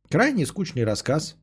[0.09, 1.35] Крайне скучный рассказ.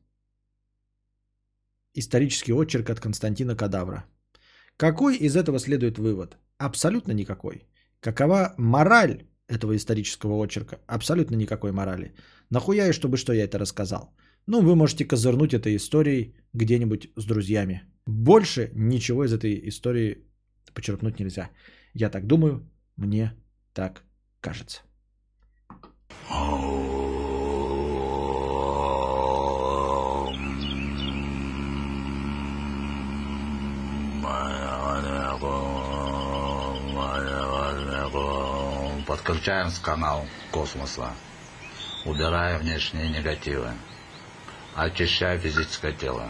[1.97, 4.03] Исторический очерк от Константина Кадавра.
[4.77, 6.37] Какой из этого следует вывод?
[6.57, 7.67] Абсолютно никакой.
[8.01, 10.79] Какова мораль этого исторического очерка?
[10.87, 12.13] Абсолютно никакой морали.
[12.49, 14.13] Нахуя и чтобы что я это рассказал?
[14.45, 17.83] Ну, вы можете козырнуть этой историей где-нибудь с друзьями.
[18.05, 20.17] Больше ничего из этой истории
[20.73, 21.49] почерпнуть нельзя.
[21.93, 23.33] Я так думаю, мне
[23.73, 24.03] так
[24.41, 24.81] кажется.
[39.25, 41.09] Подключаем с канал космоса.
[42.05, 43.69] Убирая внешние негативы.
[44.75, 46.29] Очищая физическое тело.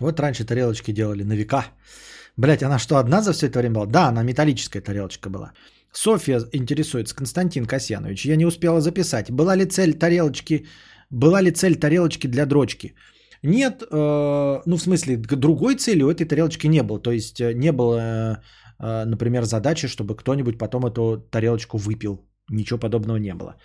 [0.00, 1.64] Вот раньше тарелочки делали на века.
[2.38, 3.86] Блять, она что, одна за все это время была?
[3.86, 5.52] Да, она металлическая тарелочка была.
[5.92, 9.30] Софья интересуется, Константин Касьянович, я не успела записать.
[9.30, 10.66] Была ли цель тарелочки,
[11.10, 12.94] была ли цель тарелочки для дрочки?
[13.42, 16.98] Нет, э, ну в смысле, другой цели у этой тарелочки не было.
[16.98, 18.36] То есть э, не было, э,
[18.80, 22.18] например, задачи, чтобы кто-нибудь потом эту тарелочку выпил.
[22.50, 23.56] Ничего подобного не было.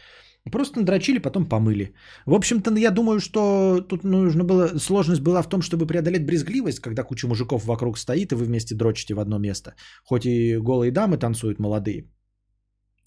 [0.52, 1.94] Просто надрочили, потом помыли.
[2.26, 6.80] В общем-то, я думаю, что тут нужно было, сложность была в том, чтобы преодолеть брезгливость,
[6.80, 9.74] когда куча мужиков вокруг стоит, и вы вместе дрочите в одно место.
[10.03, 12.11] Хоть и голые дамы танцуют молодые.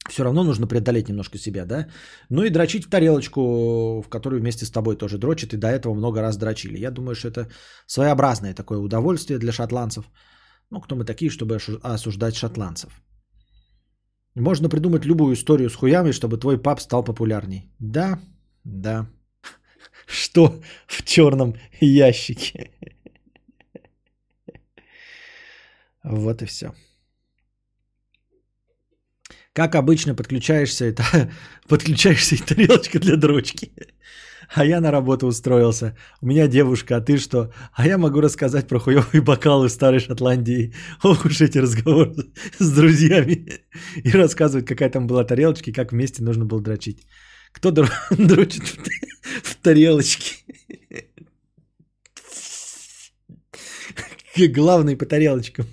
[0.09, 1.87] Все равно нужно преодолеть немножко себя, да?
[2.31, 5.95] Ну и дрочить в тарелочку, в которую вместе с тобой тоже дрочат, и до этого
[5.95, 6.79] много раз дрочили.
[6.79, 7.49] Я думаю, что это
[7.87, 10.11] своеобразное такое удовольствие для шотландцев.
[10.71, 13.03] Ну, кто мы такие, чтобы осуждать шотландцев?
[14.35, 17.71] Можно придумать любую историю с хуями, чтобы твой пап стал популярней.
[17.79, 18.21] Да,
[18.65, 19.07] да.
[20.07, 22.71] Что в черном ящике?
[26.05, 26.73] Вот и все.
[29.53, 31.03] Как обычно подключаешься, это
[31.69, 33.73] подключаешься и тарелочка для дрочки.
[34.55, 35.97] А я на работу устроился.
[36.23, 37.53] У меня девушка, а ты что?
[37.73, 40.73] А я могу рассказать про хуёвые бокалы в Старой Шотландии.
[41.03, 42.15] Ох уж эти разговоры
[42.59, 43.61] с друзьями.
[43.97, 47.07] И рассказывать, какая там была тарелочка и как вместе нужно было дрочить.
[47.53, 47.71] Кто
[48.11, 48.63] дрочит
[49.43, 50.37] в тарелочке?
[54.55, 55.67] Главный по тарелочкам.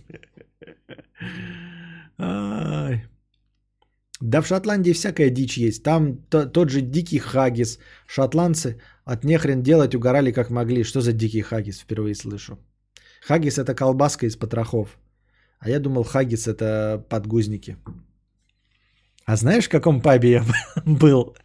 [2.18, 3.06] Ай.
[4.30, 5.84] Да в Шотландии всякая дичь есть.
[5.84, 7.80] Там то, тот же дикий хагис.
[8.08, 10.84] Шотландцы от нехрен делать угорали как могли.
[10.84, 11.80] Что за дикий хагис?
[11.80, 12.58] Впервые слышу.
[13.28, 14.98] Хагис это колбаска из потрохов.
[15.60, 17.78] А я думал, хагис это подгузники.
[19.26, 20.46] А знаешь, в каком пабе я
[20.86, 21.36] был?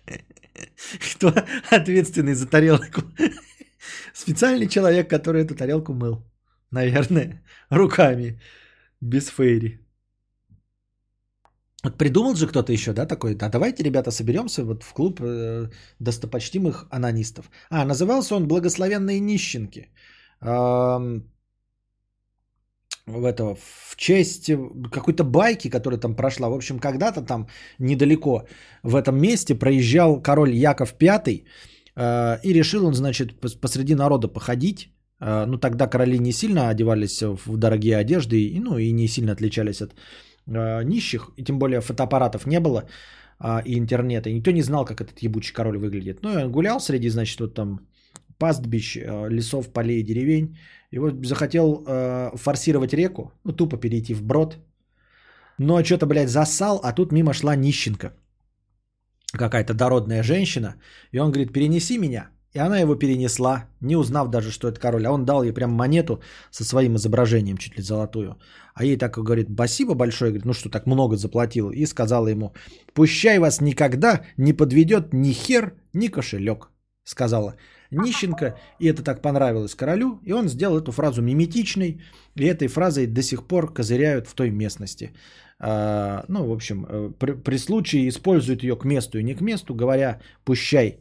[1.13, 1.35] Кто
[1.71, 3.03] ответственный за тарелку?
[4.15, 6.25] Специальный человек, который эту тарелку мыл.
[6.71, 8.41] Наверное, руками.
[9.03, 9.81] Без фейри.
[11.99, 16.87] Придумал же кто-то еще, да, такой, да, давайте, ребята, соберемся вот в клуб э, достопочтимых
[16.91, 17.51] анонистов.
[17.71, 19.89] А, назывался он «Благословенные нищенки».
[23.07, 24.51] В, этого, в честь
[24.93, 26.49] какой-то байки, которая там прошла.
[26.49, 28.47] В общем, когда-то там недалеко
[28.83, 31.45] в этом месте проезжал король Яков V,
[31.97, 34.91] э, и решил он, значит, посреди народа походить.
[35.21, 39.33] Э, ну, тогда короли не сильно одевались в дорогие одежды, и, ну, и не сильно
[39.33, 39.95] отличались от
[40.51, 42.89] нищих, и тем более фотоаппаратов не было
[43.41, 46.23] э, и интернета, и никто не знал, как этот ебучий король выглядит.
[46.23, 47.81] Ну, и он гулял среди, значит, вот там
[48.39, 50.57] пастбищ, э, лесов, полей, деревень,
[50.93, 54.59] и вот захотел э, форсировать реку, ну, тупо перейти в брод,
[55.59, 58.13] но что-то, блядь, засал, а тут мимо шла нищенка,
[59.33, 60.75] какая-то дородная женщина,
[61.13, 65.07] и он говорит, перенеси меня, и она его перенесла, не узнав даже, что это король.
[65.07, 66.21] А он дал ей прям монету
[66.51, 68.37] со своим изображением, чуть ли золотую.
[68.75, 71.71] А ей так говорит, спасибо большое, говорит, ну что так много заплатил.
[71.71, 72.53] И сказала ему,
[72.93, 76.71] пущай вас никогда не подведет ни хер, ни кошелек.
[77.05, 77.55] Сказала,
[77.91, 82.01] нищенка, и это так понравилось королю, и он сделал эту фразу миметичной,
[82.37, 85.13] и этой фразой до сих пор козыряют в той местности.
[85.59, 89.41] А, ну, в общем, э, при, при случае используют ее к месту и не к
[89.41, 91.01] месту, говоря, пущай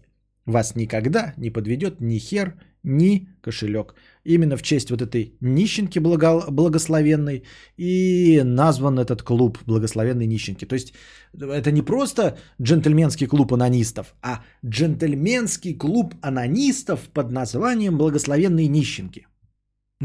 [0.51, 2.53] вас никогда не подведет ни хер,
[2.83, 3.95] ни кошелек.
[4.23, 7.43] Именно в честь вот этой нищенки благо, благословенной
[7.77, 10.65] и назван этот клуб благословенной нищенки.
[10.65, 10.93] То есть
[11.33, 19.27] это не просто джентльменский клуб анонистов, а джентльменский клуб анонистов под названием благословенные нищенки.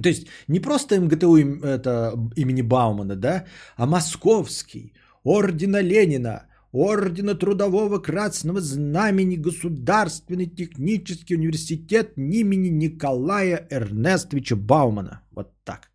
[0.03, 3.45] То есть не просто МГТУ это, имени Баумана, да,
[3.77, 4.93] а московский,
[5.23, 15.23] ордена Ленина, Ордена Трудового Красного Знамени Государственный технический университет имени Николая Эрнестовича Баумана.
[15.31, 15.93] Вот так.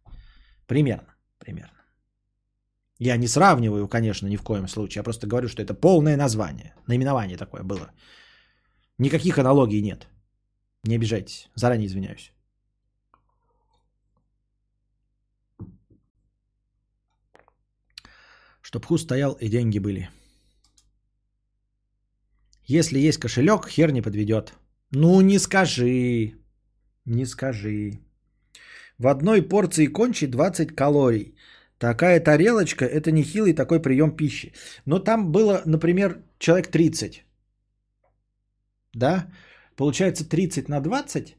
[0.68, 1.16] Примерно.
[1.38, 1.74] Примерно.
[2.98, 5.00] Я не сравниваю, конечно, ни в коем случае.
[5.00, 6.74] Я просто говорю, что это полное название.
[6.88, 7.92] Наименование такое было.
[8.98, 10.08] Никаких аналогий нет.
[10.86, 11.50] Не обижайтесь.
[11.56, 12.32] Заранее извиняюсь.
[18.62, 20.10] Чтоб хуст стоял и деньги были.
[22.70, 24.54] Если есть кошелек, хер не подведет.
[24.92, 26.34] Ну не скажи.
[27.06, 28.00] Не скажи.
[29.00, 31.36] В одной порции кончи 20 калорий.
[31.80, 34.54] Такая тарелочка– это нехилый такой прием пищи.
[34.86, 37.24] Но там было, например, человек 30.
[38.94, 39.32] Да?
[39.76, 41.38] Получается 30 на 20.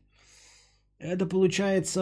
[0.99, 2.01] Это получается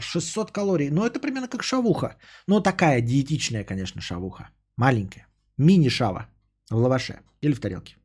[0.00, 0.90] 600 калорий.
[0.90, 2.16] Ну, это примерно как шавуха.
[2.46, 4.50] Но такая диетичная, конечно, шавуха.
[4.76, 5.26] Маленькая.
[5.58, 6.26] Мини-шава
[6.70, 7.96] в лаваше или в тарелке.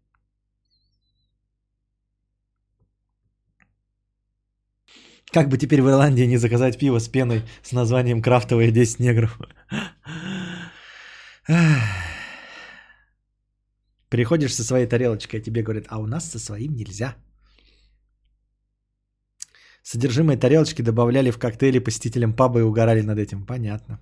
[5.32, 9.40] Как бы теперь в Ирландии не заказать пиво с пеной с названием «Крафтовые 10 негров».
[14.10, 17.16] Приходишь со своей тарелочкой, а тебе говорят, а у нас со своим нельзя.
[19.84, 23.46] Содержимое тарелочки добавляли в коктейли посетителям паба и угорали над этим.
[23.46, 24.00] Понятно.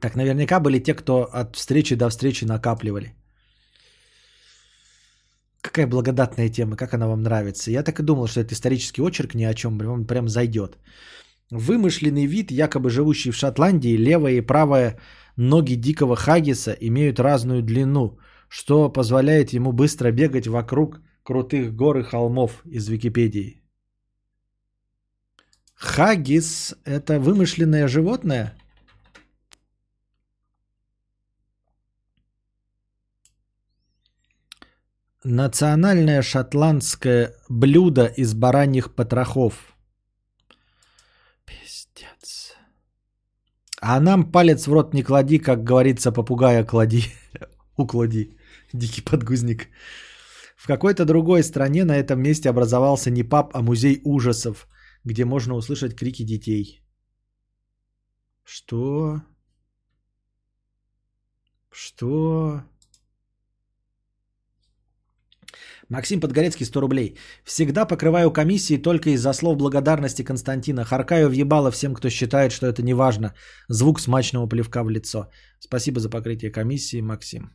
[0.00, 3.14] Так наверняка были те, кто от встречи до встречи накапливали.
[5.60, 7.70] Какая благодатная тема, как она вам нравится.
[7.70, 10.78] Я так и думал, что это исторический очерк ни о чем, он прям зайдет.
[11.50, 14.98] Вымышленный вид, якобы живущий в Шотландии, левая и правая
[15.36, 18.18] ноги дикого хагиса имеют разную длину,
[18.48, 23.65] что позволяет ему быстро бегать вокруг крутых гор и холмов из Википедии.
[25.76, 28.54] Хагис– это вымышленное животное?
[35.22, 39.76] Национальное шотландское блюдо из бараньих потрохов.
[41.44, 42.54] Пиздец.
[43.80, 47.04] А нам палец в рот не клади, как говорится, попугая клади.
[47.76, 48.34] Уклади.
[48.72, 49.68] Дикий подгузник.
[50.56, 54.68] В какой-то другой стране на этом месте образовался не паб, а музей ужасов–
[55.06, 56.82] где можно услышать крики детей.
[58.44, 59.22] Что?
[61.70, 62.62] Что?
[65.88, 67.16] Максим Подгорецкий, 100 рублей.
[67.44, 70.84] Всегда покрываю комиссии только из-за слов благодарности Константина.
[70.84, 73.34] Харкаю въебало всем, кто считает, что это не важно.
[73.68, 75.30] Звук смачного плевка в лицо.
[75.60, 77.52] Спасибо за покрытие комиссии, Максим.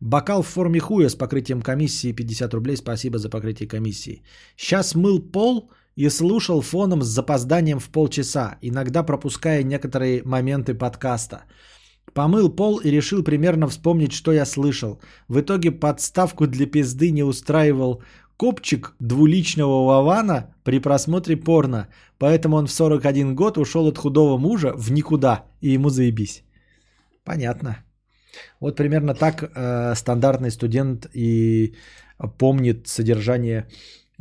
[0.00, 2.76] Бокал в форме хуя с покрытием комиссии 50 рублей.
[2.76, 4.22] Спасибо за покрытие комиссии.
[4.56, 11.44] Сейчас мыл пол и слушал фоном с запозданием в полчаса, иногда пропуская некоторые моменты подкаста.
[12.12, 15.00] Помыл пол и решил примерно вспомнить, что я слышал.
[15.28, 18.02] В итоге подставку для пизды не устраивал
[18.36, 24.72] копчик двуличного Вавана при просмотре порно, поэтому он в 41 год ушел от худого мужа
[24.76, 26.44] в никуда, и ему заебись.
[27.24, 27.78] Понятно.
[28.60, 31.74] Вот примерно так э, стандартный студент и
[32.38, 33.66] помнит содержание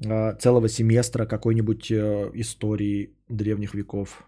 [0.01, 4.25] целого семестра какой-нибудь э, истории древних веков.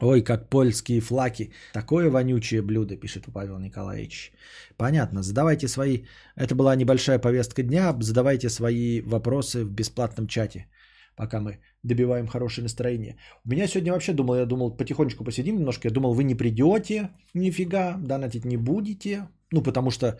[0.00, 1.52] Ой, как польские флаки.
[1.72, 4.32] Такое вонючее блюдо, пишет Павел Николаевич.
[4.76, 5.22] Понятно.
[5.22, 6.04] Задавайте свои...
[6.36, 7.94] Это была небольшая повестка дня.
[8.00, 10.66] Задавайте свои вопросы в бесплатном чате,
[11.16, 13.16] пока мы добиваем хорошее настроение.
[13.44, 15.88] У меня сегодня вообще думал, я думал, потихонечку посидим немножко.
[15.88, 19.28] Я думал, вы не придете нифига, донатить не будете.
[19.52, 20.18] Ну, потому что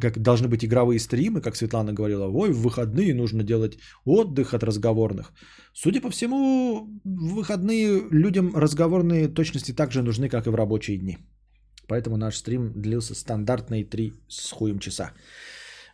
[0.00, 4.62] как должны быть игровые стримы, как Светлана говорила, ой, в выходные нужно делать отдых от
[4.62, 5.32] разговорных.
[5.72, 11.18] Судя по всему, в выходные людям разговорные точности также нужны, как и в рабочие дни.
[11.86, 15.12] Поэтому наш стрим длился стандартные три с хуем часа.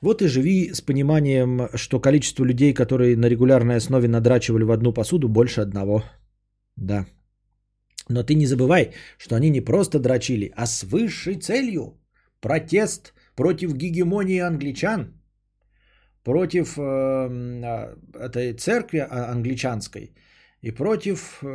[0.02, 4.92] Вот и живи с пониманием, что количество людей, которые на регулярной основе надрачивали в одну
[4.92, 6.02] посуду, больше одного.
[6.76, 7.06] Да.
[8.08, 11.98] Но ты не забывай, что они не просто дрочили, а с высшей целью.
[12.40, 15.12] Протест против гегемонии англичан,
[16.24, 20.14] против э, э, этой церкви а- англичанской
[20.62, 21.46] и против э,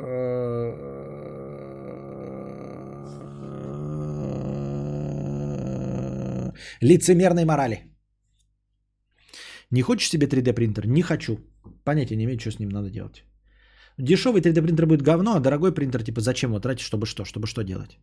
[6.81, 7.83] лицемерной морали.
[9.71, 10.87] Не хочешь себе 3D принтер?
[10.87, 11.37] Не хочу.
[11.83, 13.23] Понятия не имею, что с ним надо делать.
[13.97, 17.25] Дешевый 3D принтер будет говно, а дорогой принтер, типа, зачем его тратить, чтобы что?
[17.25, 17.99] Чтобы что делать?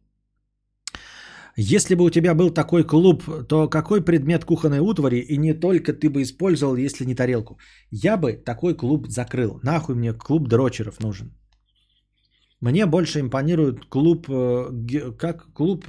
[1.61, 5.93] Если бы у тебя был такой клуб, то какой предмет кухонной утвари и не только
[5.93, 7.59] ты бы использовал, если не тарелку?
[7.91, 9.59] Я бы такой клуб закрыл.
[9.65, 11.33] Нахуй мне клуб дрочеров нужен.
[12.61, 15.85] Мне больше импонирует клуб, э, как клуб,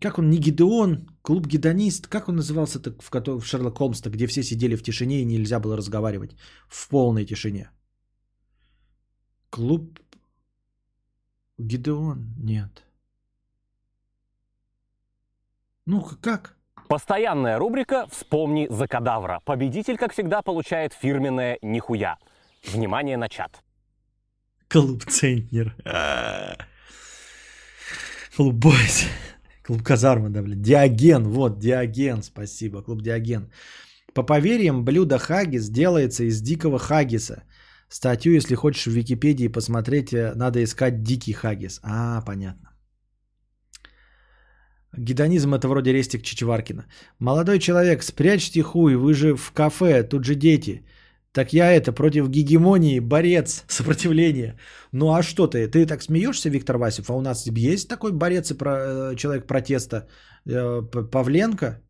[0.00, 4.26] как он, не Гидеон, клуб гедонист, как он назывался так в, в Шерлок Холмс, где
[4.26, 6.34] все сидели в тишине и нельзя было разговаривать
[6.68, 7.70] в полной тишине.
[9.50, 10.00] Клуб
[11.58, 12.85] Гидеон, нет.
[15.86, 16.56] Ну как?
[16.88, 19.40] Постоянная рубрика «Вспомни за кадавра».
[19.44, 22.18] Победитель, как всегда, получает фирменное «Нихуя».
[22.64, 23.62] Внимание на чат.
[24.68, 25.74] Клуб Центнер.
[28.36, 29.06] Клуб Бойс.
[29.62, 30.60] Клуб Казарма, да, блядь.
[30.60, 32.82] Диоген, вот, Диоген, спасибо.
[32.82, 33.50] Клуб Диоген.
[34.12, 37.44] По поверьям, блюдо хагис делается из дикого хагиса.
[37.88, 41.80] Статью, если хочешь, в Википедии посмотреть, э, надо искать дикий хагис.
[41.84, 42.75] А, понятно.
[44.96, 46.86] Гедонизм это вроде рестик Чичваркина.
[47.18, 50.82] Молодой человек, спрячьте хуй, вы же в кафе, тут же дети.
[51.32, 54.56] Так я это, против гегемонии, борец, сопротивление.
[54.92, 57.10] Ну а что ты, ты так смеешься, Виктор Васев?
[57.10, 60.08] А у нас есть такой борец и про, э, человек протеста
[60.46, 61.82] э, Павленко?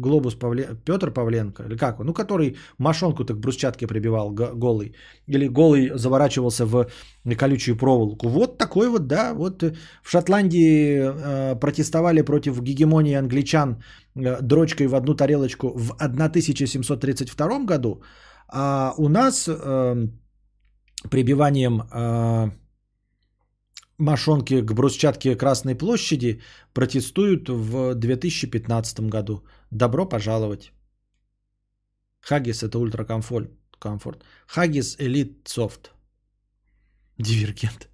[0.00, 2.06] Глобус Павленко, Петр Павленко, или как он?
[2.06, 4.94] Ну, который мошонку так к брусчатке прибивал голый.
[5.28, 6.86] Или голый заворачивался в
[7.38, 8.28] колючую проволоку.
[8.28, 9.34] Вот такой вот, да.
[9.34, 13.76] Вот э, в Шотландии э, протестовали против гегемонии англичан
[14.16, 18.02] э, дрочкой в одну тарелочку в 1732 году.
[18.48, 20.08] А у нас э,
[21.08, 22.50] прибиванием э,
[24.00, 26.40] мошонки к брусчатке Красной площади
[26.74, 29.42] протестуют в 2015 году.
[29.70, 30.72] Добро пожаловать.
[32.20, 33.50] Хаггис это ультракомфорт.
[33.78, 34.24] Комфорт.
[34.46, 35.92] Хаггис Элит Софт.
[37.18, 37.88] Дивергент.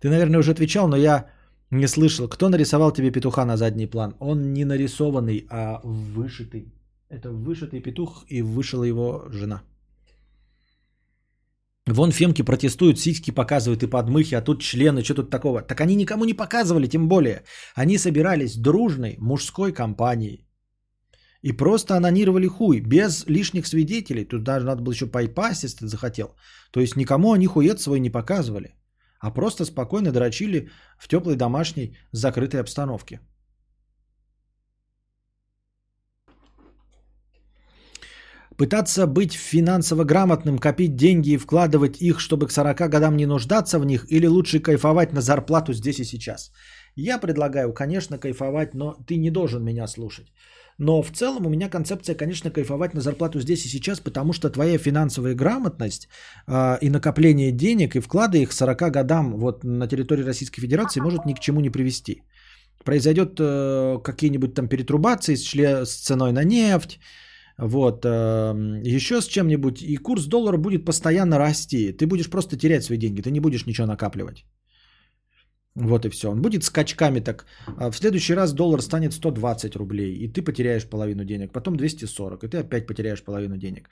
[0.00, 1.30] Ты, наверное, уже отвечал, но я
[1.70, 2.28] не слышал.
[2.28, 4.14] Кто нарисовал тебе петуха на задний план?
[4.20, 6.72] Он не нарисованный, а вышитый.
[7.08, 9.62] Это вышитый петух и вышила его жена.
[11.86, 15.62] Вон фемки протестуют, сиськи показывают и подмыхи, а тут члены, что тут такого?
[15.62, 17.42] Так они никому не показывали, тем более.
[17.74, 20.46] Они собирались дружной мужской компанией.
[21.42, 24.24] И просто анонировали хуй, без лишних свидетелей.
[24.24, 26.36] Тут даже надо было еще пайпасть, если ты захотел.
[26.70, 28.74] То есть никому они хует свой не показывали.
[29.20, 33.20] А просто спокойно дрочили в теплой домашней закрытой обстановке.
[38.56, 43.78] Пытаться быть финансово грамотным, копить деньги и вкладывать их, чтобы к 40 годам не нуждаться
[43.78, 46.52] в них, или лучше кайфовать на зарплату здесь и сейчас.
[46.94, 50.32] Я предлагаю, конечно, кайфовать, но ты не должен меня слушать.
[50.78, 54.50] Но в целом у меня концепция, конечно, кайфовать на зарплату здесь и сейчас, потому что
[54.50, 56.08] твоя финансовая грамотность
[56.48, 61.00] э, и накопление денег и вклады их к 40 годам вот на территории Российской Федерации
[61.00, 62.22] может ни к чему не привести.
[62.84, 66.98] Произойдет э, какие-нибудь там перетрубации с, чле- с ценой на нефть,
[67.58, 68.10] вот, э,
[68.84, 71.92] еще с чем-нибудь, и курс доллара будет постоянно расти.
[71.92, 74.44] Ты будешь просто терять свои деньги, ты не будешь ничего накапливать.
[75.74, 76.30] Вот и все.
[76.30, 77.46] Он будет скачками так.
[77.78, 81.52] А В следующий раз доллар станет 120 рублей, и ты потеряешь половину денег.
[81.52, 83.88] Потом 240, и ты опять потеряешь половину денег.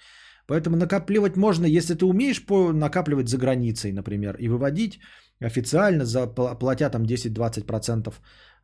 [0.47, 2.44] Поэтому накапливать можно, если ты умеешь
[2.75, 4.99] накапливать за границей, например, и выводить
[5.41, 8.12] официально, за, пла- платя там 10-20%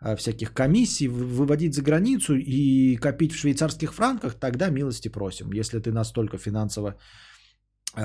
[0.01, 5.53] а, всяких комиссий, вы- выводить за границу и копить в швейцарских франках, тогда милости просим.
[5.53, 6.97] Если ты настолько финансово
[7.97, 8.03] э,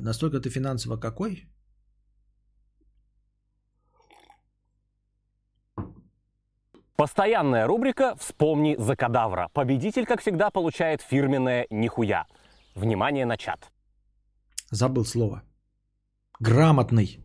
[0.00, 1.48] настолько ты финансово какой?
[6.96, 9.48] Постоянная рубрика «Вспомни за кадавра».
[9.54, 12.26] Победитель, как всегда, получает фирменное «Нихуя».
[12.74, 13.72] Внимание на чат.
[14.70, 15.42] Забыл слово.
[16.40, 17.24] Грамотный.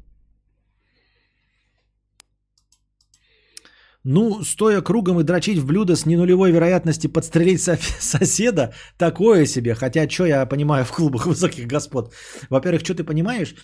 [4.07, 9.73] Ну, стоя кругом и дрочить в блюдо с ненулевой вероятности подстрелить со- соседа, такое себе.
[9.73, 12.13] Хотя, что я понимаю в клубах высоких господ?
[12.49, 13.55] Во-первых, что ты понимаешь?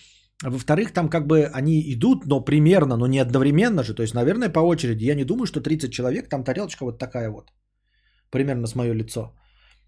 [0.43, 3.93] Во-вторых, там как бы они идут, но примерно, но не одновременно же.
[3.93, 5.05] То есть, наверное, по очереди.
[5.05, 7.51] Я не думаю, что 30 человек, там тарелочка вот такая вот.
[8.31, 9.31] Примерно с мое лицо.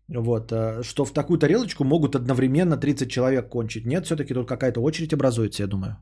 [0.07, 3.85] Вот, э, что в такую тарелочку могут одновременно 30 человек кончить.
[3.85, 5.98] Нет, все-таки тут какая-то очередь образуется, я думаю.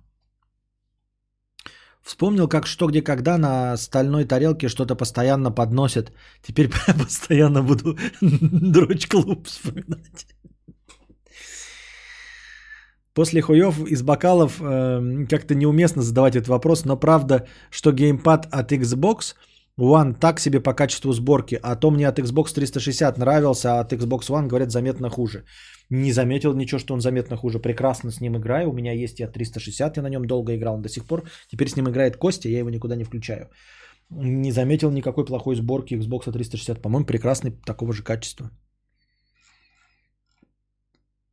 [2.03, 6.11] Вспомнил, как что, где, когда на стальной тарелке что-то постоянно подносят.
[6.41, 10.27] Теперь постоянно буду дрочь клуб вспоминать.
[13.13, 18.71] После хуев из бокалов э, как-то неуместно задавать этот вопрос, но правда, что геймпад от
[18.71, 19.35] Xbox
[19.77, 23.93] One так себе по качеству сборки, а то мне от Xbox 360 нравился, а от
[23.93, 25.43] Xbox One, говорят, заметно хуже.
[25.91, 27.59] Не заметил ничего, что он заметно хуже.
[27.59, 28.69] Прекрасно с ним играю.
[28.69, 31.23] У меня есть и от 360, я на нем долго играл он до сих пор.
[31.51, 33.49] Теперь с ним играет Костя, я его никуда не включаю.
[34.09, 36.81] Не заметил никакой плохой сборки Xbox 360.
[36.81, 38.49] По-моему, прекрасный такого же качества.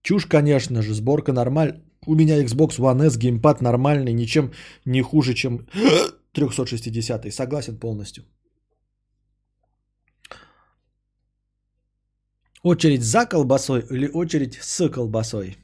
[0.03, 1.81] Чушь, конечно же, сборка нормальная.
[2.07, 4.51] У меня Xbox One S, геймпад нормальный, ничем
[4.85, 5.69] не хуже, чем
[6.33, 7.33] 360.
[7.33, 8.25] Согласен полностью.
[12.63, 15.57] Очередь за колбасой или очередь с колбасой?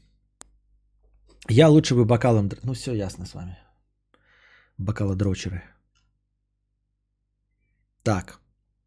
[1.48, 2.50] Я лучше бы бокалом...
[2.62, 3.58] Ну, все ясно с вами.
[4.78, 5.62] Бокалодрочеры.
[8.02, 8.40] Так.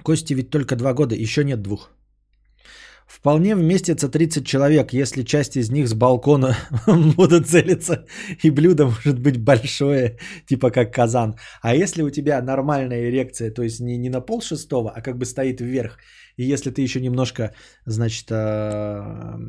[0.03, 1.92] Кости ведь только два года, еще нет двух.
[3.08, 6.58] Вполне вместится 30 человек, если часть из них с балкона
[7.18, 8.06] будут целиться,
[8.44, 11.36] и блюдо может быть большое, типа как казан.
[11.61, 15.18] А если у тебя нормальная эрекция, то есть не, не на пол шестого, а как
[15.18, 15.98] бы стоит вверх,
[16.36, 17.53] и если ты еще немножко,
[17.86, 19.40] значит, а,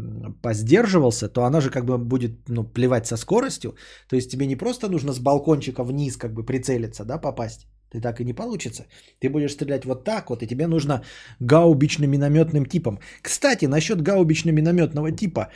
[0.41, 3.75] поздерживался, то она же как бы будет ну, плевать со скоростью.
[4.09, 8.01] То есть тебе не просто нужно с балкончика вниз как бы прицелиться, да, попасть, ты
[8.01, 8.87] так и не получится.
[9.21, 11.03] Ты будешь стрелять вот так вот, и тебе нужно
[11.41, 12.99] гаубично-минометным типом.
[13.23, 15.49] Кстати, насчет гаубично-минометного типа.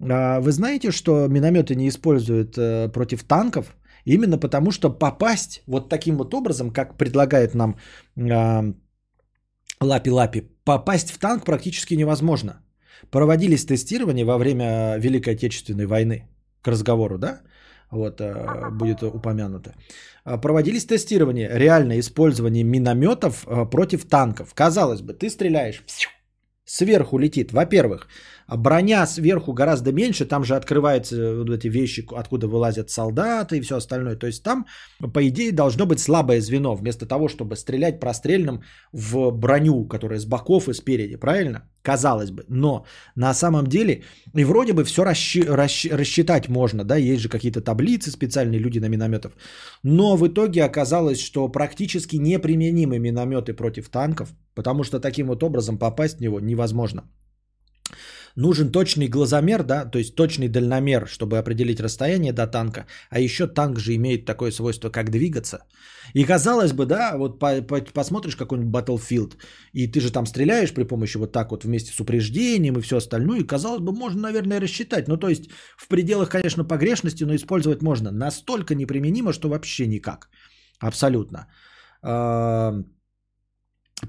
[0.00, 3.76] А, вы знаете, что минометы не используют э, против танков?
[4.04, 7.76] Именно потому, что попасть вот таким вот образом, как предлагает нам
[9.80, 12.62] Лапи-Лапи, попасть в танк практически невозможно.
[13.10, 16.28] Проводились тестирования во время Великой Отечественной войны.
[16.62, 17.40] К разговору, да?
[17.90, 19.74] Вот, э, будет упомянуто.
[20.24, 24.52] А, проводились тестирования, реальное использование минометов а, против танков.
[24.54, 25.82] Казалось бы, ты стреляешь,
[26.64, 27.52] сверху летит.
[27.52, 28.08] Во-первых,
[28.56, 33.76] броня сверху гораздо меньше, там же открываются вот эти вещи, откуда вылазят солдаты и все
[33.76, 34.16] остальное.
[34.16, 34.66] То есть там,
[35.14, 38.62] по идее, должно быть слабое звено, вместо того, чтобы стрелять прострельным
[38.92, 41.68] в броню, которая с боков и спереди, правильно?
[41.82, 42.44] Казалось бы.
[42.48, 42.86] Но
[43.16, 44.02] на самом деле,
[44.34, 48.78] и вроде бы все расщи, расщ, рассчитать можно, да, есть же какие-то таблицы специальные люди
[48.78, 49.32] на минометов.
[49.82, 55.78] Но в итоге оказалось, что практически неприменимы минометы против танков, потому что таким вот образом
[55.78, 57.02] попасть в него невозможно.
[58.40, 62.86] Нужен точный глазомер, да, то есть точный дальномер, чтобы определить расстояние до танка.
[63.10, 65.58] А еще танк же имеет такое свойство, как двигаться.
[66.14, 69.32] И казалось бы, да, вот по, по, посмотришь какой-нибудь Battlefield,
[69.72, 72.96] и ты же там стреляешь при помощи вот так вот вместе с упреждением и все
[72.98, 75.08] остальное, и казалось бы, можно, наверное, рассчитать.
[75.08, 78.12] Ну, то есть в пределах, конечно, погрешности, но использовать можно.
[78.12, 80.28] Настолько неприменимо, что вообще никак.
[80.78, 81.48] Абсолютно.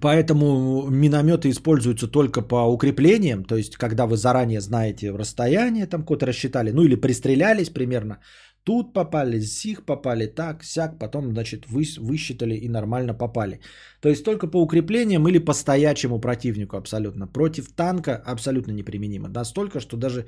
[0.02, 6.28] Поэтому минометы используются только по укреплениям, то есть когда вы заранее знаете расстояние, там куда-то
[6.28, 8.20] рассчитали, ну или пристрелялись примерно,
[8.64, 13.62] тут попали, сих попали, так, сяк, потом, значит, вы, высчитали и нормально попали.
[14.02, 17.28] То есть только по укреплениям или по стоячему противнику абсолютно.
[17.28, 19.28] Против танка абсолютно неприменимо.
[19.28, 20.26] Настолько, что даже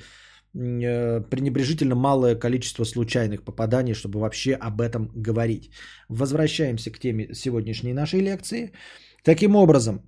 [0.56, 5.70] э, пренебрежительно малое количество случайных попаданий, чтобы вообще об этом говорить.
[6.10, 8.72] Возвращаемся к теме сегодняшней нашей лекции.
[9.24, 10.02] Таким образом,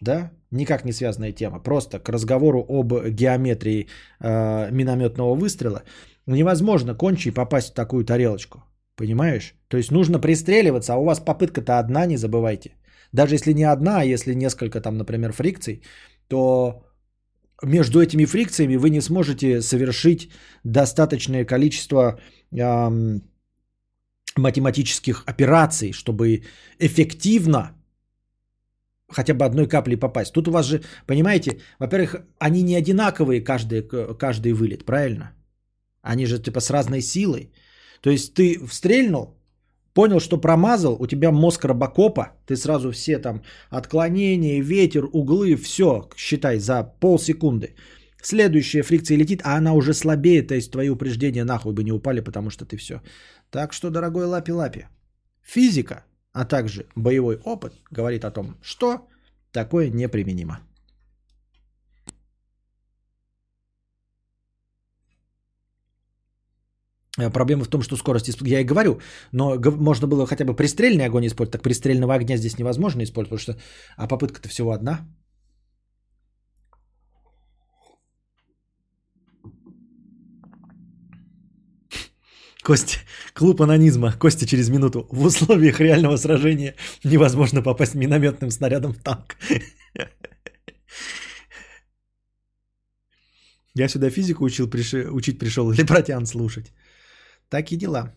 [0.00, 3.88] да, никак не связанная тема, просто к разговору об геометрии
[4.20, 5.82] э, минометного выстрела,
[6.26, 8.64] невозможно кончить и попасть в такую тарелочку.
[8.96, 9.54] Понимаешь?
[9.68, 12.76] То есть нужно пристреливаться, а у вас попытка-то одна, не забывайте.
[13.12, 15.82] Даже если не одна, а если несколько там, например, фрикций,
[16.28, 16.84] то
[17.62, 20.30] между этими фрикциями вы не сможете совершить
[20.64, 22.18] достаточное количество
[22.52, 23.22] эм,
[24.36, 26.42] математических операций, чтобы
[26.78, 27.72] эффективно
[29.10, 30.32] хотя бы одной каплей попасть.
[30.32, 33.82] Тут у вас же, понимаете, во-первых, они не одинаковые каждый,
[34.18, 35.32] каждый вылет, правильно?
[36.02, 37.52] Они же типа с разной силой.
[38.00, 39.38] То есть ты встрельнул,
[39.94, 46.08] понял, что промазал, у тебя мозг робокопа, ты сразу все там отклонения, ветер, углы, все,
[46.16, 47.74] считай, за полсекунды.
[48.22, 52.20] Следующая фрикция летит, а она уже слабее, то есть твои упреждения нахуй бы не упали,
[52.20, 53.00] потому что ты все.
[53.50, 54.88] Так что, дорогой лапи-лапи,
[55.42, 56.04] физика
[56.34, 59.08] а также боевой опыт говорит о том, что
[59.52, 60.58] такое неприменимо.
[67.18, 69.00] Э, проблема в том, что скорость, я и говорю,
[69.32, 73.56] но можно было хотя бы пристрельный огонь использовать, так пристрельного огня здесь невозможно использовать, потому
[73.56, 73.64] что,
[73.96, 75.06] а попытка-то всего одна.
[82.64, 82.96] Костя,
[83.34, 84.12] клуб анонизма.
[84.18, 85.06] Костя через минуту.
[85.12, 89.36] В условиях реального сражения невозможно попасть минометным снарядом в танк.
[93.74, 96.72] Я сюда физику учил, приши, учить пришел или протян слушать.
[97.50, 98.14] Так и дела.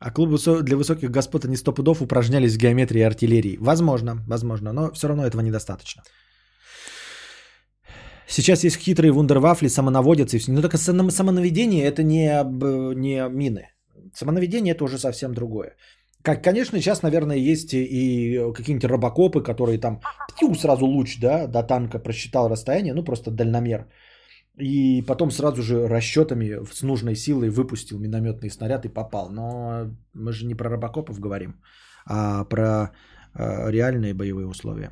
[0.00, 3.56] А клубы для высоких господ они сто пудов упражнялись в геометрии и артиллерии.
[3.60, 6.02] Возможно, возможно, но все равно этого недостаточно.
[8.28, 10.52] Сейчас есть хитрые вундервафли, самонаводятся и все.
[10.52, 12.44] Но только само- самонаведение это не,
[12.94, 13.68] не мины.
[14.14, 15.76] Самонаведение это уже совсем другое.
[16.22, 20.00] Как, конечно, сейчас, наверное, есть и- какие-нибудь робокопы, которые там
[20.38, 23.86] тю, сразу луч, да, до танка просчитал расстояние, ну просто дальномер.
[24.60, 29.30] И потом сразу же расчетами с нужной силой выпустил минометный снаряд и попал.
[29.30, 31.54] Но мы же не про робокопов говорим,
[32.04, 32.90] а про
[33.34, 34.90] э, реальные боевые условия.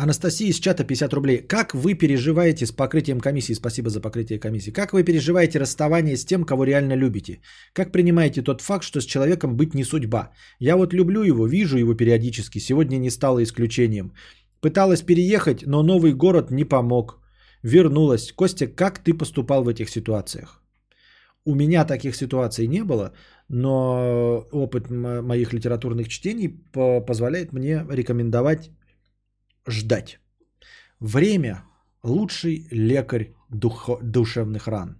[0.00, 1.38] Анастасия из чата 50 рублей.
[1.48, 3.54] Как вы переживаете с покрытием комиссии?
[3.54, 4.70] Спасибо за покрытие комиссии.
[4.72, 7.40] Как вы переживаете расставание с тем, кого реально любите?
[7.72, 10.30] Как принимаете тот факт, что с человеком быть не судьба?
[10.60, 12.60] Я вот люблю его, вижу его периодически.
[12.60, 14.12] Сегодня не стало исключением.
[14.60, 17.18] Пыталась переехать, но новый город не помог.
[17.64, 18.32] Вернулась.
[18.32, 20.62] Костя, как ты поступал в этих ситуациях?
[21.44, 23.14] У меня таких ситуаций не было,
[23.48, 28.70] но опыт мо- моих литературных чтений по- позволяет мне рекомендовать
[29.68, 30.18] ждать.
[31.00, 31.64] Время–
[32.02, 34.96] лучший лекарь духо- душевных ран.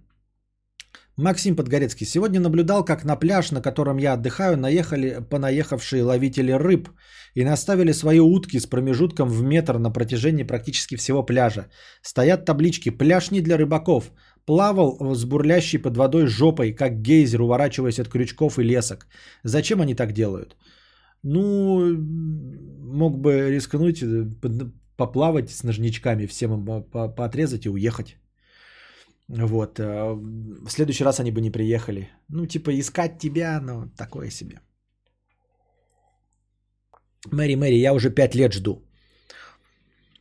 [1.17, 2.05] Максим Подгорецкий.
[2.05, 6.89] Сегодня наблюдал, как на пляж, на котором я отдыхаю, наехали понаехавшие ловители рыб
[7.35, 11.65] и наставили свои утки с промежутком в метр на протяжении практически всего пляжа.
[12.01, 14.11] Стоят таблички «Пляж не для рыбаков».
[14.45, 19.05] Плавал с бурлящей под водой жопой, как гейзер, уворачиваясь от крючков и лесок.
[19.43, 20.55] Зачем они так делают?
[21.23, 21.97] Ну,
[22.93, 24.25] мог бы рискнуть, э,
[24.97, 28.17] поплавать с ножничками, всем им по- по- поотрезать и уехать.
[29.29, 29.79] Вот.
[29.79, 30.13] э,
[30.65, 32.09] В следующий раз они бы не приехали.
[32.29, 34.59] Ну, типа, искать тебя, ну, такое себе.
[37.31, 38.81] Мэри, Мэри, я уже пять лет жду.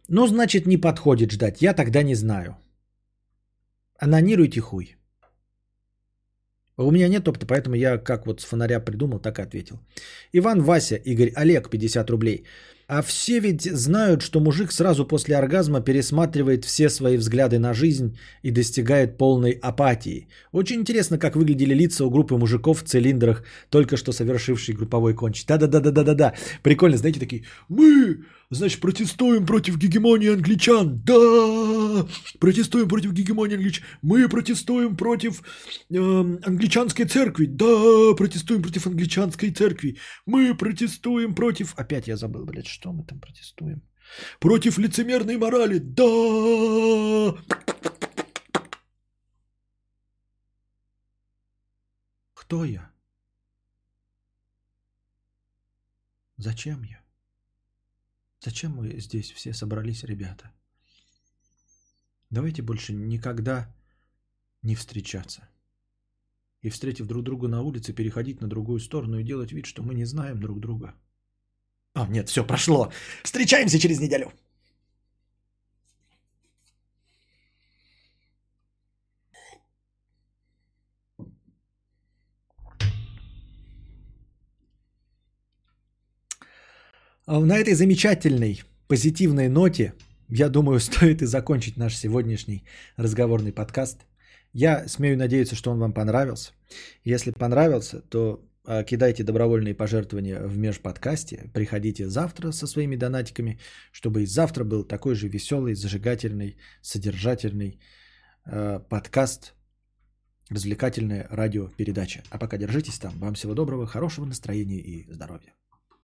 [0.08, 1.62] Ну, значит, не подходит ждать.
[1.62, 2.56] Я тогда не знаю.
[4.00, 4.97] Анонируйте хуй.
[6.78, 9.80] У меня нет опыта, поэтому я как вот с фонаря придумал, так и ответил.
[10.32, 12.44] Иван, Вася, Игорь, Олег, 50 рублей.
[12.88, 18.16] А все ведь знают, что мужик сразу после оргазма пересматривает все свои взгляды на жизнь
[18.42, 20.26] и достигает полной апатии.
[20.52, 25.44] Очень интересно, как выглядели лица у группы мужиков в цилиндрах, только что совершивший групповой конч.
[25.44, 26.32] Да-да-да-да-да-да.
[26.62, 31.02] Прикольно, знаете, такие, мы, значит, протестуем против гегемонии англичан.
[31.04, 32.06] Да,
[32.38, 33.84] протестуем против гегемонии англичан.
[34.00, 35.42] Мы протестуем против
[35.90, 37.44] эм, англичанской церкви.
[37.44, 39.98] Да, протестуем против англичанской церкви.
[40.24, 41.74] Мы протестуем против...
[41.76, 43.82] Опять я забыл, блядь, что мы там протестуем.
[44.38, 45.78] Против лицемерной морали.
[45.78, 46.04] Да.
[52.34, 52.90] Кто я?
[56.36, 57.02] Зачем я?
[58.40, 60.52] Зачем мы здесь все собрались, ребята?
[62.30, 63.74] Давайте больше никогда
[64.62, 65.48] не встречаться.
[66.62, 69.94] И встретив друг друга на улице, переходить на другую сторону и делать вид, что мы
[69.94, 70.94] не знаем друг друга.
[71.98, 72.92] А, нет, все, прошло.
[73.24, 74.32] Встречаемся через неделю.
[87.26, 89.92] А На этой замечательной, позитивной ноте,
[90.28, 92.62] я думаю, стоит и закончить наш сегодняшний
[92.96, 94.06] разговорный подкаст.
[94.52, 96.52] Я смею надеяться, что он вам понравился.
[97.02, 98.47] Если понравился, то
[98.84, 101.50] кидайте добровольные пожертвования в межподкасте.
[101.54, 103.58] Приходите завтра со своими донатиками,
[103.92, 107.80] чтобы и завтра был такой же веселый, зажигательный, содержательный
[108.44, 109.54] э, подкаст,
[110.50, 112.22] развлекательная радиопередача.
[112.30, 113.18] А пока держитесь там.
[113.18, 115.54] Вам всего доброго, хорошего настроения и здоровья.